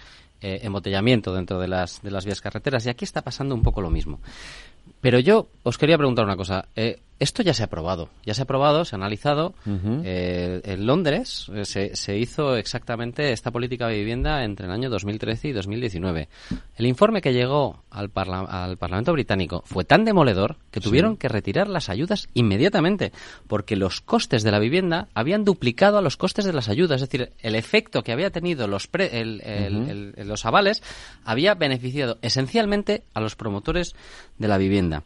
eh, 0.42 0.60
embotellamiento 0.64 1.34
dentro 1.34 1.60
de 1.60 1.68
las, 1.68 2.02
de 2.02 2.12
las 2.12 2.26
vías 2.26 2.42
carreteras. 2.42 2.86
Y 2.86 2.90
aquí 2.90 3.06
está 3.06 3.22
pasando 3.22 3.56
un 3.56 3.64
poco 3.64 3.82
lo 3.82 3.90
mismo. 3.90 4.20
Pero 5.02 5.20
yo 5.20 5.48
os 5.64 5.78
quería 5.78 5.98
preguntar 5.98 6.26
una 6.26 6.36
cosa. 6.36 6.68
Eh, 6.76 7.00
esto 7.20 7.44
ya 7.44 7.54
se 7.54 7.64
ha 7.64 7.68
probado, 7.68 8.10
ya 8.26 8.34
se 8.34 8.42
ha 8.42 8.46
probado, 8.46 8.84
se 8.84 8.96
ha 8.96 8.98
analizado. 8.98 9.54
Eh, 9.66 10.62
en 10.66 10.86
Londres 10.86 11.50
eh, 11.54 11.64
se, 11.64 11.96
se, 11.96 12.18
hizo 12.18 12.58
exactamente 12.58 13.32
esta 13.32 13.52
política 13.52 13.88
de 13.88 13.96
vivienda 13.96 14.44
entre 14.44 14.66
el 14.66 14.72
año 14.72 14.90
2013 14.90 15.50
y 15.50 15.52
2019. 15.54 16.28
El 16.76 16.86
informe 16.86 17.22
que 17.22 17.32
llegó 17.32 17.84
al, 17.90 18.12
al 18.16 18.78
Parlamento 18.78 19.14
británico 19.14 19.64
fue 19.66 19.86
tan 19.86 20.04
demoledor 20.04 20.58
que 20.72 20.82
tuvieron 20.82 21.16
que 21.16 21.30
retirar 21.30 21.70
las 21.70 21.90
ayudas 21.90 22.28
inmediatamente, 22.34 23.14
porque 23.48 23.78
los 23.78 24.02
costes 24.02 24.44
de 24.44 24.52
la 24.52 24.60
vivienda 24.60 25.08
habían 25.14 25.46
duplicado 25.46 25.98
a 25.98 26.02
los 26.02 26.18
costes 26.18 26.44
de 26.44 26.54
las 26.54 26.68
ayudas. 26.68 27.02
Es 27.02 27.10
decir, 27.10 27.32
el 27.40 27.56
efecto 27.56 28.04
que 28.04 28.12
había 28.12 28.30
tenido 28.30 28.68
los, 28.68 28.90
los 30.18 30.46
avales 30.46 30.84
había 31.24 31.56
beneficiado 31.56 32.18
esencialmente 32.22 33.04
a 33.14 33.22
los 33.22 33.36
promotores 33.36 33.96
de 34.38 34.48
la 34.50 34.58
vivienda. 34.58 35.04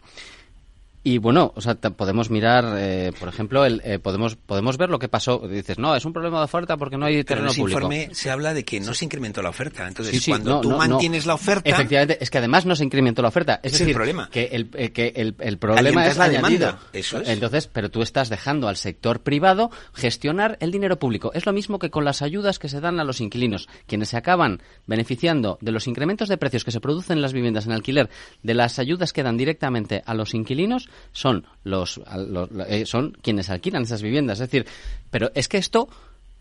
Y 1.09 1.17
bueno, 1.17 1.51
o 1.55 1.61
sea, 1.61 1.73
podemos 1.73 2.29
mirar, 2.29 2.75
eh, 2.77 3.11
por 3.19 3.29
ejemplo, 3.29 3.65
el, 3.65 3.81
eh, 3.83 3.97
podemos 3.97 4.35
podemos 4.35 4.77
ver 4.77 4.91
lo 4.91 4.99
que 4.99 5.09
pasó. 5.09 5.39
Dices, 5.39 5.79
no, 5.79 5.95
es 5.95 6.05
un 6.05 6.13
problema 6.13 6.37
de 6.37 6.43
oferta 6.43 6.77
porque 6.77 6.97
no 6.97 7.07
hay 7.07 7.23
terreno 7.23 7.47
Pero 7.49 7.63
en 7.63 7.67
ese 7.67 7.73
informe 7.73 8.09
se 8.11 8.29
habla 8.29 8.53
de 8.53 8.63
que 8.63 8.79
no 8.79 8.93
se 8.93 9.05
incrementó 9.05 9.41
la 9.41 9.49
oferta. 9.49 9.87
Entonces, 9.87 10.23
cuando 10.27 10.61
tú 10.61 10.69
mantienes 10.69 11.25
la 11.25 11.33
oferta... 11.33 11.67
Efectivamente, 11.67 12.19
es 12.21 12.29
que 12.29 12.37
además 12.37 12.67
no 12.67 12.75
se 12.75 12.83
incrementó 12.83 13.23
la 13.23 13.29
oferta. 13.29 13.59
Es, 13.63 13.71
decir, 13.71 13.87
el 13.87 13.95
problema. 13.95 14.29
que 14.29 14.49
el, 14.51 14.69
eh, 14.75 14.91
que 14.91 15.11
el, 15.15 15.33
el 15.39 15.57
problema 15.57 16.05
es 16.05 16.17
la 16.17 16.29
demanda. 16.29 16.77
Eso 16.93 17.19
es. 17.21 17.27
Entonces, 17.27 17.65
pero 17.65 17.89
tú 17.89 18.03
estás 18.03 18.29
dejando 18.29 18.67
al 18.67 18.77
sector 18.77 19.21
privado 19.21 19.71
gestionar 19.95 20.57
el 20.59 20.69
dinero 20.69 20.99
público. 20.99 21.31
Es 21.33 21.47
lo 21.47 21.53
mismo 21.53 21.79
que 21.79 21.89
con 21.89 22.05
las 22.05 22.21
ayudas 22.21 22.59
que 22.59 22.69
se 22.69 22.81
dan 22.81 22.99
a 22.99 23.03
los 23.03 23.19
inquilinos. 23.19 23.67
Quienes 23.87 24.09
se 24.09 24.17
acaban 24.17 24.61
beneficiando 24.85 25.57
de 25.59 25.71
los 25.71 25.87
incrementos 25.87 26.29
de 26.29 26.37
precios 26.37 26.63
que 26.63 26.69
se 26.69 26.79
producen 26.79 27.17
en 27.17 27.23
las 27.23 27.33
viviendas 27.33 27.65
en 27.65 27.71
alquiler, 27.71 28.11
de 28.43 28.53
las 28.53 28.77
ayudas 28.77 29.11
que 29.11 29.23
dan 29.23 29.37
directamente 29.37 30.03
a 30.05 30.13
los 30.13 30.35
inquilinos, 30.35 30.87
son 31.11 31.45
los, 31.63 32.01
eh, 32.67 32.85
son 32.85 33.17
quienes 33.21 33.49
alquilan 33.49 33.83
esas 33.83 34.01
viviendas. 34.01 34.39
Es 34.39 34.49
decir, 34.49 34.65
pero 35.09 35.31
es 35.35 35.47
que 35.47 35.57
esto 35.57 35.89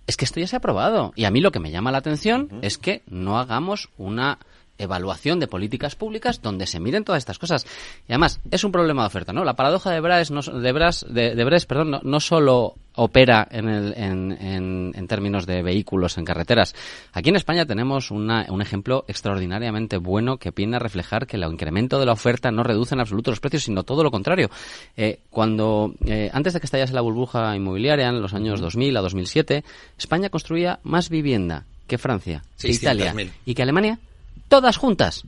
es 0.07 0.17
que 0.17 0.25
esto 0.25 0.41
ya 0.41 0.47
se 0.47 0.57
ha 0.57 0.59
aprobado 0.59 1.13
y 1.17 1.25
a 1.25 1.31
mí 1.31 1.41
lo 1.41 1.53
que 1.53 1.61
me 1.61 1.71
llama 1.71 1.93
la 1.93 1.99
atención 1.99 2.49
es 2.63 2.79
que 2.79 3.03
no 3.07 3.39
hagamos 3.39 3.91
una 3.99 4.39
evaluación 4.79 5.41
de 5.41 5.49
políticas 5.49 5.97
públicas 5.97 6.41
donde 6.41 6.67
se 6.67 6.81
miren 6.81 7.05
todas 7.05 7.19
estas 7.19 7.39
cosas. 7.39 7.67
Y 8.09 8.13
además, 8.13 8.41
es 8.51 8.65
un 8.65 8.73
problema 8.73 9.03
de 9.03 9.09
oferta, 9.09 9.33
¿no? 9.33 9.45
La 9.45 9.55
paradoja 9.55 9.91
de 9.91 10.01
Bres, 10.01 10.31
no, 10.31 10.41
de 10.41 10.73
Bras, 10.73 11.05
de, 11.09 11.35
de 11.35 11.61
perdón, 11.67 11.91
no, 11.91 12.01
no, 12.03 12.21
solo 12.21 12.77
opera 12.99 13.47
en, 13.51 13.69
el, 13.69 13.95
en, 13.97 14.93
en, 14.95 15.07
términos 15.07 15.47
de 15.47 15.63
vehículos 15.63 16.19
en 16.19 16.25
carreteras. 16.25 16.75
Aquí 17.13 17.31
en 17.31 17.37
España 17.37 17.65
tenemos 17.65 18.11
una, 18.11 18.47
un 18.51 18.61
ejemplo 18.61 19.05
extraordinariamente 19.07 19.97
bueno 19.99 20.37
que 20.39 20.51
viene 20.51 20.77
a 20.77 20.81
reflejar 20.81 21.27
que 21.27 21.37
el 21.37 21.45
incremento 21.45 22.01
de 22.01 22.07
la 22.07 22.13
oferta 22.13 22.51
no 22.51 22.65
reduce 22.65 22.95
en 22.95 23.01
absoluto 23.01 23.31
los 23.31 23.41
precios, 23.41 23.63
sino 23.65 23.85
todo 23.85 24.03
lo 24.03 24.11
contrario. 24.11 24.51
Eh, 24.97 25.21
cuando, 25.31 25.95
eh, 26.05 26.29
antes 26.33 26.53
de 26.53 26.61
que 26.61 26.67
estallase 26.67 26.93
la 26.93 27.01
burbuja 27.01 27.55
inmobiliaria 27.55 28.09
en 28.09 28.21
los 28.21 28.35
años 28.35 28.61
2000 28.61 28.97
a 28.97 29.01
2007, 29.01 29.65
España 29.97 30.29
construía 30.29 30.81
más 30.83 31.09
vivienda 31.09 31.67
que 31.87 31.99
Francia, 31.99 32.43
que 32.61 32.69
Italia 32.69 33.15
y 33.47 33.55
que 33.55 33.63
Alemania 33.63 34.01
todas 34.49 34.77
juntas. 34.77 35.25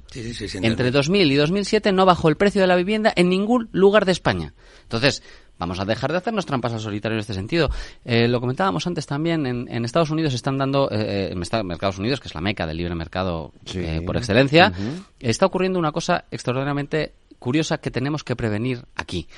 Entre 0.54 0.90
2000 0.90 1.30
y 1.30 1.36
2007 1.36 1.92
no 1.92 2.06
bajó 2.06 2.28
el 2.28 2.36
precio 2.36 2.60
de 2.60 2.66
la 2.66 2.76
vivienda 2.76 3.12
en 3.14 3.28
ningún 3.28 3.68
lugar 3.72 4.06
de 4.06 4.12
España. 4.12 4.54
Entonces, 4.82 5.22
vamos 5.60 5.78
a 5.78 5.84
dejar 5.84 6.10
de 6.10 6.18
hacernos 6.18 6.46
trampas 6.46 6.72
al 6.72 6.80
solitario 6.80 7.14
en 7.14 7.20
este 7.20 7.34
sentido. 7.34 7.70
Eh, 8.04 8.26
lo 8.26 8.40
comentábamos 8.40 8.86
antes 8.88 9.06
también, 9.06 9.46
en, 9.46 9.84
Estados 9.84 10.10
Unidos 10.10 10.34
están 10.34 10.58
dando, 10.58 10.90
eh, 10.90 11.28
eh, 11.28 11.32
en 11.32 11.42
Estados 11.42 11.98
Unidos, 11.98 12.18
que 12.18 12.26
es 12.26 12.34
la 12.34 12.40
meca 12.40 12.66
del 12.66 12.78
libre 12.78 12.94
mercado 12.96 13.52
por 14.04 14.16
excelencia, 14.16 14.72
está 15.20 15.46
ocurriendo 15.46 15.78
una 15.78 15.92
cosa 15.92 16.24
extraordinariamente 16.30 17.12
curiosa 17.38 17.78
que 17.78 17.90
tenemos 17.90 18.24
que 18.24 18.34
prevenir 18.34 18.84
aquí. 18.96 19.28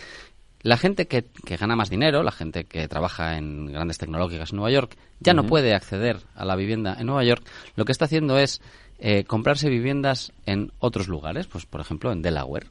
La 0.62 0.76
gente 0.76 1.08
que, 1.08 1.24
gana 1.58 1.74
más 1.74 1.90
dinero, 1.90 2.22
la 2.22 2.30
gente 2.30 2.64
que 2.64 2.86
trabaja 2.86 3.36
en 3.36 3.66
grandes 3.66 3.98
tecnológicas 3.98 4.52
en 4.52 4.56
Nueva 4.56 4.70
York, 4.70 4.96
ya 5.18 5.34
no 5.34 5.44
puede 5.44 5.74
acceder 5.74 6.18
a 6.36 6.44
la 6.44 6.54
vivienda 6.54 6.96
en 6.98 7.06
Nueva 7.06 7.24
York. 7.24 7.44
Lo 7.74 7.84
que 7.84 7.90
está 7.90 8.04
haciendo 8.04 8.38
es 8.38 8.62
eh, 9.00 9.24
comprarse 9.24 9.68
viviendas 9.68 10.32
en 10.46 10.70
otros 10.78 11.08
lugares, 11.08 11.48
pues 11.48 11.66
por 11.66 11.80
ejemplo 11.80 12.12
en 12.12 12.22
Delaware. 12.22 12.68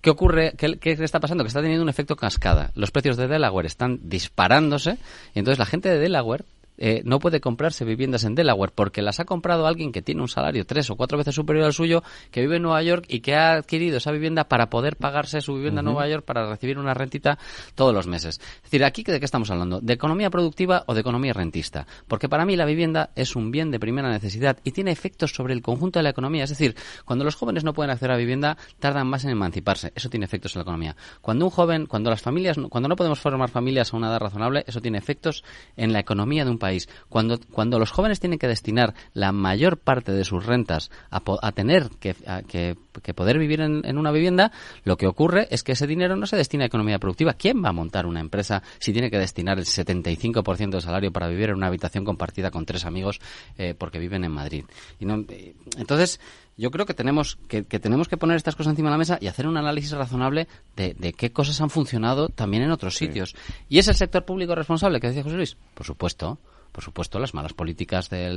¿Qué 0.00 0.10
ocurre? 0.10 0.54
¿Qué, 0.56 0.78
¿Qué, 0.78 0.92
está 0.92 1.20
pasando? 1.20 1.44
Que 1.44 1.48
está 1.48 1.60
teniendo 1.60 1.82
un 1.82 1.88
efecto 1.88 2.16
cascada. 2.16 2.70
Los 2.74 2.90
precios 2.90 3.16
de 3.16 3.28
Delaware 3.28 3.66
están 3.66 4.00
disparándose 4.02 4.98
y 5.34 5.38
entonces 5.38 5.58
la 5.58 5.66
gente 5.66 5.88
de 5.88 5.98
Delaware 5.98 6.44
eh, 6.80 7.02
no 7.04 7.18
puede 7.18 7.40
comprarse 7.40 7.84
viviendas 7.84 8.24
en 8.24 8.34
Delaware 8.34 8.72
porque 8.74 9.02
las 9.02 9.20
ha 9.20 9.24
comprado 9.26 9.66
alguien 9.66 9.92
que 9.92 10.02
tiene 10.02 10.22
un 10.22 10.28
salario 10.28 10.64
tres 10.66 10.90
o 10.90 10.96
cuatro 10.96 11.18
veces 11.18 11.34
superior 11.34 11.66
al 11.66 11.74
suyo, 11.74 12.02
que 12.30 12.40
vive 12.40 12.56
en 12.56 12.62
Nueva 12.62 12.82
York 12.82 13.04
y 13.06 13.20
que 13.20 13.34
ha 13.34 13.52
adquirido 13.52 13.98
esa 13.98 14.10
vivienda 14.10 14.44
para 14.44 14.70
poder 14.70 14.96
pagarse 14.96 15.40
su 15.40 15.54
vivienda 15.54 15.80
en 15.80 15.86
Nueva 15.86 16.08
York 16.08 16.24
para 16.24 16.48
recibir 16.48 16.78
una 16.78 16.94
rentita 16.94 17.38
todos 17.74 17.94
los 17.94 18.06
meses. 18.06 18.40
Es 18.40 18.62
decir, 18.62 18.84
aquí 18.84 19.04
de 19.04 19.18
qué 19.18 19.24
estamos 19.24 19.50
hablando? 19.50 19.80
¿De 19.80 19.92
economía 19.92 20.30
productiva 20.30 20.84
o 20.86 20.94
de 20.94 21.00
economía 21.00 21.32
rentista? 21.32 21.86
Porque 22.08 22.28
para 22.28 22.44
mí 22.44 22.56
la 22.56 22.64
vivienda 22.64 23.10
es 23.14 23.36
un 23.36 23.50
bien 23.50 23.70
de 23.70 23.78
primera 23.78 24.08
necesidad 24.10 24.58
y 24.64 24.72
tiene 24.72 24.90
efectos 24.90 25.32
sobre 25.32 25.52
el 25.52 25.62
conjunto 25.62 25.98
de 25.98 26.04
la 26.04 26.10
economía. 26.10 26.44
Es 26.44 26.50
decir, 26.50 26.74
cuando 27.04 27.24
los 27.24 27.34
jóvenes 27.34 27.64
no 27.64 27.74
pueden 27.74 27.90
acceder 27.90 28.12
a 28.12 28.16
vivienda, 28.16 28.56
tardan 28.78 29.06
más 29.06 29.24
en 29.24 29.30
emanciparse. 29.30 29.92
Eso 29.94 30.08
tiene 30.08 30.24
efectos 30.24 30.54
en 30.54 30.60
la 30.60 30.62
economía. 30.62 30.96
Cuando 31.20 31.44
un 31.44 31.50
joven, 31.50 31.86
cuando 31.86 32.10
las 32.10 32.22
familias, 32.22 32.56
cuando 32.68 32.88
no 32.88 32.96
podemos 32.96 33.20
formar 33.20 33.50
familias 33.50 33.92
a 33.92 33.96
una 33.96 34.08
edad 34.08 34.20
razonable, 34.20 34.64
eso 34.66 34.80
tiene 34.80 34.98
efectos 34.98 35.44
en 35.76 35.92
la 35.92 36.00
economía 36.00 36.44
de 36.44 36.50
un 36.50 36.58
país. 36.58 36.69
Cuando, 37.08 37.38
cuando 37.50 37.78
los 37.78 37.90
jóvenes 37.90 38.20
tienen 38.20 38.38
que 38.38 38.48
destinar 38.48 38.94
la 39.14 39.32
mayor 39.32 39.78
parte 39.78 40.12
de 40.12 40.24
sus 40.24 40.44
rentas 40.46 40.90
a, 41.10 41.22
a 41.42 41.52
tener 41.52 41.90
que, 42.00 42.14
que, 42.48 43.14
poder 43.14 43.38
vivir 43.38 43.60
en, 43.60 43.98
una 43.98 44.12
vivienda, 44.12 44.52
lo 44.84 44.96
que 44.96 45.06
ocurre 45.06 45.48
es 45.50 45.62
que 45.62 45.72
ese 45.72 45.86
dinero 45.86 46.16
no 46.16 46.26
se 46.26 46.36
destina 46.36 46.64
a 46.64 46.66
economía 46.66 46.98
productiva. 46.98 47.34
¿Quién 47.34 47.62
va 47.62 47.70
a 47.70 47.72
montar 47.72 48.06
una 48.06 48.20
empresa 48.20 48.62
si 48.78 48.92
tiene 48.92 49.10
que 49.10 49.18
destinar 49.18 49.58
el 49.58 49.64
75% 49.64 50.70
del 50.70 50.82
salario 50.82 51.12
para 51.12 51.28
vivir 51.28 51.50
en 51.50 51.56
una 51.56 51.66
habitación 51.66 52.04
compartida 52.04 52.50
con 52.50 52.66
tres 52.66 52.84
amigos 52.84 53.20
eh, 53.58 53.74
porque 53.76 53.98
viven 53.98 54.24
en 54.24 54.32
Madrid? 54.32 54.64
Y 54.98 55.04
no, 55.04 55.24
eh, 55.28 55.54
entonces, 55.76 56.20
yo 56.56 56.70
creo 56.70 56.86
que 56.86 56.94
tenemos 56.94 57.38
que, 57.48 57.62
tenemos 57.62 58.08
que 58.08 58.16
poner 58.16 58.36
estas 58.36 58.56
cosas 58.56 58.72
encima 58.72 58.88
de 58.88 58.94
la 58.94 58.98
mesa 58.98 59.18
y 59.20 59.26
hacer 59.26 59.46
un 59.46 59.56
análisis 59.56 59.92
razonable 59.92 60.46
de, 60.76 60.94
de 60.94 61.12
qué 61.12 61.32
cosas 61.32 61.60
han 61.60 61.70
funcionado 61.70 62.28
también 62.28 62.62
en 62.62 62.70
otros 62.70 62.96
sitios. 62.96 63.34
¿Y 63.68 63.78
es 63.78 63.88
el 63.88 63.94
sector 63.94 64.24
público 64.24 64.54
responsable, 64.54 65.00
que 65.00 65.08
decía 65.08 65.22
José 65.22 65.36
Luis? 65.36 65.56
Por 65.74 65.86
supuesto 65.86 66.38
por 66.72 66.84
supuesto, 66.84 67.18
las 67.18 67.34
malas 67.34 67.52
políticas, 67.52 68.10
de, 68.10 68.32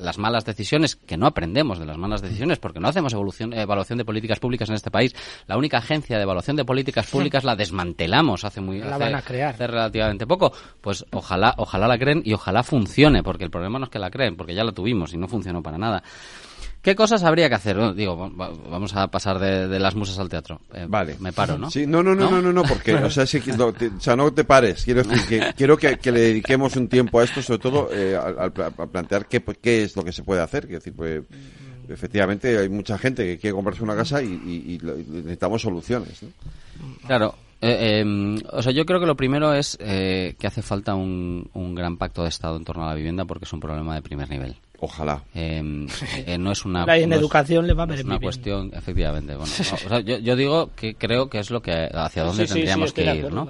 las 0.00 0.18
malas 0.18 0.44
decisiones, 0.44 0.96
que 0.96 1.16
no 1.16 1.26
aprendemos 1.26 1.78
de 1.78 1.86
las 1.86 1.96
malas 1.96 2.22
decisiones 2.22 2.58
porque 2.58 2.80
no 2.80 2.88
hacemos 2.88 3.12
evolución, 3.12 3.52
evaluación 3.52 3.98
de 3.98 4.04
políticas 4.04 4.38
públicas 4.38 4.68
en 4.68 4.74
este 4.74 4.90
país. 4.90 5.14
La 5.46 5.56
única 5.56 5.78
agencia 5.78 6.16
de 6.16 6.22
evaluación 6.22 6.56
de 6.56 6.64
políticas 6.64 7.06
públicas 7.06 7.44
la 7.44 7.56
desmantelamos 7.56 8.44
hace 8.44 8.60
muy 8.60 8.80
la 8.80 8.98
van 8.98 9.14
a 9.14 9.22
crear. 9.22 9.54
hace 9.54 9.66
relativamente 9.66 10.26
poco. 10.26 10.52
Pues 10.80 11.04
ojalá, 11.12 11.54
ojalá 11.58 11.88
la 11.88 11.98
creen 11.98 12.22
y 12.24 12.32
ojalá 12.32 12.62
funcione, 12.62 13.22
porque 13.22 13.44
el 13.44 13.50
problema 13.50 13.78
no 13.78 13.84
es 13.84 13.90
que 13.90 13.98
la 13.98 14.10
creen, 14.10 14.36
porque 14.36 14.54
ya 14.54 14.64
la 14.64 14.72
tuvimos 14.72 15.12
y 15.12 15.16
no 15.16 15.28
funcionó 15.28 15.62
para 15.62 15.78
nada. 15.78 16.02
¿Qué 16.82 16.96
cosas 16.96 17.22
habría 17.24 17.48
que 17.50 17.56
hacer? 17.56 17.94
digo, 17.94 18.16
vamos 18.16 18.96
a 18.96 19.08
pasar 19.08 19.38
de, 19.38 19.78
las 19.78 19.94
musas 19.94 20.18
al 20.18 20.30
teatro. 20.30 20.62
Eh, 20.72 20.86
vale. 20.88 21.16
Me 21.20 21.30
paro, 21.30 21.58
¿no? 21.58 21.70
Sí, 21.70 21.86
no, 21.86 22.02
no, 22.02 22.14
no, 22.14 22.40
no, 22.40 22.52
no, 22.52 22.62
porque, 22.62 22.94
o 22.94 23.10
sea, 23.10 23.26
no, 23.56 23.72
te, 23.72 23.88
o 23.88 24.00
sea, 24.00 24.16
no 24.16 24.32
te 24.32 24.44
pares. 24.44 24.84
Quiero 24.84 25.02
decir 25.02 25.26
que 25.26 25.52
quiero 25.54 25.76
que, 25.76 25.98
le 26.10 26.20
dediquemos 26.20 26.76
un 26.76 26.88
tiempo 26.88 27.20
a 27.20 27.24
esto, 27.24 27.42
sobre 27.42 27.58
todo 27.58 27.90
eh, 27.92 28.16
al, 28.16 28.52
plantear 28.52 29.26
qué, 29.26 29.42
qué 29.60 29.82
es 29.82 29.94
lo 29.94 30.02
que 30.02 30.12
se 30.12 30.22
puede 30.22 30.40
hacer. 30.40 30.62
Quiero 30.62 30.78
decir, 30.78 30.94
pues, 30.94 31.22
efectivamente 31.90 32.56
hay 32.56 32.70
mucha 32.70 32.96
gente 32.96 33.24
que 33.26 33.38
quiere 33.38 33.54
comprarse 33.54 33.82
una 33.82 33.94
casa 33.94 34.22
y, 34.22 34.78
necesitamos 34.82 35.60
soluciones. 35.60 36.20
Claro. 37.06 37.34
Eh, 37.60 37.98
em, 38.00 38.38
o 38.52 38.62
sea, 38.62 38.72
yo 38.72 38.86
creo 38.86 39.00
que 39.00 39.06
lo 39.06 39.16
primero 39.16 39.52
es 39.52 39.76
que 39.76 40.46
hace 40.46 40.62
falta 40.62 40.94
un, 40.94 41.50
un 41.52 41.74
gran 41.74 41.98
pacto 41.98 42.22
de 42.22 42.30
Estado 42.30 42.56
en 42.56 42.64
torno 42.64 42.84
a 42.84 42.88
la 42.88 42.94
vivienda 42.94 43.26
porque 43.26 43.44
es 43.44 43.52
un 43.52 43.60
problema 43.60 43.94
de 43.94 44.00
primer 44.00 44.30
nivel. 44.30 44.56
Ojalá. 44.80 45.22
Em, 45.34 45.86
eh, 46.26 46.38
no 46.38 46.52
es 46.52 46.64
una. 46.64 46.84
en 46.96 47.12
educación 47.12 47.66
le 47.66 47.74
va 47.74 47.82
a 47.82 47.86
ver 47.86 48.04
una 48.04 48.18
cuestión, 48.18 48.70
efectivamente. 48.74 49.36
Bueno, 49.36 50.00
yo, 50.00 50.36
digo 50.36 50.70
que 50.74 50.94
creo 50.94 51.28
que 51.28 51.38
es 51.38 51.50
lo 51.50 51.60
que 51.60 51.88
hacia 51.92 52.24
dónde 52.24 52.46
tendríamos 52.46 52.92
que 52.92 53.14
ir, 53.14 53.32
¿no? 53.32 53.48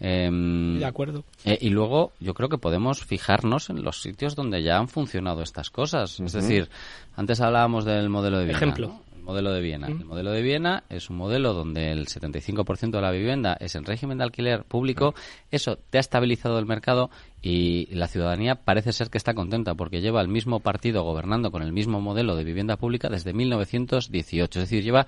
Em, 0.00 0.78
de 0.78 0.84
acuerdo. 0.84 1.24
Eh, 1.44 1.58
y 1.60 1.70
luego 1.70 2.12
yo 2.20 2.32
creo 2.34 2.48
que 2.48 2.58
podemos 2.58 3.04
fijarnos 3.04 3.70
en 3.70 3.82
los 3.82 4.00
sitios 4.00 4.36
donde 4.36 4.62
ya 4.62 4.78
han 4.78 4.88
funcionado 4.88 5.42
estas 5.42 5.70
cosas. 5.70 6.20
Es 6.20 6.32
decir, 6.32 6.68
antes 7.16 7.40
hablábamos 7.40 7.84
del 7.84 8.08
modelo 8.08 8.38
de 8.38 8.44
vida. 8.44 8.56
Ejemplo 8.56 9.00
modelo 9.28 9.52
de 9.52 9.60
Viena. 9.60 9.88
El 9.88 10.06
modelo 10.06 10.32
de 10.32 10.40
Viena 10.40 10.84
es 10.88 11.10
un 11.10 11.18
modelo 11.18 11.52
donde 11.52 11.92
el 11.92 12.06
75% 12.06 12.92
de 12.92 13.00
la 13.02 13.10
vivienda 13.10 13.58
es 13.60 13.74
en 13.74 13.84
régimen 13.84 14.16
de 14.16 14.24
alquiler 14.24 14.64
público. 14.64 15.14
Eso 15.50 15.78
te 15.90 15.98
ha 15.98 16.00
estabilizado 16.00 16.58
el 16.58 16.64
mercado 16.64 17.10
y 17.42 17.94
la 17.94 18.08
ciudadanía 18.08 18.54
parece 18.54 18.92
ser 18.92 19.10
que 19.10 19.18
está 19.18 19.34
contenta 19.34 19.74
porque 19.74 20.00
lleva 20.00 20.22
el 20.22 20.28
mismo 20.28 20.60
partido 20.60 21.02
gobernando 21.02 21.50
con 21.50 21.62
el 21.62 21.72
mismo 21.72 22.00
modelo 22.00 22.34
de 22.36 22.42
vivienda 22.42 22.78
pública 22.78 23.10
desde 23.10 23.34
1918. 23.34 24.60
Es 24.60 24.64
decir, 24.64 24.82
lleva 24.82 25.06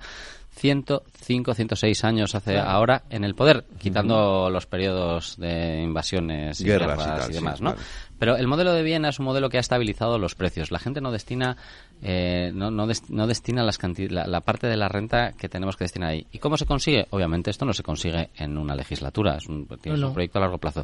105, 0.51 1.55
106 1.55 2.03
años 2.03 2.35
hace 2.35 2.59
ahora 2.59 3.03
en 3.09 3.23
el 3.23 3.33
poder, 3.33 3.65
quitando 3.79 4.51
los 4.51 4.67
periodos 4.67 5.35
de 5.37 5.81
invasiones 5.81 6.61
y 6.61 6.65
guerras, 6.65 7.27
y, 7.29 7.33
demás, 7.33 7.59
¿no? 7.59 7.73
Pero 8.19 8.35
el 8.35 8.47
modelo 8.47 8.71
de 8.73 8.83
Viena 8.83 9.09
es 9.09 9.17
un 9.17 9.25
modelo 9.25 9.49
que 9.49 9.57
ha 9.57 9.61
estabilizado 9.61 10.19
los 10.19 10.35
precios. 10.35 10.69
La 10.69 10.77
gente 10.77 11.01
no 11.01 11.11
destina 11.11 11.57
eh, 12.01 12.51
no, 12.53 12.71
no, 12.71 12.87
no, 13.09 13.27
destina 13.27 13.63
las 13.63 13.79
la, 14.09 14.41
parte 14.41 14.67
de 14.67 14.77
la 14.77 14.87
renta 14.87 15.33
que 15.33 15.49
tenemos 15.49 15.77
que 15.77 15.83
destinar 15.83 16.09
ahí. 16.09 16.25
¿Y 16.31 16.39
cómo 16.39 16.57
se 16.57 16.65
consigue? 16.65 17.05
Obviamente 17.11 17.51
esto 17.51 17.65
no 17.65 17.73
se 17.73 17.83
consigue 17.83 18.29
en 18.35 18.57
una 18.57 18.75
legislatura, 18.75 19.37
es 19.37 19.47
un, 19.47 19.67
un 19.69 20.13
proyecto 20.13 20.39
a 20.39 20.41
largo 20.41 20.57
plazo. 20.57 20.83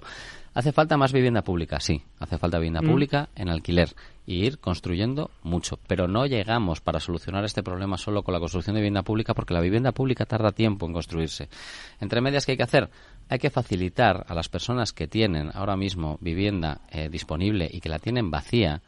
¿Hace 0.54 0.72
falta 0.72 0.98
más 0.98 1.14
vivienda 1.14 1.44
pública? 1.44 1.80
Sí, 1.80 2.02
hace 2.20 2.38
falta 2.38 2.58
vivienda 2.58 2.82
mm. 2.82 2.88
pública 2.88 3.30
en 3.36 3.50
alquiler 3.50 3.90
y 4.26 4.46
ir 4.46 4.60
construyendo 4.60 5.32
mucho. 5.44 5.80
Pero 5.88 6.08
no 6.08 6.26
llegamos 6.26 6.82
para 6.82 7.00
solucionar 7.00 7.46
este 7.46 7.64
problema 7.64 7.98
solo 7.98 8.24
con 8.24 8.34
la 8.34 8.40
construcción 8.40 8.74
de 8.74 8.82
vivienda 8.82 9.04
pública 9.04 9.34
porque 9.34 9.54
la 9.54 9.62
vivienda 9.62 9.92
pública 9.92 10.26
tarda 10.26 10.52
tiempo 10.52 10.86
en 10.86 10.94
construirse. 10.94 11.48
Entre 12.02 12.22
medias, 12.22 12.46
¿qué 12.46 12.54
hay 12.54 12.58
que 12.58 12.64
hacer? 12.64 12.90
Hay 13.30 13.40
que 13.40 13.50
facilitar 13.50 14.26
a 14.28 14.34
las 14.34 14.50
personas 14.50 14.94
que 14.94 15.08
tienen 15.08 15.52
ahora 15.54 15.78
mismo 15.78 16.18
vivienda 16.22 16.82
eh, 16.92 17.08
disponible 17.10 17.70
y 17.72 17.80
que 17.80 17.90
la 17.90 18.00
tienen 18.00 18.32
vacía. 18.32 18.82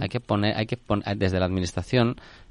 Hay 0.00 0.08
que 0.08 0.20
poner, 0.20 0.56
hay 0.56 0.66
que 0.66 0.76
poner, 0.76 1.16
desde 1.16 1.38
la 1.38 1.46
administración 1.46 1.75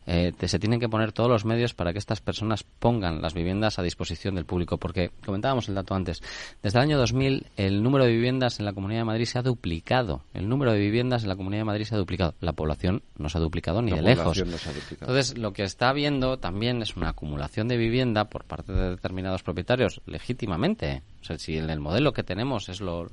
eh, 0.07 0.33
se 0.47 0.59
tienen 0.59 0.79
que 0.79 0.87
poner 0.87 1.11
todos 1.11 1.29
los 1.29 1.45
medios 1.45 1.73
para 1.73 1.91
que 1.91 1.99
estas 1.99 2.21
personas 2.21 2.63
pongan 2.63 3.21
las 3.21 3.33
viviendas 3.33 3.79
a 3.79 3.83
disposición 3.83 4.35
del 4.35 4.45
público, 4.45 4.77
porque 4.77 5.11
comentábamos 5.25 5.67
el 5.67 5.75
dato 5.75 5.95
antes, 5.95 6.21
desde 6.61 6.77
el 6.77 6.83
año 6.83 6.97
2000 6.97 7.47
el 7.57 7.81
número 7.81 8.05
de 8.05 8.11
viviendas 8.11 8.59
en 8.59 8.65
la 8.65 8.73
Comunidad 8.73 9.01
de 9.01 9.05
Madrid 9.05 9.25
se 9.25 9.39
ha 9.39 9.41
duplicado, 9.41 10.21
el 10.33 10.47
número 10.47 10.73
de 10.73 10.79
viviendas 10.79 11.23
en 11.23 11.29
la 11.29 11.35
Comunidad 11.35 11.61
de 11.61 11.65
Madrid 11.65 11.85
se 11.85 11.95
ha 11.95 11.97
duplicado, 11.97 12.35
la 12.39 12.53
población 12.53 13.01
no 13.17 13.29
se 13.29 13.37
ha 13.37 13.41
duplicado 13.41 13.81
ni 13.81 13.91
de 13.91 14.01
lejos. 14.01 14.37
Entonces, 14.37 15.37
lo 15.37 15.53
que 15.53 15.63
está 15.63 15.89
habiendo 15.89 16.37
también 16.37 16.81
es 16.81 16.95
una 16.95 17.09
acumulación 17.09 17.67
de 17.67 17.77
vivienda 17.77 18.25
por 18.25 18.43
parte 18.43 18.73
de 18.73 18.91
determinados 18.91 19.43
propietarios, 19.43 20.01
legítimamente. 20.05 21.01
O 21.25 21.27
sea, 21.27 21.39
si 21.39 21.57
en 21.57 21.71
el 21.71 21.79
modelo 21.79 22.13
que 22.13 22.21
tenemos 22.21 22.69
es 22.69 22.81
lo, 22.81 23.07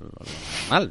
normal, 0.68 0.90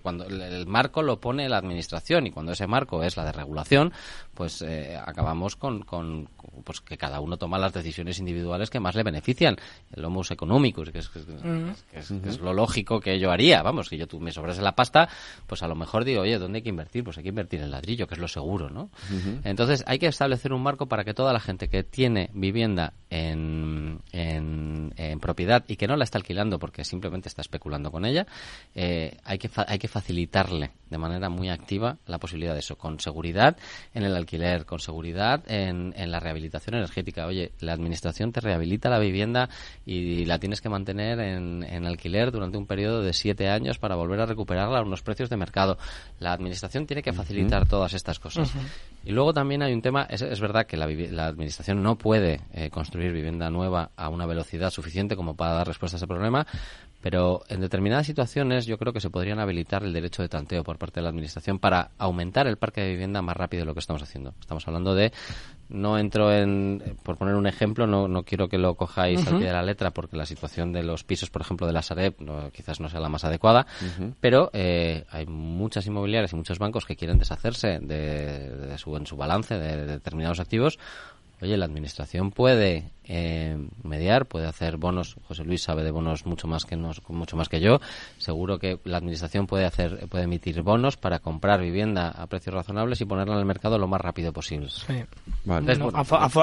cuando 0.00 0.24
el 0.24 0.66
marco 0.66 1.02
lo 1.02 1.20
pone 1.20 1.46
la 1.46 1.58
administración 1.58 2.26
y 2.26 2.30
cuando 2.30 2.52
ese 2.52 2.66
marco 2.66 3.02
es 3.02 3.18
la 3.18 3.26
de 3.26 3.32
regulación, 3.32 3.92
pues 4.32 4.62
eh, 4.62 4.96
acabamos 4.96 5.56
con, 5.56 5.82
con, 5.82 6.30
pues 6.64 6.80
que 6.80 6.96
cada 6.96 7.20
uno 7.20 7.36
toma 7.36 7.58
las 7.58 7.74
decisiones 7.74 8.18
individuales 8.18 8.70
que 8.70 8.80
más 8.80 8.94
le 8.94 9.02
benefician. 9.02 9.56
El 9.94 10.02
homus 10.02 10.30
económicos, 10.30 10.90
que 10.90 11.00
es, 11.00 11.10
es, 11.92 12.40
lo 12.40 12.54
lógico 12.54 12.98
que 12.98 13.18
yo 13.18 13.30
haría. 13.30 13.60
Vamos, 13.62 13.90
que 13.90 13.98
yo 13.98 14.06
tú 14.06 14.20
me 14.20 14.32
sobrase 14.32 14.62
la 14.62 14.74
pasta, 14.74 15.06
pues 15.46 15.62
a 15.62 15.68
lo 15.68 15.74
mejor 15.74 16.06
digo, 16.06 16.22
oye, 16.22 16.38
¿dónde 16.38 16.58
hay 16.58 16.62
que 16.62 16.70
invertir? 16.70 17.04
Pues 17.04 17.18
hay 17.18 17.24
que 17.24 17.28
invertir 17.28 17.60
en 17.60 17.70
ladrillo, 17.70 18.06
que 18.06 18.14
es 18.14 18.20
lo 18.20 18.28
seguro, 18.28 18.70
¿no? 18.70 18.88
Entonces 19.44 19.84
hay 19.86 19.98
que 19.98 20.06
establecer 20.06 20.54
un 20.54 20.62
marco 20.62 20.86
para 20.86 21.04
que 21.04 21.12
toda 21.12 21.34
la 21.34 21.40
gente 21.40 21.68
que 21.68 21.84
tiene 21.84 22.30
vivienda 22.32 22.94
en, 23.10 24.00
en, 24.12 25.20
propiedad 25.20 25.64
y 25.68 25.76
que 25.76 25.86
no 25.90 25.96
la 25.96 26.04
está 26.04 26.18
alquilando 26.18 26.58
porque 26.58 26.84
simplemente 26.84 27.28
está 27.28 27.42
especulando 27.42 27.90
con 27.90 28.04
ella, 28.04 28.26
eh, 28.74 29.16
hay, 29.24 29.38
que 29.38 29.50
hay 29.66 29.78
que 29.78 29.88
facilitarle 29.88 30.70
de 30.88 30.98
manera 30.98 31.28
muy 31.28 31.50
activa 31.50 31.98
la 32.06 32.18
posibilidad 32.18 32.54
de 32.54 32.60
eso, 32.60 32.76
con 32.76 33.00
seguridad 33.00 33.56
en 33.92 34.04
el 34.04 34.14
alquiler, 34.16 34.64
con 34.64 34.78
seguridad 34.78 35.42
en, 35.46 35.92
en 35.96 36.10
la 36.10 36.20
rehabilitación 36.20 36.76
energética. 36.76 37.26
Oye, 37.26 37.52
la 37.60 37.72
administración 37.72 38.32
te 38.32 38.40
rehabilita 38.40 38.88
la 38.88 38.98
vivienda 38.98 39.48
y 39.84 40.24
la 40.24 40.38
tienes 40.38 40.60
que 40.60 40.68
mantener 40.68 41.20
en, 41.20 41.62
en 41.62 41.86
alquiler 41.86 42.30
durante 42.30 42.56
un 42.56 42.66
periodo 42.66 43.02
de 43.02 43.12
siete 43.12 43.48
años 43.48 43.78
para 43.78 43.94
volver 43.94 44.20
a 44.20 44.26
recuperarla 44.26 44.78
a 44.78 44.82
unos 44.82 45.02
precios 45.02 45.28
de 45.28 45.36
mercado. 45.36 45.78
La 46.18 46.32
administración 46.32 46.86
tiene 46.86 47.02
que 47.02 47.12
facilitar 47.12 47.66
todas 47.68 47.94
estas 47.94 48.18
cosas. 48.18 48.52
Y 49.04 49.12
luego 49.12 49.32
también 49.32 49.62
hay 49.62 49.72
un 49.72 49.80
tema, 49.80 50.06
es, 50.10 50.20
es 50.22 50.40
verdad 50.40 50.66
que 50.66 50.76
la, 50.76 50.86
la, 50.86 51.26
administración 51.26 51.82
no 51.82 51.96
puede 51.96 52.40
eh, 52.52 52.68
construir 52.70 53.12
vivienda 53.12 53.48
nueva 53.48 53.90
a 53.96 54.08
una 54.10 54.26
velocidad 54.26 54.70
suficiente 54.70 55.16
como 55.16 55.36
para 55.36 55.54
dar 55.54 55.66
respuesta 55.66 55.96
a 55.96 55.98
ese 55.98 56.06
problema, 56.06 56.46
pero 57.00 57.42
en 57.48 57.60
determinadas 57.60 58.06
situaciones 58.06 58.66
yo 58.66 58.78
creo 58.78 58.92
que 58.92 59.00
se 59.00 59.10
podrían 59.10 59.38
habilitar 59.38 59.82
el 59.82 59.92
derecho 59.92 60.22
de 60.22 60.28
tanteo 60.28 60.62
por 60.62 60.78
parte 60.78 61.00
de 61.00 61.04
la 61.04 61.08
Administración 61.08 61.58
para 61.58 61.90
aumentar 61.98 62.46
el 62.46 62.56
parque 62.56 62.82
de 62.82 62.90
vivienda 62.90 63.22
más 63.22 63.36
rápido 63.36 63.62
de 63.62 63.66
lo 63.66 63.74
que 63.74 63.80
estamos 63.80 64.02
haciendo. 64.02 64.34
Estamos 64.40 64.66
hablando 64.68 64.94
de, 64.94 65.12
no 65.68 65.98
entro 65.98 66.32
en, 66.32 66.96
por 67.02 67.16
poner 67.16 67.34
un 67.34 67.46
ejemplo, 67.46 67.86
no, 67.86 68.08
no 68.08 68.22
quiero 68.24 68.48
que 68.48 68.58
lo 68.58 68.74
cojáis 68.74 69.26
al 69.26 69.38
pie 69.38 69.46
de 69.46 69.52
la 69.52 69.62
letra 69.62 69.92
porque 69.92 70.16
la 70.16 70.26
situación 70.26 70.72
de 70.72 70.82
los 70.82 71.04
pisos, 71.04 71.30
por 71.30 71.42
ejemplo, 71.42 71.66
de 71.66 71.72
la 71.72 71.82
Sareb 71.82 72.14
quizás 72.52 72.80
no 72.80 72.88
sea 72.88 73.00
la 73.00 73.08
más 73.08 73.24
adecuada, 73.24 73.66
pero 74.20 74.50
eh, 74.52 75.04
hay 75.10 75.26
muchas 75.26 75.86
inmobiliarias 75.86 76.32
y 76.32 76.36
muchos 76.36 76.58
bancos 76.58 76.84
que 76.84 76.96
quieren 76.96 77.18
deshacerse 77.18 77.78
de, 77.80 78.76
su, 78.76 78.96
en 78.96 79.06
su 79.06 79.16
balance 79.16 79.58
de 79.58 79.86
determinados 79.86 80.40
activos. 80.40 80.78
Oye, 81.42 81.56
la 81.56 81.64
administración 81.64 82.32
puede 82.32 82.90
eh, 83.12 83.56
mediar, 83.82 84.26
puede 84.26 84.46
hacer 84.46 84.76
bonos. 84.76 85.16
José 85.26 85.42
Luis 85.42 85.64
sabe 85.64 85.82
de 85.82 85.90
bonos 85.90 86.26
mucho 86.26 86.46
más 86.46 86.64
que 86.64 86.76
nos, 86.76 87.02
mucho 87.08 87.36
más 87.36 87.48
que 87.48 87.58
yo. 87.58 87.80
Seguro 88.18 88.60
que 88.60 88.78
la 88.84 88.98
administración 88.98 89.48
puede 89.48 89.64
hacer, 89.64 90.06
puede 90.08 90.24
emitir 90.24 90.62
bonos 90.62 90.96
para 90.96 91.18
comprar 91.18 91.60
vivienda 91.60 92.10
a 92.10 92.28
precios 92.28 92.54
razonables 92.54 93.00
y 93.00 93.06
ponerla 93.06 93.34
en 93.34 93.40
el 93.40 93.46
mercado 93.46 93.78
lo 93.78 93.88
más 93.88 94.00
rápido 94.00 94.32
posible. 94.32 94.68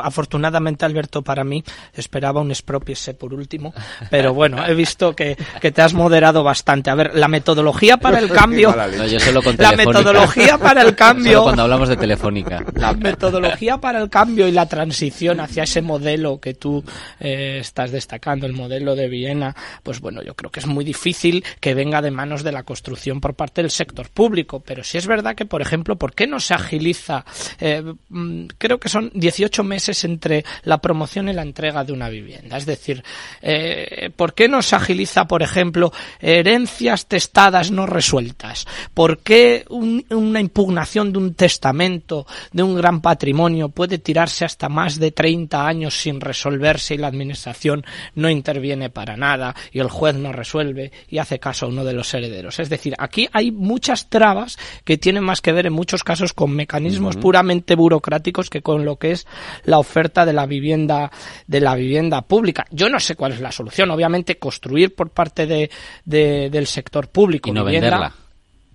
afortunadamente, 0.04 0.84
Alberto, 0.84 1.22
para 1.22 1.46
mí 1.46 1.64
esperaba 1.94 2.42
un 2.42 2.52
expropiese 2.52 3.14
por 3.14 3.34
último, 3.34 3.74
pero 4.10 4.34
bueno, 4.34 4.68
he 4.68 4.74
visto 4.74 5.16
que, 5.16 5.38
que, 5.62 5.72
te 5.72 5.82
has 5.82 5.94
moderado 5.94 6.44
bastante. 6.44 6.90
A 6.90 6.96
ver, 6.96 7.16
la 7.16 7.30
metodología 7.30 7.96
para 7.96 8.20
el 8.20 8.30
cambio. 8.34 8.76
la 8.76 9.72
metodología 9.72 10.58
para 10.58 10.82
el 10.82 10.96
cambio. 10.98 11.44
cuando 11.44 11.62
hablamos 11.62 11.88
de 11.88 11.96
telefónica. 11.96 12.66
La 12.74 12.92
metodología 12.92 13.78
para 13.78 14.02
el 14.02 14.10
cambio 14.10 14.50
y 14.50 14.52
la 14.52 14.66
transición 14.66 15.40
hacia 15.40 15.64
ese 15.64 15.82
modelo 15.82 16.42
que 16.42 16.57
tú 16.58 16.84
eh, 17.20 17.58
estás 17.62 17.92
destacando, 17.92 18.46
el 18.46 18.54
modelo 18.54 18.96
de 18.96 19.08
Viena, 19.08 19.56
pues 19.84 20.00
bueno, 20.00 20.22
yo 20.22 20.36
creo 20.36 20.52
que 20.52 20.60
es 20.60 20.68
muy 20.68 20.84
difícil 20.84 21.44
que 21.60 21.74
venga 21.74 22.02
de 22.02 22.12
manos 22.12 22.44
de 22.44 22.52
la 22.52 22.64
construcción 22.64 23.22
por 23.22 23.36
parte 23.36 23.62
del 23.62 23.72
sector 23.72 24.10
público. 24.10 24.60
Pero 24.60 24.84
si 24.84 24.98
es 24.98 25.08
verdad 25.08 25.36
que, 25.36 25.46
por 25.46 25.62
ejemplo, 25.62 25.96
¿por 25.96 26.14
qué 26.14 26.28
no 26.28 26.40
se 26.40 26.54
agiliza? 26.54 27.26
Eh, 27.60 27.84
mm, 28.10 28.46
creo 28.58 28.80
que 28.80 28.90
son 28.90 29.12
18 29.14 29.64
meses 29.64 30.04
entre 30.04 30.44
la 30.64 30.80
promoción 30.80 31.30
y 31.30 31.34
la 31.34 31.42
entrega 31.42 31.84
de 31.84 31.94
una 31.94 32.10
vivienda. 32.10 32.58
Es 32.58 32.66
decir, 32.66 33.04
eh, 33.42 34.10
¿por 34.16 34.34
qué 34.34 34.48
no 34.48 34.62
se 34.62 34.76
agiliza, 34.76 35.26
por 35.26 35.44
ejemplo, 35.44 35.92
herencias 36.20 37.08
testadas 37.08 37.72
no 37.72 37.86
resueltas? 37.86 38.66
¿Por 38.94 39.20
qué 39.20 39.66
una 39.70 40.40
impugnación 40.40 41.12
de 41.12 41.20
un 41.20 41.34
testamento, 41.34 42.26
de 42.52 42.64
un 42.64 42.76
gran 42.76 43.02
patrimonio, 43.02 43.70
puede 43.70 43.98
tirarse 43.98 44.46
hasta 44.46 44.70
más 44.70 45.00
de 45.00 45.12
30 45.12 45.66
años 45.66 46.00
sin 46.00 46.22
resolverse 46.48 46.96
y 46.96 46.98
la 46.98 47.08
administración 47.08 47.86
no 48.16 48.30
interviene 48.30 48.90
para 48.90 49.18
nada 49.18 49.56
y 49.72 49.80
el 49.80 49.90
juez 49.90 50.16
no 50.16 50.32
resuelve 50.32 50.92
y 51.10 51.18
hace 51.18 51.40
caso 51.40 51.66
a 51.66 51.70
uno 51.70 51.84
de 51.84 51.94
los 51.94 52.14
herederos. 52.14 52.60
Es 52.60 52.70
decir, 52.70 52.96
aquí 52.98 53.28
hay 53.34 53.52
muchas 53.52 54.10
trabas 54.10 54.58
que 54.84 54.98
tienen 54.98 55.24
más 55.24 55.42
que 55.42 55.52
ver 55.52 55.68
en 55.68 55.74
muchos 55.74 56.04
casos 56.04 56.34
con 56.34 56.52
mecanismos 56.52 57.18
puramente 57.18 57.76
burocráticos 57.76 58.50
que 58.50 58.62
con 58.62 58.86
lo 58.86 58.98
que 58.98 59.12
es 59.12 59.28
la 59.66 59.80
oferta 59.80 60.26
de 60.26 60.34
la 60.34 60.46
vivienda 60.46 61.12
de 61.48 61.60
la 61.60 61.76
vivienda 61.76 62.22
pública. 62.22 62.66
Yo 62.72 62.90
no 62.90 63.00
sé 63.00 63.16
cuál 63.16 63.34
es 63.34 63.42
la 63.42 63.52
solución. 63.52 63.92
Obviamente 63.92 64.38
construir 64.38 64.96
por 64.96 65.10
parte 65.10 65.46
de, 65.46 65.70
del 66.06 66.68
sector 66.68 67.10
público 67.10 67.50
y 67.50 67.54
no 67.54 67.64
venderla 67.64 68.14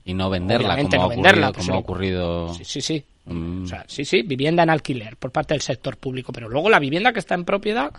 y 0.04 0.14
no 0.14 0.28
venderla 0.30 0.76
como, 0.76 1.02
ha, 1.02 1.06
ocurrido, 1.06 1.52
como 1.52 1.74
ha 1.74 1.78
ocurrido 1.78 2.54
sí 2.54 2.64
sí 2.64 2.80
sí 2.80 3.04
O 3.24 3.66
sea, 3.66 3.84
sí, 3.86 4.04
sí, 4.04 4.22
vivienda 4.22 4.64
en 4.64 4.70
alquiler 4.70 5.16
por 5.16 5.30
parte 5.30 5.54
del 5.54 5.60
sector 5.60 5.96
público, 5.96 6.32
pero 6.32 6.48
luego 6.48 6.68
la 6.68 6.80
vivienda 6.80 7.12
que 7.12 7.20
está 7.20 7.36
en 7.36 7.44
propiedad, 7.44 7.92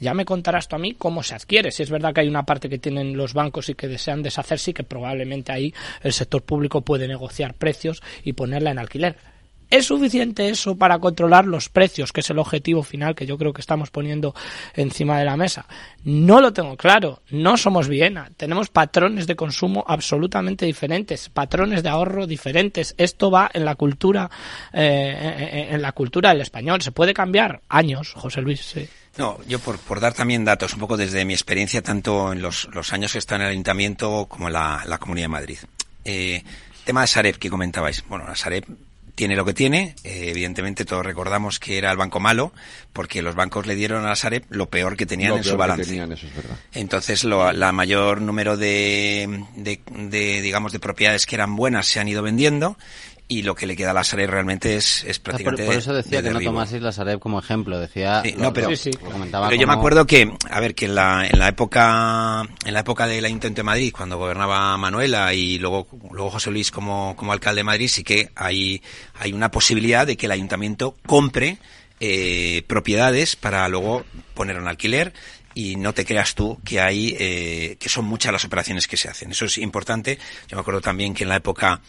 ya 0.00 0.14
me 0.14 0.24
contarás 0.24 0.66
tú 0.66 0.74
a 0.74 0.80
mí 0.80 0.94
cómo 0.94 1.22
se 1.22 1.36
adquiere. 1.36 1.70
Si 1.70 1.84
es 1.84 1.90
verdad 1.90 2.12
que 2.12 2.22
hay 2.22 2.28
una 2.28 2.44
parte 2.44 2.68
que 2.68 2.78
tienen 2.78 3.16
los 3.16 3.34
bancos 3.34 3.68
y 3.68 3.74
que 3.74 3.86
desean 3.86 4.22
deshacerse 4.22 4.72
y 4.72 4.74
que 4.74 4.82
probablemente 4.82 5.52
ahí 5.52 5.72
el 6.02 6.12
sector 6.12 6.42
público 6.42 6.80
puede 6.80 7.06
negociar 7.06 7.54
precios 7.54 8.02
y 8.24 8.32
ponerla 8.32 8.72
en 8.72 8.80
alquiler 8.80 9.16
¿Es 9.74 9.86
suficiente 9.86 10.48
eso 10.48 10.76
para 10.76 11.00
controlar 11.00 11.46
los 11.46 11.68
precios, 11.68 12.12
que 12.12 12.20
es 12.20 12.30
el 12.30 12.38
objetivo 12.38 12.84
final 12.84 13.16
que 13.16 13.26
yo 13.26 13.36
creo 13.36 13.52
que 13.52 13.60
estamos 13.60 13.90
poniendo 13.90 14.32
encima 14.76 15.18
de 15.18 15.24
la 15.24 15.36
mesa? 15.36 15.66
No 16.04 16.40
lo 16.40 16.52
tengo 16.52 16.76
claro. 16.76 17.22
No 17.30 17.56
somos 17.56 17.88
Viena. 17.88 18.30
Tenemos 18.36 18.68
patrones 18.68 19.26
de 19.26 19.34
consumo 19.34 19.84
absolutamente 19.88 20.64
diferentes, 20.64 21.28
patrones 21.28 21.82
de 21.82 21.88
ahorro 21.88 22.28
diferentes. 22.28 22.94
Esto 22.98 23.32
va 23.32 23.50
en 23.52 23.64
la 23.64 23.74
cultura, 23.74 24.30
eh, 24.72 25.66
en 25.72 25.82
la 25.82 25.90
cultura 25.90 26.28
del 26.28 26.42
español. 26.42 26.80
Se 26.80 26.92
puede 26.92 27.12
cambiar 27.12 27.60
años, 27.68 28.12
José 28.14 28.42
Luis. 28.42 28.76
No, 29.16 29.40
yo 29.48 29.58
por, 29.58 29.98
dar 29.98 30.14
también 30.14 30.44
datos, 30.44 30.74
un 30.74 30.78
poco 30.78 30.96
desde 30.96 31.24
mi 31.24 31.32
experiencia, 31.32 31.82
tanto 31.82 32.32
en 32.32 32.40
los, 32.40 32.68
los 32.72 32.92
años 32.92 33.10
que 33.10 33.18
está 33.18 33.34
en 33.34 33.42
el 33.42 33.48
Ayuntamiento 33.48 34.26
como 34.28 34.46
en 34.46 34.52
la, 34.52 34.98
Comunidad 35.00 35.24
de 35.24 35.28
Madrid. 35.28 35.58
Eh, 36.04 36.44
tema 36.84 37.00
de 37.00 37.08
Sareb 37.08 37.38
que 37.38 37.50
comentabais. 37.50 38.04
Bueno, 38.06 38.24
la 38.28 38.36
Sareb 38.36 38.66
tiene 39.14 39.36
lo 39.36 39.44
que 39.44 39.54
tiene. 39.54 39.94
Eh, 40.04 40.30
evidentemente 40.30 40.84
todos 40.84 41.04
recordamos 41.04 41.60
que 41.60 41.78
era 41.78 41.90
el 41.90 41.96
banco 41.96 42.20
malo 42.20 42.52
porque 42.92 43.22
los 43.22 43.34
bancos 43.34 43.66
le 43.66 43.74
dieron 43.74 44.04
a 44.04 44.10
la 44.10 44.16
Sareb 44.16 44.44
lo 44.50 44.68
peor 44.68 44.96
que 44.96 45.06
tenían 45.06 45.36
en 45.36 45.44
su 45.44 45.56
balance. 45.56 46.06
Entonces 46.72 47.24
lo, 47.24 47.52
la 47.52 47.72
mayor 47.72 48.20
número 48.20 48.56
de, 48.56 49.44
de, 49.56 49.80
de, 49.90 50.42
digamos, 50.42 50.72
de 50.72 50.80
propiedades 50.80 51.26
que 51.26 51.36
eran 51.36 51.56
buenas 51.56 51.86
se 51.86 52.00
han 52.00 52.08
ido 52.08 52.22
vendiendo 52.22 52.76
y 53.26 53.42
lo 53.42 53.54
que 53.54 53.66
le 53.66 53.74
queda 53.74 53.92
a 53.92 53.94
la 53.94 54.04
Sareb 54.04 54.30
realmente 54.30 54.76
es, 54.76 55.02
es 55.04 55.18
prácticamente. 55.18 55.64
por, 55.64 55.74
eso 55.74 55.94
decía 55.94 56.22
que 56.22 56.30
no 56.30 56.40
tomaseis 56.40 56.82
la 56.82 56.92
Sareb 56.92 57.18
como 57.18 57.38
ejemplo, 57.38 57.78
decía. 57.78 58.22
no, 58.36 58.52
pero, 58.52 58.70
yo 58.70 59.66
me 59.66 59.72
acuerdo 59.72 60.06
que, 60.06 60.30
a 60.50 60.60
ver, 60.60 60.74
que 60.74 60.86
en 60.86 60.94
la, 60.94 61.26
en 61.26 61.38
la 61.38 61.48
época, 61.48 62.42
en 62.64 62.74
la 62.74 62.80
época 62.80 63.06
del 63.06 63.24
Ayuntamiento 63.24 63.60
de 63.60 63.64
Madrid, 63.64 63.92
cuando 63.96 64.18
gobernaba 64.18 64.76
Manuela 64.76 65.32
y 65.32 65.58
luego, 65.58 65.88
luego 66.10 66.30
José 66.30 66.50
Luis 66.50 66.70
como, 66.70 67.14
como 67.16 67.32
alcalde 67.32 67.60
de 67.60 67.64
Madrid, 67.64 67.88
sí 67.88 68.04
que 68.04 68.30
hay, 68.34 68.82
hay 69.18 69.32
una 69.32 69.50
posibilidad 69.50 70.06
de 70.06 70.16
que 70.16 70.26
el 70.26 70.32
Ayuntamiento 70.32 70.94
compre 71.06 71.58
eh, 72.00 72.62
propiedades 72.66 73.36
para 73.36 73.66
luego 73.68 74.04
poner 74.34 74.56
en 74.56 74.68
alquiler 74.68 75.14
y 75.54 75.76
no 75.76 75.94
te 75.94 76.04
creas 76.04 76.34
tú 76.34 76.58
que 76.64 76.80
hay 76.80 77.16
eh, 77.18 77.76
que 77.78 77.88
son 77.88 78.04
muchas 78.04 78.32
las 78.32 78.44
operaciones 78.44 78.86
que 78.86 78.96
se 78.96 79.08
hacen. 79.08 79.30
Eso 79.30 79.44
es 79.44 79.58
importante. 79.58 80.18
Yo 80.48 80.56
me 80.56 80.60
acuerdo 80.60 80.80
también 80.80 81.14
que 81.14 81.22
en 81.22 81.28
la 81.28 81.36
época 81.36 81.80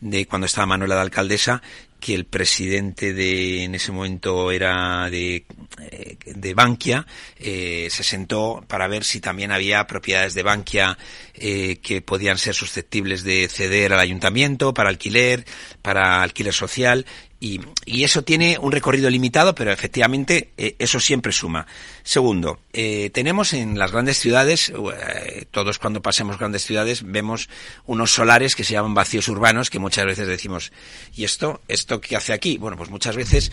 de 0.00 0.26
cuando 0.26 0.46
estaba 0.46 0.66
Manuela 0.66 0.96
de 0.96 1.02
alcaldesa, 1.02 1.62
que 2.00 2.14
el 2.14 2.24
presidente 2.24 3.14
de 3.14 3.62
en 3.62 3.76
ese 3.76 3.92
momento 3.92 4.50
era 4.50 5.08
de, 5.08 5.46
eh, 5.80 6.16
de 6.26 6.54
Bankia, 6.54 7.06
eh, 7.38 7.86
se 7.88 8.02
sentó 8.02 8.64
para 8.66 8.88
ver 8.88 9.04
si 9.04 9.20
también 9.20 9.52
había 9.52 9.86
propiedades 9.86 10.34
de 10.34 10.42
Bankia 10.42 10.98
eh, 11.34 11.76
que 11.80 12.02
podían 12.02 12.38
ser 12.38 12.56
susceptibles 12.56 13.22
de 13.22 13.48
ceder 13.48 13.92
al 13.92 14.00
ayuntamiento 14.00 14.74
para 14.74 14.88
alquiler, 14.88 15.44
para 15.80 16.22
alquiler 16.22 16.52
social 16.52 17.06
y, 17.42 17.60
eso 18.04 18.22
tiene 18.22 18.56
un 18.60 18.70
recorrido 18.70 19.10
limitado, 19.10 19.54
pero 19.54 19.72
efectivamente 19.72 20.52
eh, 20.56 20.76
eso 20.78 21.00
siempre 21.00 21.32
suma. 21.32 21.66
Segundo, 22.04 22.60
eh, 22.72 23.10
tenemos 23.12 23.52
en 23.52 23.78
las 23.78 23.90
grandes 23.90 24.18
ciudades, 24.20 24.70
eh, 24.70 25.46
todos 25.50 25.80
cuando 25.80 26.00
pasemos 26.00 26.38
grandes 26.38 26.64
ciudades, 26.64 27.02
vemos 27.04 27.48
unos 27.84 28.12
solares 28.12 28.54
que 28.54 28.62
se 28.62 28.74
llaman 28.74 28.94
vacíos 28.94 29.26
urbanos, 29.26 29.70
que 29.70 29.80
muchas 29.80 30.06
veces 30.06 30.28
decimos, 30.28 30.72
¿y 31.16 31.24
esto? 31.24 31.60
¿Esto 31.66 32.00
qué 32.00 32.14
hace 32.14 32.32
aquí? 32.32 32.58
Bueno, 32.58 32.76
pues 32.76 32.90
muchas 32.90 33.16
veces 33.16 33.50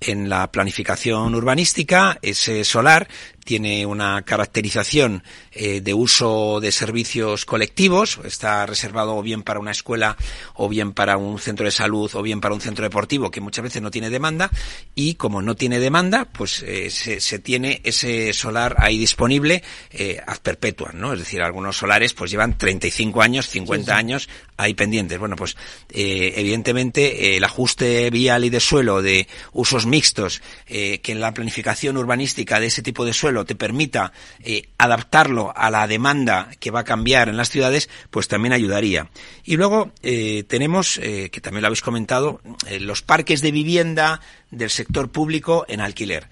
en 0.00 0.28
la 0.28 0.50
planificación 0.52 1.34
urbanística, 1.34 2.18
ese 2.22 2.64
solar 2.64 3.08
tiene 3.44 3.86
una 3.86 4.22
caracterización 4.22 5.22
eh, 5.52 5.80
de 5.80 5.94
uso 5.94 6.60
de 6.60 6.72
servicios 6.72 7.44
colectivos, 7.44 8.20
está 8.24 8.64
reservado 8.66 9.16
o 9.16 9.22
bien 9.22 9.42
para 9.42 9.60
una 9.60 9.70
escuela, 9.70 10.16
o 10.54 10.68
bien 10.68 10.92
para 10.92 11.16
un 11.16 11.38
centro 11.38 11.64
de 11.64 11.72
salud, 11.72 12.10
o 12.14 12.22
bien 12.22 12.40
para 12.40 12.54
un 12.54 12.60
centro 12.60 12.84
deportivo, 12.84 13.30
que 13.30 13.40
muchas 13.40 13.64
veces 13.64 13.82
no 13.82 13.90
tiene 13.90 14.10
demanda, 14.10 14.50
y 14.94 15.14
como 15.14 15.42
no 15.42 15.56
tiene 15.56 15.80
demanda, 15.80 16.26
pues 16.26 16.62
eh, 16.62 16.90
se, 16.90 17.20
se, 17.20 17.38
tiene 17.38 17.80
ese 17.84 18.32
solar 18.32 18.76
ahí 18.78 18.98
disponible 18.98 19.62
eh, 19.90 20.20
ad 20.26 20.38
perpetua, 20.38 20.90
¿no? 20.94 21.12
Es 21.12 21.18
decir, 21.18 21.42
algunos 21.42 21.76
solares 21.76 22.14
pues 22.14 22.30
llevan 22.30 22.56
35 22.56 23.22
años, 23.22 23.48
50 23.48 23.96
años 23.96 24.28
ahí 24.56 24.74
pendientes. 24.74 25.18
Bueno, 25.18 25.36
pues 25.36 25.56
eh, 25.90 26.34
evidentemente 26.36 27.36
el 27.36 27.44
ajuste 27.44 28.10
vial 28.10 28.44
y 28.44 28.50
de 28.50 28.60
suelo 28.60 29.02
de 29.02 29.26
usos 29.52 29.86
mixtos, 29.86 30.42
que 30.66 31.00
en 31.04 31.20
la 31.20 31.34
planificación 31.34 31.96
urbanística 31.96 32.60
de 32.60 32.66
ese 32.66 32.82
tipo 32.82 33.04
de 33.04 33.12
suelo 33.12 33.31
te 33.44 33.54
permita 33.54 34.12
eh, 34.42 34.68
adaptarlo 34.78 35.52
a 35.56 35.70
la 35.70 35.86
demanda 35.86 36.50
que 36.60 36.70
va 36.70 36.80
a 36.80 36.84
cambiar 36.84 37.28
en 37.28 37.36
las 37.36 37.50
ciudades, 37.50 37.88
pues 38.10 38.28
también 38.28 38.52
ayudaría. 38.52 39.08
Y 39.44 39.56
luego 39.56 39.92
eh, 40.02 40.44
tenemos, 40.48 40.98
eh, 41.02 41.30
que 41.30 41.40
también 41.40 41.62
lo 41.62 41.68
habéis 41.68 41.82
comentado, 41.82 42.40
los 42.80 43.02
parques 43.02 43.40
de 43.40 43.50
vivienda 43.50 44.20
del 44.50 44.70
sector 44.70 45.10
público 45.10 45.64
en 45.68 45.80
alquiler 45.80 46.28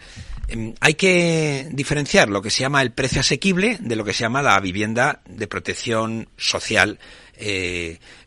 em, 0.48 0.74
hay 0.80 0.94
que 0.94 1.68
diferenciar 1.72 2.28
lo 2.28 2.42
que 2.42 2.50
se 2.50 2.60
llama 2.60 2.82
el 2.82 2.92
precio 2.92 3.20
asequible 3.20 3.78
de 3.80 3.96
lo 3.96 4.04
que 4.04 4.12
se 4.12 4.20
llama 4.20 4.42
la 4.42 4.58
vivienda 4.60 5.22
de 5.26 5.46
protección 5.46 6.28
social 6.36 6.98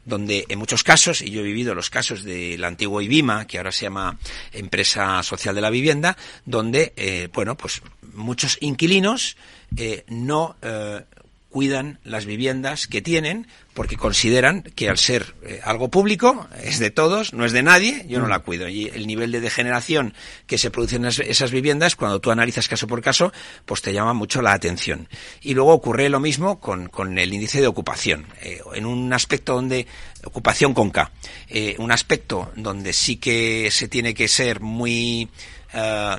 donde 0.05 0.45
en 0.49 0.57
muchos 0.57 0.83
casos, 0.83 1.21
y 1.21 1.29
yo 1.29 1.41
he 1.41 1.43
vivido 1.43 1.75
los 1.75 1.91
casos 1.91 2.23
del 2.23 2.63
antiguo 2.63 2.99
IBIMA, 2.99 3.45
que 3.45 3.59
ahora 3.59 3.71
se 3.71 3.83
llama 3.83 4.17
Empresa 4.51 5.21
Social 5.21 5.53
de 5.53 5.61
la 5.61 5.69
Vivienda, 5.69 6.17
donde, 6.45 7.29
bueno, 7.31 7.55
pues 7.55 7.83
muchos 8.13 8.57
inquilinos 8.61 9.37
eh, 9.75 10.03
no 10.07 10.55
eh, 10.61 11.03
cuidan 11.53 11.99
las 12.03 12.25
viviendas 12.25 12.87
que 12.87 13.03
tienen 13.03 13.45
porque 13.75 13.95
consideran 13.95 14.63
que 14.63 14.89
al 14.89 14.97
ser 14.97 15.35
eh, 15.43 15.61
algo 15.63 15.89
público 15.89 16.47
es 16.63 16.79
de 16.79 16.89
todos, 16.89 17.33
no 17.33 17.45
es 17.45 17.51
de 17.51 17.61
nadie, 17.61 18.05
yo 18.09 18.19
no 18.19 18.27
la 18.27 18.39
cuido. 18.39 18.67
Y 18.67 18.85
el 18.87 19.05
nivel 19.05 19.31
de 19.31 19.39
degeneración 19.39 20.15
que 20.47 20.57
se 20.57 20.71
produce 20.71 20.95
en 20.95 21.05
esas 21.05 21.51
viviendas, 21.51 21.95
cuando 21.95 22.19
tú 22.19 22.31
analizas 22.31 22.67
caso 22.67 22.87
por 22.87 23.01
caso, 23.03 23.31
pues 23.65 23.83
te 23.83 23.93
llama 23.93 24.13
mucho 24.13 24.41
la 24.41 24.53
atención. 24.53 25.07
Y 25.41 25.53
luego 25.53 25.73
ocurre 25.73 26.09
lo 26.09 26.19
mismo 26.19 26.59
con, 26.59 26.89
con 26.89 27.19
el 27.19 27.31
índice 27.31 27.61
de 27.61 27.67
ocupación. 27.67 28.25
Eh, 28.41 28.59
en 28.73 28.87
un 28.87 29.13
aspecto 29.13 29.53
donde, 29.53 29.85
ocupación 30.23 30.73
con 30.73 30.89
K, 30.89 31.11
eh, 31.49 31.75
un 31.77 31.91
aspecto 31.91 32.51
donde 32.55 32.93
sí 32.93 33.17
que 33.17 33.69
se 33.69 33.87
tiene 33.87 34.15
que 34.15 34.27
ser 34.27 34.59
muy 34.59 35.29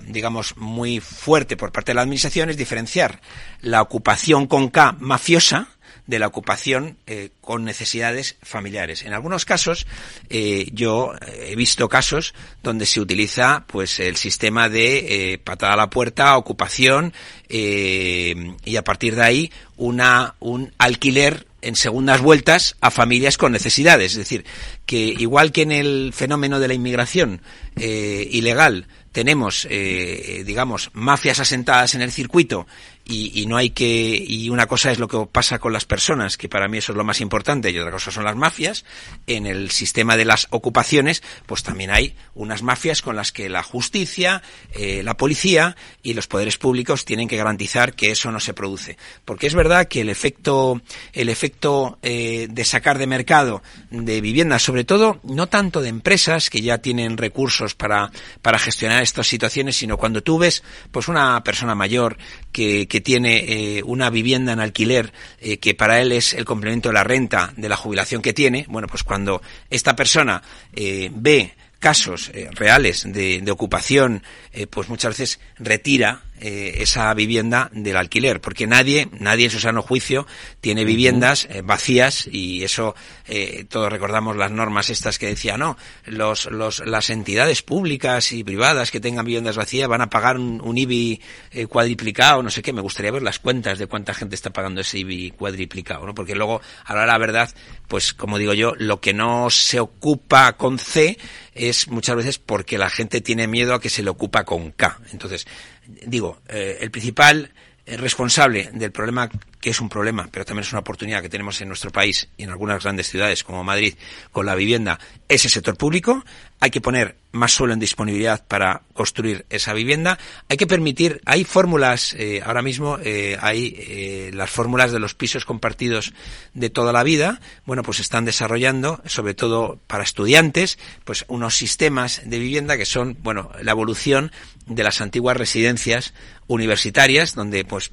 digamos, 0.07 0.57
muy 0.57 1.01
fuerte 1.01 1.57
por 1.57 1.71
parte 1.71 1.93
de 1.93 1.95
la 1.95 2.03
administración 2.03 2.51
es 2.51 2.57
diferenciar 2.57 3.21
la 3.61 3.83
ocupación 3.83 4.47
con 4.47 4.69
K 4.69 4.97
mafiosa, 4.99 5.69
de 6.07 6.19
la 6.19 6.27
ocupación 6.27 6.99
eh, 7.07 7.31
con 7.41 7.65
necesidades 7.65 8.37
familiares. 8.43 9.03
En 9.05 9.15
algunos 9.15 9.45
casos, 9.45 9.87
eh, 10.29 10.69
yo 10.73 11.15
eh, 11.15 11.49
he 11.51 11.57
visto 11.57 11.89
casos 11.89 12.35
donde 12.63 12.87
se 12.87 13.01
utiliza 13.01 13.65
pues 13.67 14.01
el 14.01 14.17
sistema 14.17 14.69
de 14.69 15.41
patada 15.43 15.75
a 15.75 15.77
la 15.77 15.91
puerta, 15.91 16.37
ocupación 16.37 17.13
y 17.49 18.77
a 18.77 18.85
partir 18.85 19.15
de 19.15 19.23
ahí 19.23 19.53
una 19.77 20.35
un 20.41 20.73
alquiler 20.79 21.47
en 21.65 21.77
segundas 21.77 22.21
vueltas 22.21 22.77
a 22.81 22.91
familias 22.91 23.39
con 23.39 23.53
necesidades. 23.53 24.13
Es 24.13 24.19
decir, 24.19 24.45
que 24.87 24.99
igual 24.99 25.53
que 25.53 25.63
en 25.63 25.73
el 25.73 26.13
fenómeno 26.15 26.61
de 26.61 26.69
la 26.69 26.75
inmigración 26.75 27.41
ilegal 27.77 28.87
tenemos, 29.13 29.67
digamos, 29.69 30.91
mafias 30.93 31.41
asentadas 31.41 31.95
en 31.95 32.03
el 32.03 32.13
circuito 32.13 32.67
y, 33.05 33.41
y, 33.41 33.47
no 33.47 33.57
hay 33.57 33.71
que 33.71 34.25
y 34.27 34.49
una 34.49 34.67
cosa 34.67 34.91
es 34.91 34.99
lo 34.99 35.09
que 35.09 35.19
pasa 35.31 35.59
con 35.59 35.73
las 35.73 35.85
personas 35.85 36.39
que 36.39 36.49
para 36.49 36.69
mí 36.69 36.79
eso 36.79 36.93
es 36.93 36.97
lo 36.97 37.05
más 37.05 37.21
importante 37.21 37.71
y 37.71 37.79
otra 37.79 37.93
cosa 37.93 38.11
son 38.11 38.25
las 38.25 38.37
mafias. 38.37 38.85
En 39.27 39.47
el 39.47 39.71
sistema 39.71 40.17
de 40.17 40.25
las 40.25 40.47
ocupaciones 40.51 41.23
pues 41.47 41.63
también 41.63 41.91
hay 41.91 42.15
unas 42.35 42.63
mafias 42.63 43.03
con 43.03 43.17
las 43.17 43.31
que 43.31 43.49
la 43.49 43.63
justicia 43.63 44.43
eh, 44.73 45.03
la 45.03 45.17
policía 45.17 45.77
y 46.03 46.15
los 46.15 46.27
poderes 46.27 46.57
públicos 46.57 47.05
tienen 47.05 47.29
que 47.29 47.37
garantizar 47.37 47.95
que 47.95 48.11
eso 48.11 48.31
no 48.31 48.41
se 48.41 48.55
produce. 48.55 48.97
Porque 49.25 49.47
es 49.47 49.55
verdad 49.55 49.87
que 49.87 50.01
el 50.01 50.09
efecto 50.09 50.81
el 51.13 51.29
efecto 51.29 51.99
eh, 52.03 52.47
de 52.51 52.65
sacar 52.65 52.99
de 52.99 53.07
mercado 53.07 53.63
de 53.91 54.21
viviendas 54.21 54.63
sobre 54.63 54.85
todo 54.85 55.21
no 55.25 55.49
tanto 55.49 55.83
de 55.83 55.89
empresas 55.89 56.49
que 56.49 56.63
ya 56.63 56.79
tienen 56.79 57.19
recursos 57.19 57.75
para 57.75 58.11
para 58.41 58.59
gestionar 58.59 59.03
estas 59.03 59.27
situaciones 59.27 59.77
sino 59.77 59.99
cuando 59.99 60.23
tú 60.23 60.39
ves 60.39 60.63
pues 60.91 61.09
una 61.09 61.43
persona 61.45 61.75
mayor 61.75 62.17
que, 62.55 62.94
que 62.95 63.01
tiene 63.01 63.39
eh, 63.79 63.83
una 63.83 64.09
vivienda 64.09 64.53
en 64.53 64.61
alquiler 64.61 65.13
eh, 65.41 65.59
que 65.59 65.75
para 65.75 66.01
él 66.01 66.13
es 66.13 66.33
el 66.33 66.45
complemento 66.45 66.91
de 66.91 66.93
la 66.93 67.03
renta 67.03 67.53
de 67.57 67.69
la 67.69 67.75
jubilación 67.75 68.23
que 68.23 68.33
tiene, 68.33 68.67
bueno, 68.69 68.87
pues 68.87 69.03
cuando 69.03 69.43
esta 69.69 69.97
persona 69.97 70.41
eh, 70.77 71.11
ve 71.13 71.55
casos 71.81 72.31
reales 72.53 73.03
de, 73.13 73.41
de 73.41 73.51
ocupación, 73.51 74.23
pues 74.71 74.89
muchas 74.89 75.19
veces 75.19 75.41
retira 75.59 76.23
eh, 76.47 76.83
esa 76.83 77.15
vivienda 77.15 77.71
del 77.73 77.97
alquiler, 77.97 78.39
porque 78.39 78.67
nadie, 78.67 79.09
nadie 79.19 79.47
en 79.47 79.51
su 79.51 79.61
sano 79.61 79.81
juicio 79.81 80.27
tiene 80.61 80.85
viviendas 80.85 81.49
eh, 81.49 81.63
vacías 81.65 82.29
y 82.31 82.63
eso 82.65 82.95
eh, 83.27 83.65
todos 83.67 83.91
recordamos 83.91 84.37
las 84.37 84.51
normas 84.51 84.91
estas 84.91 85.19
que 85.19 85.25
decía 85.25 85.57
no, 85.57 85.79
los, 86.05 86.45
los, 86.51 86.85
las 86.85 87.09
entidades 87.09 87.63
públicas 87.63 88.31
y 88.33 88.45
privadas 88.45 88.91
que 88.91 89.01
tengan 89.01 89.25
viviendas 89.25 89.57
vacías 89.57 89.89
van 89.89 90.03
a 90.03 90.11
pagar 90.11 90.37
un, 90.37 90.61
un 90.63 90.77
IBI 90.77 91.23
cuadriplicado, 91.71 92.43
no 92.43 92.51
sé 92.51 92.61
qué. 92.61 92.75
Me 92.75 92.83
gustaría 92.83 93.11
ver 93.11 93.23
las 93.23 93.39
cuentas 93.39 93.79
de 93.79 93.87
cuánta 93.87 94.13
gente 94.13 94.35
está 94.35 94.51
pagando 94.51 94.83
ese 94.83 94.99
IBI 94.99 95.31
cuadriplicado, 95.31 96.05
¿no? 96.05 96.15
Porque 96.15 96.35
luego, 96.35 96.61
ahora 96.85 97.07
la 97.07 97.17
verdad, 97.17 97.55
pues 97.89 98.13
como 98.13 98.37
digo 98.37 98.53
yo, 98.53 98.75
lo 98.77 99.01
que 99.01 99.15
no 99.15 99.49
se 99.49 99.81
ocupa 99.81 100.53
con 100.59 100.79
C 100.79 101.17
es 101.55 101.89
muchas 101.89 102.17
veces 102.17 102.39
porque 102.39 102.79
la 102.79 102.91
gente 102.91 103.21
tiene 103.21 103.47
miedo 103.47 103.75
a 103.75 103.81
que 103.81 103.89
se 103.89 104.03
le 104.03 104.11
ocupa 104.11 104.45
con 104.45 104.73
K. 104.73 104.99
Entonces, 105.13 105.47
digo, 105.87 106.41
eh, 106.49 106.79
el 106.81 106.91
principal 106.91 107.53
eh, 107.87 107.97
responsable 107.97 108.71
del 108.73 108.93
problema 108.93 109.29
que 109.65 109.71
es 109.71 109.81
un 109.81 109.89
problema, 109.89 110.29
pero 110.31 110.45
también 110.45 110.67
es 110.67 110.73
una 110.73 110.81
oportunidad 110.81 111.23
que 111.23 111.31
tenemos 111.31 111.59
en 111.63 111.69
nuestro 111.69 111.91
país 111.91 112.29
y 112.37 112.43
en 112.43 112.51
algunas 112.51 112.83
grandes 112.83 113.09
ciudades 113.09 113.43
como 113.45 113.65
Madrid 113.65 113.95
con 114.31 114.45
la 114.45 114.55
vivienda, 114.55 115.01
es 115.27 115.43
el 115.47 115.51
sector 115.51 115.75
público. 115.79 116.23
Hay 116.61 116.71
que 116.71 116.83
poner 116.83 117.17
más 117.33 117.53
suelo 117.53 117.73
en 117.73 117.81
disponibilidad 117.81 118.47
para 118.47 118.83
construir 118.93 119.47
esa 119.49 119.73
vivienda. 119.73 120.19
Hay 120.51 120.59
que 120.59 120.67
permitir, 120.67 121.23
hay 121.25 121.45
fórmulas, 121.45 122.15
eh, 122.19 122.43
ahora 122.45 122.61
mismo 122.61 122.99
eh, 123.03 123.39
hay 123.41 123.75
eh, 123.79 124.31
las 124.35 124.51
fórmulas 124.51 124.93
de 124.93 125.01
los 125.01 125.15
pisos 125.15 125.47
compartidos 125.47 126.13
de 126.53 126.69
toda 126.69 126.93
la 126.93 127.03
vida. 127.03 127.41
Bueno, 127.65 127.83
pues 127.83 128.01
están 128.01 128.27
desarrollando, 128.27 129.01
sobre 129.07 129.33
todo 129.33 129.81
para 129.87 130.05
estudiantes, 130.05 130.79
pues 131.05 131.25
unos 131.29 131.57
sistemas 131.57 132.21
de 132.27 132.39
vivienda 132.39 132.77
que 132.77 132.85
son, 132.85 133.17
bueno, 133.23 133.51
la 133.63 133.73
evolución 133.73 134.31
de 134.67 134.83
las 134.83 135.01
antiguas 135.01 135.37
residencias 135.37 136.15
universitarias, 136.47 137.35
donde 137.35 137.65
pues 137.65 137.91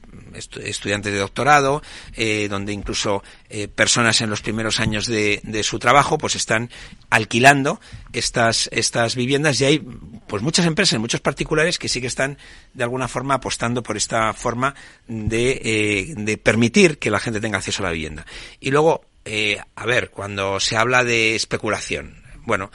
estudiantes 0.63 1.11
de 1.11 1.19
doctorado, 1.19 1.81
eh, 2.15 2.47
donde 2.49 2.73
incluso 2.73 3.23
eh, 3.49 3.67
personas 3.67 4.21
en 4.21 4.29
los 4.29 4.41
primeros 4.41 4.79
años 4.79 5.05
de, 5.05 5.41
de, 5.43 5.63
su 5.63 5.79
trabajo 5.79 6.17
pues 6.17 6.35
están 6.35 6.69
alquilando 7.09 7.79
estas, 8.13 8.69
estas 8.71 9.15
viviendas 9.15 9.59
y 9.59 9.65
hay 9.65 9.79
pues 10.27 10.41
muchas 10.41 10.65
empresas, 10.65 10.99
muchos 10.99 11.21
particulares 11.21 11.77
que 11.77 11.89
sí 11.89 11.99
que 11.99 12.07
están 12.07 12.37
de 12.73 12.83
alguna 12.83 13.07
forma 13.07 13.35
apostando 13.35 13.83
por 13.83 13.97
esta 13.97 14.33
forma 14.33 14.75
de, 15.07 15.61
eh, 15.63 16.13
de 16.15 16.37
permitir 16.37 16.97
que 16.97 17.11
la 17.11 17.19
gente 17.19 17.41
tenga 17.41 17.57
acceso 17.57 17.83
a 17.83 17.87
la 17.87 17.91
vivienda. 17.91 18.25
Y 18.59 18.71
luego, 18.71 19.05
a 19.75 19.85
ver, 19.85 20.09
cuando 20.09 20.59
se 20.59 20.77
habla 20.77 21.03
de 21.03 21.35
especulación, 21.35 22.21
bueno, 22.43 22.71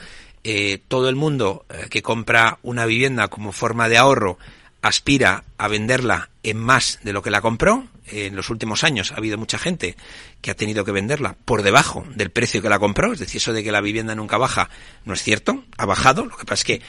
todo 0.87 1.09
el 1.09 1.15
mundo 1.15 1.65
que 1.89 2.01
compra 2.01 2.59
una 2.63 2.85
vivienda 2.85 3.27
como 3.27 3.51
forma 3.51 3.89
de 3.89 3.97
ahorro 3.97 4.37
aspira 4.81 5.43
a 5.57 5.67
venderla 5.67 6.29
en 6.43 6.57
más 6.57 6.99
de 7.03 7.13
lo 7.13 7.21
que 7.21 7.31
la 7.31 7.41
compró. 7.41 7.87
En 8.09 8.37
los 8.37 8.49
últimos 8.49 8.85
años 8.85 9.11
ha 9.11 9.17
habido 9.17 9.37
mucha 9.37 9.57
gente 9.57 9.97
que 10.41 10.51
ha 10.51 10.55
tenido 10.55 10.85
que 10.85 10.93
venderla 10.93 11.35
por 11.43 11.61
debajo 11.61 12.05
del 12.15 12.29
precio 12.29 12.61
que 12.61 12.69
la 12.69 12.79
compró. 12.79 13.11
Es 13.11 13.19
decir, 13.19 13.41
eso 13.41 13.51
de 13.53 13.63
que 13.63 13.71
la 13.71 13.81
vivienda 13.81 14.15
nunca 14.15 14.37
baja 14.37 14.69
no 15.03 15.13
es 15.13 15.21
cierto. 15.21 15.63
Ha 15.77 15.85
bajado. 15.85 16.25
Lo 16.25 16.37
que 16.37 16.45
pasa 16.45 16.61
es 16.61 16.63
que 16.63 16.81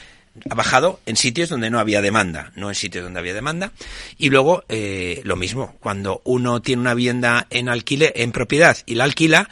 ha 0.49 0.55
bajado 0.55 1.01
en 1.05 1.17
sitios 1.17 1.49
donde 1.49 1.69
no 1.69 1.79
había 1.79 2.01
demanda, 2.01 2.53
no 2.55 2.69
en 2.69 2.75
sitios 2.75 3.03
donde 3.03 3.19
había 3.19 3.33
demanda. 3.33 3.73
Y 4.17 4.29
luego, 4.29 4.63
eh, 4.69 5.21
lo 5.25 5.35
mismo, 5.35 5.75
cuando 5.81 6.21
uno 6.23 6.61
tiene 6.61 6.81
una 6.81 6.93
vivienda 6.93 7.47
en 7.49 7.67
alquiler, 7.67 8.13
en 8.15 8.31
propiedad 8.31 8.77
y 8.85 8.95
la 8.95 9.03
alquila, 9.03 9.49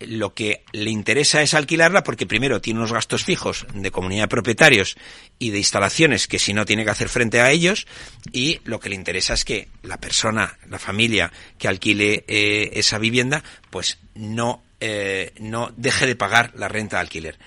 lo 0.00 0.34
que 0.34 0.62
le 0.72 0.90
interesa 0.90 1.42
es 1.42 1.54
alquilarla 1.54 2.02
porque 2.02 2.26
primero 2.26 2.60
tiene 2.60 2.80
unos 2.80 2.92
gastos 2.92 3.24
fijos 3.24 3.66
de 3.74 3.90
comunidad 3.90 4.24
de 4.24 4.28
propietarios 4.28 4.96
y 5.38 5.50
de 5.50 5.58
instalaciones 5.58 6.26
que 6.26 6.38
si 6.38 6.54
no 6.54 6.64
tiene 6.64 6.84
que 6.84 6.90
hacer 6.90 7.08
frente 7.08 7.40
a 7.40 7.50
ellos 7.50 7.86
y 8.32 8.60
lo 8.64 8.80
que 8.80 8.88
le 8.88 8.94
interesa 8.94 9.34
es 9.34 9.44
que 9.44 9.68
la 9.82 9.98
persona, 9.98 10.58
la 10.68 10.78
familia 10.78 11.32
que 11.58 11.68
alquile 11.68 12.24
eh, 12.26 12.70
esa 12.74 12.98
vivienda 12.98 13.44
pues 13.70 13.98
no, 14.14 14.62
eh, 14.80 15.32
no 15.38 15.72
deje 15.76 16.06
de 16.06 16.16
pagar 16.16 16.52
la 16.56 16.68
renta 16.68 16.96
de 16.96 17.02
alquiler. 17.02 17.38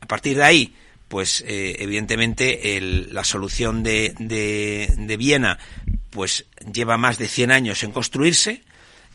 A 0.00 0.06
partir 0.06 0.36
de 0.36 0.44
ahí, 0.44 0.74
pues 1.08 1.44
eh, 1.46 1.76
evidentemente 1.80 2.76
el, 2.76 3.12
la 3.12 3.24
solución 3.24 3.82
de, 3.82 4.14
de, 4.18 4.94
de 4.96 5.16
Viena 5.16 5.58
pues 6.10 6.46
lleva 6.72 6.96
más 6.96 7.18
de 7.18 7.28
100 7.28 7.52
años 7.52 7.82
en 7.82 7.92
construirse, 7.92 8.62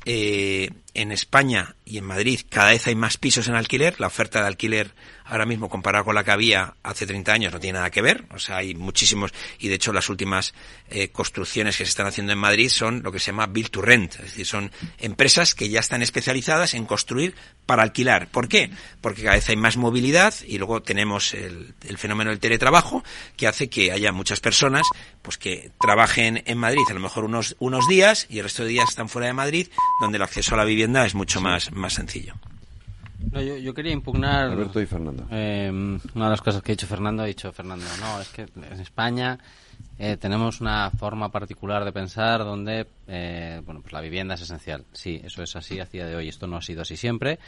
eh, 0.05 0.69
en 0.95 1.11
España 1.11 1.75
y 1.85 1.97
en 1.97 2.05
Madrid 2.05 2.41
cada 2.49 2.71
vez 2.71 2.87
hay 2.87 2.95
más 2.95 3.17
pisos 3.17 3.47
en 3.47 3.55
alquiler. 3.55 3.99
La 3.99 4.07
oferta 4.07 4.41
de 4.41 4.47
alquiler 4.47 4.93
ahora 5.25 5.45
mismo 5.45 5.69
comparada 5.69 6.03
con 6.03 6.15
la 6.15 6.23
que 6.23 6.31
había 6.31 6.75
hace 6.83 7.05
30 7.05 7.33
años 7.33 7.53
no 7.53 7.59
tiene 7.59 7.77
nada 7.77 7.91
que 7.91 8.01
ver. 8.01 8.25
O 8.31 8.39
sea, 8.39 8.57
hay 8.57 8.75
muchísimos 8.75 9.33
y 9.59 9.67
de 9.67 9.75
hecho 9.75 9.91
las 9.91 10.09
últimas 10.09 10.53
eh, 10.89 11.09
construcciones 11.09 11.77
que 11.77 11.85
se 11.85 11.89
están 11.89 12.07
haciendo 12.07 12.31
en 12.33 12.39
Madrid 12.39 12.69
son 12.69 13.03
lo 13.03 13.11
que 13.11 13.19
se 13.19 13.27
llama 13.27 13.47
build 13.47 13.69
to 13.69 13.81
rent. 13.81 14.15
Es 14.15 14.21
decir, 14.21 14.45
son 14.45 14.71
empresas 14.97 15.53
que 15.53 15.69
ya 15.69 15.79
están 15.79 16.01
especializadas 16.01 16.73
en 16.73 16.85
construir 16.85 17.35
para 17.65 17.83
alquilar. 17.83 18.29
¿Por 18.29 18.47
qué? 18.47 18.69
Porque 19.01 19.23
cada 19.23 19.35
vez 19.35 19.49
hay 19.49 19.57
más 19.57 19.77
movilidad 19.77 20.33
y 20.47 20.57
luego 20.57 20.81
tenemos 20.81 21.33
el, 21.33 21.73
el 21.87 21.97
fenómeno 21.97 22.29
del 22.29 22.39
teletrabajo 22.39 23.03
que 23.35 23.47
hace 23.47 23.69
que 23.69 23.91
haya 23.91 24.11
muchas 24.11 24.39
personas 24.39 24.87
pues 25.21 25.37
que 25.37 25.71
trabajen 25.81 26.43
en 26.45 26.57
Madrid 26.57 26.83
a 26.89 26.93
lo 26.93 26.99
mejor 26.99 27.25
unos, 27.25 27.55
unos 27.59 27.87
días 27.87 28.27
y 28.29 28.37
el 28.37 28.43
resto 28.43 28.63
de 28.63 28.69
días 28.69 28.89
están 28.89 29.09
fuera 29.09 29.27
de 29.27 29.33
Madrid 29.33 29.67
donde 29.99 30.17
el 30.17 30.21
acceso 30.21 30.53
a 30.53 30.57
la 30.57 30.65
vivienda 30.65 30.84
es 31.05 31.15
mucho 31.15 31.41
más, 31.41 31.71
más 31.71 31.93
sencillo. 31.93 32.33
yo, 33.31 33.73
quería 33.73 33.91
impugnar. 33.91 34.51
Alberto 34.51 34.81
y 34.81 34.85
Fernando. 34.85 35.27
Eh, 35.31 35.69
una 35.71 36.25
de 36.25 36.31
las 36.31 36.41
cosas 36.41 36.61
que 36.61 36.71
ha 36.71 36.75
dicho 36.75 36.87
Fernando, 36.87 37.23
ha 37.23 37.25
dicho 37.25 37.51
Fernando, 37.51 37.85
no, 37.99 38.21
es 38.21 38.29
que 38.29 38.41
en 38.41 38.79
España 38.79 39.37
eh, 39.97 40.17
tenemos 40.17 40.61
una 40.61 40.91
forma 40.91 41.29
particular 41.31 41.85
de 41.85 41.91
pensar 41.91 42.39
donde 42.39 42.87
eh, 43.07 43.61
bueno, 43.63 43.81
pues 43.81 43.93
la 43.93 44.01
vivienda 44.01 44.35
es 44.35 44.41
esencial. 44.41 44.85
Sí, 44.91 45.21
eso 45.23 45.43
es 45.43 45.55
así 45.55 45.79
a 45.79 45.85
día 45.85 46.05
de 46.05 46.15
hoy. 46.15 46.27
Esto 46.27 46.47
no 46.47 46.57
ha 46.57 46.61
sido 46.61 46.81
así 46.81 46.97
siempre. 46.97 47.39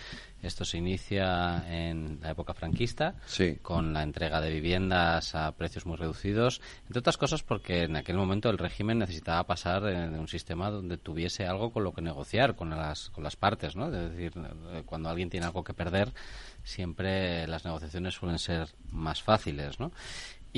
Esto 0.41 0.65
se 0.65 0.77
inicia 0.77 1.65
en 1.67 2.19
la 2.21 2.31
época 2.31 2.53
franquista 2.53 3.15
con 3.63 3.91
la 3.91 4.03
entrega 4.03 4.39
de 4.39 4.51
viviendas 4.51 5.33
a 5.33 5.51
precios 5.53 5.87
muy 5.87 5.97
reducidos, 5.97 6.61
entre 6.85 6.99
otras 6.99 7.17
cosas 7.17 7.41
porque 7.41 7.83
en 7.83 7.95
aquel 7.95 8.17
momento 8.17 8.49
el 8.51 8.59
régimen 8.59 8.99
necesitaba 8.99 9.43
pasar 9.45 9.81
de 9.81 10.19
un 10.19 10.27
sistema 10.27 10.69
donde 10.69 10.97
tuviese 10.97 11.47
algo 11.47 11.71
con 11.71 11.83
lo 11.83 11.91
que 11.91 12.03
negociar 12.03 12.55
con 12.55 12.69
las, 12.69 13.09
con 13.09 13.23
las 13.23 13.35
partes. 13.35 13.75
¿no? 13.75 13.87
Es 13.87 14.11
decir, 14.11 14.33
eh, 14.37 14.83
cuando 14.85 15.09
alguien 15.09 15.29
tiene 15.29 15.47
algo 15.47 15.63
que 15.63 15.73
perder, 15.73 16.13
siempre 16.63 17.47
las 17.47 17.65
negociaciones 17.65 18.13
suelen 18.13 18.37
ser 18.37 18.69
más 18.91 19.23
fáciles. 19.23 19.79
¿no? 19.79 19.91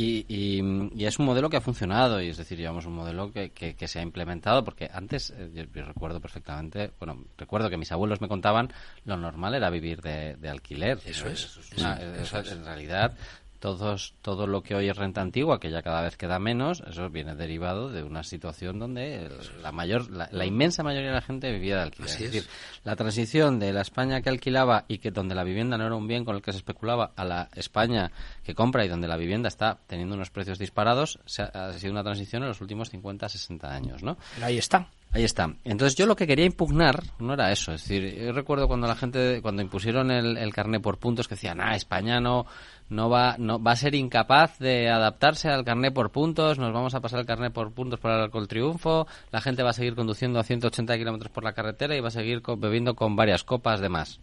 Y, 0.02 0.26
y, 0.30 1.06
es 1.06 1.20
un 1.20 1.26
modelo 1.26 1.50
que 1.50 1.58
ha 1.58 1.62
funcionado, 1.62 2.22
y 2.22 2.30
es 2.30 2.38
decir, 2.38 2.58
llevamos 2.58 2.86
un 2.86 2.94
modelo 2.94 3.34
que, 3.34 3.50
que, 3.52 3.88
se 3.90 4.00
ha 4.00 4.02
implementado, 4.02 4.64
porque 4.64 4.90
antes, 4.94 5.30
eh, 5.32 5.50
yo, 5.54 5.84
recuerdo 5.84 6.22
perfectamente, 6.22 6.92
bueno, 7.00 7.26
recuerdo 7.38 7.70
que 7.70 7.76
mis 7.76 7.92
abuelos 7.92 8.22
me 8.22 8.30
contaban, 8.30 8.72
lo 9.04 9.18
normal 9.18 9.56
era 9.56 9.70
vivir 9.70 10.02
de, 10.02 10.38
alquiler. 10.50 11.02
Eso 11.06 11.28
es. 11.28 11.60
En 11.76 12.64
realidad, 12.64 13.14
todos, 13.60 14.14
todo 14.22 14.48
lo 14.48 14.64
que 14.64 14.76
hoy 14.76 14.90
es 14.90 14.98
renta 14.98 15.22
antigua, 15.22 15.60
que 15.60 15.70
ya 15.70 15.82
cada 15.82 16.02
vez 16.02 16.18
queda 16.18 16.40
menos, 16.40 16.82
eso 16.88 17.10
viene 17.10 17.36
derivado 17.36 17.90
de 17.90 18.04
una 18.04 18.24
situación 18.24 18.80
donde 18.80 19.30
la 19.62 19.72
mayor, 19.72 20.10
la, 20.10 20.46
inmensa 20.46 20.84
mayoría 20.84 21.10
de 21.10 21.16
la 21.16 21.22
gente 21.22 21.52
vivía 21.52 21.76
de 21.76 21.82
alquiler. 21.84 22.10
es 22.10 22.20
decir, 22.20 22.48
la 22.84 22.96
transición 22.96 23.60
de 23.60 23.74
la 23.74 23.82
España 23.82 24.22
que 24.22 24.30
alquilaba 24.30 24.86
y 24.88 25.00
que 25.00 25.12
donde 25.12 25.36
la 25.36 25.44
vivienda 25.44 25.78
no 25.78 25.86
era 25.86 25.96
un 25.96 26.08
bien 26.08 26.26
con 26.26 26.36
el 26.36 26.42
que 26.42 26.52
se 26.52 26.60
especulaba 26.60 27.12
a 27.16 27.26
la 27.26 27.50
España 27.56 28.12
que 28.44 28.56
compra 28.56 28.86
y 28.86 28.88
donde 28.88 29.08
la 29.08 29.18
vivienda 29.18 29.48
está 29.48 29.80
teniendo 29.88 30.16
unos 30.16 30.30
precios 30.30 30.58
disparados, 30.58 31.20
se 31.26 31.44
ha, 31.44 31.74
sido 31.74 31.92
una 31.92 32.04
transición 32.04 32.44
en 32.44 32.50
los 32.50 32.62
últimos 32.62 32.90
50, 32.90 33.28
60 33.28 33.74
años, 33.74 34.04
¿no? 34.04 34.18
ahí 34.42 34.58
está. 34.58 34.90
Ahí 35.12 35.24
está. 35.24 35.56
Entonces 35.64 35.96
yo 35.98 36.06
lo 36.06 36.16
que 36.16 36.28
quería 36.28 36.46
impugnar 36.46 37.02
no 37.18 37.34
era 37.34 37.52
eso. 37.52 37.74
Es 37.74 37.82
decir, 37.82 38.16
yo 38.16 38.32
recuerdo 38.32 38.68
cuando 38.68 38.86
la 38.86 38.96
gente, 38.96 39.42
cuando 39.42 39.64
impusieron 39.64 40.12
el, 40.12 40.38
el 40.38 40.54
carné 40.54 40.80
por 40.80 41.00
puntos, 41.00 41.28
que 41.28 41.34
decían, 41.34 41.60
ah, 41.62 41.76
España 41.76 42.20
no, 42.20 42.46
no 42.90 43.10
va, 43.10 43.36
no, 43.40 43.62
va 43.62 43.72
a 43.72 43.76
ser 43.76 43.96
incapaz 43.96 44.60
de 44.60 44.88
adaptarse 44.90 45.50
al 45.50 45.66
carné 45.66 45.92
por 45.92 46.12
puntos, 46.12 46.60
nos 46.60 46.72
vamos 46.74 46.94
a 46.94 47.02
pasar 47.02 47.22
el 47.22 47.26
carné 47.26 47.50
por 47.50 47.72
puntos 47.72 48.00
para 48.00 48.26
el, 48.26 48.32
el 48.32 48.48
triunfo, 48.48 49.08
la 49.32 49.42
gente 49.42 49.64
va 49.64 49.72
a 49.72 49.74
seguir 49.74 49.96
conduciendo 49.96 50.40
a 50.40 50.44
180 50.44 50.96
kilómetros 50.98 51.32
por 51.32 51.44
la 51.44 51.54
carretera 51.54 51.96
y 51.96 52.02
va 52.02 52.10
a 52.10 52.12
seguir 52.12 52.44
bebiendo 52.58 52.94
con 52.94 53.16
varias 53.16 53.44
copas 53.44 53.80
de 53.80 53.90
más. 53.90 54.20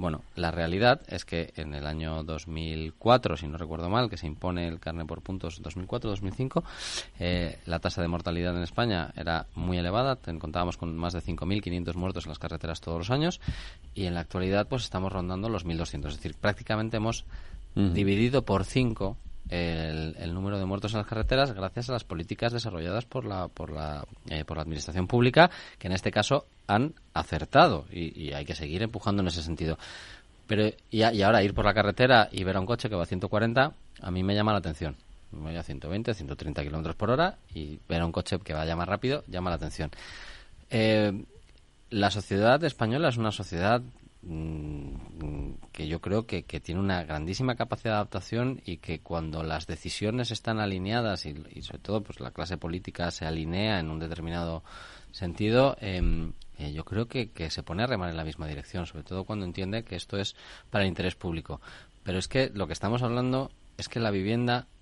Bueno, 0.00 0.22
la 0.34 0.50
realidad 0.50 1.02
es 1.08 1.26
que 1.26 1.52
en 1.56 1.74
el 1.74 1.86
año 1.86 2.24
2004, 2.24 3.36
si 3.36 3.46
no 3.46 3.58
recuerdo 3.58 3.90
mal, 3.90 4.08
que 4.08 4.16
se 4.16 4.26
impone 4.26 4.66
el 4.66 4.80
carne 4.80 5.04
por 5.04 5.20
puntos 5.20 5.62
2004-2005, 5.62 6.62
eh, 7.18 7.58
la 7.66 7.80
tasa 7.80 8.00
de 8.00 8.08
mortalidad 8.08 8.56
en 8.56 8.62
España 8.62 9.12
era 9.14 9.44
muy 9.54 9.76
elevada, 9.76 10.16
contábamos 10.38 10.78
con 10.78 10.96
más 10.96 11.12
de 11.12 11.20
5.500 11.20 11.94
muertos 11.96 12.24
en 12.24 12.30
las 12.30 12.38
carreteras 12.38 12.80
todos 12.80 12.96
los 12.96 13.10
años 13.10 13.42
y 13.94 14.06
en 14.06 14.14
la 14.14 14.20
actualidad 14.20 14.68
pues 14.68 14.84
estamos 14.84 15.12
rondando 15.12 15.50
los 15.50 15.66
1.200. 15.66 16.06
Es 16.06 16.16
decir, 16.16 16.34
prácticamente 16.34 16.96
hemos 16.96 17.26
dividido 17.74 18.42
por 18.46 18.64
5 18.64 19.18
el, 19.50 20.32
número 20.32 20.58
de 20.58 20.64
muertos 20.64 20.92
en 20.92 20.98
las 20.98 21.06
carreteras 21.06 21.52
gracias 21.52 21.90
a 21.90 21.92
las 21.92 22.04
políticas 22.04 22.52
desarrolladas 22.52 23.04
por 23.04 23.24
la, 23.24 23.48
por 23.48 23.70
la, 23.72 24.04
eh, 24.28 24.44
por 24.44 24.56
la 24.56 24.62
administración 24.62 25.06
pública, 25.06 25.50
que 25.78 25.88
en 25.88 25.92
este 25.92 26.10
caso 26.10 26.46
han 26.66 26.94
acertado 27.14 27.84
y, 27.90 28.32
hay 28.32 28.44
que 28.44 28.54
seguir 28.54 28.82
empujando 28.82 29.22
en 29.22 29.28
ese 29.28 29.42
sentido. 29.42 29.76
Pero 30.46 30.70
y, 30.90 31.02
ahora 31.02 31.42
ir 31.42 31.54
por 31.54 31.64
la 31.64 31.74
carretera 31.74 32.28
y 32.30 32.44
ver 32.44 32.56
a 32.56 32.60
un 32.60 32.66
coche 32.66 32.88
que 32.88 32.94
va 32.94 33.02
a 33.02 33.06
140, 33.06 33.72
a 34.00 34.10
mí 34.10 34.22
me 34.22 34.34
llama 34.34 34.52
la 34.52 34.58
atención. 34.58 34.96
voy 35.32 35.56
a 35.56 35.62
120, 35.62 36.14
130 36.14 36.62
kilómetros 36.62 36.96
por 36.96 37.10
hora 37.10 37.36
y 37.54 37.78
ver 37.88 38.02
a 38.02 38.06
un 38.06 38.12
coche 38.12 38.38
que 38.38 38.52
vaya 38.52 38.76
más 38.76 38.88
rápido 38.88 39.24
llama 39.26 39.50
la 39.50 39.56
atención. 39.56 39.90
Eh, 40.70 41.24
la 41.90 42.10
sociedad 42.10 42.62
española 42.62 43.08
es 43.08 43.16
una 43.16 43.32
sociedad 43.32 43.82
que 44.22 45.88
yo 45.88 46.00
creo 46.00 46.26
que, 46.26 46.42
tiene 46.42 46.80
una 46.80 47.02
grandísima 47.04 47.54
capacidad 47.54 47.92
de 47.92 47.96
adaptación 47.96 48.60
y 48.66 48.76
que 48.76 49.00
cuando 49.00 49.42
las 49.42 49.66
decisiones 49.66 50.30
están 50.30 50.60
alineadas 50.60 51.24
y, 51.24 51.62
sobre 51.62 51.78
todo 51.78 52.02
pues 52.02 52.20
la 52.20 52.30
clase 52.30 52.58
política 52.58 53.10
se 53.10 53.24
alinea 53.24 53.80
en 53.80 53.90
un 53.90 53.98
determinado 53.98 54.62
sentido, 55.10 55.76
em, 55.80 56.32
eh, 56.58 56.72
yo 56.72 56.84
creo 56.84 57.08
que, 57.08 57.30
que 57.30 57.50
se 57.50 57.62
pone 57.62 57.82
a 57.82 57.86
remar 57.86 58.10
en 58.10 58.16
la 58.16 58.24
misma 58.24 58.46
dirección, 58.46 58.86
sobre 58.86 59.04
todo 59.04 59.24
cuando 59.24 59.46
entiende 59.46 59.84
que 59.84 59.96
esto 59.96 60.18
es 60.18 60.36
para 60.68 60.84
el 60.84 60.88
interés 60.88 61.14
público. 61.14 61.60
Pero 62.02 62.18
es 62.18 62.28
que 62.28 62.50
lo 62.52 62.66
que 62.66 62.74
estamos 62.74 63.02
hablando 63.02 63.50
es 63.78 63.88
que 63.88 64.00
la 64.00 64.10
vivienda 64.10 64.66
mm, 64.66 64.79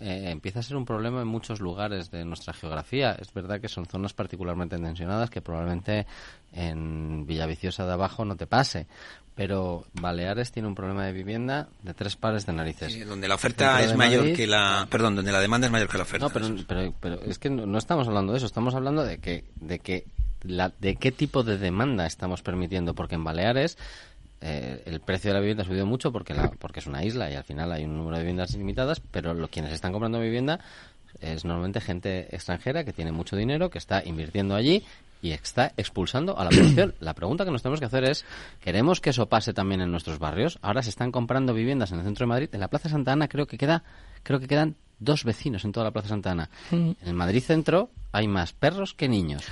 eh, 0.00 0.30
empieza 0.30 0.60
a 0.60 0.62
ser 0.62 0.76
un 0.76 0.84
problema 0.84 1.20
en 1.20 1.28
muchos 1.28 1.60
lugares 1.60 2.10
de 2.10 2.24
nuestra 2.24 2.52
geografía. 2.52 3.16
Es 3.20 3.32
verdad 3.32 3.60
que 3.60 3.68
son 3.68 3.86
zonas 3.86 4.12
particularmente 4.12 4.78
tensionadas 4.78 5.30
que 5.30 5.40
probablemente 5.40 6.06
en 6.52 7.26
Villaviciosa 7.26 7.86
de 7.86 7.92
abajo 7.92 8.24
no 8.24 8.36
te 8.36 8.46
pase. 8.46 8.86
Pero 9.34 9.86
Baleares 9.94 10.52
tiene 10.52 10.68
un 10.68 10.74
problema 10.74 11.06
de 11.06 11.12
vivienda 11.12 11.68
de 11.82 11.94
tres 11.94 12.16
pares 12.16 12.44
de 12.44 12.52
narices. 12.52 13.06
donde 13.06 13.28
la 13.28 13.36
oferta 13.36 13.82
es 13.82 13.96
mayor 13.96 14.34
que 14.34 14.46
la, 14.46 14.86
perdón, 14.90 15.16
donde 15.16 15.32
la 15.32 15.40
demanda 15.40 15.66
es 15.66 15.72
mayor 15.72 15.88
que 15.88 15.96
la 15.96 16.02
oferta. 16.02 16.26
No, 16.26 16.32
pero, 16.66 16.94
pero, 17.00 17.20
es 17.22 17.38
que 17.38 17.48
no, 17.48 17.78
estamos 17.78 18.06
hablando 18.08 18.32
de 18.32 18.38
eso. 18.38 18.46
Estamos 18.46 18.74
hablando 18.74 19.04
de 19.04 19.18
que, 19.18 19.44
de 19.56 19.78
que 19.78 20.04
la, 20.42 20.70
de 20.80 20.96
qué 20.96 21.12
tipo 21.12 21.44
de 21.44 21.56
demanda 21.56 22.04
estamos 22.04 22.42
permitiendo, 22.42 22.94
porque 22.94 23.14
en 23.14 23.24
Baleares 23.24 23.78
eh, 24.42 24.82
el 24.86 25.00
precio 25.00 25.30
de 25.30 25.34
la 25.34 25.40
vivienda 25.40 25.62
ha 25.62 25.66
subido 25.66 25.86
mucho 25.86 26.12
porque, 26.12 26.34
la, 26.34 26.50
porque 26.50 26.80
es 26.80 26.86
una 26.86 27.04
isla 27.04 27.30
y 27.30 27.34
al 27.34 27.44
final 27.44 27.70
hay 27.72 27.84
un 27.84 27.96
número 27.96 28.16
de 28.16 28.24
viviendas 28.24 28.54
limitadas, 28.54 29.00
pero 29.00 29.34
lo, 29.34 29.48
quienes 29.48 29.72
están 29.72 29.92
comprando 29.92 30.20
vivienda 30.20 30.58
es 31.20 31.44
normalmente 31.44 31.80
gente 31.80 32.34
extranjera 32.34 32.84
que 32.84 32.92
tiene 32.92 33.12
mucho 33.12 33.36
dinero, 33.36 33.70
que 33.70 33.78
está 33.78 34.02
invirtiendo 34.04 34.54
allí 34.54 34.84
y 35.22 35.30
está 35.30 35.72
expulsando 35.76 36.36
a 36.36 36.44
la 36.44 36.50
población. 36.50 36.94
La 37.00 37.14
pregunta 37.14 37.44
que 37.44 37.52
nos 37.52 37.62
tenemos 37.62 37.78
que 37.78 37.86
hacer 37.86 38.04
es, 38.04 38.24
¿queremos 38.60 39.00
que 39.00 39.10
eso 39.10 39.28
pase 39.28 39.52
también 39.52 39.80
en 39.80 39.90
nuestros 39.92 40.18
barrios? 40.18 40.58
Ahora 40.62 40.82
se 40.82 40.90
están 40.90 41.12
comprando 41.12 41.54
viviendas 41.54 41.92
en 41.92 41.98
el 41.98 42.04
centro 42.04 42.24
de 42.24 42.28
Madrid. 42.28 42.48
En 42.52 42.60
la 42.60 42.68
Plaza 42.68 42.88
Santa 42.88 43.12
Ana 43.12 43.28
creo 43.28 43.46
que 43.46 43.56
queda, 43.56 43.84
creo 44.24 44.40
que 44.40 44.48
quedan 44.48 44.74
dos 44.98 45.22
vecinos 45.22 45.64
en 45.64 45.70
toda 45.70 45.84
la 45.84 45.92
Plaza 45.92 46.08
Santa 46.08 46.32
Ana. 46.32 46.50
En 46.72 46.96
el 47.00 47.14
Madrid 47.14 47.42
Centro 47.42 47.90
hay 48.10 48.26
más 48.26 48.52
perros 48.52 48.94
que 48.94 49.08
niños 49.08 49.44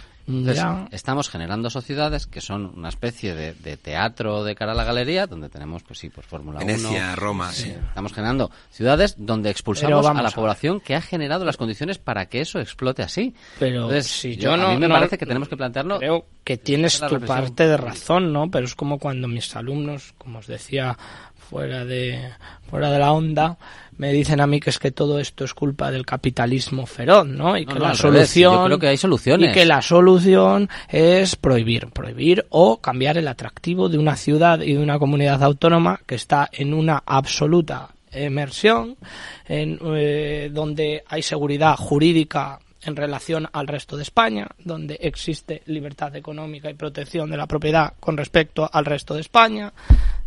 estamos 0.91 1.29
generando 1.29 1.71
sociedades 1.71 2.27
que 2.27 2.41
son 2.41 2.73
una 2.77 2.89
especie 2.89 3.35
de, 3.35 3.77
teatro 3.77 4.45
de 4.45 4.55
cara 4.55 4.73
a 4.73 4.75
la 4.75 4.85
galería, 4.85 5.27
donde 5.27 5.49
tenemos, 5.49 5.83
pues 5.83 5.99
sí, 5.99 6.11
pues 6.11 6.27
Fórmula 6.27 6.59
1. 6.59 6.67
Venecia, 6.67 7.17
Roma, 7.17 7.53
sí. 7.53 7.71
Estamos 7.89 8.13
generando 8.13 8.51
ciudades 8.71 9.15
donde 9.19 9.51
expulsamos 9.51 10.07
a 10.07 10.23
la 10.23 10.31
población 10.31 10.81
que 10.81 10.95
ha 10.95 11.01
generado 11.01 11.45
las 11.45 11.57
condiciones 11.57 11.99
para 11.99 12.27
que 12.27 12.41
eso 12.41 12.61
explote 12.61 13.03
así. 13.03 13.35
Pero 13.59 13.91
si 14.03 14.37
yo, 14.37 14.57
no, 14.57 14.69
a 14.69 14.75
mí 14.75 14.79
me 14.79 14.89
parece 14.89 15.19
que 15.19 15.27
tenemos 15.27 15.49
que 15.49 15.57
plantearlo. 15.57 15.99
Creo 15.99 16.27
que 16.45 16.57
tienes 16.57 17.01
tu 17.01 17.21
parte 17.21 17.67
de 17.67 17.77
razón, 17.77 18.33
¿no? 18.33 18.51
Pero 18.51 18.67
es 18.67 18.75
como 18.75 18.99
cuando 18.99 19.29
mis 19.29 19.55
alumnos, 19.57 20.15
como 20.19 20.39
os 20.39 20.47
decía 20.47 20.97
fuera 21.51 21.85
de 21.85 22.33
fuera 22.69 22.91
de 22.91 22.99
la 23.01 23.13
onda 23.13 23.59
me 24.01 24.15
dicen 24.15 24.41
a 24.41 24.47
mí 24.47 24.61
que 24.61 24.71
es 24.71 24.79
que 24.79 24.93
todo 24.93 25.19
esto 25.19 25.45
es 25.45 25.53
culpa 25.53 25.91
del 25.91 26.07
capitalismo 26.07 26.87
feroz, 26.87 27.27
¿no? 27.27 27.59
Y 27.59 27.67
que 27.67 27.79
la 27.79 27.95
solución 27.95 28.65
creo 28.65 28.79
que 28.79 28.89
hay 28.89 28.97
soluciones 28.97 29.51
y 29.51 29.53
que 29.53 29.67
la 29.67 29.83
solución 29.83 30.71
es 30.89 31.37
prohibir, 31.37 31.89
prohibir 31.89 32.47
o 32.49 32.81
cambiar 32.81 33.19
el 33.19 33.29
atractivo 33.29 33.91
de 33.91 33.99
una 33.99 34.17
ciudad 34.17 34.63
y 34.63 34.73
de 34.73 34.83
una 34.83 34.99
comunidad 34.99 35.43
autónoma 35.43 36.01
que 36.07 36.15
está 36.15 36.49
en 36.51 36.73
una 36.73 37.03
absoluta 37.05 37.91
emersión, 38.11 38.97
en 39.47 39.79
eh, 39.95 40.49
donde 40.51 41.05
hay 41.07 41.21
seguridad 41.21 41.77
jurídica 41.77 42.59
en 42.83 42.97
relación 42.97 43.49
al 43.53 43.67
resto 43.67 43.99
de 43.99 44.03
España, 44.05 44.49
donde 44.65 44.97
existe 45.03 45.61
libertad 45.67 46.17
económica 46.17 46.71
y 46.71 46.75
protección 46.75 47.31
de 47.31 47.37
la 47.37 47.47
propiedad 47.47 47.93
con 48.01 48.17
respecto 48.17 48.67
al 48.73 48.87
resto 48.87 49.13
de 49.13 49.21
España, 49.21 49.75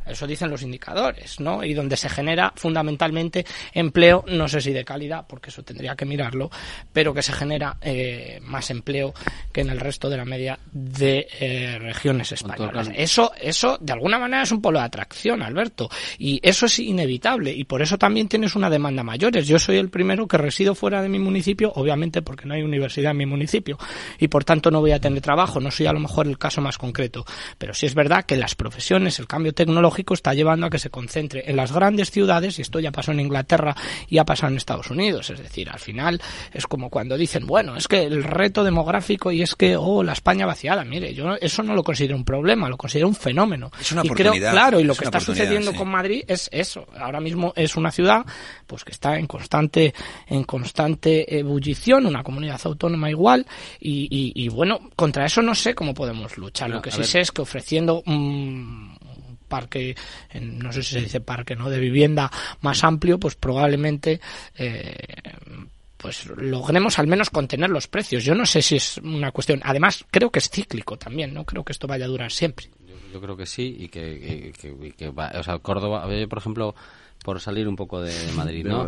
eso 0.05 0.27
dicen 0.27 0.49
los 0.49 0.61
indicadores, 0.61 1.39
¿no? 1.39 1.63
Y 1.63 1.73
donde 1.73 1.97
se 1.97 2.09
genera 2.09 2.53
fundamentalmente 2.55 3.45
empleo, 3.73 4.23
no 4.27 4.47
sé 4.47 4.61
si 4.61 4.73
de 4.73 4.83
calidad, 4.83 5.25
porque 5.27 5.49
eso 5.49 5.63
tendría 5.63 5.95
que 5.95 6.05
mirarlo, 6.05 6.49
pero 6.91 7.13
que 7.13 7.21
se 7.21 7.33
genera 7.33 7.77
eh, 7.81 8.39
más 8.41 8.69
empleo 8.69 9.13
que 9.51 9.61
en 9.61 9.69
el 9.69 9.79
resto 9.79 10.09
de 10.09 10.17
la 10.17 10.25
media 10.25 10.59
de 10.71 11.27
eh, 11.39 11.79
regiones 11.79 12.31
españolas. 12.31 12.89
Eso, 12.93 13.31
eso 13.39 13.77
de 13.79 13.93
alguna 13.93 14.19
manera 14.19 14.43
es 14.43 14.51
un 14.51 14.61
polo 14.61 14.79
de 14.79 14.85
atracción, 14.85 15.41
Alberto, 15.41 15.89
y 16.17 16.39
eso 16.43 16.65
es 16.65 16.79
inevitable 16.79 17.53
y 17.53 17.63
por 17.63 17.81
eso 17.81 17.97
también 17.97 18.27
tienes 18.27 18.55
una 18.55 18.69
demanda 18.69 19.03
mayores. 19.03 19.47
Yo 19.47 19.59
soy 19.59 19.77
el 19.77 19.89
primero 19.89 20.27
que 20.27 20.37
resido 20.37 20.75
fuera 20.75 21.01
de 21.01 21.09
mi 21.09 21.19
municipio, 21.19 21.71
obviamente 21.75 22.21
porque 22.21 22.45
no 22.45 22.53
hay 22.53 22.63
universidad 22.63 23.11
en 23.11 23.17
mi 23.17 23.25
municipio 23.25 23.77
y 24.19 24.27
por 24.27 24.43
tanto 24.43 24.71
no 24.71 24.81
voy 24.81 24.91
a 24.91 24.99
tener 24.99 25.21
trabajo. 25.21 25.59
No 25.59 25.71
soy 25.71 25.85
a 25.85 25.93
lo 25.93 25.99
mejor 25.99 26.27
el 26.27 26.37
caso 26.37 26.61
más 26.61 26.77
concreto, 26.77 27.25
pero 27.57 27.73
sí 27.73 27.85
es 27.85 27.95
verdad 27.95 28.25
que 28.25 28.37
las 28.37 28.55
profesiones, 28.55 29.19
el 29.19 29.27
cambio 29.27 29.53
tecnológico 29.53 29.92
está 30.13 30.33
llevando 30.33 30.67
a 30.67 30.69
que 30.69 30.79
se 30.79 30.89
concentre 30.89 31.43
en 31.45 31.55
las 31.55 31.71
grandes 31.71 32.11
ciudades, 32.11 32.59
y 32.59 32.61
esto 32.61 32.79
ya 32.79 32.91
pasó 32.91 33.11
en 33.11 33.19
Inglaterra 33.19 33.75
y 34.07 34.17
ha 34.17 34.25
pasado 34.25 34.51
en 34.51 34.57
Estados 34.57 34.89
Unidos. 34.89 35.29
Es 35.29 35.39
decir, 35.39 35.69
al 35.69 35.79
final 35.79 36.21
es 36.51 36.67
como 36.67 36.89
cuando 36.89 37.17
dicen, 37.17 37.45
bueno, 37.45 37.75
es 37.75 37.87
que 37.87 38.03
el 38.03 38.23
reto 38.23 38.63
demográfico 38.63 39.31
y 39.31 39.41
es 39.41 39.55
que, 39.55 39.75
oh, 39.77 40.03
la 40.03 40.13
España 40.13 40.45
vaciada. 40.45 40.83
Mire, 40.83 41.13
yo 41.13 41.35
eso 41.35 41.63
no 41.63 41.75
lo 41.75 41.83
considero 41.83 42.15
un 42.15 42.25
problema, 42.25 42.69
lo 42.69 42.77
considero 42.77 43.07
un 43.07 43.15
fenómeno. 43.15 43.71
Es 43.79 43.91
una 43.91 44.01
y 44.03 44.09
creo, 44.09 44.33
claro, 44.33 44.79
y 44.79 44.83
lo 44.83 44.95
que 44.95 45.05
está 45.05 45.19
sucediendo 45.19 45.73
con 45.73 45.89
Madrid 45.89 46.23
es 46.27 46.49
eso. 46.51 46.87
Ahora 46.97 47.19
mismo 47.19 47.53
es 47.55 47.75
una 47.75 47.91
ciudad 47.91 48.25
pues 48.67 48.83
que 48.83 48.91
está 48.91 49.17
en 49.17 49.27
constante, 49.27 49.93
en 50.27 50.43
constante 50.43 51.39
ebullición, 51.39 52.05
una 52.05 52.23
comunidad 52.23 52.59
autónoma 52.63 53.09
igual, 53.09 53.45
y, 53.79 54.47
bueno, 54.49 54.79
contra 54.95 55.25
eso 55.25 55.41
no 55.41 55.55
sé 55.55 55.75
cómo 55.75 55.93
podemos 55.93 56.37
luchar. 56.37 56.69
lo 56.69 56.81
que 56.81 56.91
sí 56.91 57.03
sé 57.03 57.21
es 57.21 57.31
que 57.31 57.41
ofreciendo 57.41 58.01
un 58.05 58.97
parque, 59.53 59.95
no 60.41 60.73
sé 60.73 60.81
si 60.81 60.95
se 60.95 61.01
dice 61.01 61.21
parque, 61.21 61.55
¿no? 61.55 61.69
De 61.69 61.77
vivienda 61.77 62.31
más 62.61 62.83
amplio, 62.83 63.19
pues 63.19 63.35
probablemente 63.35 64.19
eh, 64.57 64.95
pues 65.95 66.25
logremos 66.25 66.97
al 66.97 67.05
menos 67.05 67.29
contener 67.29 67.69
los 67.69 67.87
precios. 67.87 68.23
Yo 68.25 68.33
no 68.33 68.47
sé 68.47 68.63
si 68.63 68.77
es 68.77 68.97
una 68.97 69.31
cuestión. 69.31 69.61
Además, 69.63 70.05
creo 70.09 70.31
que 70.31 70.39
es 70.39 70.49
cíclico 70.49 70.97
también, 70.97 71.35
no 71.35 71.45
creo 71.45 71.63
que 71.63 71.71
esto 71.71 71.85
vaya 71.85 72.05
a 72.05 72.07
durar 72.07 72.31
siempre. 72.31 72.71
Yo, 73.13 73.21
creo 73.21 73.37
que 73.37 73.45
sí 73.45 73.75
y 73.77 73.89
que, 73.89 74.51
o 75.37 75.43
sea, 75.43 75.59
Córdoba, 75.59 76.07
por 76.27 76.37
ejemplo, 76.39 76.73
por 77.23 77.39
salir 77.39 77.67
un 77.67 77.75
poco 77.75 78.01
de 78.01 78.11
Madrid, 78.31 78.65
¿no? 78.65 78.87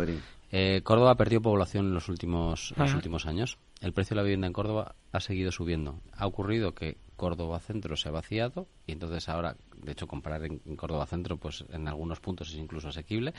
Eh, 0.50 0.80
Córdoba 0.82 1.12
ha 1.12 1.16
perdido 1.16 1.42
población 1.42 1.86
en 1.86 1.94
los 1.94 2.08
últimos, 2.08 2.74
en 2.76 2.82
los 2.82 2.94
últimos 2.94 3.26
años. 3.26 3.56
El 3.80 3.92
precio 3.92 4.14
de 4.14 4.16
la 4.16 4.24
vivienda 4.24 4.48
en 4.48 4.52
Córdoba 4.52 4.96
ha 5.12 5.20
seguido 5.20 5.52
subiendo. 5.52 6.00
Ha 6.12 6.26
ocurrido 6.26 6.74
que 6.74 6.96
Córdoba 7.16 7.58
Centro 7.60 7.96
se 7.96 8.08
ha 8.08 8.12
vaciado 8.12 8.66
y 8.86 8.92
entonces 8.92 9.28
ahora, 9.28 9.56
de 9.76 9.92
hecho, 9.92 10.06
comprar 10.06 10.44
en, 10.44 10.58
Córdoba 10.76 11.06
Centro, 11.06 11.36
pues 11.36 11.64
en 11.72 11.88
algunos 11.88 12.20
puntos 12.20 12.50
es 12.50 12.56
incluso 12.56 12.88
asequible 12.88 13.32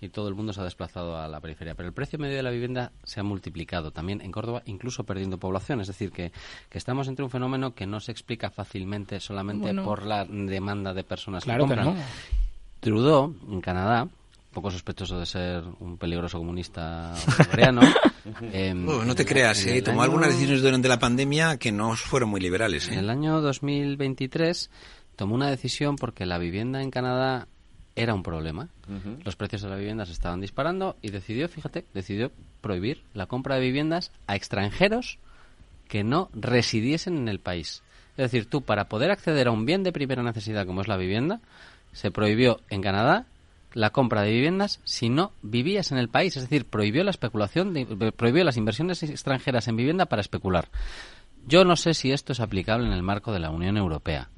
y 0.00 0.08
todo 0.08 0.28
el 0.28 0.34
mundo 0.34 0.52
se 0.52 0.60
ha 0.60 0.64
desplazado 0.64 1.16
a 1.16 1.28
la 1.28 1.40
periferia. 1.40 1.74
Pero 1.74 1.88
el 1.88 1.94
precio 1.94 2.18
medio 2.18 2.36
de 2.36 2.42
la 2.42 2.50
vivienda 2.50 2.92
se 3.02 3.20
ha 3.20 3.22
multiplicado 3.22 3.90
también 3.90 4.20
en 4.20 4.32
Córdoba, 4.32 4.62
incluso 4.66 5.04
perdiendo 5.04 5.38
población. 5.38 5.80
Es 5.80 5.88
decir, 5.88 6.10
que, 6.12 6.32
estamos 6.70 7.08
entre 7.08 7.24
un 7.24 7.30
fenómeno 7.30 7.74
que 7.74 7.86
no 7.86 8.00
se 8.00 8.12
explica 8.12 8.50
fácilmente 8.50 9.20
solamente 9.20 9.74
por 9.74 10.04
la 10.04 10.24
demanda 10.24 10.92
de 10.94 11.04
personas 11.04 11.44
claro 11.44 11.66
que 11.66 11.74
compran. 11.74 11.96
Trudeau, 12.80 13.34
en 13.48 13.60
Canadá, 13.60 14.08
poco 14.54 14.70
sospechoso 14.70 15.18
de 15.18 15.26
ser 15.26 15.62
un 15.80 15.98
peligroso 15.98 16.38
comunista 16.38 17.14
coreano. 17.50 17.82
Em, 18.52 18.86
no 18.86 19.14
te 19.14 19.26
creas, 19.26 19.66
eh, 19.66 19.82
tomó 19.82 20.02
algunas 20.02 20.30
decisiones 20.30 20.62
durante 20.62 20.88
la 20.88 20.98
pandemia 20.98 21.58
que 21.58 21.70
no 21.70 21.94
fueron 21.94 22.30
muy 22.30 22.40
liberales. 22.40 22.88
En 22.88 22.98
el 22.98 23.10
año 23.10 23.42
2023 23.42 24.70
tomó 25.14 25.34
una 25.34 25.50
decisión 25.50 25.96
porque 25.96 26.24
la 26.24 26.38
vivienda 26.38 26.80
en 26.80 26.90
Canadá 26.90 27.48
era 27.96 28.14
un 28.14 28.22
problema. 28.22 28.68
Los 29.24 29.36
precios 29.36 29.60
de 29.60 29.68
la 29.68 29.76
vivienda 29.76 30.06
se 30.06 30.12
estaban 30.12 30.40
disparando 30.40 30.96
y 31.02 31.10
decidió, 31.10 31.48
fíjate, 31.48 31.84
decidió 31.92 32.32
prohibir 32.60 33.02
la 33.12 33.26
compra 33.26 33.56
de 33.56 33.60
viviendas 33.60 34.10
a 34.26 34.36
extranjeros 34.36 35.18
que 35.88 36.02
no 36.02 36.30
residiesen 36.32 37.18
en 37.18 37.28
el 37.28 37.40
país. 37.40 37.82
Es 38.16 38.30
decir, 38.30 38.48
tú 38.48 38.62
para 38.62 38.88
poder 38.88 39.10
acceder 39.10 39.48
a 39.48 39.52
un 39.52 39.66
bien 39.66 39.82
de 39.82 39.92
primera 39.92 40.22
necesidad 40.22 40.66
como 40.66 40.80
es 40.80 40.88
la 40.88 40.96
vivienda, 40.96 41.40
se 41.92 42.10
prohibió 42.10 42.60
en 42.70 42.82
Canadá 42.82 43.26
la 43.74 43.90
compra 43.90 44.22
de 44.22 44.30
viviendas 44.30 44.80
si 44.84 45.10
no 45.10 45.32
vivías 45.42 45.92
en 45.92 45.98
el 45.98 46.08
país. 46.08 46.36
Es 46.36 46.44
decir, 46.44 46.64
prohibió 46.64 47.04
la 47.04 47.10
especulación, 47.10 47.74
prohibió 48.16 48.44
las 48.44 48.56
inversiones 48.56 49.02
extranjeras 49.02 49.68
en 49.68 49.76
vivienda 49.76 50.06
para 50.06 50.22
especular. 50.22 50.68
Yo 51.46 51.64
no 51.64 51.76
sé 51.76 51.92
si 51.92 52.12
esto 52.12 52.32
es 52.32 52.40
aplicable 52.40 52.86
en 52.86 52.92
el 52.92 53.02
marco 53.02 53.32
de 53.32 53.40
la 53.40 53.50
Unión 53.50 53.76
Europea, 53.76 54.30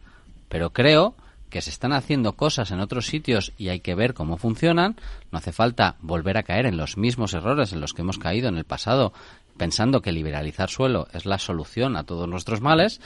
pero 0.48 0.70
creo 0.70 1.14
que 1.50 1.62
se 1.62 1.70
están 1.70 1.92
haciendo 1.92 2.32
cosas 2.32 2.72
en 2.72 2.80
otros 2.80 3.06
sitios 3.06 3.52
y 3.56 3.68
hay 3.68 3.78
que 3.78 3.94
ver 3.94 4.14
cómo 4.14 4.36
funcionan. 4.36 4.96
No 5.30 5.38
hace 5.38 5.52
falta 5.52 5.94
volver 6.00 6.36
a 6.38 6.42
caer 6.42 6.66
en 6.66 6.76
los 6.76 6.96
mismos 6.96 7.34
errores 7.34 7.72
en 7.72 7.80
los 7.80 7.94
que 7.94 8.02
hemos 8.02 8.18
caído 8.18 8.48
en 8.48 8.56
el 8.56 8.64
pasado, 8.64 9.12
pensando 9.56 10.02
que 10.02 10.10
liberalizar 10.10 10.68
suelo 10.68 11.06
es 11.12 11.24
la 11.24 11.38
solución 11.38 11.96
a 11.96 12.02
todos 12.02 12.28
nuestros 12.28 12.60
males. 12.60 13.00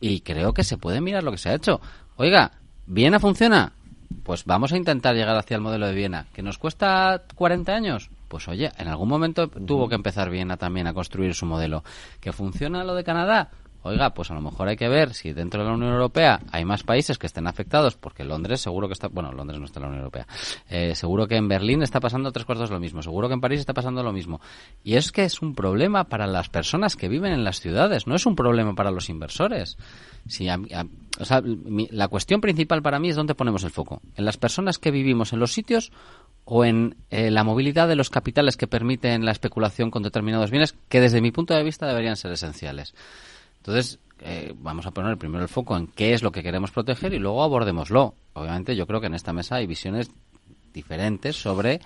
Y 0.00 0.20
creo 0.20 0.52
que 0.52 0.64
se 0.64 0.76
puede 0.76 1.00
mirar 1.00 1.22
lo 1.22 1.30
que 1.30 1.38
se 1.38 1.50
ha 1.50 1.54
hecho. 1.54 1.80
Oiga, 2.16 2.50
¿Viena 2.86 3.18
funciona? 3.18 3.72
Pues 4.22 4.44
vamos 4.44 4.72
a 4.72 4.76
intentar 4.76 5.14
llegar 5.14 5.36
hacia 5.36 5.56
el 5.56 5.60
modelo 5.60 5.86
de 5.86 5.94
Viena. 5.94 6.26
¿Que 6.32 6.42
nos 6.42 6.58
cuesta 6.58 7.22
40 7.34 7.72
años? 7.72 8.10
pues 8.34 8.48
oye, 8.48 8.72
en 8.78 8.88
algún 8.88 9.08
momento 9.08 9.46
tuvo 9.46 9.88
que 9.88 9.94
empezar 9.94 10.28
bien 10.28 10.50
a, 10.50 10.56
también 10.56 10.88
a 10.88 10.92
construir 10.92 11.34
su 11.34 11.46
modelo. 11.46 11.84
¿Que 12.20 12.32
funciona 12.32 12.82
lo 12.82 12.96
de 12.96 13.04
Canadá? 13.04 13.50
Oiga, 13.86 14.14
pues 14.14 14.30
a 14.30 14.34
lo 14.34 14.40
mejor 14.40 14.68
hay 14.68 14.76
que 14.76 14.88
ver 14.88 15.12
si 15.12 15.34
dentro 15.34 15.62
de 15.62 15.68
la 15.68 15.74
Unión 15.74 15.92
Europea 15.92 16.40
hay 16.50 16.64
más 16.64 16.82
países 16.82 17.18
que 17.18 17.26
estén 17.26 17.46
afectados, 17.46 17.96
porque 17.96 18.24
Londres 18.24 18.62
seguro 18.62 18.88
que 18.88 18.94
está, 18.94 19.08
bueno, 19.08 19.30
Londres 19.30 19.60
no 19.60 19.66
está 19.66 19.78
en 19.78 19.82
la 19.82 19.88
Unión 19.88 20.00
Europea, 20.04 20.26
eh, 20.70 20.94
seguro 20.94 21.28
que 21.28 21.36
en 21.36 21.48
Berlín 21.48 21.82
está 21.82 22.00
pasando 22.00 22.32
tres 22.32 22.46
cuartos 22.46 22.70
lo 22.70 22.80
mismo, 22.80 23.02
seguro 23.02 23.28
que 23.28 23.34
en 23.34 23.42
París 23.42 23.60
está 23.60 23.74
pasando 23.74 24.02
lo 24.02 24.10
mismo. 24.10 24.40
Y 24.82 24.94
es 24.94 25.12
que 25.12 25.24
es 25.24 25.42
un 25.42 25.54
problema 25.54 26.04
para 26.04 26.26
las 26.26 26.48
personas 26.48 26.96
que 26.96 27.08
viven 27.08 27.32
en 27.32 27.44
las 27.44 27.60
ciudades, 27.60 28.06
no 28.06 28.14
es 28.14 28.24
un 28.24 28.34
problema 28.34 28.74
para 28.74 28.90
los 28.90 29.10
inversores. 29.10 29.76
Si 30.26 30.48
o 30.48 31.24
sea, 31.26 31.42
la 31.44 32.08
cuestión 32.08 32.40
principal 32.40 32.80
para 32.80 32.98
mí 32.98 33.10
es 33.10 33.16
dónde 33.16 33.34
ponemos 33.34 33.64
el 33.64 33.70
foco, 33.70 34.00
en 34.16 34.24
las 34.24 34.38
personas 34.38 34.78
que 34.78 34.92
vivimos 34.92 35.34
en 35.34 35.40
los 35.40 35.52
sitios 35.52 35.92
o 36.46 36.64
en 36.64 36.96
eh, 37.10 37.30
la 37.30 37.44
movilidad 37.44 37.86
de 37.86 37.96
los 37.96 38.08
capitales 38.08 38.56
que 38.56 38.66
permiten 38.66 39.26
la 39.26 39.32
especulación 39.32 39.90
con 39.90 40.02
determinados 40.02 40.50
bienes 40.50 40.74
que 40.88 41.00
desde 41.00 41.20
mi 41.20 41.32
punto 41.32 41.52
de 41.52 41.62
vista 41.62 41.86
deberían 41.86 42.16
ser 42.16 42.32
esenciales. 42.32 42.94
Entonces, 43.66 43.98
eh, 44.20 44.54
vamos 44.58 44.84
a 44.84 44.90
poner 44.90 45.16
primero 45.16 45.42
el 45.42 45.48
foco 45.48 45.74
en 45.74 45.86
qué 45.86 46.12
es 46.12 46.22
lo 46.22 46.30
que 46.30 46.42
queremos 46.42 46.70
proteger 46.70 47.14
y 47.14 47.18
luego 47.18 47.42
abordémoslo. 47.42 48.14
Obviamente, 48.34 48.76
yo 48.76 48.86
creo 48.86 49.00
que 49.00 49.06
en 49.06 49.14
esta 49.14 49.32
mesa 49.32 49.56
hay 49.56 49.66
visiones 49.66 50.10
diferentes 50.74 51.36
sobre 51.36 51.80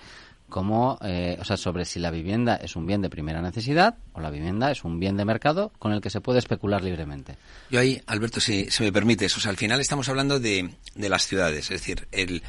cómo, 0.49 0.97
eh, 1.01 1.37
o 1.39 1.45
sea, 1.45 1.55
sobre 1.55 1.85
si 1.85 1.99
la 1.99 2.11
vivienda 2.11 2.57
es 2.57 2.75
un 2.75 2.85
bien 2.85 3.01
de 3.01 3.09
primera 3.09 3.41
necesidad 3.41 3.95
o 4.11 4.19
la 4.19 4.29
vivienda 4.29 4.71
es 4.71 4.83
un 4.83 4.99
bien 4.99 5.15
de 5.15 5.23
mercado 5.23 5.71
con 5.79 5.93
el 5.93 6.01
que 6.01 6.09
se 6.09 6.19
puede 6.19 6.39
especular 6.39 6.83
libremente. 6.83 7.37
Yo 7.69 7.79
ahí, 7.79 8.01
Alberto, 8.07 8.41
si, 8.41 8.67
me 8.81 8.91
permites, 8.91 9.37
o 9.37 9.39
sea, 9.39 9.51
al 9.51 9.57
final 9.57 9.79
estamos 9.79 10.09
hablando 10.09 10.41
de, 10.41 10.71
de 10.95 11.09
las 11.09 11.27
ciudades, 11.27 11.71
es 11.71 11.79
decir, 11.79 12.09
el, 12.11 12.43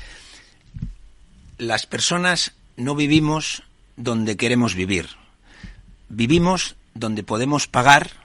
las 1.57 1.87
personas 1.87 2.53
no 2.77 2.97
vivimos 2.97 3.63
donde 3.97 4.37
queremos 4.37 4.75
vivir, 4.75 5.07
vivimos 6.09 6.75
donde 6.95 7.23
podemos 7.23 7.69
pagar 7.69 8.20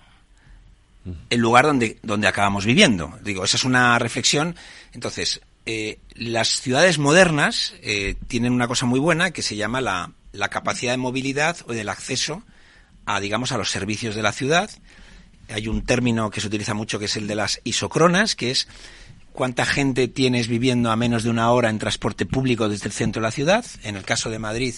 el 1.29 1.39
lugar 1.39 1.65
donde, 1.65 1.99
donde 2.01 2.27
acabamos 2.27 2.65
viviendo. 2.65 3.17
Digo, 3.23 3.43
esa 3.43 3.57
es 3.57 3.63
una 3.63 3.97
reflexión. 3.99 4.55
Entonces, 4.93 5.41
eh, 5.65 5.99
las 6.15 6.61
ciudades 6.61 6.97
modernas 6.97 7.75
eh, 7.81 8.15
tienen 8.27 8.53
una 8.53 8.67
cosa 8.67 8.85
muy 8.85 8.99
buena 8.99 9.31
que 9.31 9.41
se 9.41 9.55
llama 9.55 9.81
la, 9.81 10.11
la 10.31 10.49
capacidad 10.49 10.93
de 10.93 10.97
movilidad 10.97 11.57
o 11.67 11.73
del 11.73 11.89
acceso 11.89 12.43
a, 13.05 13.19
digamos, 13.19 13.51
a 13.51 13.57
los 13.57 13.69
servicios 13.69 14.15
de 14.15 14.23
la 14.23 14.31
ciudad. 14.31 14.69
Hay 15.49 15.67
un 15.67 15.85
término 15.85 16.29
que 16.31 16.41
se 16.41 16.47
utiliza 16.47 16.73
mucho 16.73 16.97
que 16.97 17.05
es 17.05 17.17
el 17.17 17.27
de 17.27 17.35
las 17.35 17.61
isocronas, 17.63 18.35
que 18.35 18.51
es 18.51 18.67
cuánta 19.31 19.65
gente 19.65 20.07
tienes 20.07 20.47
viviendo 20.47 20.91
a 20.91 20.95
menos 20.95 21.23
de 21.23 21.29
una 21.29 21.51
hora 21.51 21.69
en 21.69 21.77
transporte 21.77 22.25
público 22.25 22.67
desde 22.69 22.87
el 22.87 22.93
centro 22.93 23.21
de 23.21 23.27
la 23.27 23.31
ciudad. 23.31 23.65
En 23.83 23.95
el 23.95 24.03
caso 24.03 24.29
de 24.29 24.39
Madrid, 24.39 24.73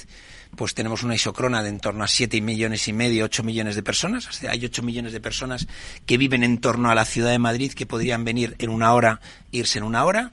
pues 0.56 0.74
tenemos 0.74 1.03
una 1.03 1.15
isocrona 1.15 1.64
de 1.64 1.69
en 1.69 1.80
torno 1.80 2.03
a 2.03 2.07
7 2.07 2.41
millones 2.41 2.88
y 2.88 2.94
medio, 2.94 3.26
8 3.26 3.44
millones 3.44 3.76
de 3.76 3.84
personas. 3.84 4.44
Hay 4.44 4.64
8 4.64 4.84
millones 4.84 5.14
de 5.14 5.22
personas 5.22 5.68
que 6.06 6.18
viven 6.18 6.44
en 6.44 6.60
torno 6.60 6.90
a 6.90 6.95
la 6.95 7.06
ciudad 7.06 7.32
de 7.32 7.40
Madrid 7.40 7.74
que 7.74 7.86
podrían 7.86 8.24
venir 8.24 8.56
en 8.60 8.69
una 8.69 8.94
hora, 8.94 9.22
irse 9.52 9.80
en 9.80 9.84
una 9.84 10.06
hora. 10.06 10.32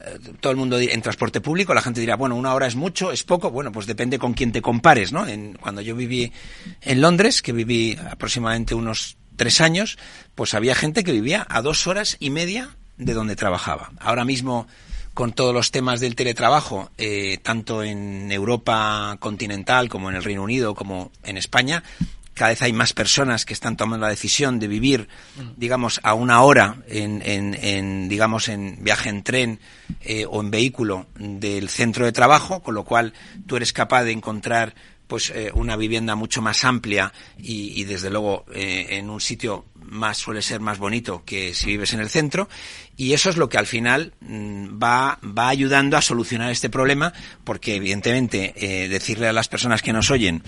Eh, 0.00 0.18
todo 0.40 0.52
el 0.52 0.56
mundo 0.56 0.78
en 0.78 1.02
transporte 1.02 1.40
público, 1.40 1.74
la 1.74 1.82
gente 1.82 2.00
dirá, 2.00 2.16
bueno, 2.16 2.36
una 2.36 2.54
hora 2.54 2.66
es 2.66 2.76
mucho, 2.76 3.10
es 3.10 3.24
poco. 3.24 3.50
Bueno, 3.50 3.72
pues 3.72 3.86
depende 3.86 4.18
con 4.18 4.34
quién 4.34 4.52
te 4.52 4.62
compares, 4.62 5.12
¿no? 5.12 5.26
En, 5.26 5.54
cuando 5.54 5.80
yo 5.80 5.96
viví 5.96 6.32
en 6.82 7.00
Londres, 7.00 7.42
que 7.42 7.52
viví 7.52 7.98
aproximadamente 8.10 8.74
unos 8.74 9.16
tres 9.36 9.60
años, 9.60 9.98
pues 10.34 10.54
había 10.54 10.74
gente 10.74 11.04
que 11.04 11.12
vivía 11.12 11.46
a 11.48 11.62
dos 11.62 11.86
horas 11.86 12.16
y 12.20 12.30
media 12.30 12.76
de 12.96 13.14
donde 13.14 13.36
trabajaba. 13.36 13.92
Ahora 14.00 14.24
mismo 14.24 14.66
con 15.18 15.32
todos 15.32 15.52
los 15.52 15.72
temas 15.72 15.98
del 15.98 16.14
teletrabajo, 16.14 16.92
eh, 16.96 17.38
tanto 17.42 17.82
en 17.82 18.30
Europa 18.30 19.16
continental 19.18 19.88
como 19.88 20.08
en 20.08 20.14
el 20.14 20.22
Reino 20.22 20.44
Unido 20.44 20.76
como 20.76 21.10
en 21.24 21.36
España, 21.36 21.82
cada 22.34 22.50
vez 22.50 22.62
hay 22.62 22.72
más 22.72 22.92
personas 22.92 23.44
que 23.44 23.52
están 23.52 23.76
tomando 23.76 24.06
la 24.06 24.10
decisión 24.10 24.60
de 24.60 24.68
vivir, 24.68 25.08
digamos, 25.56 25.98
a 26.04 26.14
una 26.14 26.42
hora 26.42 26.76
en, 26.86 27.20
en, 27.24 28.08
digamos, 28.08 28.48
en 28.48 28.78
viaje 28.84 29.08
en 29.08 29.24
tren 29.24 29.58
eh, 30.02 30.24
o 30.24 30.40
en 30.40 30.52
vehículo 30.52 31.08
del 31.18 31.68
centro 31.68 32.04
de 32.04 32.12
trabajo, 32.12 32.62
con 32.62 32.76
lo 32.76 32.84
cual 32.84 33.12
tú 33.44 33.56
eres 33.56 33.72
capaz 33.72 34.04
de 34.04 34.12
encontrar 34.12 34.76
pues 35.08 35.30
eh, 35.30 35.50
una 35.52 35.74
vivienda 35.74 36.14
mucho 36.14 36.42
más 36.42 36.64
amplia 36.64 37.12
y, 37.38 37.82
desde 37.82 38.08
luego 38.10 38.44
en 38.54 39.10
un 39.10 39.20
sitio 39.20 39.64
más 39.88 40.18
suele 40.18 40.42
ser 40.42 40.60
más 40.60 40.78
bonito 40.78 41.24
que 41.24 41.54
si 41.54 41.66
vives 41.66 41.92
en 41.92 42.00
el 42.00 42.10
centro 42.10 42.48
y 42.96 43.12
eso 43.12 43.30
es 43.30 43.36
lo 43.36 43.48
que 43.48 43.58
al 43.58 43.66
final 43.66 44.12
mm, 44.20 44.82
va, 44.82 45.18
va 45.22 45.48
ayudando 45.48 45.96
a 45.96 46.02
solucionar 46.02 46.50
este 46.50 46.70
problema 46.70 47.12
porque 47.44 47.76
evidentemente 47.76 48.54
eh, 48.56 48.88
decirle 48.88 49.28
a 49.28 49.32
las 49.32 49.48
personas 49.48 49.82
que 49.82 49.92
nos 49.92 50.10
oyen 50.10 50.42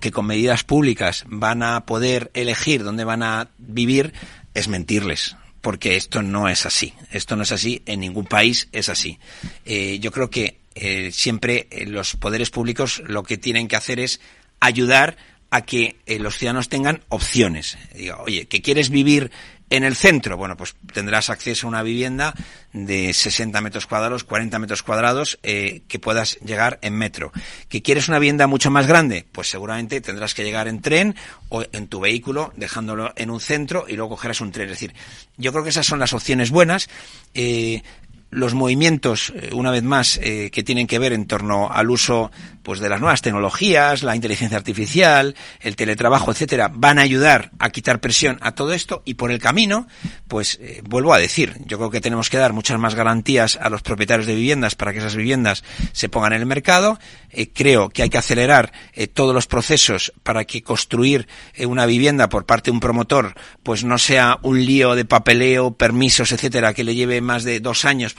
que 0.00 0.10
con 0.10 0.26
medidas 0.26 0.64
públicas 0.64 1.24
van 1.28 1.62
a 1.62 1.86
poder 1.86 2.30
elegir 2.34 2.84
dónde 2.84 3.04
van 3.04 3.22
a 3.22 3.50
vivir 3.58 4.12
es 4.54 4.68
mentirles 4.68 5.36
porque 5.66 5.96
esto 5.96 6.22
no 6.22 6.48
es 6.48 6.64
así. 6.64 6.94
Esto 7.10 7.34
no 7.34 7.42
es 7.42 7.50
así, 7.50 7.82
en 7.86 7.98
ningún 7.98 8.24
país 8.24 8.68
es 8.70 8.88
así. 8.88 9.18
Eh, 9.64 9.98
yo 9.98 10.12
creo 10.12 10.30
que 10.30 10.60
eh, 10.76 11.10
siempre 11.10 11.66
los 11.88 12.14
poderes 12.14 12.50
públicos 12.50 13.02
lo 13.04 13.24
que 13.24 13.36
tienen 13.36 13.66
que 13.66 13.74
hacer 13.74 13.98
es 13.98 14.20
ayudar 14.60 15.16
a 15.50 15.62
que 15.62 15.96
eh, 16.06 16.18
los 16.18 16.36
ciudadanos 16.36 16.68
tengan 16.68 17.02
opciones. 17.08 17.78
Diga, 17.94 18.18
oye, 18.20 18.46
¿que 18.46 18.62
quieres 18.62 18.90
vivir 18.90 19.30
en 19.70 19.84
el 19.84 19.96
centro? 19.96 20.36
Bueno, 20.36 20.56
pues 20.56 20.76
tendrás 20.92 21.30
acceso 21.30 21.66
a 21.66 21.70
una 21.70 21.82
vivienda 21.82 22.34
de 22.72 23.12
60 23.12 23.60
metros 23.60 23.86
cuadrados, 23.86 24.24
40 24.24 24.58
metros 24.58 24.82
cuadrados, 24.82 25.38
eh, 25.42 25.82
que 25.88 25.98
puedas 25.98 26.38
llegar 26.40 26.78
en 26.82 26.94
metro. 26.94 27.32
¿Que 27.68 27.82
quieres 27.82 28.08
una 28.08 28.18
vivienda 28.18 28.46
mucho 28.46 28.70
más 28.70 28.86
grande? 28.86 29.26
Pues 29.32 29.48
seguramente 29.48 30.00
tendrás 30.00 30.34
que 30.34 30.44
llegar 30.44 30.68
en 30.68 30.82
tren 30.82 31.16
o 31.48 31.64
en 31.72 31.88
tu 31.88 32.00
vehículo, 32.00 32.52
dejándolo 32.56 33.12
en 33.16 33.30
un 33.30 33.40
centro 33.40 33.86
y 33.88 33.94
luego 33.94 34.10
cogerás 34.10 34.40
un 34.40 34.52
tren. 34.52 34.66
Es 34.66 34.72
decir, 34.72 34.94
yo 35.36 35.52
creo 35.52 35.64
que 35.64 35.70
esas 35.70 35.86
son 35.86 35.98
las 35.98 36.12
opciones 36.12 36.50
buenas. 36.50 36.88
Eh, 37.34 37.82
los 38.36 38.52
movimientos, 38.52 39.32
eh, 39.34 39.50
una 39.54 39.70
vez 39.70 39.82
más, 39.82 40.20
eh, 40.22 40.50
que 40.52 40.62
tienen 40.62 40.86
que 40.86 40.98
ver 40.98 41.14
en 41.14 41.26
torno 41.26 41.70
al 41.72 41.88
uso 41.88 42.30
pues 42.62 42.80
de 42.80 42.88
las 42.90 43.00
nuevas 43.00 43.22
tecnologías, 43.22 44.02
la 44.02 44.14
inteligencia 44.14 44.58
artificial, 44.58 45.34
el 45.60 45.74
teletrabajo, 45.74 46.32
etcétera, 46.32 46.70
van 46.70 46.98
a 46.98 47.02
ayudar 47.02 47.52
a 47.58 47.70
quitar 47.70 48.00
presión 48.00 48.38
a 48.42 48.52
todo 48.52 48.74
esto 48.74 49.02
y 49.06 49.14
por 49.14 49.30
el 49.30 49.38
camino, 49.38 49.86
pues 50.28 50.58
eh, 50.60 50.82
vuelvo 50.84 51.14
a 51.14 51.18
decir, 51.18 51.54
yo 51.64 51.78
creo 51.78 51.90
que 51.90 52.02
tenemos 52.02 52.28
que 52.28 52.36
dar 52.36 52.52
muchas 52.52 52.78
más 52.78 52.94
garantías 52.94 53.56
a 53.56 53.70
los 53.70 53.80
propietarios 53.80 54.26
de 54.26 54.34
viviendas 54.34 54.74
para 54.74 54.92
que 54.92 54.98
esas 54.98 55.16
viviendas 55.16 55.64
se 55.92 56.10
pongan 56.10 56.34
en 56.34 56.40
el 56.40 56.46
mercado. 56.46 56.98
creo 57.54 57.88
que 57.88 58.02
hay 58.02 58.10
que 58.10 58.18
acelerar 58.18 58.72
todos 59.14 59.34
los 59.34 59.46
procesos 59.46 60.12
para 60.22 60.44
que 60.44 60.62
construir 60.62 61.28
una 61.66 61.86
vivienda 61.86 62.28
por 62.28 62.44
parte 62.44 62.70
de 62.70 62.74
un 62.74 62.80
promotor, 62.80 63.34
pues 63.62 63.84
no 63.84 63.96
sea 63.96 64.38
un 64.42 64.64
lío 64.64 64.94
de 64.94 65.04
papeleo, 65.04 65.74
permisos, 65.74 66.32
etcétera, 66.32 66.74
que 66.74 66.84
le 66.84 66.94
lleve 66.94 67.20
más 67.20 67.44
de 67.44 67.60
dos 67.60 67.84
años 67.84 68.12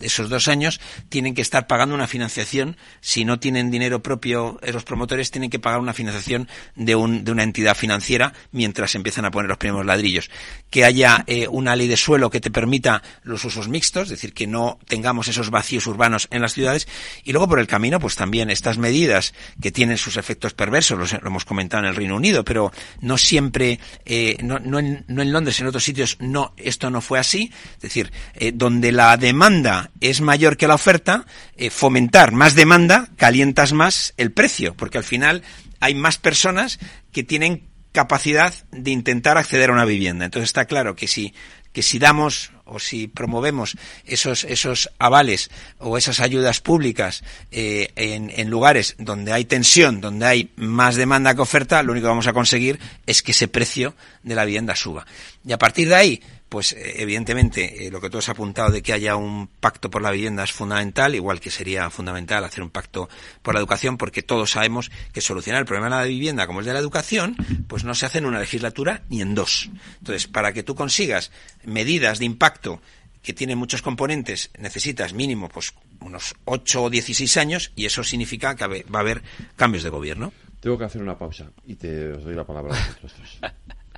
esos 0.00 0.28
dos 0.28 0.48
años 0.48 0.80
tienen 1.08 1.34
que 1.34 1.42
estar 1.42 1.66
pagando 1.66 1.94
una 1.94 2.06
financiación. 2.06 2.76
Si 3.00 3.24
no 3.24 3.38
tienen 3.38 3.70
dinero 3.70 4.02
propio, 4.02 4.58
eh, 4.62 4.72
los 4.72 4.84
promotores 4.84 5.30
tienen 5.30 5.50
que 5.50 5.58
pagar 5.58 5.80
una 5.80 5.92
financiación 5.92 6.48
de, 6.74 6.94
un, 6.94 7.24
de 7.24 7.32
una 7.32 7.42
entidad 7.42 7.76
financiera 7.76 8.32
mientras 8.52 8.94
empiezan 8.94 9.24
a 9.24 9.30
poner 9.30 9.48
los 9.48 9.58
primeros 9.58 9.86
ladrillos. 9.86 10.30
Que 10.70 10.84
haya 10.84 11.24
eh, 11.26 11.48
una 11.48 11.76
ley 11.76 11.88
de 11.88 11.96
suelo 11.96 12.30
que 12.30 12.40
te 12.40 12.50
permita 12.50 13.02
los 13.22 13.44
usos 13.44 13.68
mixtos, 13.68 14.04
es 14.04 14.10
decir, 14.10 14.32
que 14.32 14.46
no 14.46 14.78
tengamos 14.86 15.28
esos 15.28 15.50
vacíos 15.50 15.86
urbanos 15.86 16.28
en 16.30 16.42
las 16.42 16.52
ciudades. 16.52 16.88
Y 17.24 17.32
luego 17.32 17.48
por 17.48 17.58
el 17.58 17.66
camino, 17.66 18.00
pues 18.00 18.16
también 18.16 18.50
estas 18.50 18.78
medidas 18.78 19.34
que 19.60 19.72
tienen 19.72 19.98
sus 19.98 20.16
efectos 20.16 20.54
perversos, 20.54 21.12
lo 21.12 21.26
hemos 21.26 21.44
comentado 21.44 21.82
en 21.84 21.90
el 21.90 21.96
Reino 21.96 22.16
Unido, 22.16 22.44
pero 22.44 22.72
no 23.00 23.18
siempre, 23.18 23.78
eh, 24.04 24.36
no, 24.42 24.56
en, 24.78 25.04
Londres, 25.08 25.60
en 25.60 25.66
otros 25.66 25.84
sitios, 25.84 26.16
no, 26.20 26.54
esto 26.56 26.90
no 26.90 27.00
fue 27.00 27.18
así. 27.18 27.50
Es 27.76 27.82
decir, 27.82 28.12
donde 28.54 28.92
la 28.92 29.16
demanda 29.24 29.90
es 30.02 30.20
mayor 30.20 30.58
que 30.58 30.68
la 30.68 30.74
oferta, 30.74 31.24
eh, 31.56 31.70
fomentar 31.70 32.32
más 32.32 32.54
demanda, 32.54 33.08
calientas 33.16 33.72
más 33.72 34.12
el 34.18 34.32
precio, 34.32 34.74
porque 34.74 34.98
al 34.98 35.04
final 35.04 35.42
hay 35.80 35.94
más 35.94 36.18
personas 36.18 36.78
que 37.10 37.24
tienen 37.24 37.66
capacidad 37.92 38.52
de 38.70 38.90
intentar 38.90 39.38
acceder 39.38 39.70
a 39.70 39.72
una 39.72 39.86
vivienda. 39.86 40.26
Entonces 40.26 40.50
está 40.50 40.66
claro 40.66 40.94
que 40.94 41.08
si, 41.08 41.32
que 41.72 41.82
si 41.82 41.98
damos 41.98 42.52
o 42.66 42.78
si 42.78 43.08
promovemos 43.08 43.78
esos, 44.04 44.44
esos 44.44 44.90
avales 44.98 45.48
o 45.78 45.96
esas 45.96 46.20
ayudas 46.20 46.60
públicas 46.60 47.24
eh, 47.50 47.92
en, 47.96 48.30
en, 48.36 48.50
lugares 48.50 48.94
donde 48.98 49.32
hay 49.32 49.46
tensión, 49.46 50.02
donde 50.02 50.26
hay 50.26 50.52
más 50.56 50.96
demanda 50.96 51.34
que 51.34 51.40
oferta, 51.40 51.82
lo 51.82 51.92
único 51.92 52.04
que 52.04 52.10
vamos 52.10 52.26
a 52.26 52.34
conseguir 52.34 52.78
es 53.06 53.22
que 53.22 53.32
ese 53.32 53.48
precio 53.48 53.94
de 54.22 54.34
la 54.34 54.44
vivienda 54.44 54.76
suba. 54.76 55.06
Y 55.46 55.52
a 55.52 55.58
partir 55.58 55.88
de 55.88 55.94
ahí, 55.94 56.22
pues 56.54 56.72
eh, 56.72 57.02
evidentemente 57.02 57.84
eh, 57.84 57.90
lo 57.90 58.00
que 58.00 58.08
tú 58.08 58.18
has 58.18 58.28
apuntado 58.28 58.70
de 58.70 58.80
que 58.80 58.92
haya 58.92 59.16
un 59.16 59.48
pacto 59.48 59.90
por 59.90 60.02
la 60.02 60.12
vivienda 60.12 60.44
es 60.44 60.52
fundamental, 60.52 61.16
igual 61.16 61.40
que 61.40 61.50
sería 61.50 61.90
fundamental 61.90 62.44
hacer 62.44 62.62
un 62.62 62.70
pacto 62.70 63.08
por 63.42 63.54
la 63.54 63.58
educación, 63.58 63.96
porque 63.96 64.22
todos 64.22 64.52
sabemos 64.52 64.92
que 65.12 65.20
solucionar 65.20 65.62
el 65.62 65.66
problema 65.66 65.86
de 65.86 66.02
la 66.02 66.08
vivienda 66.08 66.46
como 66.46 66.60
el 66.60 66.66
de 66.66 66.72
la 66.72 66.78
educación, 66.78 67.34
pues 67.66 67.82
no 67.82 67.96
se 67.96 68.06
hace 68.06 68.18
en 68.18 68.26
una 68.26 68.38
legislatura 68.38 69.02
ni 69.08 69.20
en 69.20 69.34
dos. 69.34 69.68
Entonces, 69.98 70.28
para 70.28 70.52
que 70.52 70.62
tú 70.62 70.76
consigas 70.76 71.32
medidas 71.64 72.20
de 72.20 72.26
impacto 72.26 72.80
que 73.20 73.32
tiene 73.32 73.56
muchos 73.56 73.82
componentes, 73.82 74.50
necesitas 74.56 75.12
mínimo 75.12 75.48
pues 75.48 75.74
unos 76.02 76.36
8 76.44 76.84
o 76.84 76.88
16 76.88 77.36
años 77.36 77.72
y 77.74 77.86
eso 77.86 78.04
significa 78.04 78.54
que 78.54 78.84
va 78.84 78.98
a 78.98 79.02
haber 79.02 79.24
cambios 79.56 79.82
de 79.82 79.90
gobierno. 79.90 80.32
Tengo 80.60 80.78
que 80.78 80.84
hacer 80.84 81.02
una 81.02 81.18
pausa 81.18 81.50
y 81.66 81.74
te 81.74 82.12
os 82.12 82.22
doy 82.22 82.36
la 82.36 82.44
palabra 82.44 82.76
a 82.76 83.02
vosotros 83.02 83.40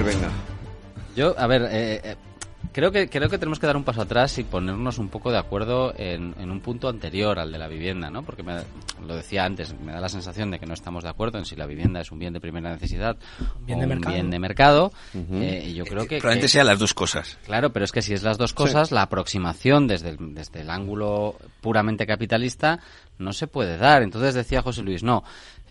venga. 0.00 0.30
Yo, 1.14 1.38
a 1.38 1.46
ver, 1.46 1.62
eh, 1.70 2.00
eh, 2.02 2.16
creo 2.72 2.90
que 2.90 3.08
creo 3.10 3.28
que 3.28 3.36
tenemos 3.38 3.58
que 3.58 3.66
dar 3.66 3.76
un 3.76 3.84
paso 3.84 4.00
atrás 4.00 4.38
y 4.38 4.44
ponernos 4.44 4.96
un 4.98 5.08
poco 5.08 5.30
de 5.30 5.38
acuerdo 5.38 5.92
en, 5.96 6.34
un 6.50 6.60
punto 6.60 6.88
anterior 6.88 7.38
al 7.38 7.52
de 7.52 7.58
la 7.58 7.68
vivienda, 7.68 8.10
¿no? 8.10 8.22
Porque 8.22 8.42
me, 8.42 8.54
lo 9.06 9.14
decía 9.14 9.44
antes, 9.44 9.78
me 9.78 9.92
da 9.92 10.00
la 10.00 10.08
sensación 10.08 10.50
de 10.50 10.58
que 10.58 10.64
no 10.66 10.72
estamos 10.72 11.02
de 11.04 11.10
acuerdo 11.10 11.38
en 11.38 11.44
si 11.44 11.56
la 11.56 11.66
vivienda 11.66 12.00
es 12.00 12.10
un 12.10 12.18
bien 12.18 12.32
de 12.32 12.40
primera 12.40 12.70
necesidad 12.70 13.16
bien 13.60 13.78
o 13.78 13.80
de 13.80 13.86
un 13.86 13.88
mercado. 13.90 14.14
bien 14.14 14.30
de 14.30 14.38
mercado. 14.38 14.92
Eh, 15.14 15.66
y 15.68 15.74
yo 15.74 15.84
creo 15.84 16.06
que 16.06 16.18
probablemente 16.18 16.46
que- 16.46 16.48
sean 16.48 16.66
las 16.66 16.78
dos 16.78 16.94
cosas. 16.94 17.38
Claro, 17.44 17.70
pero 17.72 17.84
es 17.84 17.92
que 17.92 18.00
si 18.00 18.14
es 18.14 18.22
las 18.22 18.38
dos 18.38 18.54
cosas, 18.54 18.90
la 18.92 19.02
aproximación 19.02 19.86
desde 19.86 20.10
el, 20.10 20.34
desde 20.34 20.62
el 20.62 20.70
ángulo 20.70 21.36
puramente 21.60 22.06
capitalista 22.06 22.80
no 23.18 23.32
se 23.32 23.46
puede 23.46 23.76
dar. 23.76 24.02
Entonces 24.02 24.34
decía 24.34 24.62
José 24.62 24.82
Luis, 24.82 25.02
no, 25.02 25.22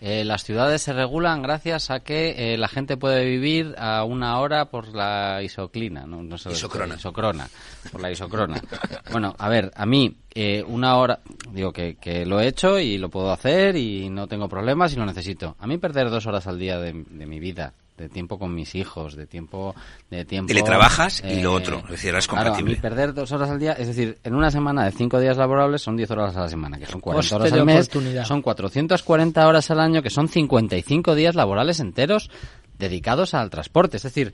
eh, 0.04 0.24
las 0.24 0.42
ciudades 0.42 0.82
se 0.82 0.92
regulan 0.92 1.42
gracias 1.42 1.88
a 1.92 2.00
que 2.00 2.54
eh, 2.54 2.58
la 2.58 2.66
gente 2.66 2.96
puede 2.96 3.24
vivir 3.24 3.76
a 3.78 4.02
una 4.02 4.40
hora 4.40 4.64
por 4.64 4.88
la 4.88 5.40
isoclina, 5.44 6.06
no, 6.06 6.24
no 6.24 6.36
sé, 6.38 6.50
Isocrona. 6.50 6.96
isocrona, 6.96 7.48
por 7.92 8.00
la 8.00 8.10
isocrona. 8.10 8.60
bueno, 9.12 9.32
a 9.38 9.48
ver, 9.48 9.70
a 9.76 9.86
mí 9.86 10.16
eh, 10.34 10.64
una 10.66 10.96
hora, 10.96 11.20
digo 11.52 11.72
que, 11.72 11.94
que 12.00 12.26
lo 12.26 12.40
he 12.40 12.48
hecho 12.48 12.80
y 12.80 12.98
lo 12.98 13.10
puedo 13.10 13.30
hacer 13.30 13.76
y 13.76 14.10
no 14.10 14.26
tengo 14.26 14.48
problemas 14.48 14.92
y 14.92 14.96
lo 14.96 15.06
necesito. 15.06 15.54
A 15.60 15.68
mí 15.68 15.78
perder 15.78 16.10
dos 16.10 16.26
horas 16.26 16.48
al 16.48 16.58
día 16.58 16.80
de, 16.80 17.04
de 17.08 17.26
mi 17.26 17.38
vida 17.38 17.72
de 18.02 18.08
tiempo 18.08 18.36
con 18.36 18.52
mis 18.52 18.74
hijos, 18.74 19.14
de 19.14 19.26
tiempo, 19.26 19.76
de 20.10 20.24
tiempo. 20.24 20.48
Teletrabajas 20.48 21.22
y 21.24 21.40
lo 21.40 21.52
otro, 21.52 21.78
es 21.84 21.90
decir, 21.90 22.14
es 22.16 22.26
claro, 22.26 22.40
a 22.40 22.44
mí 22.44 22.48
compatible. 22.58 22.80
perder 22.80 23.14
dos 23.14 23.30
horas 23.30 23.48
al 23.48 23.60
día, 23.60 23.74
es 23.74 23.86
decir, 23.86 24.18
en 24.24 24.34
una 24.34 24.50
semana 24.50 24.84
de 24.84 24.90
cinco 24.90 25.20
días 25.20 25.36
laborables 25.36 25.82
son 25.82 25.96
10 25.96 26.10
horas 26.10 26.36
a 26.36 26.40
la 26.40 26.48
semana, 26.48 26.78
que 26.78 26.86
son 26.86 27.00
40 27.00 27.18
Coste 27.18 27.34
horas 27.36 27.52
de 27.52 27.60
al 27.60 27.64
mes, 27.64 27.86
oportunidad. 27.88 28.24
son 28.24 28.42
440 28.42 29.46
horas 29.46 29.70
al 29.70 29.78
año, 29.78 30.02
que 30.02 30.10
son 30.10 30.28
55 30.28 31.14
días 31.14 31.36
laborales 31.36 31.78
enteros 31.78 32.28
dedicados 32.76 33.34
al 33.34 33.50
transporte. 33.50 33.98
Es 33.98 34.02
decir, 34.02 34.32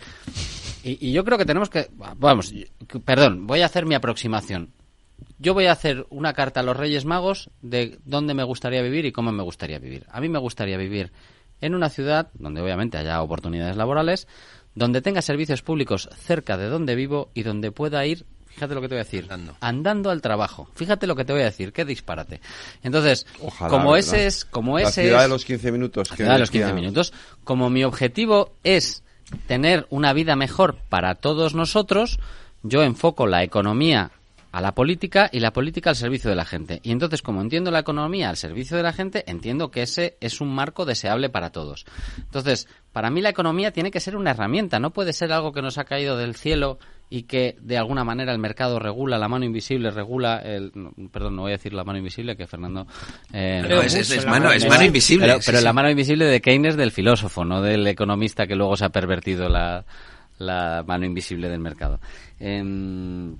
y, 0.82 1.06
y 1.06 1.12
yo 1.12 1.24
creo 1.24 1.36
que 1.36 1.44
tenemos 1.44 1.68
que, 1.68 1.90
vamos, 2.16 2.54
perdón, 3.04 3.46
voy 3.46 3.60
a 3.60 3.66
hacer 3.66 3.84
mi 3.84 3.94
aproximación. 3.94 4.72
Yo 5.38 5.52
voy 5.52 5.66
a 5.66 5.72
hacer 5.72 6.06
una 6.08 6.32
carta 6.32 6.60
a 6.60 6.62
los 6.62 6.76
Reyes 6.76 7.04
Magos 7.04 7.50
de 7.60 7.98
dónde 8.06 8.32
me 8.32 8.44
gustaría 8.44 8.80
vivir 8.80 9.04
y 9.04 9.12
cómo 9.12 9.30
me 9.30 9.42
gustaría 9.42 9.78
vivir. 9.78 10.06
A 10.10 10.20
mí 10.22 10.30
me 10.30 10.38
gustaría 10.38 10.78
vivir 10.78 11.12
en 11.60 11.74
una 11.74 11.88
ciudad 11.90 12.28
donde 12.34 12.60
obviamente 12.60 12.98
haya 12.98 13.20
oportunidades 13.22 13.76
laborales, 13.76 14.26
donde 14.74 15.02
tenga 15.02 15.22
servicios 15.22 15.62
públicos 15.62 16.08
cerca 16.16 16.56
de 16.56 16.68
donde 16.68 16.94
vivo 16.94 17.30
y 17.34 17.42
donde 17.42 17.72
pueda 17.72 18.04
ir, 18.06 18.26
fíjate 18.46 18.74
lo 18.74 18.80
que 18.80 18.88
te 18.88 18.94
voy 18.94 19.00
a 19.00 19.04
decir, 19.04 19.28
andando, 19.60 20.10
al 20.10 20.20
trabajo. 20.22 20.68
Fíjate 20.74 21.06
lo 21.06 21.16
que 21.16 21.24
te 21.24 21.32
voy 21.32 21.42
a 21.42 21.46
decir, 21.46 21.72
qué 21.72 21.84
disparate. 21.84 22.40
Entonces, 22.82 23.26
Ojalá, 23.42 23.70
como 23.70 23.92
¿verdad? 23.92 23.98
ese 24.14 24.26
es, 24.26 24.44
como 24.44 24.78
La 24.78 24.84
ese 24.88 25.02
ciudad 25.02 25.18
es- 25.20 25.22
de 25.24 25.28
los 25.28 25.44
15 25.44 25.72
minutos. 25.72 26.10
la 26.10 26.16
que 26.16 26.22
ciudad 26.22 26.32
de 26.34 26.38
los 26.40 26.48
decía- 26.50 26.66
15 26.66 26.80
minutos. 26.80 27.12
Como 27.44 27.70
mi 27.70 27.82
objetivo 27.84 28.52
es 28.64 29.02
tener 29.46 29.86
una 29.90 30.12
vida 30.12 30.36
mejor 30.36 30.78
para 30.88 31.14
todos 31.16 31.54
nosotros, 31.54 32.18
yo 32.62 32.82
enfoco 32.82 33.26
la 33.26 33.42
economía 33.42 34.10
a 34.50 34.60
la 34.60 34.74
política 34.74 35.28
y 35.32 35.40
la 35.40 35.52
política 35.52 35.90
al 35.90 35.96
servicio 35.96 36.30
de 36.30 36.36
la 36.36 36.44
gente. 36.44 36.80
Y 36.82 36.90
entonces, 36.92 37.20
como 37.22 37.40
entiendo 37.42 37.70
la 37.70 37.80
economía 37.80 38.30
al 38.30 38.36
servicio 38.36 38.76
de 38.76 38.82
la 38.82 38.92
gente, 38.92 39.24
entiendo 39.26 39.70
que 39.70 39.82
ese 39.82 40.16
es 40.20 40.40
un 40.40 40.54
marco 40.54 40.84
deseable 40.86 41.28
para 41.28 41.50
todos. 41.50 41.84
Entonces, 42.16 42.66
para 42.92 43.10
mí 43.10 43.20
la 43.20 43.28
economía 43.28 43.72
tiene 43.72 43.90
que 43.90 44.00
ser 44.00 44.16
una 44.16 44.30
herramienta, 44.30 44.78
no 44.78 44.90
puede 44.90 45.12
ser 45.12 45.32
algo 45.32 45.52
que 45.52 45.60
nos 45.62 45.76
ha 45.78 45.84
caído 45.84 46.16
del 46.16 46.34
cielo 46.34 46.78
y 47.10 47.22
que 47.24 47.56
de 47.60 47.78
alguna 47.78 48.04
manera 48.04 48.32
el 48.32 48.38
mercado 48.38 48.78
regula, 48.78 49.18
la 49.18 49.28
mano 49.28 49.44
invisible 49.44 49.90
regula, 49.90 50.38
el, 50.38 50.72
no, 50.74 50.92
perdón, 51.10 51.36
no 51.36 51.42
voy 51.42 51.52
a 51.52 51.56
decir 51.56 51.72
la 51.72 51.84
mano 51.84 51.98
invisible, 51.98 52.36
que 52.36 52.46
Fernando... 52.46 52.86
eh, 53.32 53.62
No, 53.66 53.80
es- 53.82 53.94
es- 53.94 54.10
es 54.10 54.26
mano- 54.26 54.52
es 54.52 54.68
mano 54.68 54.84
invisible, 54.84 55.26
Pero, 55.26 55.38
sí, 55.40 55.46
pero 55.46 55.58
sí. 55.58 55.64
la 55.64 55.72
mano 55.72 55.90
invisible 55.90 56.26
de 56.26 56.40
Keynes 56.40 56.76
del 56.76 56.90
filósofo, 56.90 57.44
no 57.44 57.62
del 57.62 57.86
economista 57.86 58.46
que 58.46 58.56
luego 58.56 58.76
se 58.76 58.84
ha 58.84 58.90
pervertido 58.90 59.48
la, 59.48 59.84
la 60.38 60.84
mano 60.86 61.06
invisible 61.06 61.48
del 61.48 61.60
mercado. 61.60 61.98
Em, 62.38 63.36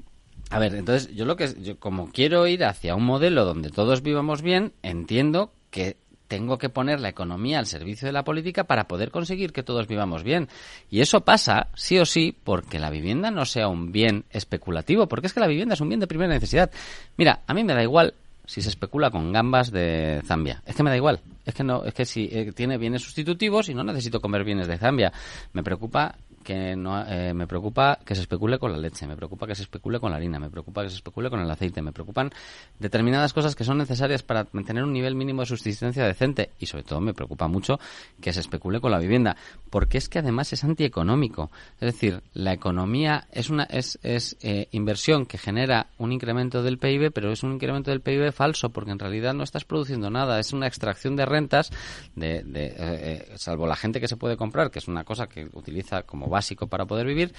a 0.51 0.59
ver, 0.59 0.75
entonces 0.75 1.15
yo 1.15 1.25
lo 1.25 1.37
que 1.37 1.55
yo 1.61 1.79
como 1.79 2.11
quiero 2.11 2.47
ir 2.47 2.65
hacia 2.65 2.95
un 2.95 3.05
modelo 3.05 3.45
donde 3.45 3.70
todos 3.70 4.03
vivamos 4.03 4.43
bien, 4.43 4.73
entiendo 4.83 5.53
que 5.70 5.97
tengo 6.29 6.59
que 6.59 6.69
poner 6.69 7.01
la 7.01 7.09
economía 7.09 7.59
al 7.59 7.66
servicio 7.66 8.07
de 8.07 8.12
la 8.12 8.23
política 8.23 8.65
para 8.65 8.87
poder 8.87 9.11
conseguir 9.11 9.53
que 9.53 9.62
todos 9.62 9.89
vivamos 9.89 10.23
bien. 10.23 10.49
Y 10.91 11.01
eso 11.01 11.23
pasa, 11.23 11.69
sí 11.75 11.99
o 11.99 12.05
sí, 12.05 12.37
porque 12.45 12.79
la 12.79 12.91
vivienda 12.91 13.31
no 13.31 13.45
sea 13.47 13.69
un 13.69 13.93
bien 13.93 14.25
especulativo, 14.31 15.09
porque 15.09 15.27
es 15.27 15.33
que 15.33 15.41
la 15.41 15.47
vivienda 15.47 15.75
es 15.75 15.81
un 15.81 15.89
bien 15.89 16.01
de 16.01 16.07
primera 16.07 16.33
necesidad. 16.33 16.70
Mira, 17.16 17.41
a 17.47 17.55
mí 17.55 17.65
me 17.65 17.75
da 17.75 17.83
igual 17.83 18.15
si 18.45 18.62
se 18.62 18.69
especula 18.69 19.11
con 19.11 19.33
gambas 19.33 19.70
de 19.70 20.23
Zambia. 20.25 20.62
Es 20.65 20.77
que 20.77 20.83
me 20.83 20.91
da 20.91 20.97
igual. 20.97 21.20
Es 21.45 21.55
que 21.55 21.65
no, 21.65 21.85
es 21.85 21.93
que 21.93 22.05
si 22.05 22.29
eh, 22.33 22.53
tiene 22.53 22.79
bienes 22.79 23.03
sustitutivos 23.03 23.69
y 23.69 23.75
no 23.75 23.85
necesito 23.85 24.20
comer 24.20 24.45
bienes 24.45 24.69
de 24.69 24.79
Zambia. 24.79 25.12
Me 25.53 25.62
preocupa 25.62 26.15
que 26.49 26.75
no, 26.77 27.05
eh, 27.07 27.35
me 27.35 27.47
preocupa 27.47 27.99
que 28.03 28.15
se 28.15 28.23
especule 28.23 28.59
con 28.59 28.73
la 28.73 28.79
leche, 28.79 29.07
me 29.07 29.16
preocupa 29.16 29.47
que 29.47 29.55
se 29.55 29.65
especule 29.65 30.01
con 30.01 30.11
la 30.11 30.16
harina, 30.16 30.39
me 30.39 30.49
preocupa 30.49 30.83
que 30.83 30.89
se 30.89 30.95
especule 30.95 31.29
con 31.29 31.41
el 31.41 31.51
aceite, 31.51 31.83
me 31.83 31.93
preocupan 31.93 32.31
determinadas 32.79 33.35
cosas 33.35 33.55
que 33.55 33.65
son 33.65 33.77
necesarias 33.77 34.23
para 34.23 34.47
mantener 34.53 34.83
un 34.83 34.95
nivel 34.95 35.15
mínimo 35.15 35.43
de 35.43 35.47
subsistencia 35.47 36.07
decente 36.07 36.53
y 36.59 36.65
sobre 36.65 36.85
todo 36.85 37.03
me 37.03 37.12
preocupa 37.12 37.49
mucho 37.49 37.79
que 38.19 38.33
se 38.33 38.41
especule 38.41 38.81
con 38.81 38.91
la 38.91 38.99
vivienda, 38.99 39.37
porque 39.69 39.99
es 39.99 40.09
que 40.09 40.20
además 40.20 40.51
es 40.55 40.65
antieconómico. 40.65 41.51
Es 41.83 41.93
decir, 41.93 42.23
la 42.33 42.55
economía 42.55 43.29
es 43.31 43.51
una 43.51 43.65
es, 43.65 43.99
es 44.03 44.39
eh, 44.41 44.69
inversión 44.70 45.27
que 45.27 45.37
genera 45.37 45.89
un 45.99 46.12
incremento 46.12 46.62
del 46.62 46.79
PIB, 46.79 47.12
pero 47.12 47.31
es 47.31 47.43
un 47.43 47.53
incremento 47.53 47.91
del 47.91 48.01
PIB 48.01 48.33
falso, 48.33 48.70
porque 48.70 48.93
en 48.93 48.99
realidad 48.99 49.35
no 49.35 49.45
estás 49.45 49.66
produciendo 49.66 50.09
nada, 50.09 50.41
es 50.41 50.55
una 50.55 50.66
extracción 50.66 51.15
de 51.15 51.27
rentas, 51.27 51.70
de, 52.16 52.43
de, 52.43 52.75
eh, 52.79 53.33
salvo 53.37 53.66
la 53.66 53.77
gente 53.77 54.01
que 54.01 54.09
se 54.09 54.16
puede 54.16 54.39
comprar, 54.39 54.70
que 54.70 54.79
es 54.79 54.89
una 54.89 55.05
cosa 55.05 55.27
que 55.27 55.47
utiliza 55.53 56.05
como 56.05 56.27
básico 56.39 56.69
para 56.69 56.86
poder 56.86 57.06
vivir. 57.06 57.32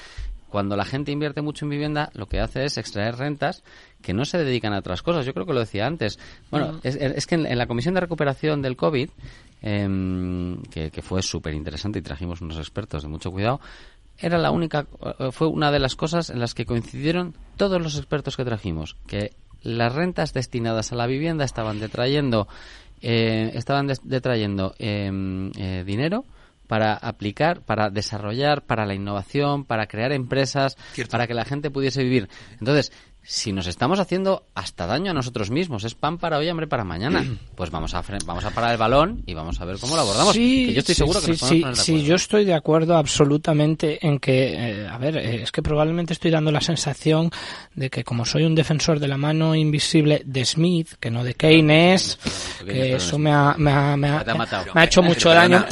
Cuando 0.50 0.76
la 0.76 0.84
gente 0.84 1.12
invierte 1.12 1.42
mucho 1.42 1.66
en 1.66 1.70
vivienda, 1.70 2.10
lo 2.14 2.26
que 2.26 2.40
hace 2.40 2.66
es 2.66 2.78
extraer 2.78 3.16
rentas 3.16 3.64
que 4.02 4.14
no 4.14 4.26
se 4.26 4.38
dedican 4.40 4.74
a 4.74 4.80
otras 4.80 5.02
cosas. 5.04 5.26
Yo 5.26 5.34
creo 5.34 5.46
que 5.46 5.54
lo 5.54 5.60
decía 5.60 5.86
antes. 5.86 6.20
Bueno, 6.50 6.80
es, 6.84 7.28
que 7.28 7.36
en, 7.36 7.58
la 7.58 7.68
Comisión 7.68 7.94
de 7.94 8.02
Recuperación 8.02 8.62
del 8.62 8.76
COVID, 8.76 9.10
em, 9.62 10.62
que, 10.64 10.90
que 10.90 11.02
fue 11.02 11.22
súper 11.22 11.54
interesante 11.54 12.00
y 12.00 12.02
trajimos 12.02 12.42
unos 12.42 12.58
expertos 12.58 13.04
de 13.04 13.10
mucho 13.10 13.32
cuidado, 13.32 13.62
era 14.18 14.38
la 14.38 14.52
única, 14.52 14.86
eh, 15.20 15.32
fue 15.32 15.48
una 15.48 15.72
de 15.72 15.80
las 15.80 15.96
cosas 15.96 16.30
en 16.30 16.40
las 16.40 16.54
que 16.54 16.66
coincidieron 16.66 17.36
todos 17.58 17.82
los 17.82 17.96
expertos 17.98 18.36
que 18.36 18.44
trajimos, 18.44 18.96
que 19.08 19.32
las 19.62 19.94
rentas 19.94 20.34
destinadas 20.34 20.92
a 20.92 20.96
la 20.96 21.08
vivienda 21.08 21.46
estaban 21.46 21.80
detrayendo, 21.80 22.48
eh, 23.02 23.52
estaban 23.54 23.88
detrayendo 24.04 24.76
em, 24.78 25.52
eh, 25.58 25.84
dinero 25.86 26.26
para 26.70 26.94
aplicar, 26.94 27.64
para 27.64 27.90
desarrollar, 27.90 28.62
para 28.62 28.86
la 28.86 28.94
innovación, 28.94 29.66
para 29.66 29.88
crear 29.88 30.12
empresas, 30.12 30.78
para 31.10 31.26
que 31.26 31.34
la 31.34 31.44
gente 31.44 31.72
pudiese 31.72 32.04
vivir. 32.04 32.30
Entonces, 32.60 32.92
si 33.30 33.54
nos 33.54 33.68
estamos 33.68 34.00
haciendo 34.00 34.42
hasta 34.56 34.88
daño 34.88 35.12
a 35.12 35.14
nosotros 35.14 35.52
mismos, 35.52 35.84
es 35.84 35.94
pan 35.94 36.18
para 36.18 36.40
hoy, 36.40 36.50
hambre 36.50 36.66
para 36.66 36.84
mañana, 36.84 37.24
pues 37.56 37.70
vamos 37.70 37.94
a 37.94 38.04
vamos 38.26 38.44
a 38.44 38.50
parar 38.50 38.72
el 38.72 38.78
balón 38.78 39.22
y 39.28 39.36
vamos 39.36 39.62
a 39.62 39.66
ver 39.66 39.78
cómo 39.78 39.96
lo 39.96 40.02
abordamos. 40.02 40.34
Sí, 40.34 40.74
yo 40.74 40.80
estoy 40.80 40.96
seguro 40.96 41.22
que 41.22 41.38
sí, 41.38 41.64
sí, 41.74 42.04
yo 42.04 42.16
estoy 42.16 42.44
de 42.44 42.56
acuerdo 42.56 42.98
absolutamente 42.98 44.04
en 44.06 44.18
que, 44.18 44.54
eh, 44.54 44.88
a 44.88 44.98
ver, 44.98 45.18
eh, 45.18 45.44
es 45.44 45.52
que 45.52 45.62
probablemente 45.62 46.14
estoy 46.14 46.32
dando 46.32 46.52
la 46.52 46.60
sensación 46.60 47.30
de 47.76 47.92
que 47.92 48.04
como 48.04 48.26
soy 48.26 48.46
un 48.46 48.56
defensor 48.56 49.00
de 49.00 49.08
la 49.08 49.18
mano 49.18 49.54
invisible 49.54 50.24
de 50.26 50.44
Smith, 50.44 50.94
que 51.00 51.12
no 51.12 51.24
de 51.24 51.36
Keynes, 51.36 52.18
que 52.66 52.96
eso 52.96 53.20
me 53.20 53.32
ha, 53.32 53.54
me 53.60 53.72
ha, 53.72 53.96
me 53.96 54.10
ha, 54.10 54.84
hecho 54.84 55.04
mucho 55.04 55.30
daño. 55.30 55.64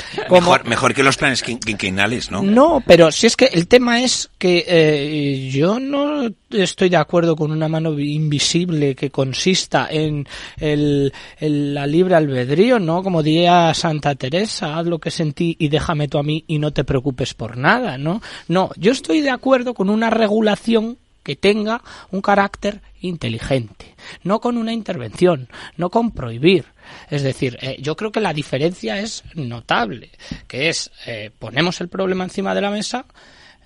Mejor, 0.64 0.94
que 0.94 1.02
los 1.02 1.18
planes 1.18 1.42
quinquenales, 1.42 2.30
¿no? 2.30 2.44
No, 2.44 2.84
pero 2.86 3.12
si 3.12 3.26
es 3.26 3.36
que 3.36 3.46
el 3.46 3.68
tema 3.68 4.04
es 4.04 4.30
que 4.38 4.64
eh, 4.68 5.50
yo 5.52 5.80
no 5.80 6.30
estoy 6.52 6.90
de 6.90 6.98
acuerdo 6.98 7.36
con 7.36 7.47
una 7.52 7.68
mano 7.68 7.98
invisible 7.99 8.95
que 8.95 9.10
consista 9.10 9.88
en 9.90 10.28
el, 10.60 11.14
la 11.40 11.88
libre 11.88 12.15
albedrío, 12.15 12.80
¿no? 12.80 13.03
Como 13.03 13.24
diría 13.24 13.74
Santa 13.74 14.15
Teresa, 14.15 14.78
haz 14.78 14.86
lo 14.86 14.99
que 14.99 15.11
sentí 15.11 15.56
y 15.60 15.69
déjame 15.69 16.07
tú 16.07 16.18
a 16.18 16.24
mí 16.24 16.44
y 16.48 16.60
no 16.60 16.72
te 16.72 16.84
preocupes 16.84 17.34
por 17.34 17.57
nada, 17.57 17.98
¿no? 17.98 18.22
No, 18.48 18.72
yo 18.78 18.91
estoy 18.91 19.22
de 19.22 19.30
acuerdo 19.30 19.74
con 19.74 19.90
una 19.90 20.10
regulación 20.10 20.98
que 21.28 21.36
tenga 21.36 21.82
un 22.11 22.22
carácter 22.22 22.82
inteligente, 23.02 23.95
no 24.24 24.40
con 24.40 24.57
una 24.57 24.72
intervención, 24.72 25.49
no 25.76 25.90
con 25.90 26.11
prohibir. 26.11 26.64
Es 27.10 27.22
decir, 27.22 27.57
eh, 27.61 27.78
yo 27.82 27.98
creo 27.98 28.14
que 28.14 28.22
la 28.22 28.34
diferencia 28.34 28.98
es 28.99 29.24
notable, 29.36 30.10
que 30.48 30.69
es 30.69 30.90
eh, 31.06 31.32
ponemos 31.38 31.82
el 31.82 31.90
problema 31.90 32.24
encima 32.24 32.56
de 32.56 32.61
la 32.61 32.72
mesa, 32.72 33.06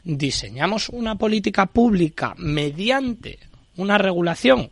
diseñamos 0.03 0.89
una 0.89 1.15
política 1.19 1.67
pública 1.67 2.33
mediante 2.37 3.37
una 3.77 3.97
regulación 3.97 4.69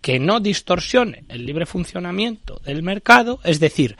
que 0.00 0.18
no 0.18 0.40
distorsione 0.40 1.24
el 1.28 1.44
libre 1.44 1.66
funcionamiento 1.66 2.60
del 2.64 2.82
mercado, 2.82 3.40
es 3.44 3.60
decir, 3.60 3.96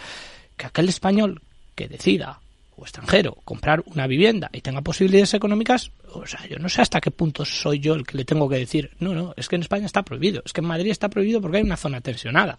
que 0.57 0.67
aquel 0.67 0.89
español 0.89 1.43
que 1.75 1.89
decida 1.89 2.41
o 2.77 2.83
extranjero 2.83 3.39
comprar 3.45 3.83
una 3.87 4.07
vivienda 4.07 4.51
y 4.53 4.61
tenga 4.61 4.83
posibilidades 4.83 5.35
económicas, 5.35 5.91
o 6.13 6.27
sea, 6.27 6.47
yo 6.47 6.59
no 6.59 6.69
sé 6.69 6.81
hasta 6.81 7.01
qué 7.01 7.11
punto 7.11 7.45
soy 7.45 7.81
yo 7.81 7.95
el 7.95 8.07
que 8.07 8.17
le 8.17 8.25
tengo 8.25 8.49
que 8.49 8.57
decir, 8.57 8.91
no, 9.01 9.15
no, 9.15 9.35
es 9.37 9.49
que 9.49 9.57
en 9.57 9.63
España 9.63 9.87
está 9.87 10.03
prohibido, 10.03 10.43
es 10.45 10.53
que 10.53 10.61
en 10.61 10.69
Madrid 10.69 10.91
está 10.91 11.09
prohibido 11.09 11.41
porque 11.41 11.59
hay 11.59 11.65
una 11.65 11.77
zona 11.77 12.01
tensionada. 12.01 12.57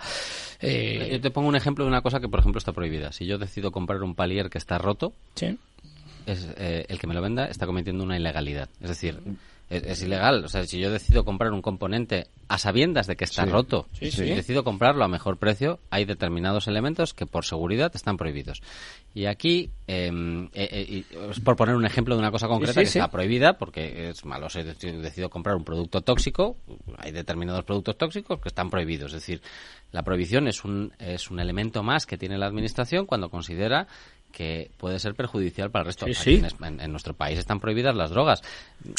Eh, 0.59 1.09
yo 1.13 1.21
te 1.21 1.31
pongo 1.31 1.47
un 1.47 1.55
ejemplo 1.55 1.85
de 1.85 1.89
una 1.89 2.01
cosa 2.01 2.19
que, 2.19 2.27
por 2.27 2.41
ejemplo, 2.41 2.59
está 2.59 2.73
prohibida. 2.73 3.13
Si 3.13 3.25
yo 3.25 3.37
decido 3.37 3.71
comprar 3.71 4.03
un 4.03 4.13
palier 4.13 4.49
que 4.49 4.57
está 4.57 4.77
roto, 4.77 5.13
¿Sí? 5.35 5.57
es, 6.25 6.47
eh, 6.57 6.85
el 6.89 6.99
que 6.99 7.07
me 7.07 7.13
lo 7.13 7.21
venda 7.21 7.45
está 7.45 7.65
cometiendo 7.65 8.03
una 8.03 8.17
ilegalidad. 8.17 8.69
Es 8.81 8.89
decir, 8.89 9.19
es, 9.69 10.01
ilegal. 10.01 10.43
O 10.43 10.47
sea, 10.47 10.65
si 10.65 10.79
yo 10.79 10.91
decido 10.91 11.23
comprar 11.23 11.51
un 11.51 11.61
componente 11.61 12.27
a 12.47 12.57
sabiendas 12.57 13.05
de 13.05 13.15
que 13.15 13.25
está 13.25 13.45
roto 13.45 13.87
y 14.01 14.09
decido 14.09 14.63
comprarlo 14.63 15.03
a 15.03 15.07
mejor 15.07 15.37
precio, 15.37 15.79
hay 15.91 16.05
determinados 16.05 16.67
elementos 16.67 17.13
que 17.13 17.27
por 17.27 17.45
seguridad 17.45 17.91
están 17.93 18.17
prohibidos. 18.17 18.61
Y 19.13 19.25
aquí, 19.25 19.71
em, 19.87 20.45
eh, 20.53 21.03
eh, 21.11 21.31
por 21.43 21.55
poner 21.55 21.75
un 21.75 21.85
ejemplo 21.85 22.15
de 22.15 22.19
una 22.19 22.31
cosa 22.31 22.47
concreta 22.47 22.81
que 22.81 22.87
está 22.87 23.11
prohibida, 23.11 23.57
porque 23.57 24.09
es 24.09 24.25
malo, 24.25 24.49
si 24.49 24.63
decido 24.63 25.29
comprar 25.29 25.55
un 25.55 25.63
producto 25.63 26.01
tóxico, 26.01 26.57
hay 26.97 27.11
determinados 27.11 27.63
productos 27.63 27.97
tóxicos 27.97 28.39
que 28.39 28.49
están 28.49 28.69
prohibidos. 28.69 29.13
Es 29.13 29.21
decir, 29.21 29.41
la 29.91 30.03
prohibición 30.03 30.47
es 30.47 30.63
un, 30.63 30.93
es 30.99 31.29
un 31.29 31.39
elemento 31.39 31.83
más 31.83 32.05
que 32.05 32.17
tiene 32.17 32.37
la 32.37 32.47
Administración 32.47 33.05
cuando 33.05 33.29
considera 33.29 33.87
que 34.31 34.71
puede 34.77 34.99
ser 34.99 35.15
perjudicial 35.15 35.71
para 35.71 35.83
el 35.83 35.85
resto. 35.87 36.05
Sí, 36.13 36.41
En, 36.61 36.91
nuestro 36.91 37.13
país 37.13 37.37
están 37.39 37.59
prohibidas 37.59 37.95
las 37.95 38.09
drogas. 38.11 38.41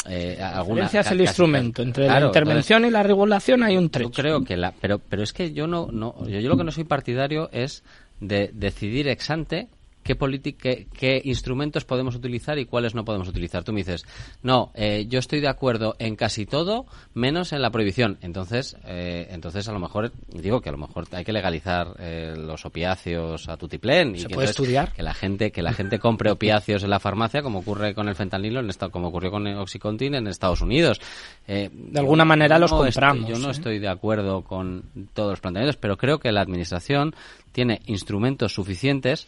Eh, 0.07 0.39
alguna, 0.41 0.85
es 0.85 1.11
el 1.11 1.21
instrumento. 1.21 1.81
Entre 1.81 2.07
la 2.07 2.21
intervención 2.21 2.85
y 2.85 2.91
la 2.91 3.03
regulación 3.03 3.63
hay 3.63 3.77
un 3.77 3.89
trecho. 3.89 4.09
Yo 4.09 4.15
creo 4.15 4.43
que 4.43 4.57
la... 4.57 4.71
Pero, 4.71 4.99
pero 4.99 5.23
es 5.23 5.33
que 5.33 5.53
yo 5.53 5.67
no... 5.67 5.87
no 5.91 6.15
yo, 6.27 6.39
yo 6.39 6.49
lo 6.49 6.57
que 6.57 6.63
no 6.63 6.71
soy 6.71 6.83
partidario 6.83 7.49
es 7.51 7.83
de 8.19 8.51
decidir 8.53 9.07
ex 9.07 9.29
ante 9.29 9.67
qué, 10.03 10.15
qué, 10.57 10.87
qué, 10.91 11.21
instrumentos 11.23 11.85
podemos 11.85 12.15
utilizar 12.15 12.57
y 12.59 12.65
cuáles 12.65 12.95
no 12.95 13.05
podemos 13.05 13.27
utilizar. 13.27 13.63
Tú 13.63 13.73
me 13.73 13.81
dices, 13.81 14.05
no, 14.43 14.71
eh, 14.73 15.05
yo 15.07 15.19
estoy 15.19 15.39
de 15.39 15.47
acuerdo 15.47 15.95
en 15.99 16.15
casi 16.15 16.45
todo, 16.45 16.85
menos 17.13 17.53
en 17.53 17.61
la 17.61 17.69
prohibición. 17.69 18.17
Entonces, 18.21 18.77
eh, 18.85 19.27
entonces 19.31 19.67
a 19.67 19.71
lo 19.71 19.79
mejor, 19.79 20.11
digo 20.33 20.61
que 20.61 20.69
a 20.69 20.71
lo 20.71 20.77
mejor 20.77 21.07
hay 21.11 21.23
que 21.23 21.33
legalizar 21.33 21.95
eh, 21.99 22.33
los 22.37 22.65
opiáceos 22.65 23.47
a 23.49 23.57
tutiplén. 23.57 24.15
y 24.15 24.25
que 24.25 24.33
puede 24.33 24.49
estudiar? 24.49 24.91
Que 24.93 25.03
la 25.03 25.13
gente, 25.13 25.51
que 25.51 25.61
la 25.61 25.73
gente 25.73 25.99
compre 25.99 26.31
opiáceos 26.31 26.83
en 26.83 26.89
la 26.89 26.99
farmacia, 26.99 27.41
como 27.41 27.59
ocurre 27.59 27.93
con 27.93 28.07
el 28.09 28.15
fentanilo, 28.15 28.59
en 28.59 28.69
esta, 28.69 28.89
como 28.89 29.09
ocurrió 29.09 29.31
con 29.31 29.47
el 29.47 29.57
Oxycontin 29.57 30.15
en 30.15 30.27
Estados 30.27 30.61
Unidos. 30.61 30.99
de 31.47 31.69
alguna 31.99 32.25
manera 32.25 32.57
los 32.57 32.71
compramos. 32.71 33.29
yo 33.29 33.37
no 33.37 33.51
estoy 33.51 33.79
de 33.79 33.89
acuerdo 33.89 34.41
con 34.43 34.83
todos 35.13 35.31
los 35.31 35.39
planteamientos, 35.39 35.77
pero 35.77 35.97
creo 35.97 36.19
que 36.19 36.31
la 36.31 36.41
Administración 36.41 37.13
tiene 37.51 37.81
instrumentos 37.85 38.53
suficientes 38.53 39.27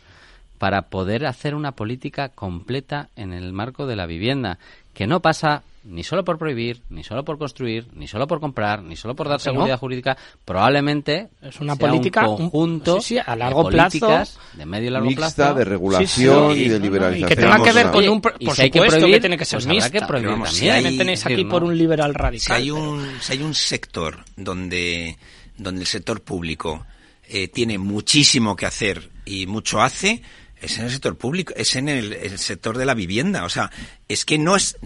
para 0.64 0.84
poder 0.84 1.26
hacer 1.26 1.56
una 1.56 1.74
política 1.74 2.30
completa 2.30 3.10
en 3.18 3.34
el 3.34 3.52
marco 3.52 3.86
de 3.86 3.98
la 3.98 4.06
vivienda, 4.06 4.60
que 4.94 5.08
no 5.08 5.20
pasa 5.20 5.62
ni 5.84 6.06
solo 6.06 6.24
por 6.24 6.38
prohibir, 6.38 6.84
ni 6.90 7.04
solo 7.04 7.26
por 7.26 7.38
construir, 7.38 7.90
ni 7.96 8.08
solo 8.08 8.28
por 8.28 8.40
comprar, 8.40 8.82
ni 8.82 8.96
solo 8.96 9.14
por 9.14 9.28
dar 9.28 9.42
seguridad 9.42 9.78
jurídica, 9.78 10.16
probablemente 10.46 11.28
es 11.42 11.60
una 11.60 11.76
política 11.76 12.30
un 12.30 12.38
conjunto 12.38 12.98
a 13.26 13.36
largo 13.36 13.70
de 13.70 13.78
políticas 13.78 14.40
de 14.54 14.66
medio 14.66 14.88
y 14.88 14.92
largo 14.92 15.10
plazo 15.10 15.54
de 15.54 15.66
regulación 15.66 16.52
y 16.58 16.70
de 16.70 16.80
liberalización. 16.80 17.30
Y 17.30 17.36
que 17.36 17.42
tenga 17.42 17.62
que 17.62 17.72
ver 17.74 17.92
con 17.92 18.08
un 18.08 18.22
por 18.22 18.40
si 18.40 18.62
hay 18.62 18.72
que 18.72 18.82
prohibir, 18.84 19.20
tiene 19.20 19.38
que 19.38 19.44
ser 19.44 19.58
pues 19.58 19.68
mixta. 19.68 19.90
Que 19.90 20.06
prohibir 20.06 20.30
también. 20.30 20.54
Si 20.54 20.70
hay, 20.70 20.98
tenéis 20.98 21.26
aquí 21.26 21.44
por 21.44 21.66
un 21.66 21.78
liberal 21.78 22.14
radical. 22.14 22.40
Si 22.40 22.54
hay 22.54 22.72
un 22.72 23.06
si 23.20 23.34
hay 23.34 23.44
un 23.44 23.54
sector 23.54 24.24
donde 24.38 25.18
donde 25.58 25.82
el 25.82 25.88
sector 25.88 26.22
público 26.22 26.86
eh, 27.28 27.50
tiene 27.50 27.78
muchísimo 27.78 28.56
que 28.56 28.66
hacer 28.66 29.10
y 29.26 29.46
mucho 29.46 29.82
hace 29.82 30.22
es 30.64 30.78
en 30.78 30.86
el 30.86 30.92
sector 30.92 31.18
público, 31.18 31.54
es 31.56 31.76
en 31.76 31.90
el, 31.90 32.40
sector 32.40 32.78
de 32.78 32.86
la 32.86 32.94
vivienda. 32.94 33.44
O 33.44 33.50
sea, 33.50 33.70
es 34.08 34.26
que 34.26 34.38
no 34.38 34.56
es, 34.56 34.78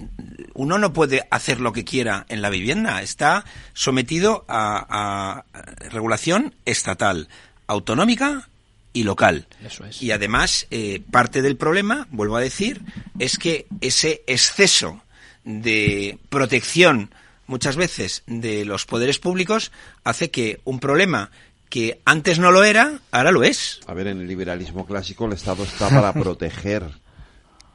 uno 0.53 0.77
no 0.77 0.93
puede 0.93 1.27
hacer 1.29 1.59
lo 1.59 1.71
que 1.71 1.85
quiera 1.85 2.25
en 2.29 2.41
la 2.41 2.49
vivienda. 2.49 3.01
Está 3.01 3.45
sometido 3.73 4.45
a, 4.47 5.43
regulación 5.91 6.55
estatal, 6.65 7.29
autonómica 7.67 8.49
y 8.93 9.03
local. 9.03 9.47
Eso 9.63 9.85
es. 9.85 10.01
Y 10.01 10.11
además, 10.11 10.67
eh, 10.71 11.01
parte 11.11 11.41
del 11.41 11.57
problema, 11.57 12.07
vuelvo 12.11 12.37
a 12.37 12.41
decir, 12.41 12.81
es 13.19 13.37
que 13.37 13.67
ese 13.81 14.23
exceso 14.27 15.01
de 15.43 16.17
protección 16.29 17.11
muchas 17.45 17.77
veces 17.77 18.23
de 18.27 18.65
los 18.65 18.85
poderes 18.85 19.19
públicos 19.19 19.71
hace 20.03 20.29
que 20.29 20.59
un 20.65 20.79
problema 20.79 21.31
que 21.69 21.99
antes 22.05 22.39
no 22.39 22.51
lo 22.51 22.63
era, 22.63 22.99
ahora 23.11 23.31
lo 23.31 23.43
es. 23.43 23.81
A 23.87 23.93
ver, 23.93 24.07
en 24.07 24.21
el 24.21 24.27
liberalismo 24.27 24.85
clásico 24.85 25.25
el 25.25 25.33
Estado 25.33 25.63
está 25.63 25.89
para 25.89 26.13
proteger 26.21 26.83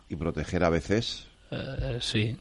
y 0.08 0.16
proteger 0.16 0.64
a 0.64 0.70
veces. 0.70 1.26
Eh, 1.50 1.98
sí. 2.00 2.36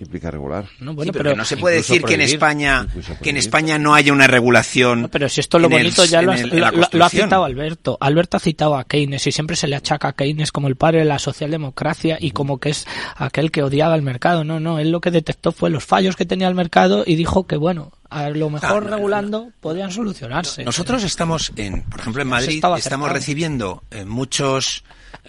Implica 0.00 0.28
regular. 0.28 0.64
No, 0.80 0.92
bueno, 0.92 1.12
pero, 1.12 1.36
no 1.36 1.44
se 1.44 1.56
puede 1.56 1.76
decir 1.76 2.02
que 2.02 2.14
en 2.14 2.20
España 2.22 2.84
que 3.22 3.30
en 3.30 3.36
España 3.36 3.78
no 3.78 3.94
haya 3.94 4.12
una 4.12 4.26
regulación. 4.26 5.08
pero 5.10 5.28
si 5.28 5.38
esto 5.38 5.60
lo 5.60 5.68
bonito 5.68 6.04
ya 6.04 6.20
lo, 6.20 6.32
ha 6.32 7.08
citado 7.08 7.44
Alberto. 7.44 7.96
Alberto 8.00 8.36
ha 8.36 8.40
citado 8.40 8.76
a 8.76 8.82
Keynes 8.84 9.24
y 9.28 9.30
siempre 9.30 9.54
se 9.54 9.68
le 9.68 9.76
achaca 9.76 10.08
a 10.08 10.12
Keynes 10.12 10.50
como 10.50 10.66
el 10.66 10.74
padre 10.74 10.98
de 10.98 11.04
la 11.04 11.20
socialdemocracia 11.20 12.18
y 12.20 12.32
como 12.32 12.58
que 12.58 12.70
es 12.70 12.88
aquel 13.14 13.52
que 13.52 13.62
odiaba 13.62 13.94
el 13.94 14.02
mercado. 14.02 14.42
No, 14.42 14.58
no, 14.58 14.80
él 14.80 14.90
lo 14.90 15.00
que 15.00 15.12
detectó 15.12 15.52
fue 15.52 15.70
los 15.70 15.84
fallos 15.84 16.16
que 16.16 16.26
tenía 16.26 16.48
el 16.48 16.56
mercado 16.56 17.04
y 17.06 17.14
dijo 17.14 17.46
que 17.46 17.56
bueno, 17.56 17.92
a 18.14 18.30
lo 18.30 18.48
mejor 18.48 18.88
regulando 18.88 19.50
podrían 19.60 19.90
solucionarse. 19.90 20.64
Nosotros 20.64 21.02
estamos 21.02 21.52
en, 21.56 21.82
por 21.82 22.00
ejemplo, 22.00 22.22
en 22.22 22.28
Madrid 22.28 22.62
estamos 22.78 23.10
recibiendo 23.10 23.82
eh, 23.90 24.04
muchos 24.04 24.84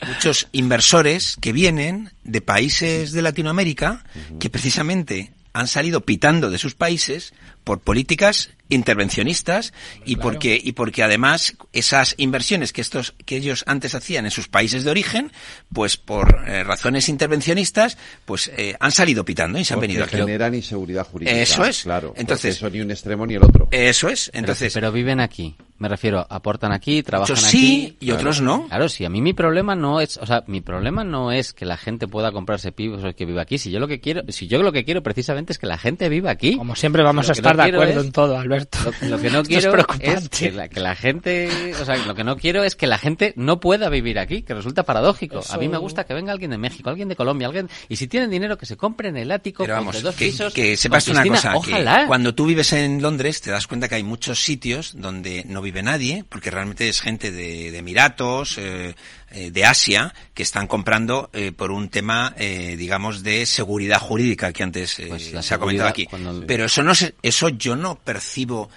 muchos 0.07 0.47
inversores 0.51 1.37
que 1.41 1.51
vienen 1.51 2.11
de 2.23 2.41
países 2.41 3.11
de 3.11 3.21
Latinoamérica 3.21 4.03
que 4.39 4.49
precisamente 4.49 5.33
han 5.53 5.67
salido 5.67 6.01
pitando 6.01 6.49
de 6.49 6.57
sus 6.57 6.75
países 6.75 7.33
por 7.65 7.81
políticas 7.81 8.51
intervencionistas 8.69 9.73
y 10.05 10.15
porque 10.15 10.59
y 10.61 10.71
porque 10.71 11.03
además 11.03 11.55
esas 11.71 12.15
inversiones 12.17 12.73
que 12.73 12.81
estos 12.81 13.13
que 13.25 13.37
ellos 13.37 13.63
antes 13.67 13.93
hacían 13.93 14.25
en 14.25 14.31
sus 14.31 14.47
países 14.47 14.83
de 14.83 14.91
origen 14.91 15.31
pues 15.71 15.97
por 15.97 16.43
eh, 16.47 16.63
razones 16.63 17.07
intervencionistas 17.07 17.97
pues 18.25 18.51
eh, 18.57 18.75
han 18.79 18.91
salido 18.91 19.23
pitando 19.23 19.59
y 19.59 19.65
se 19.65 19.75
han 19.75 19.79
venido 19.79 20.03
aquí. 20.03 20.17
generan 20.17 20.55
inseguridad 20.55 21.05
jurídica. 21.05 21.37
Eso 21.37 21.63
es. 21.63 21.83
Claro 21.83 22.13
entonces 22.17 22.55
eso 22.55 22.69
ni 22.69 22.81
un 22.81 22.89
extremo 22.89 23.27
ni 23.27 23.35
el 23.35 23.43
otro. 23.43 23.67
eso 23.71 24.09
es. 24.09 24.31
Entonces 24.33 24.73
pero, 24.73 24.91
viven 24.91 25.19
aquí. 25.19 25.55
Me 25.77 25.87
refiero 25.87 26.25
aportan 26.27 26.71
aquí 26.71 27.03
trabajan 27.03 27.33
Muchos 27.33 27.47
aquí. 27.47 27.57
sí 27.57 27.97
y 27.99 28.11
otros 28.11 28.41
no. 28.41 28.67
Claro 28.67 28.89
sí 28.89 29.05
a 29.05 29.09
mí 29.09 29.21
mi 29.21 29.33
problema 29.33 29.75
no 29.75 30.01
es 30.01 30.17
o 30.17 30.25
sea 30.25 30.43
mi 30.47 30.61
problema 30.61 31.03
no 31.03 31.31
es 31.31 31.53
que 31.53 31.65
la 31.65 31.77
gente 31.77 32.07
pueda 32.07 32.31
comprarse 32.31 32.71
pisos 32.71 33.13
que 33.13 33.25
viva 33.25 33.43
aquí. 33.43 33.59
Si 33.59 33.69
yo 33.69 33.79
lo 33.79 33.87
que 33.87 33.99
quiero 33.99 34.23
si 34.29 34.47
yo 34.47 34.63
lo 34.63 34.71
que 34.71 34.85
quiero 34.85 35.03
precisamente 35.03 35.53
es 35.53 35.59
que 35.59 35.67
la 35.67 35.77
gente 35.77 36.09
viva 36.09 36.31
aquí. 36.31 36.57
Como 36.57 36.75
siempre 36.75 37.03
vamos 37.03 37.29
a 37.29 37.33
estar 37.33 37.54
de 37.55 37.63
acuerdo 37.63 38.01
en 38.01 38.11
todo 38.11 38.37
Alberto 38.37 38.77
lo, 39.01 39.19
que 39.19 39.29
no 39.29 39.43
quiero 39.43 39.75
es, 39.99 40.29
que, 40.29 40.51
la, 40.51 40.67
que, 40.67 40.79
la, 40.79 40.95
gente, 40.95 41.73
o 41.79 41.85
sea, 41.85 41.97
lo 41.97 42.15
que 42.15 42.23
no 42.23 42.37
quiero 42.37 42.63
es 42.63 42.75
que 42.75 42.87
la 42.87 42.97
gente 42.97 43.33
no 43.35 43.59
pueda 43.59 43.89
vivir 43.89 44.19
aquí, 44.19 44.41
que 44.41 44.53
resulta 44.53 44.83
paradójico. 44.83 45.41
A 45.49 45.57
mí 45.57 45.67
me 45.67 45.77
gusta 45.77 46.05
que 46.05 46.13
venga 46.13 46.31
alguien 46.31 46.51
de 46.51 46.57
México, 46.57 46.89
alguien 46.89 47.09
de 47.09 47.15
Colombia, 47.15 47.47
alguien 47.47 47.69
y 47.89 47.95
si 47.95 48.07
tienen 48.07 48.29
dinero 48.29 48.57
que 48.57 48.65
se 48.65 48.77
compren 48.77 49.17
el 49.17 49.31
ático 49.31 49.63
Pero 49.63 49.75
vamos, 49.75 50.01
dos 50.01 50.15
que, 50.15 50.25
pisos. 50.25 50.53
Que 50.53 50.77
sepas 50.77 51.07
una 51.07 51.25
cosa, 51.25 51.55
ojalá. 51.55 52.07
cuando 52.07 52.33
tú 52.35 52.45
vives 52.45 52.73
en 52.73 53.01
Londres 53.01 53.41
te 53.41 53.51
das 53.51 53.67
cuenta 53.67 53.87
que 53.87 53.95
hay 53.95 54.03
muchos 54.03 54.43
sitios 54.43 54.93
donde 54.95 55.43
no 55.47 55.61
vive 55.61 55.83
nadie, 55.83 56.25
porque 56.27 56.51
realmente 56.51 56.87
es 56.87 57.01
gente 57.01 57.31
de, 57.31 57.71
de 57.71 57.77
Emiratos, 57.77 58.57
eh, 58.57 59.51
de 59.51 59.65
Asia 59.65 60.13
que 60.33 60.43
están 60.43 60.67
comprando 60.67 61.29
eh, 61.33 61.51
por 61.51 61.71
un 61.71 61.89
tema, 61.89 62.33
eh, 62.37 62.75
digamos, 62.77 63.23
de 63.23 63.45
seguridad 63.45 63.99
jurídica 63.99 64.51
que 64.53 64.63
antes 64.63 64.99
eh, 64.99 65.07
pues 65.09 65.31
se 65.39 65.53
ha 65.53 65.57
comentado 65.57 65.89
aquí. 65.89 66.07
Pero 66.47 66.65
eso 66.65 66.83
no 66.83 66.95
se, 66.95 67.15
eso 67.21 67.44
yo 67.49 67.75
no 67.75 67.95
percibo 67.95 68.69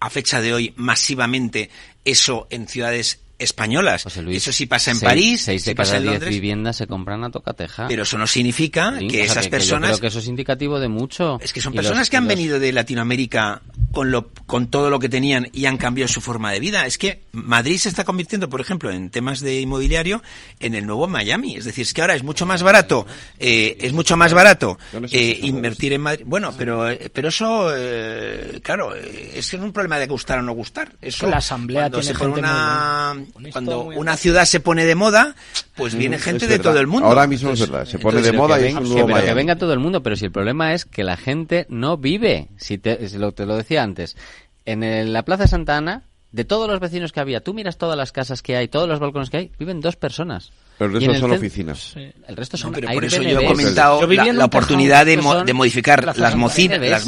a 0.00 0.10
fecha 0.10 0.40
de 0.40 0.54
hoy 0.54 0.74
masivamente 0.76 1.70
eso 2.04 2.46
en 2.50 2.68
ciudades 2.68 3.20
españolas. 3.38 4.06
eso 4.06 4.52
sí 4.52 4.66
pasa 4.66 4.90
en 4.90 5.00
París, 5.00 5.42
seis 5.42 5.62
sí 5.62 5.74
pasa 5.74 5.98
en 5.98 6.06
Londres. 6.06 6.30
viviendas 6.30 6.76
se 6.76 6.86
compran 6.86 7.24
a 7.24 7.30
tocateja. 7.30 7.88
Pero 7.88 8.04
eso 8.04 8.18
no 8.18 8.26
significa 8.26 8.94
que 8.98 9.22
esas 9.22 9.48
personas. 9.48 9.90
yo 9.90 9.96
creo 9.96 10.00
que 10.00 10.06
eso 10.08 10.18
es 10.20 10.28
indicativo 10.28 10.80
de 10.80 10.88
mucho. 10.88 11.38
Es 11.40 11.52
que 11.52 11.60
son 11.60 11.72
personas 11.72 12.10
que 12.10 12.16
han 12.16 12.26
venido 12.26 12.58
de 12.58 12.72
Latinoamérica 12.72 13.62
con 13.92 14.10
lo 14.10 14.30
con 14.46 14.68
todo 14.68 14.90
lo 14.90 14.98
que 14.98 15.08
tenían 15.08 15.48
y 15.52 15.66
han 15.66 15.76
cambiado 15.76 16.08
su 16.08 16.20
forma 16.20 16.52
de 16.52 16.60
vida. 16.60 16.86
Es 16.86 16.98
que 16.98 17.24
Madrid 17.32 17.78
se 17.78 17.88
está 17.88 18.04
convirtiendo, 18.04 18.48
por 18.48 18.60
ejemplo, 18.60 18.90
en 18.90 19.10
temas 19.10 19.40
de 19.40 19.60
inmobiliario 19.60 20.22
en 20.60 20.74
el 20.74 20.86
nuevo 20.86 21.06
Miami. 21.06 21.56
Es 21.56 21.64
decir, 21.64 21.82
es 21.82 21.94
que 21.94 22.00
ahora 22.00 22.14
es 22.14 22.22
mucho 22.22 22.46
más 22.46 22.62
barato, 22.62 23.06
eh, 23.38 23.76
es 23.80 23.92
mucho 23.92 24.16
más 24.16 24.32
barato 24.32 24.78
eh, 25.10 25.40
invertir 25.42 25.92
en 25.92 26.00
Madrid. 26.00 26.24
Bueno, 26.26 26.54
pero 26.56 26.88
eh, 26.88 27.10
pero 27.12 27.28
eso, 27.28 27.70
eh, 27.74 28.60
claro, 28.62 28.94
es 28.94 29.50
que 29.50 29.56
es 29.56 29.62
un 29.62 29.72
problema 29.72 29.98
de 29.98 30.06
gustar 30.06 30.38
o 30.38 30.42
no 30.42 30.52
gustar. 30.52 30.92
Eso 31.00 31.26
la 31.26 31.38
asamblea 31.38 31.90
tiene 31.90 32.04
se 32.04 32.26
una 32.26 33.14
cuando 33.52 33.84
una 33.84 34.16
ciudad 34.16 34.44
se 34.44 34.60
pone 34.60 34.84
de 34.84 34.94
moda, 34.94 35.34
pues 35.74 35.94
viene 35.94 36.18
gente 36.18 36.46
de 36.46 36.58
todo 36.58 36.78
el 36.78 36.86
mundo. 36.86 37.06
Ahora 37.06 37.26
mismo 37.26 37.52
es 37.52 37.60
verdad, 37.60 37.84
se 37.84 37.98
pone 37.98 38.22
de 38.22 38.32
moda 38.32 38.60
y 38.60 38.66
es 38.66 38.74
un 38.74 38.88
nuevo 38.88 39.14
Que 39.14 39.34
venga 39.34 39.56
todo 39.56 39.72
el 39.72 39.78
mundo, 39.78 40.02
pero 40.02 40.16
si 40.16 40.24
el 40.24 40.32
problema 40.32 40.74
es 40.74 40.84
que 40.84 41.04
la 41.04 41.16
gente 41.16 41.66
no 41.68 41.96
vive, 41.96 42.48
si 42.56 42.78
te, 42.78 42.98
lo, 43.18 43.32
te 43.32 43.46
lo 43.46 43.56
decía 43.56 43.82
antes, 43.82 44.16
en 44.64 45.12
la 45.12 45.24
Plaza 45.24 45.46
Santa 45.46 45.76
Ana, 45.76 46.02
de 46.32 46.44
todos 46.44 46.68
los 46.68 46.80
vecinos 46.80 47.12
que 47.12 47.20
había, 47.20 47.40
tú 47.42 47.54
miras 47.54 47.78
todas 47.78 47.96
las 47.96 48.12
casas 48.12 48.42
que 48.42 48.56
hay, 48.56 48.68
todos 48.68 48.88
los 48.88 48.98
balcones 48.98 49.30
que 49.30 49.36
hay, 49.36 49.52
viven 49.58 49.80
dos 49.80 49.96
personas. 49.96 50.52
Pero 50.78 50.90
el 50.90 51.00
resto 51.00 51.20
son 51.20 51.32
oficinas. 51.32 51.96
El 51.96 52.36
resto 52.36 52.56
son 52.56 52.72
pero 52.72 52.92
por 52.92 53.04
eso 53.04 53.22
yo 53.22 53.40
he 53.40 53.46
comentado 53.46 54.06
la, 54.06 54.44
oportunidad 54.44 55.06
de, 55.06 55.16
de, 55.46 55.52
modificar 55.54 56.16
las 56.16 56.36
mocinas. 56.36 57.06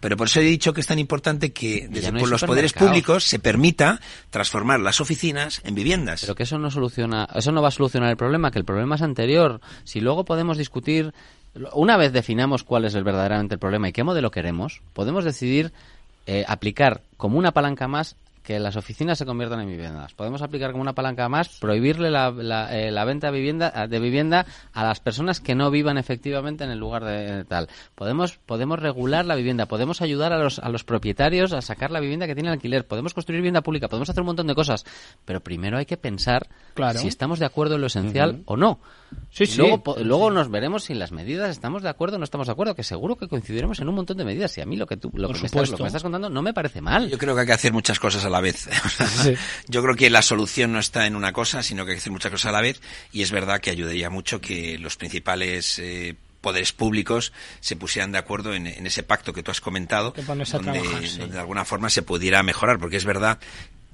pero 0.00 0.16
por 0.16 0.26
eso 0.26 0.40
he 0.40 0.44
dicho 0.44 0.72
que 0.72 0.80
es 0.80 0.86
tan 0.86 0.98
importante 0.98 1.52
que 1.52 1.88
desde 1.90 2.12
por 2.12 2.28
los 2.28 2.42
poderes 2.42 2.72
públicos 2.72 3.24
se 3.24 3.38
permita 3.38 4.00
transformar 4.30 4.80
las 4.80 5.00
oficinas 5.00 5.62
en 5.64 5.74
viviendas. 5.74 6.20
Pero 6.20 6.34
que 6.34 6.42
eso 6.42 6.58
no 6.58 6.70
soluciona, 6.70 7.28
eso 7.34 7.50
no 7.52 7.62
va 7.62 7.68
a 7.68 7.72
solucionar 7.72 8.10
el 8.10 8.16
problema, 8.16 8.50
que 8.50 8.58
el 8.58 8.64
problema 8.64 8.96
es 8.96 9.02
anterior. 9.02 9.60
Si 9.84 10.00
luego 10.00 10.24
podemos 10.24 10.58
discutir, 10.58 11.14
una 11.72 11.96
vez 11.96 12.12
definamos 12.12 12.62
cuál 12.62 12.84
es 12.84 12.94
el 12.94 13.04
verdaderamente 13.04 13.54
el 13.54 13.58
problema 13.58 13.88
y 13.88 13.92
qué 13.92 14.04
modelo 14.04 14.30
queremos, 14.30 14.82
podemos 14.92 15.24
decidir 15.24 15.72
eh, 16.26 16.44
aplicar 16.46 17.00
como 17.16 17.38
una 17.38 17.52
palanca 17.52 17.88
más 17.88 18.16
que 18.48 18.58
las 18.58 18.76
oficinas 18.76 19.18
se 19.18 19.26
conviertan 19.26 19.60
en 19.60 19.68
viviendas. 19.68 20.14
Podemos 20.14 20.40
aplicar 20.40 20.70
como 20.70 20.80
una 20.80 20.94
palanca 20.94 21.28
más 21.28 21.50
prohibirle 21.58 22.10
la, 22.10 22.30
la, 22.30 22.74
eh, 22.74 22.90
la 22.90 23.04
venta 23.04 23.26
de 23.26 23.36
vivienda, 23.36 23.86
de 23.86 24.00
vivienda 24.00 24.46
a 24.72 24.84
las 24.84 25.00
personas 25.00 25.42
que 25.42 25.54
no 25.54 25.70
vivan 25.70 25.98
efectivamente 25.98 26.64
en 26.64 26.70
el 26.70 26.78
lugar 26.78 27.04
de, 27.04 27.44
tal. 27.44 27.68
Podemos 27.94 28.38
podemos 28.46 28.78
regular 28.78 29.26
la 29.26 29.34
vivienda, 29.34 29.66
podemos 29.66 30.00
ayudar 30.00 30.32
a 30.32 30.38
los 30.38 30.60
a 30.60 30.70
los 30.70 30.82
propietarios 30.82 31.52
a 31.52 31.60
sacar 31.60 31.90
la 31.90 32.00
vivienda 32.00 32.26
que 32.26 32.34
tienen 32.34 32.52
alquiler, 32.52 32.86
podemos 32.86 33.12
construir 33.12 33.40
vivienda 33.40 33.60
pública, 33.60 33.86
podemos 33.86 34.08
hacer 34.08 34.22
un 34.22 34.28
montón 34.28 34.46
de 34.46 34.54
cosas, 34.54 34.86
pero 35.26 35.40
primero 35.40 35.76
hay 35.76 35.84
que 35.84 35.98
pensar 35.98 36.48
si 36.96 37.06
estamos 37.06 37.40
de 37.40 37.44
acuerdo 37.44 37.74
en 37.74 37.82
lo 37.82 37.88
esencial 37.88 38.44
o 38.46 38.56
no. 38.56 38.80
Sí, 39.30 39.46
sí. 39.46 39.58
Luego, 39.58 39.96
luego 40.02 40.30
nos 40.30 40.50
veremos 40.50 40.84
si 40.84 40.92
en 40.92 40.98
las 40.98 41.12
medidas 41.12 41.50
estamos 41.50 41.82
de 41.82 41.88
acuerdo 41.88 42.16
o 42.16 42.18
no 42.18 42.24
estamos 42.24 42.46
de 42.46 42.52
acuerdo, 42.52 42.74
que 42.74 42.82
seguro 42.82 43.16
que 43.16 43.28
coincidiremos 43.28 43.80
en 43.80 43.88
un 43.88 43.94
montón 43.94 44.16
de 44.16 44.24
medidas. 44.24 44.56
Y 44.58 44.60
a 44.60 44.66
mí 44.66 44.76
lo 44.76 44.86
que 44.86 44.96
tú 44.96 45.10
lo, 45.14 45.28
que 45.28 45.38
me, 45.38 45.46
estás, 45.46 45.70
lo 45.70 45.76
que 45.76 45.82
me 45.82 45.86
estás 45.88 46.02
contando 46.02 46.28
no 46.30 46.42
me 46.42 46.54
parece 46.54 46.80
mal. 46.80 47.08
Yo 47.08 47.18
creo 47.18 47.34
que 47.34 47.42
hay 47.42 47.46
que 47.46 47.52
hacer 47.52 47.72
muchas 47.72 47.98
cosas 47.98 48.24
a 48.24 48.30
la 48.30 48.37
vez. 48.40 48.68
Yo 49.68 49.82
creo 49.82 49.94
que 49.94 50.10
la 50.10 50.22
solución 50.22 50.72
no 50.72 50.78
está 50.78 51.06
en 51.06 51.16
una 51.16 51.32
cosa, 51.32 51.62
sino 51.62 51.84
que 51.84 51.92
hay 51.92 51.96
que 51.96 52.00
hacer 52.00 52.12
muchas 52.12 52.32
cosas 52.32 52.50
a 52.50 52.52
la 52.52 52.60
vez. 52.60 52.80
Y 53.12 53.22
es 53.22 53.30
verdad 53.30 53.60
que 53.60 53.70
ayudaría 53.70 54.10
mucho 54.10 54.40
que 54.40 54.78
los 54.78 54.96
principales 54.96 55.78
eh, 55.78 56.14
poderes 56.40 56.72
públicos 56.72 57.32
se 57.60 57.76
pusieran 57.76 58.12
de 58.12 58.18
acuerdo 58.18 58.54
en, 58.54 58.66
ese 58.66 59.02
pacto 59.02 59.32
que 59.32 59.42
tú 59.42 59.50
has 59.50 59.60
comentado, 59.60 60.14
donde, 60.16 60.44
donde, 60.44 61.28
de 61.28 61.38
alguna 61.38 61.64
forma 61.64 61.90
se 61.90 62.02
pudiera 62.02 62.42
mejorar, 62.42 62.78
porque 62.78 62.96
es 62.96 63.04
verdad 63.04 63.38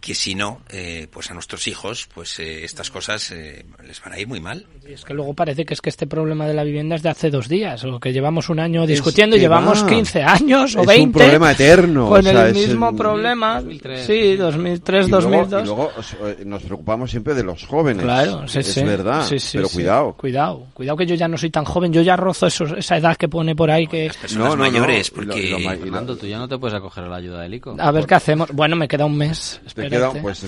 que 0.04 0.14
si 0.14 0.34
no, 0.34 0.60
eh, 0.68 1.08
pues 1.10 1.30
a 1.30 1.34
nuestros 1.34 1.66
hijos, 1.66 2.08
pues 2.14 2.38
eh, 2.38 2.62
estas 2.62 2.90
cosas 2.90 3.30
eh, 3.30 3.64
les 3.86 4.02
van 4.02 4.12
a 4.12 4.18
ir 4.18 4.28
muy 4.28 4.38
mal. 4.38 4.66
Y 4.86 4.92
es 4.92 5.02
que 5.02 5.14
luego 5.14 5.32
parece 5.32 5.64
que 5.64 5.72
es 5.72 5.80
que 5.80 5.88
este 5.88 6.06
problema 6.06 6.46
de 6.46 6.52
la 6.52 6.62
vivienda 6.62 6.96
es 6.96 7.02
de 7.02 7.08
hace 7.08 7.30
dos 7.30 7.48
días, 7.48 7.82
o 7.84 7.98
que 7.98 8.12
llevamos 8.12 8.50
un 8.50 8.60
año 8.60 8.86
discutiendo 8.86 9.34
y 9.36 9.40
llevamos 9.40 9.82
15 9.82 10.22
años 10.22 10.76
o 10.76 10.82
es 10.82 10.86
20. 10.86 10.92
Es 10.92 11.06
un 11.06 11.12
problema 11.12 11.52
eterno. 11.52 12.08
Con 12.10 12.26
el 12.26 12.52
mismo 12.52 12.94
problema. 12.94 13.54
2003. 13.54 14.06
Sí, 14.06 14.36
2003, 14.36 15.08
y 15.08 15.10
2002. 15.10 15.64
Luego, 15.64 15.90
y 15.90 16.24
luego 16.24 16.44
nos 16.44 16.62
preocupamos 16.64 17.10
siempre 17.10 17.32
de 17.32 17.42
los 17.42 17.64
jóvenes. 17.64 18.02
Claro, 18.02 18.46
sí, 18.46 18.58
es 18.58 18.66
sí. 18.66 18.82
verdad. 18.82 19.26
Sí, 19.26 19.38
sí, 19.38 19.56
pero 19.56 19.70
cuidado. 19.70 20.12
Cuidado, 20.12 20.66
cuidado 20.74 20.98
que 20.98 21.06
yo 21.06 21.14
ya 21.14 21.28
no 21.28 21.38
soy 21.38 21.48
tan 21.48 21.64
joven, 21.64 21.94
yo 21.94 22.02
ya 22.02 22.16
rozo 22.16 22.46
eso, 22.46 22.64
esa 22.76 22.98
edad 22.98 23.16
que 23.16 23.28
pone 23.28 23.56
por 23.56 23.70
ahí 23.70 23.86
que... 23.86 24.10
No, 24.36 24.50
no, 24.50 24.56
mayores, 24.56 25.10
no. 25.12 25.16
porque... 25.16 25.48
Lo, 25.48 25.58
lo, 25.58 25.70
Fernando, 25.70 26.14
tú 26.14 26.26
ya 26.26 26.36
no 26.36 26.46
te 26.46 26.58
puedes 26.58 26.76
acoger 26.76 27.04
a 27.04 27.08
la 27.08 27.16
ayuda 27.16 27.40
del 27.40 27.54
ICO. 27.54 27.74
A 27.78 27.90
ver 27.90 28.06
qué 28.06 28.16
hacemos. 28.16 28.50
Bueno, 28.52 28.76
me 28.76 28.86
queda 28.86 29.06
un 29.06 29.16
mes. 29.16 29.62
Te 29.74 29.93
pues 30.22 30.46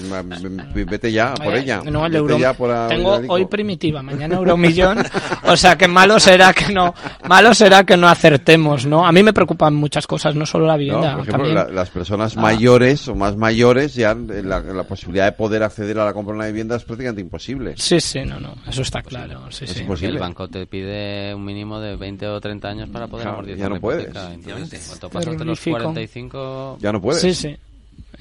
vete 0.74 1.12
ya 1.12 1.34
por 1.34 1.54
ella. 1.54 1.82
No, 1.84 2.06
el 2.06 2.12
vete 2.12 2.18
euro. 2.18 2.38
Ya 2.38 2.52
por 2.54 2.70
a, 2.70 2.88
Tengo 2.88 3.20
hoy 3.28 3.46
primitiva, 3.46 4.02
mañana 4.02 4.36
euromillón. 4.36 4.98
o 5.44 5.56
sea 5.56 5.76
que 5.76 5.88
malo 5.88 6.18
será 6.18 6.52
que 6.52 6.72
no, 6.72 6.94
malo 7.28 7.54
será 7.54 7.84
que 7.84 7.96
no 7.96 8.08
acertemos, 8.08 8.86
¿no? 8.86 9.06
A 9.06 9.12
mí 9.12 9.22
me 9.22 9.32
preocupan 9.32 9.74
muchas 9.74 10.06
cosas, 10.06 10.34
no 10.34 10.46
solo 10.46 10.66
la 10.66 10.76
vivienda. 10.76 11.12
No, 11.12 11.18
por 11.18 11.28
ejemplo, 11.28 11.52
la, 11.52 11.64
las 11.68 11.90
personas 11.90 12.36
ah. 12.36 12.40
mayores 12.40 13.08
o 13.08 13.14
más 13.14 13.36
mayores 13.36 13.94
ya 13.94 14.14
la, 14.14 14.60
la, 14.60 14.82
posibilidad 14.84 15.26
de 15.26 15.32
poder 15.32 15.62
acceder 15.62 15.98
a 15.98 16.04
la 16.04 16.12
compra 16.12 16.32
de 16.32 16.38
una 16.38 16.46
vivienda 16.46 16.76
es 16.76 16.84
prácticamente 16.84 17.20
imposible. 17.20 17.74
Sí, 17.76 18.00
sí, 18.00 18.20
no, 18.24 18.40
no, 18.40 18.54
eso 18.68 18.82
está 18.82 19.02
claro. 19.02 19.50
Sí, 19.50 19.64
es 19.64 19.72
sí. 19.72 19.80
imposible. 19.80 20.14
El 20.14 20.20
banco 20.20 20.48
te 20.48 20.66
pide 20.66 21.34
un 21.34 21.44
mínimo 21.44 21.80
de 21.80 21.96
20 21.96 22.26
o 22.28 22.40
30 22.40 22.68
años 22.68 22.88
para 22.90 23.06
poder 23.06 23.24
claro, 23.24 23.38
amortizar 23.38 23.58
ya 23.58 23.68
no 23.68 23.80
puedes. 23.80 24.06
Entonces, 24.06 24.86
cuando 24.88 25.10
pasas 25.10 25.38
de 25.38 25.44
los 25.44 25.60
45 25.60 26.78
ya 26.80 26.92
no 26.92 27.00
puedes. 27.00 27.20
Sí, 27.20 27.34
sí. 27.34 27.56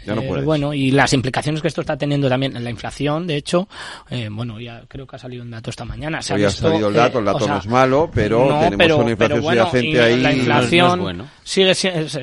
Ya 0.06 0.16
no 0.16 0.22
eh, 0.22 0.42
bueno, 0.44 0.74
y 0.74 0.92
las 0.92 1.14
implicaciones 1.14 1.62
que 1.62 1.68
esto 1.68 1.82
está 1.82 1.98
teniendo 1.98 2.30
también 2.30 2.56
en 2.56 2.64
la 2.64 2.70
inflación, 2.70 3.26
de 3.28 3.38
hecho, 3.38 3.68
eh, 4.10 4.30
bueno, 4.32 4.60
ya 4.60 4.84
creo 4.88 5.08
que 5.08 5.16
ha 5.16 5.20
salido 5.20 5.44
un 5.44 5.52
dato 5.52 5.70
esta 5.70 5.86
mañana. 5.86 6.22
Se 6.22 6.34
Hoy 6.34 6.44
ha, 6.44 6.48
visto, 6.48 6.70
salido 6.70 6.90
el 6.90 6.94
dato, 6.94 7.20
el 7.20 7.26
dato 7.26 7.38
o 7.38 7.42
sea, 7.42 7.54
no 7.54 7.60
es 7.60 7.68
malo, 7.68 8.10
pero 8.14 8.40
no, 8.50 8.60
tenemos 8.60 8.78
pero, 8.78 8.98
una 8.98 9.12
inflación 9.12 9.40
pero 9.40 9.42
bueno, 9.42 9.62
subyacente 9.70 10.02
ahí. 10.02 10.22
La 10.22 10.34
inflación 10.34 10.88
no 10.88 10.94
es 10.96 11.02
bueno. 11.18 11.30
sigue, 11.44 11.74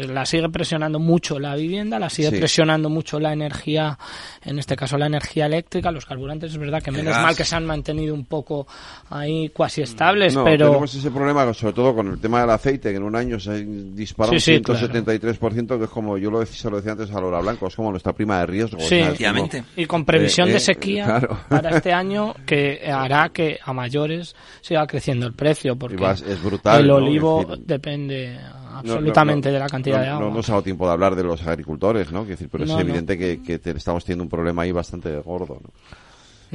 la 0.09 0.27
sigue 0.27 0.49
presionando 0.49 0.99
mucho 0.99 1.39
la 1.39 1.55
vivienda, 1.57 1.99
la 1.99 2.09
sigue 2.11 2.31
Sí. 2.31 2.39
presionando 2.39 2.89
mucho 2.89 3.19
la 3.21 3.33
energía, 3.33 3.99
en 4.45 4.59
este 4.59 4.77
caso 4.77 4.97
la 4.97 5.07
energía 5.07 5.47
eléctrica, 5.47 5.91
los 5.91 6.07
carburantes, 6.07 6.53
es 6.53 6.59
verdad 6.59 6.83
que 6.83 6.91
El 6.91 6.97
menos 6.97 7.15
gas. 7.15 7.23
mal 7.23 7.37
que 7.37 7.45
se 7.45 7.57
han 7.57 7.67
mantenido 7.67 8.15
un 8.15 8.25
poco 8.27 8.67
ahí 9.11 9.49
cuasi 9.51 9.83
estables, 9.83 10.35
No, 10.35 10.45
pero... 10.45 10.67
tenemos 10.69 10.95
ese 10.95 11.11
problema, 11.11 11.53
sobre 11.53 11.73
todo 11.75 11.95
con 11.95 12.09
el 12.09 12.19
tema 12.21 12.41
del 12.41 12.51
aceite, 12.51 12.91
que 12.91 12.97
en 12.97 13.03
un 13.03 13.17
año 13.17 13.39
se 13.41 13.65
disparó 13.65 14.33
Sí, 14.33 14.41
sí, 14.41 14.55
un 14.57 14.63
173%, 14.65 15.79
que 15.79 15.85
es 15.85 15.91
como, 15.91 16.17
yo 16.19 16.31
lo 16.31 16.41
decía, 16.41 16.57
se 16.63 16.71
lo 16.71 16.77
decía 16.77 16.93
antes 16.93 17.11
a 17.11 17.21
Laura 17.21 17.41
Blanco, 17.41 17.67
es 17.73 17.77
como 17.77 17.91
nuestra 17.91 18.13
prima 18.13 18.39
de 18.41 18.47
riesgo. 18.47 18.79
Sí, 18.81 18.85
o 18.85 18.89
sea, 18.89 18.99
es 18.99 19.03
como- 19.03 19.11
Efectivamente. 19.15 19.65
Y 19.77 19.87
con 19.87 20.05
previsión 20.05 20.49
Eh, 20.49 20.53
de 20.53 20.57
eh, 20.59 20.61
sequía 20.61 21.05
claro. 21.07 21.39
para 21.49 21.71
este 21.71 21.91
año 21.93 22.35
que 22.47 22.83
hará 22.93 23.31
que 23.31 23.59
a 23.65 23.73
mayores 23.73 24.37
siga 24.61 24.87
creciendo 24.87 25.27
el 25.27 25.33
precio, 25.33 25.75
porque 25.77 25.97
Y 25.97 25.99
vas- 26.01 26.23
es 26.23 26.43
brutal, 26.43 26.83
el 26.83 26.89
¿no? 26.89 26.95
olivo 26.97 27.41
Es 27.43 27.49
decir, 27.49 27.65
depende 27.67 28.39
absolutamente 28.75 29.49
no, 29.49 29.53
no, 29.53 29.55
de 29.55 29.59
la 29.61 29.69
cantidad 29.69 29.97
no, 29.97 30.03
de 30.03 30.09
agua. 30.11 30.29
No 30.29 30.35
nos 30.35 30.49
ha 30.49 30.53
dado 30.53 30.63
tiempo 30.63 30.87
de 30.87 30.93
hablar 30.93 31.17
de 31.17 31.25
los 31.25 31.47
agricultores, 31.47 32.13
¿no? 32.13 32.21
Quiero 32.21 32.33
decir, 32.33 32.49
pero 32.53 32.65
No, 32.67 32.73
es 32.73 32.77
no. 32.77 32.81
evidente 32.83 33.17
que, 33.19 33.43
que 33.43 33.59
te- 33.59 33.71
estamos 33.71 34.05
teniendo 34.05 34.25
un 34.25 34.31
problema 34.31 34.63
ahí 34.63 34.73
bastante 34.73 35.17
gordo, 35.21 35.59
¿no? 35.63 35.71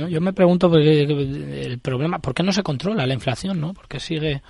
¿no? 0.03 0.07
Yo 0.07 0.22
me 0.22 0.31
pregunto 0.34 0.69
por 0.69 0.80
qué- 0.80 1.02
el 1.65 1.80
problema, 1.80 2.19
¿por 2.19 2.35
qué 2.35 2.44
no 2.44 2.52
se 2.53 2.61
controla 2.61 3.07
la 3.07 3.15
inflación, 3.15 3.60
no? 3.60 3.73
Porque 3.73 3.99
sigue 3.99 4.44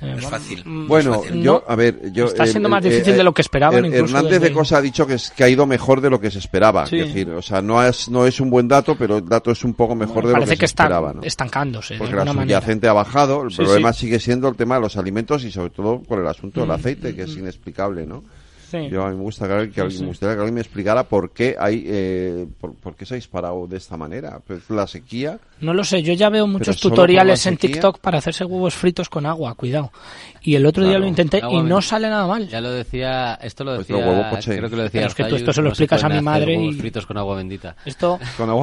no 0.00 0.18
es 0.18 0.26
fácil. 0.26 0.62
Bueno, 0.64 1.22
yo, 1.34 1.64
a 1.66 1.74
ver, 1.74 2.12
yo... 2.12 2.26
Está 2.26 2.46
siendo 2.46 2.68
más 2.68 2.82
difícil 2.82 3.16
de 3.16 3.24
lo 3.24 3.32
que 3.32 3.42
esperaban. 3.42 3.84
Hernández 3.84 4.40
de 4.40 4.52
Cosa 4.52 4.78
ha 4.78 4.82
dicho 4.82 5.06
que, 5.06 5.14
es, 5.14 5.30
que 5.30 5.44
ha 5.44 5.48
ido 5.48 5.66
mejor 5.66 6.00
de 6.00 6.10
lo 6.10 6.20
que 6.20 6.30
se 6.30 6.38
esperaba. 6.38 6.84
Es 6.84 6.90
decir, 6.90 7.30
o 7.30 7.42
sea, 7.42 7.62
no 7.62 7.82
es, 7.82 8.08
no 8.08 8.26
es 8.26 8.40
un 8.40 8.50
buen 8.50 8.68
dato, 8.68 8.96
pero 8.96 9.18
el 9.18 9.28
dato 9.28 9.50
es 9.50 9.64
un 9.64 9.74
poco 9.74 9.94
mejor 9.94 10.26
de 10.26 10.34
lo 10.34 10.40
que, 10.40 10.56
se 10.56 10.64
esperaba. 10.64 11.12
Parece 11.12 11.20
que 11.20 11.26
está 11.26 11.44
estancándose. 11.46 11.96
Porque 11.96 12.14
la 12.14 12.26
subyacente 12.26 12.88
ha 12.88 12.92
bajado. 12.92 13.46
El 13.46 13.54
problema 13.54 13.92
sigue 13.92 14.18
siendo 14.20 14.48
el 14.48 14.56
tema 14.56 14.76
de 14.76 14.82
los 14.82 14.96
alimentos 14.96 15.44
y 15.44 15.50
sobre 15.50 15.70
todo 15.70 16.00
por 16.00 16.20
el 16.20 16.26
asunto 16.26 16.60
del 16.60 16.68
mm, 16.68 16.72
aceite, 16.72 17.14
que 17.14 17.22
es 17.22 17.36
mm. 17.36 17.40
inexplicable, 17.40 18.06
¿no? 18.06 18.24
Yo 18.72 19.04
a 19.04 19.10
mí 19.10 19.16
me, 19.16 19.22
gusta 19.22 19.46
que, 19.46 19.80
alguien, 19.80 20.02
me 20.02 20.08
gustaría 20.08 20.34
que 20.34 20.40
alguien 20.40 20.54
me 20.54 20.60
explicara 20.60 21.04
por 21.04 21.30
qué 21.30 21.56
hay, 21.58 21.84
eh, 21.86 22.46
por, 22.60 22.94
qué 22.94 23.06
se 23.06 23.14
ha 23.14 23.16
disparado 23.16 23.66
de 23.66 23.76
esta 23.76 23.96
manera. 23.96 24.40
Pues 24.46 24.68
la 24.70 24.86
sequía. 24.86 25.38
No 25.60 25.72
lo 25.72 25.84
sé, 25.84 26.02
yo 26.02 26.12
ya 26.14 26.28
veo 26.28 26.46
muchos 26.46 26.78
tutoriales 26.80 27.46
en 27.46 27.56
TikTok 27.56 27.98
para 27.98 28.18
hacerse 28.18 28.44
huevos 28.44 28.74
fritos 28.74 29.08
con 29.08 29.26
agua, 29.26 29.54
cuidado. 29.54 29.92
Y 30.46 30.54
el 30.54 30.64
otro 30.64 30.86
día 30.86 30.98
lo 30.98 31.06
intenté 31.06 31.42
y 31.50 31.60
no 31.60 31.82
sale 31.82 32.08
nada 32.08 32.26
mal. 32.26 32.48
Ya 32.48 32.60
lo 32.60 32.70
decía, 32.70 33.34
esto 33.42 33.64
lo 33.64 33.74
pues 33.74 33.88
decía, 33.88 34.56
creo 34.56 34.70
que 34.70 34.76
lo 34.76 34.82
decía. 34.84 35.06
es 35.06 35.14
que 35.14 35.24
tú 35.24 35.36
esto 35.36 35.52
se 35.52 35.60
lo 35.60 35.70
explicas 35.70 36.02
a 36.04 36.08
mi 36.08 36.20
madre 36.20 36.54
y 36.54 36.72
fritos 36.72 37.04
con 37.04 37.18
agua 37.18 37.36
bendita. 37.36 37.76
Esto 37.84 38.18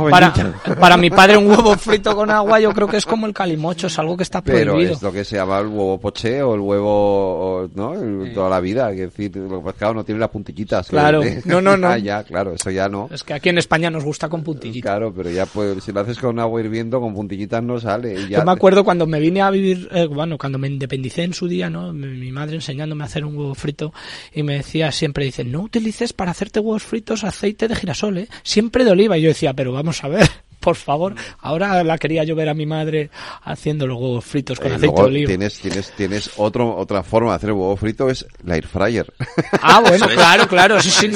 para, 0.10 0.34
para 0.80 0.98
mi 0.98 1.10
padre 1.10 1.38
un 1.38 1.48
huevo 1.48 1.76
frito 1.76 2.16
con 2.16 2.32
agua 2.32 2.60
yo 2.60 2.72
creo 2.72 2.88
que 2.88 2.98
es 2.98 3.06
como 3.06 3.26
el 3.28 3.34
calimocho, 3.34 3.88
es 3.88 4.00
algo 4.00 4.16
que 4.16 4.24
está 4.24 4.42
prohibido. 4.42 4.76
Pero 4.76 4.94
es 4.94 5.02
lo 5.02 5.12
que 5.12 5.26
se 5.26 5.36
llama 5.36 5.60
el 5.60 5.68
huevo 5.68 6.00
poché 6.00 6.42
o 6.42 6.56
el 6.56 6.62
huevo, 6.62 7.70
¿no? 7.76 7.94
toda 8.34 8.50
la 8.50 8.60
vida, 8.60 8.90
es 8.92 8.98
decir, 8.98 9.36
lo 9.36 9.64
que 9.64 9.94
no 9.94 10.04
tiene 10.06 10.20
las 10.20 10.30
puntillitas. 10.30 10.88
Claro, 10.88 11.22
no, 11.46 11.62
no, 11.62 11.78
no. 11.78 11.88
Ah, 11.94 11.98
ya, 12.00 12.24
claro, 12.24 12.54
eso 12.54 12.72
ya 12.72 12.90
no. 12.90 13.08
Es 13.12 13.24
que 13.24 13.34
aquí 13.34 13.50
en 13.50 13.60
España 13.60 13.92
nos 13.92 14.04
gusta 14.04 14.28
con 14.28 14.42
puntillitas. 14.42 14.90
Claro, 14.90 15.14
pero 15.14 15.30
ya 15.30 15.46
pues 15.46 15.84
si 15.84 15.92
lo 15.92 16.00
haces 16.00 16.18
con 16.18 16.40
agua 16.40 16.60
hirviendo 16.60 17.00
con 17.00 17.14
puntillitas 17.14 17.62
no 17.62 17.80
sale. 17.80 18.20
Y 18.20 18.30
ya 18.30 18.40
yo 18.40 18.46
me 18.46 18.52
acuerdo 18.52 18.84
cuando 18.84 19.06
me 19.06 19.20
vine 19.20 19.42
a 19.42 19.52
vivir, 19.52 19.90
eh, 19.92 20.08
bueno, 20.08 20.38
cuando 20.40 20.58
me 20.58 20.70
independicé 20.70 21.24
en 21.24 21.34
su 21.34 21.48
día, 21.48 21.70
¿no? 21.74 21.92
Mi, 21.92 22.32
madre 22.32 22.56
enseñándome 22.56 23.04
a 23.04 23.08
hacer 23.08 23.26
un 23.26 23.36
huevo 23.36 23.56
frito 23.56 23.94
y 24.34 24.44
me 24.44 24.56
decía 24.56 24.92
siempre, 24.92 25.26
dice, 25.26 25.44
no 25.44 25.62
utilices 25.62 26.14
para 26.14 26.32
hacerte 26.32 26.60
huevos 26.62 26.84
fritos 26.84 27.26
aceite 27.26 27.68
de 27.68 27.76
girasol, 27.76 28.20
¿eh? 28.20 28.28
Siempre 28.44 28.86
de 28.86 28.92
oliva. 28.92 29.18
Y 29.18 29.24
yo 29.24 29.30
decía, 29.30 29.54
pero 29.54 29.74
vamos 29.74 30.04
a 30.04 30.08
ver 30.08 30.30
por 30.64 30.76
favor. 30.76 31.14
Ahora 31.40 31.84
la 31.84 31.98
quería 31.98 32.24
yo 32.24 32.36
ver 32.36 32.48
a 32.48 32.54
mi 32.54 32.66
madre 32.66 33.10
haciendo 33.44 33.86
los 33.86 34.00
huevos 34.00 34.24
fritos 34.24 34.60
con 34.60 34.72
eh, 34.72 34.76
aceite 34.76 34.96
de 34.96 35.08
oliva. 35.08 35.28
Tienes, 35.28 35.60
tienes, 35.60 35.92
tienes 35.92 36.32
otro, 36.38 36.76
otra 36.78 37.04
forma 37.04 37.32
de 37.32 37.36
hacer 37.36 37.52
huevo 37.52 37.76
frito, 37.76 38.10
es 38.10 38.26
la 38.44 38.56
air 38.56 38.68
fryer. 38.68 39.14
Ah, 39.62 39.82
bueno, 39.82 40.08
claro, 40.08 40.48
claro. 40.48 40.82
Sí, 40.82 40.90
sí. 40.90 41.12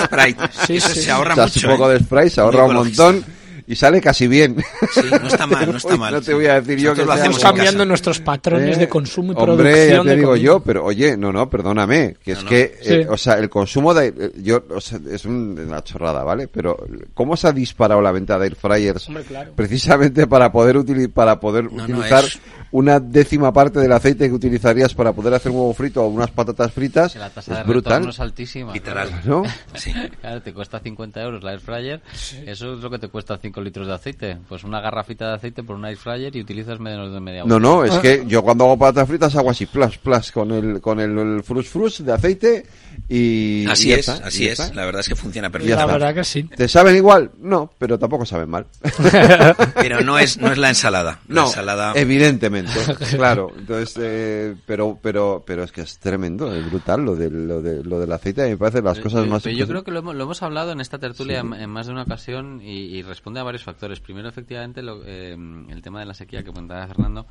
Sí, 0.68 0.80
sí. 0.80 1.02
Se 1.02 1.12
ahorra 1.12 1.36
mucho. 1.36 1.68
un 1.68 1.78
poco 1.78 1.92
¿eh? 1.92 1.94
de 1.94 2.04
spray, 2.04 2.30
se 2.30 2.42
ahorra 2.42 2.66
un 2.66 2.74
montón 2.76 3.26
y 3.68 3.76
sale 3.76 3.99
casi 3.99 4.27
bien. 4.27 4.56
Sí, 4.94 5.02
no 5.11 5.27
está 5.27 5.45
mal, 5.48 5.69
no 5.72 5.77
está 5.77 5.98
mal. 5.98 6.14
no 6.14 6.22
te 6.22 6.34
voy 6.34 6.45
a 6.45 6.61
decir 6.61 6.80
yo 6.80 6.95
que 6.95 7.03
lo 7.03 7.11
hacemos 7.11 7.39
cambiando 7.39 7.85
nuestros 7.85 8.19
patrones 8.22 8.77
de 8.77 8.85
¿Eh? 8.85 8.89
consumo 8.89 9.34
y 9.34 9.35
Hombre, 9.35 9.72
producción. 9.72 10.06
ya 10.06 10.11
te 10.11 10.15
digo 10.15 10.35
yo, 10.38 10.60
pero 10.61 10.85
oye, 10.85 11.18
no, 11.18 11.34
no, 11.34 11.49
perdóname, 11.49 12.15
que 12.23 12.31
es 12.31 12.44
que, 12.45 12.80
eh, 12.84 13.07
o 13.10 13.18
sea, 13.18 13.34
el 13.35 13.49
consumo 13.49 13.94
de, 13.94 14.07
eh, 14.07 14.31
yo, 14.41 14.64
o 14.73 14.80
sea, 14.80 14.99
es 15.11 15.26
una 15.26 15.84
chorrada, 15.84 16.23
¿vale? 16.23 16.48
Pero 16.48 16.77
¿cómo 17.14 17.35
se 17.35 17.48
ha 17.48 17.52
disparado 17.52 18.02
la 18.02 18.11
venta 18.11 18.39
de 18.39 18.48
air 18.48 18.56
fryers? 18.56 19.10
Precisamente 19.56 20.27
para 20.27 20.52
poder 20.52 20.77
utilizar, 20.77 21.11
para 21.11 21.39
poder 21.39 21.68
utilizar 21.68 22.23
una 22.72 22.99
décima 22.99 23.52
parte 23.53 23.80
del 23.80 23.91
aceite 23.91 24.27
que 24.27 24.34
utilizarías 24.34 24.94
para 24.94 25.14
poder 25.14 25.34
hacer 25.34 25.52
un 25.52 25.57
huevo 25.60 25.73
frito 25.73 26.03
o 26.03 26.07
unas 26.07 26.31
patatas 26.31 26.72
fritas. 26.72 27.15
la 27.15 27.30
tasa 27.30 27.53
es 27.53 27.57
de 27.60 27.64
brutal. 27.64 28.07
es 28.10 28.19
altísima. 28.19 28.73
Literal. 28.73 29.10
¿No? 29.26 29.44
Sí. 29.76 29.94
Claro, 30.22 30.41
te 30.41 30.53
cuesta 30.53 30.80
50 30.80 31.22
euros 31.22 31.44
la 31.44 31.52
air 31.52 31.60
fryer, 31.60 32.02
eso 32.45 32.73
es 32.73 32.80
lo 32.80 32.89
que 32.89 32.98
te 32.99 33.07
cuesta 33.10 33.38
5 33.58 33.62
litros 33.62 33.88
de 33.88 33.94
aceite. 33.94 34.38
Pues 34.48 34.64
una 34.64 34.80
garrafita 34.80 35.30
de 35.30 35.36
aceite 35.36 35.64
por 35.64 35.76
un 35.76 35.86
air 35.86 35.98
fryer 35.98 36.36
y 36.36 36.42
utilizas 36.42 36.80
menos 36.80 37.12
de 37.12 37.20
media 37.20 37.44
hora. 37.44 37.50
No, 37.50 37.60
no, 37.60 37.84
es 37.84 37.98
que 38.00 38.24
yo 38.28 38.44
cuando 38.44 38.66
hago 38.66 38.78
patatas 38.78 39.08
fritas 39.08 39.36
hago 39.36 39.50
así, 39.50 39.66
plus, 39.66 39.98
plus, 39.98 40.32
con 40.32 40.52
el, 40.52 40.80
con 40.80 41.00
el, 41.00 41.44
frus 41.44 41.68
frus 41.68 42.06
de 42.06 42.14
aceite 42.14 42.66
y... 43.08 43.66
Así 43.68 43.92
es, 43.92 44.10
así 44.10 44.48
es. 44.48 44.74
La 44.76 44.86
verdad 44.86 45.02
es 45.02 45.10
que 45.10 45.16
funciona 45.16 45.50
perfectamente. 45.50 45.88
La 45.88 45.92
verdad 45.92 46.14
que 46.14 46.24
sí. 46.24 46.44
¿Te 46.44 46.68
saben 46.68 46.96
igual? 46.96 47.32
No, 47.40 47.72
pero 47.78 47.98
tampoco 47.98 48.26
saben 48.26 48.50
mal. 48.50 48.68
pero 49.76 50.02
no 50.02 50.20
es, 50.20 50.38
no 50.38 50.52
es 50.52 50.58
la 50.58 50.70
ensalada. 50.70 51.20
La 51.28 51.36
no, 51.36 51.48
ensalada... 51.48 51.94
evidentemente, 51.96 52.74
claro. 53.16 53.52
Entonces, 53.58 53.96
eh, 54.00 54.56
pero, 54.66 55.00
pero, 55.02 55.44
pero 55.46 55.64
es 55.64 55.72
que 55.72 55.82
es 55.82 55.98
tremendo, 55.98 56.54
es 56.54 56.70
brutal 56.70 57.04
lo, 57.04 57.16
de, 57.16 57.30
lo, 57.30 57.62
de, 57.62 57.84
lo 57.84 58.00
del 58.00 58.12
aceite. 58.12 58.48
Me 58.48 58.58
parece 58.58 58.82
las 58.82 59.00
cosas 59.00 59.26
más... 59.28 59.44
yo 59.44 59.68
creo 59.68 59.84
que 59.84 59.92
lo 59.92 60.00
hemos, 60.00 60.16
lo 60.16 60.24
hemos 60.26 60.44
hablado 60.44 60.72
en 60.72 60.82
esta 60.82 61.00
tertulia 61.00 61.40
en, 61.40 61.70
más 61.70 61.88
de 61.88 61.94
una 61.94 62.04
ocasión 62.04 62.62
y, 62.62 62.98
y 62.98 63.02
responde 63.02 63.40
a 63.40 63.47
varios 63.48 63.64
factores. 63.64 63.99
Primero, 63.99 64.30
efectivamente, 64.30 64.82
lo, 64.82 65.03
eh, 65.06 65.34
el 65.34 65.82
tema 65.82 65.99
de 65.99 66.06
la 66.06 66.14
sequía 66.14 66.44
que 66.44 66.52
comentaba 66.52 66.88
Fernando, 66.88 67.26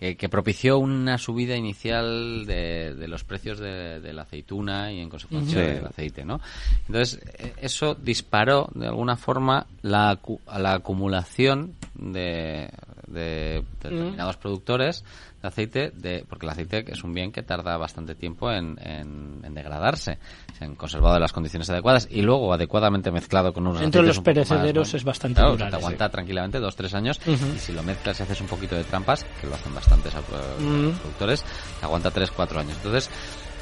eh, 0.00 0.16
que 0.16 0.28
propició 0.28 0.78
una 0.78 1.18
subida 1.18 1.56
inicial 1.56 2.46
de, 2.46 2.94
de 2.94 3.08
los 3.08 3.24
precios 3.24 3.58
de, 3.58 4.00
de, 4.00 4.12
la 4.12 4.22
aceituna 4.22 4.92
y 4.92 5.00
en 5.00 5.08
consecuencia 5.08 5.60
del 5.60 5.86
aceite, 5.86 6.24
¿no? 6.24 6.40
Entonces, 6.86 7.20
eh, 7.38 7.54
eso 7.60 7.94
disparó 7.94 8.68
de 8.74 8.86
alguna 8.86 9.16
forma 9.16 9.66
la, 9.82 10.18
la 10.56 10.74
acumulación 10.74 11.74
de, 11.94 12.70
de 13.08 13.64
determinados 13.82 14.36
productores 14.36 15.04
de 15.42 15.48
aceite, 15.48 15.90
de, 15.94 16.24
porque 16.28 16.46
el 16.46 16.50
aceite 16.50 16.84
es 16.86 17.04
un 17.04 17.14
bien 17.14 17.32
que 17.32 17.42
tarda 17.42 17.76
bastante 17.76 18.14
tiempo 18.14 18.50
en, 18.50 18.78
en, 18.80 19.54
degradarse, 19.54 20.18
en 20.60 20.74
conservado 20.74 21.16
en 21.16 21.22
las 21.22 21.32
condiciones 21.32 21.68
adecuadas 21.70 22.08
y 22.10 22.22
luego 22.22 22.52
adecuadamente 22.52 23.10
mezclado 23.10 23.52
con 23.52 23.66
unos 23.66 23.82
Entre 23.82 24.02
los 24.02 24.20
perecederos 24.20 24.94
es 24.94 25.04
bastante 25.04 25.40
claro, 25.40 25.56
te 25.56 25.76
aguanta 25.76 26.08
tranquilamente 26.08 26.58
dos 26.58 26.76
tres 26.76 26.94
años 26.94 27.20
y 27.26 27.58
si 27.58 27.72
lo 27.72 27.82
mezclas 27.82 28.20
y 28.20 28.22
haces 28.22 28.40
un 28.40 28.46
poquito 28.46 28.74
de 28.76 28.84
trampas, 28.84 29.24
que 29.40 29.46
lo 29.46 29.54
hacen 29.54 29.74
bastantes 29.74 30.12
productores, 30.14 31.44
te 31.80 31.86
aguanta 31.86 32.10
tres 32.10 32.30
cuatro 32.30 32.60
años. 32.60 32.76
Entonces, 32.76 33.10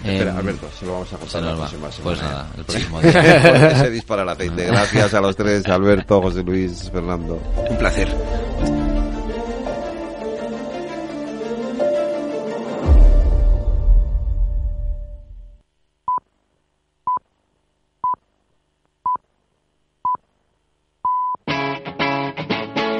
Espera, 0.05 0.31
em, 0.31 0.36
Alberto, 0.36 0.68
se 0.78 0.85
lo 0.85 0.93
vamos 0.93 1.12
a 1.12 1.16
contar 1.16 1.43
la 1.43 1.56
próxima 1.56 1.90
semana. 1.90 2.05
Pues 2.05 2.23
nada, 2.23 2.47
el 2.59 2.64
próximo 2.64 3.01
día. 3.02 3.77
se 3.78 3.90
dispara 3.90 4.23
el 4.23 4.28
aceite. 4.28 4.66
Gracias 4.66 5.14
a 5.14 5.20
los 5.20 5.36
tres, 5.36 5.66
Alberto, 5.66 6.20
José 6.20 6.43
Luis, 6.43 6.90
Fernando. 6.93 7.40
Un 7.70 7.78
placer. 7.78 8.85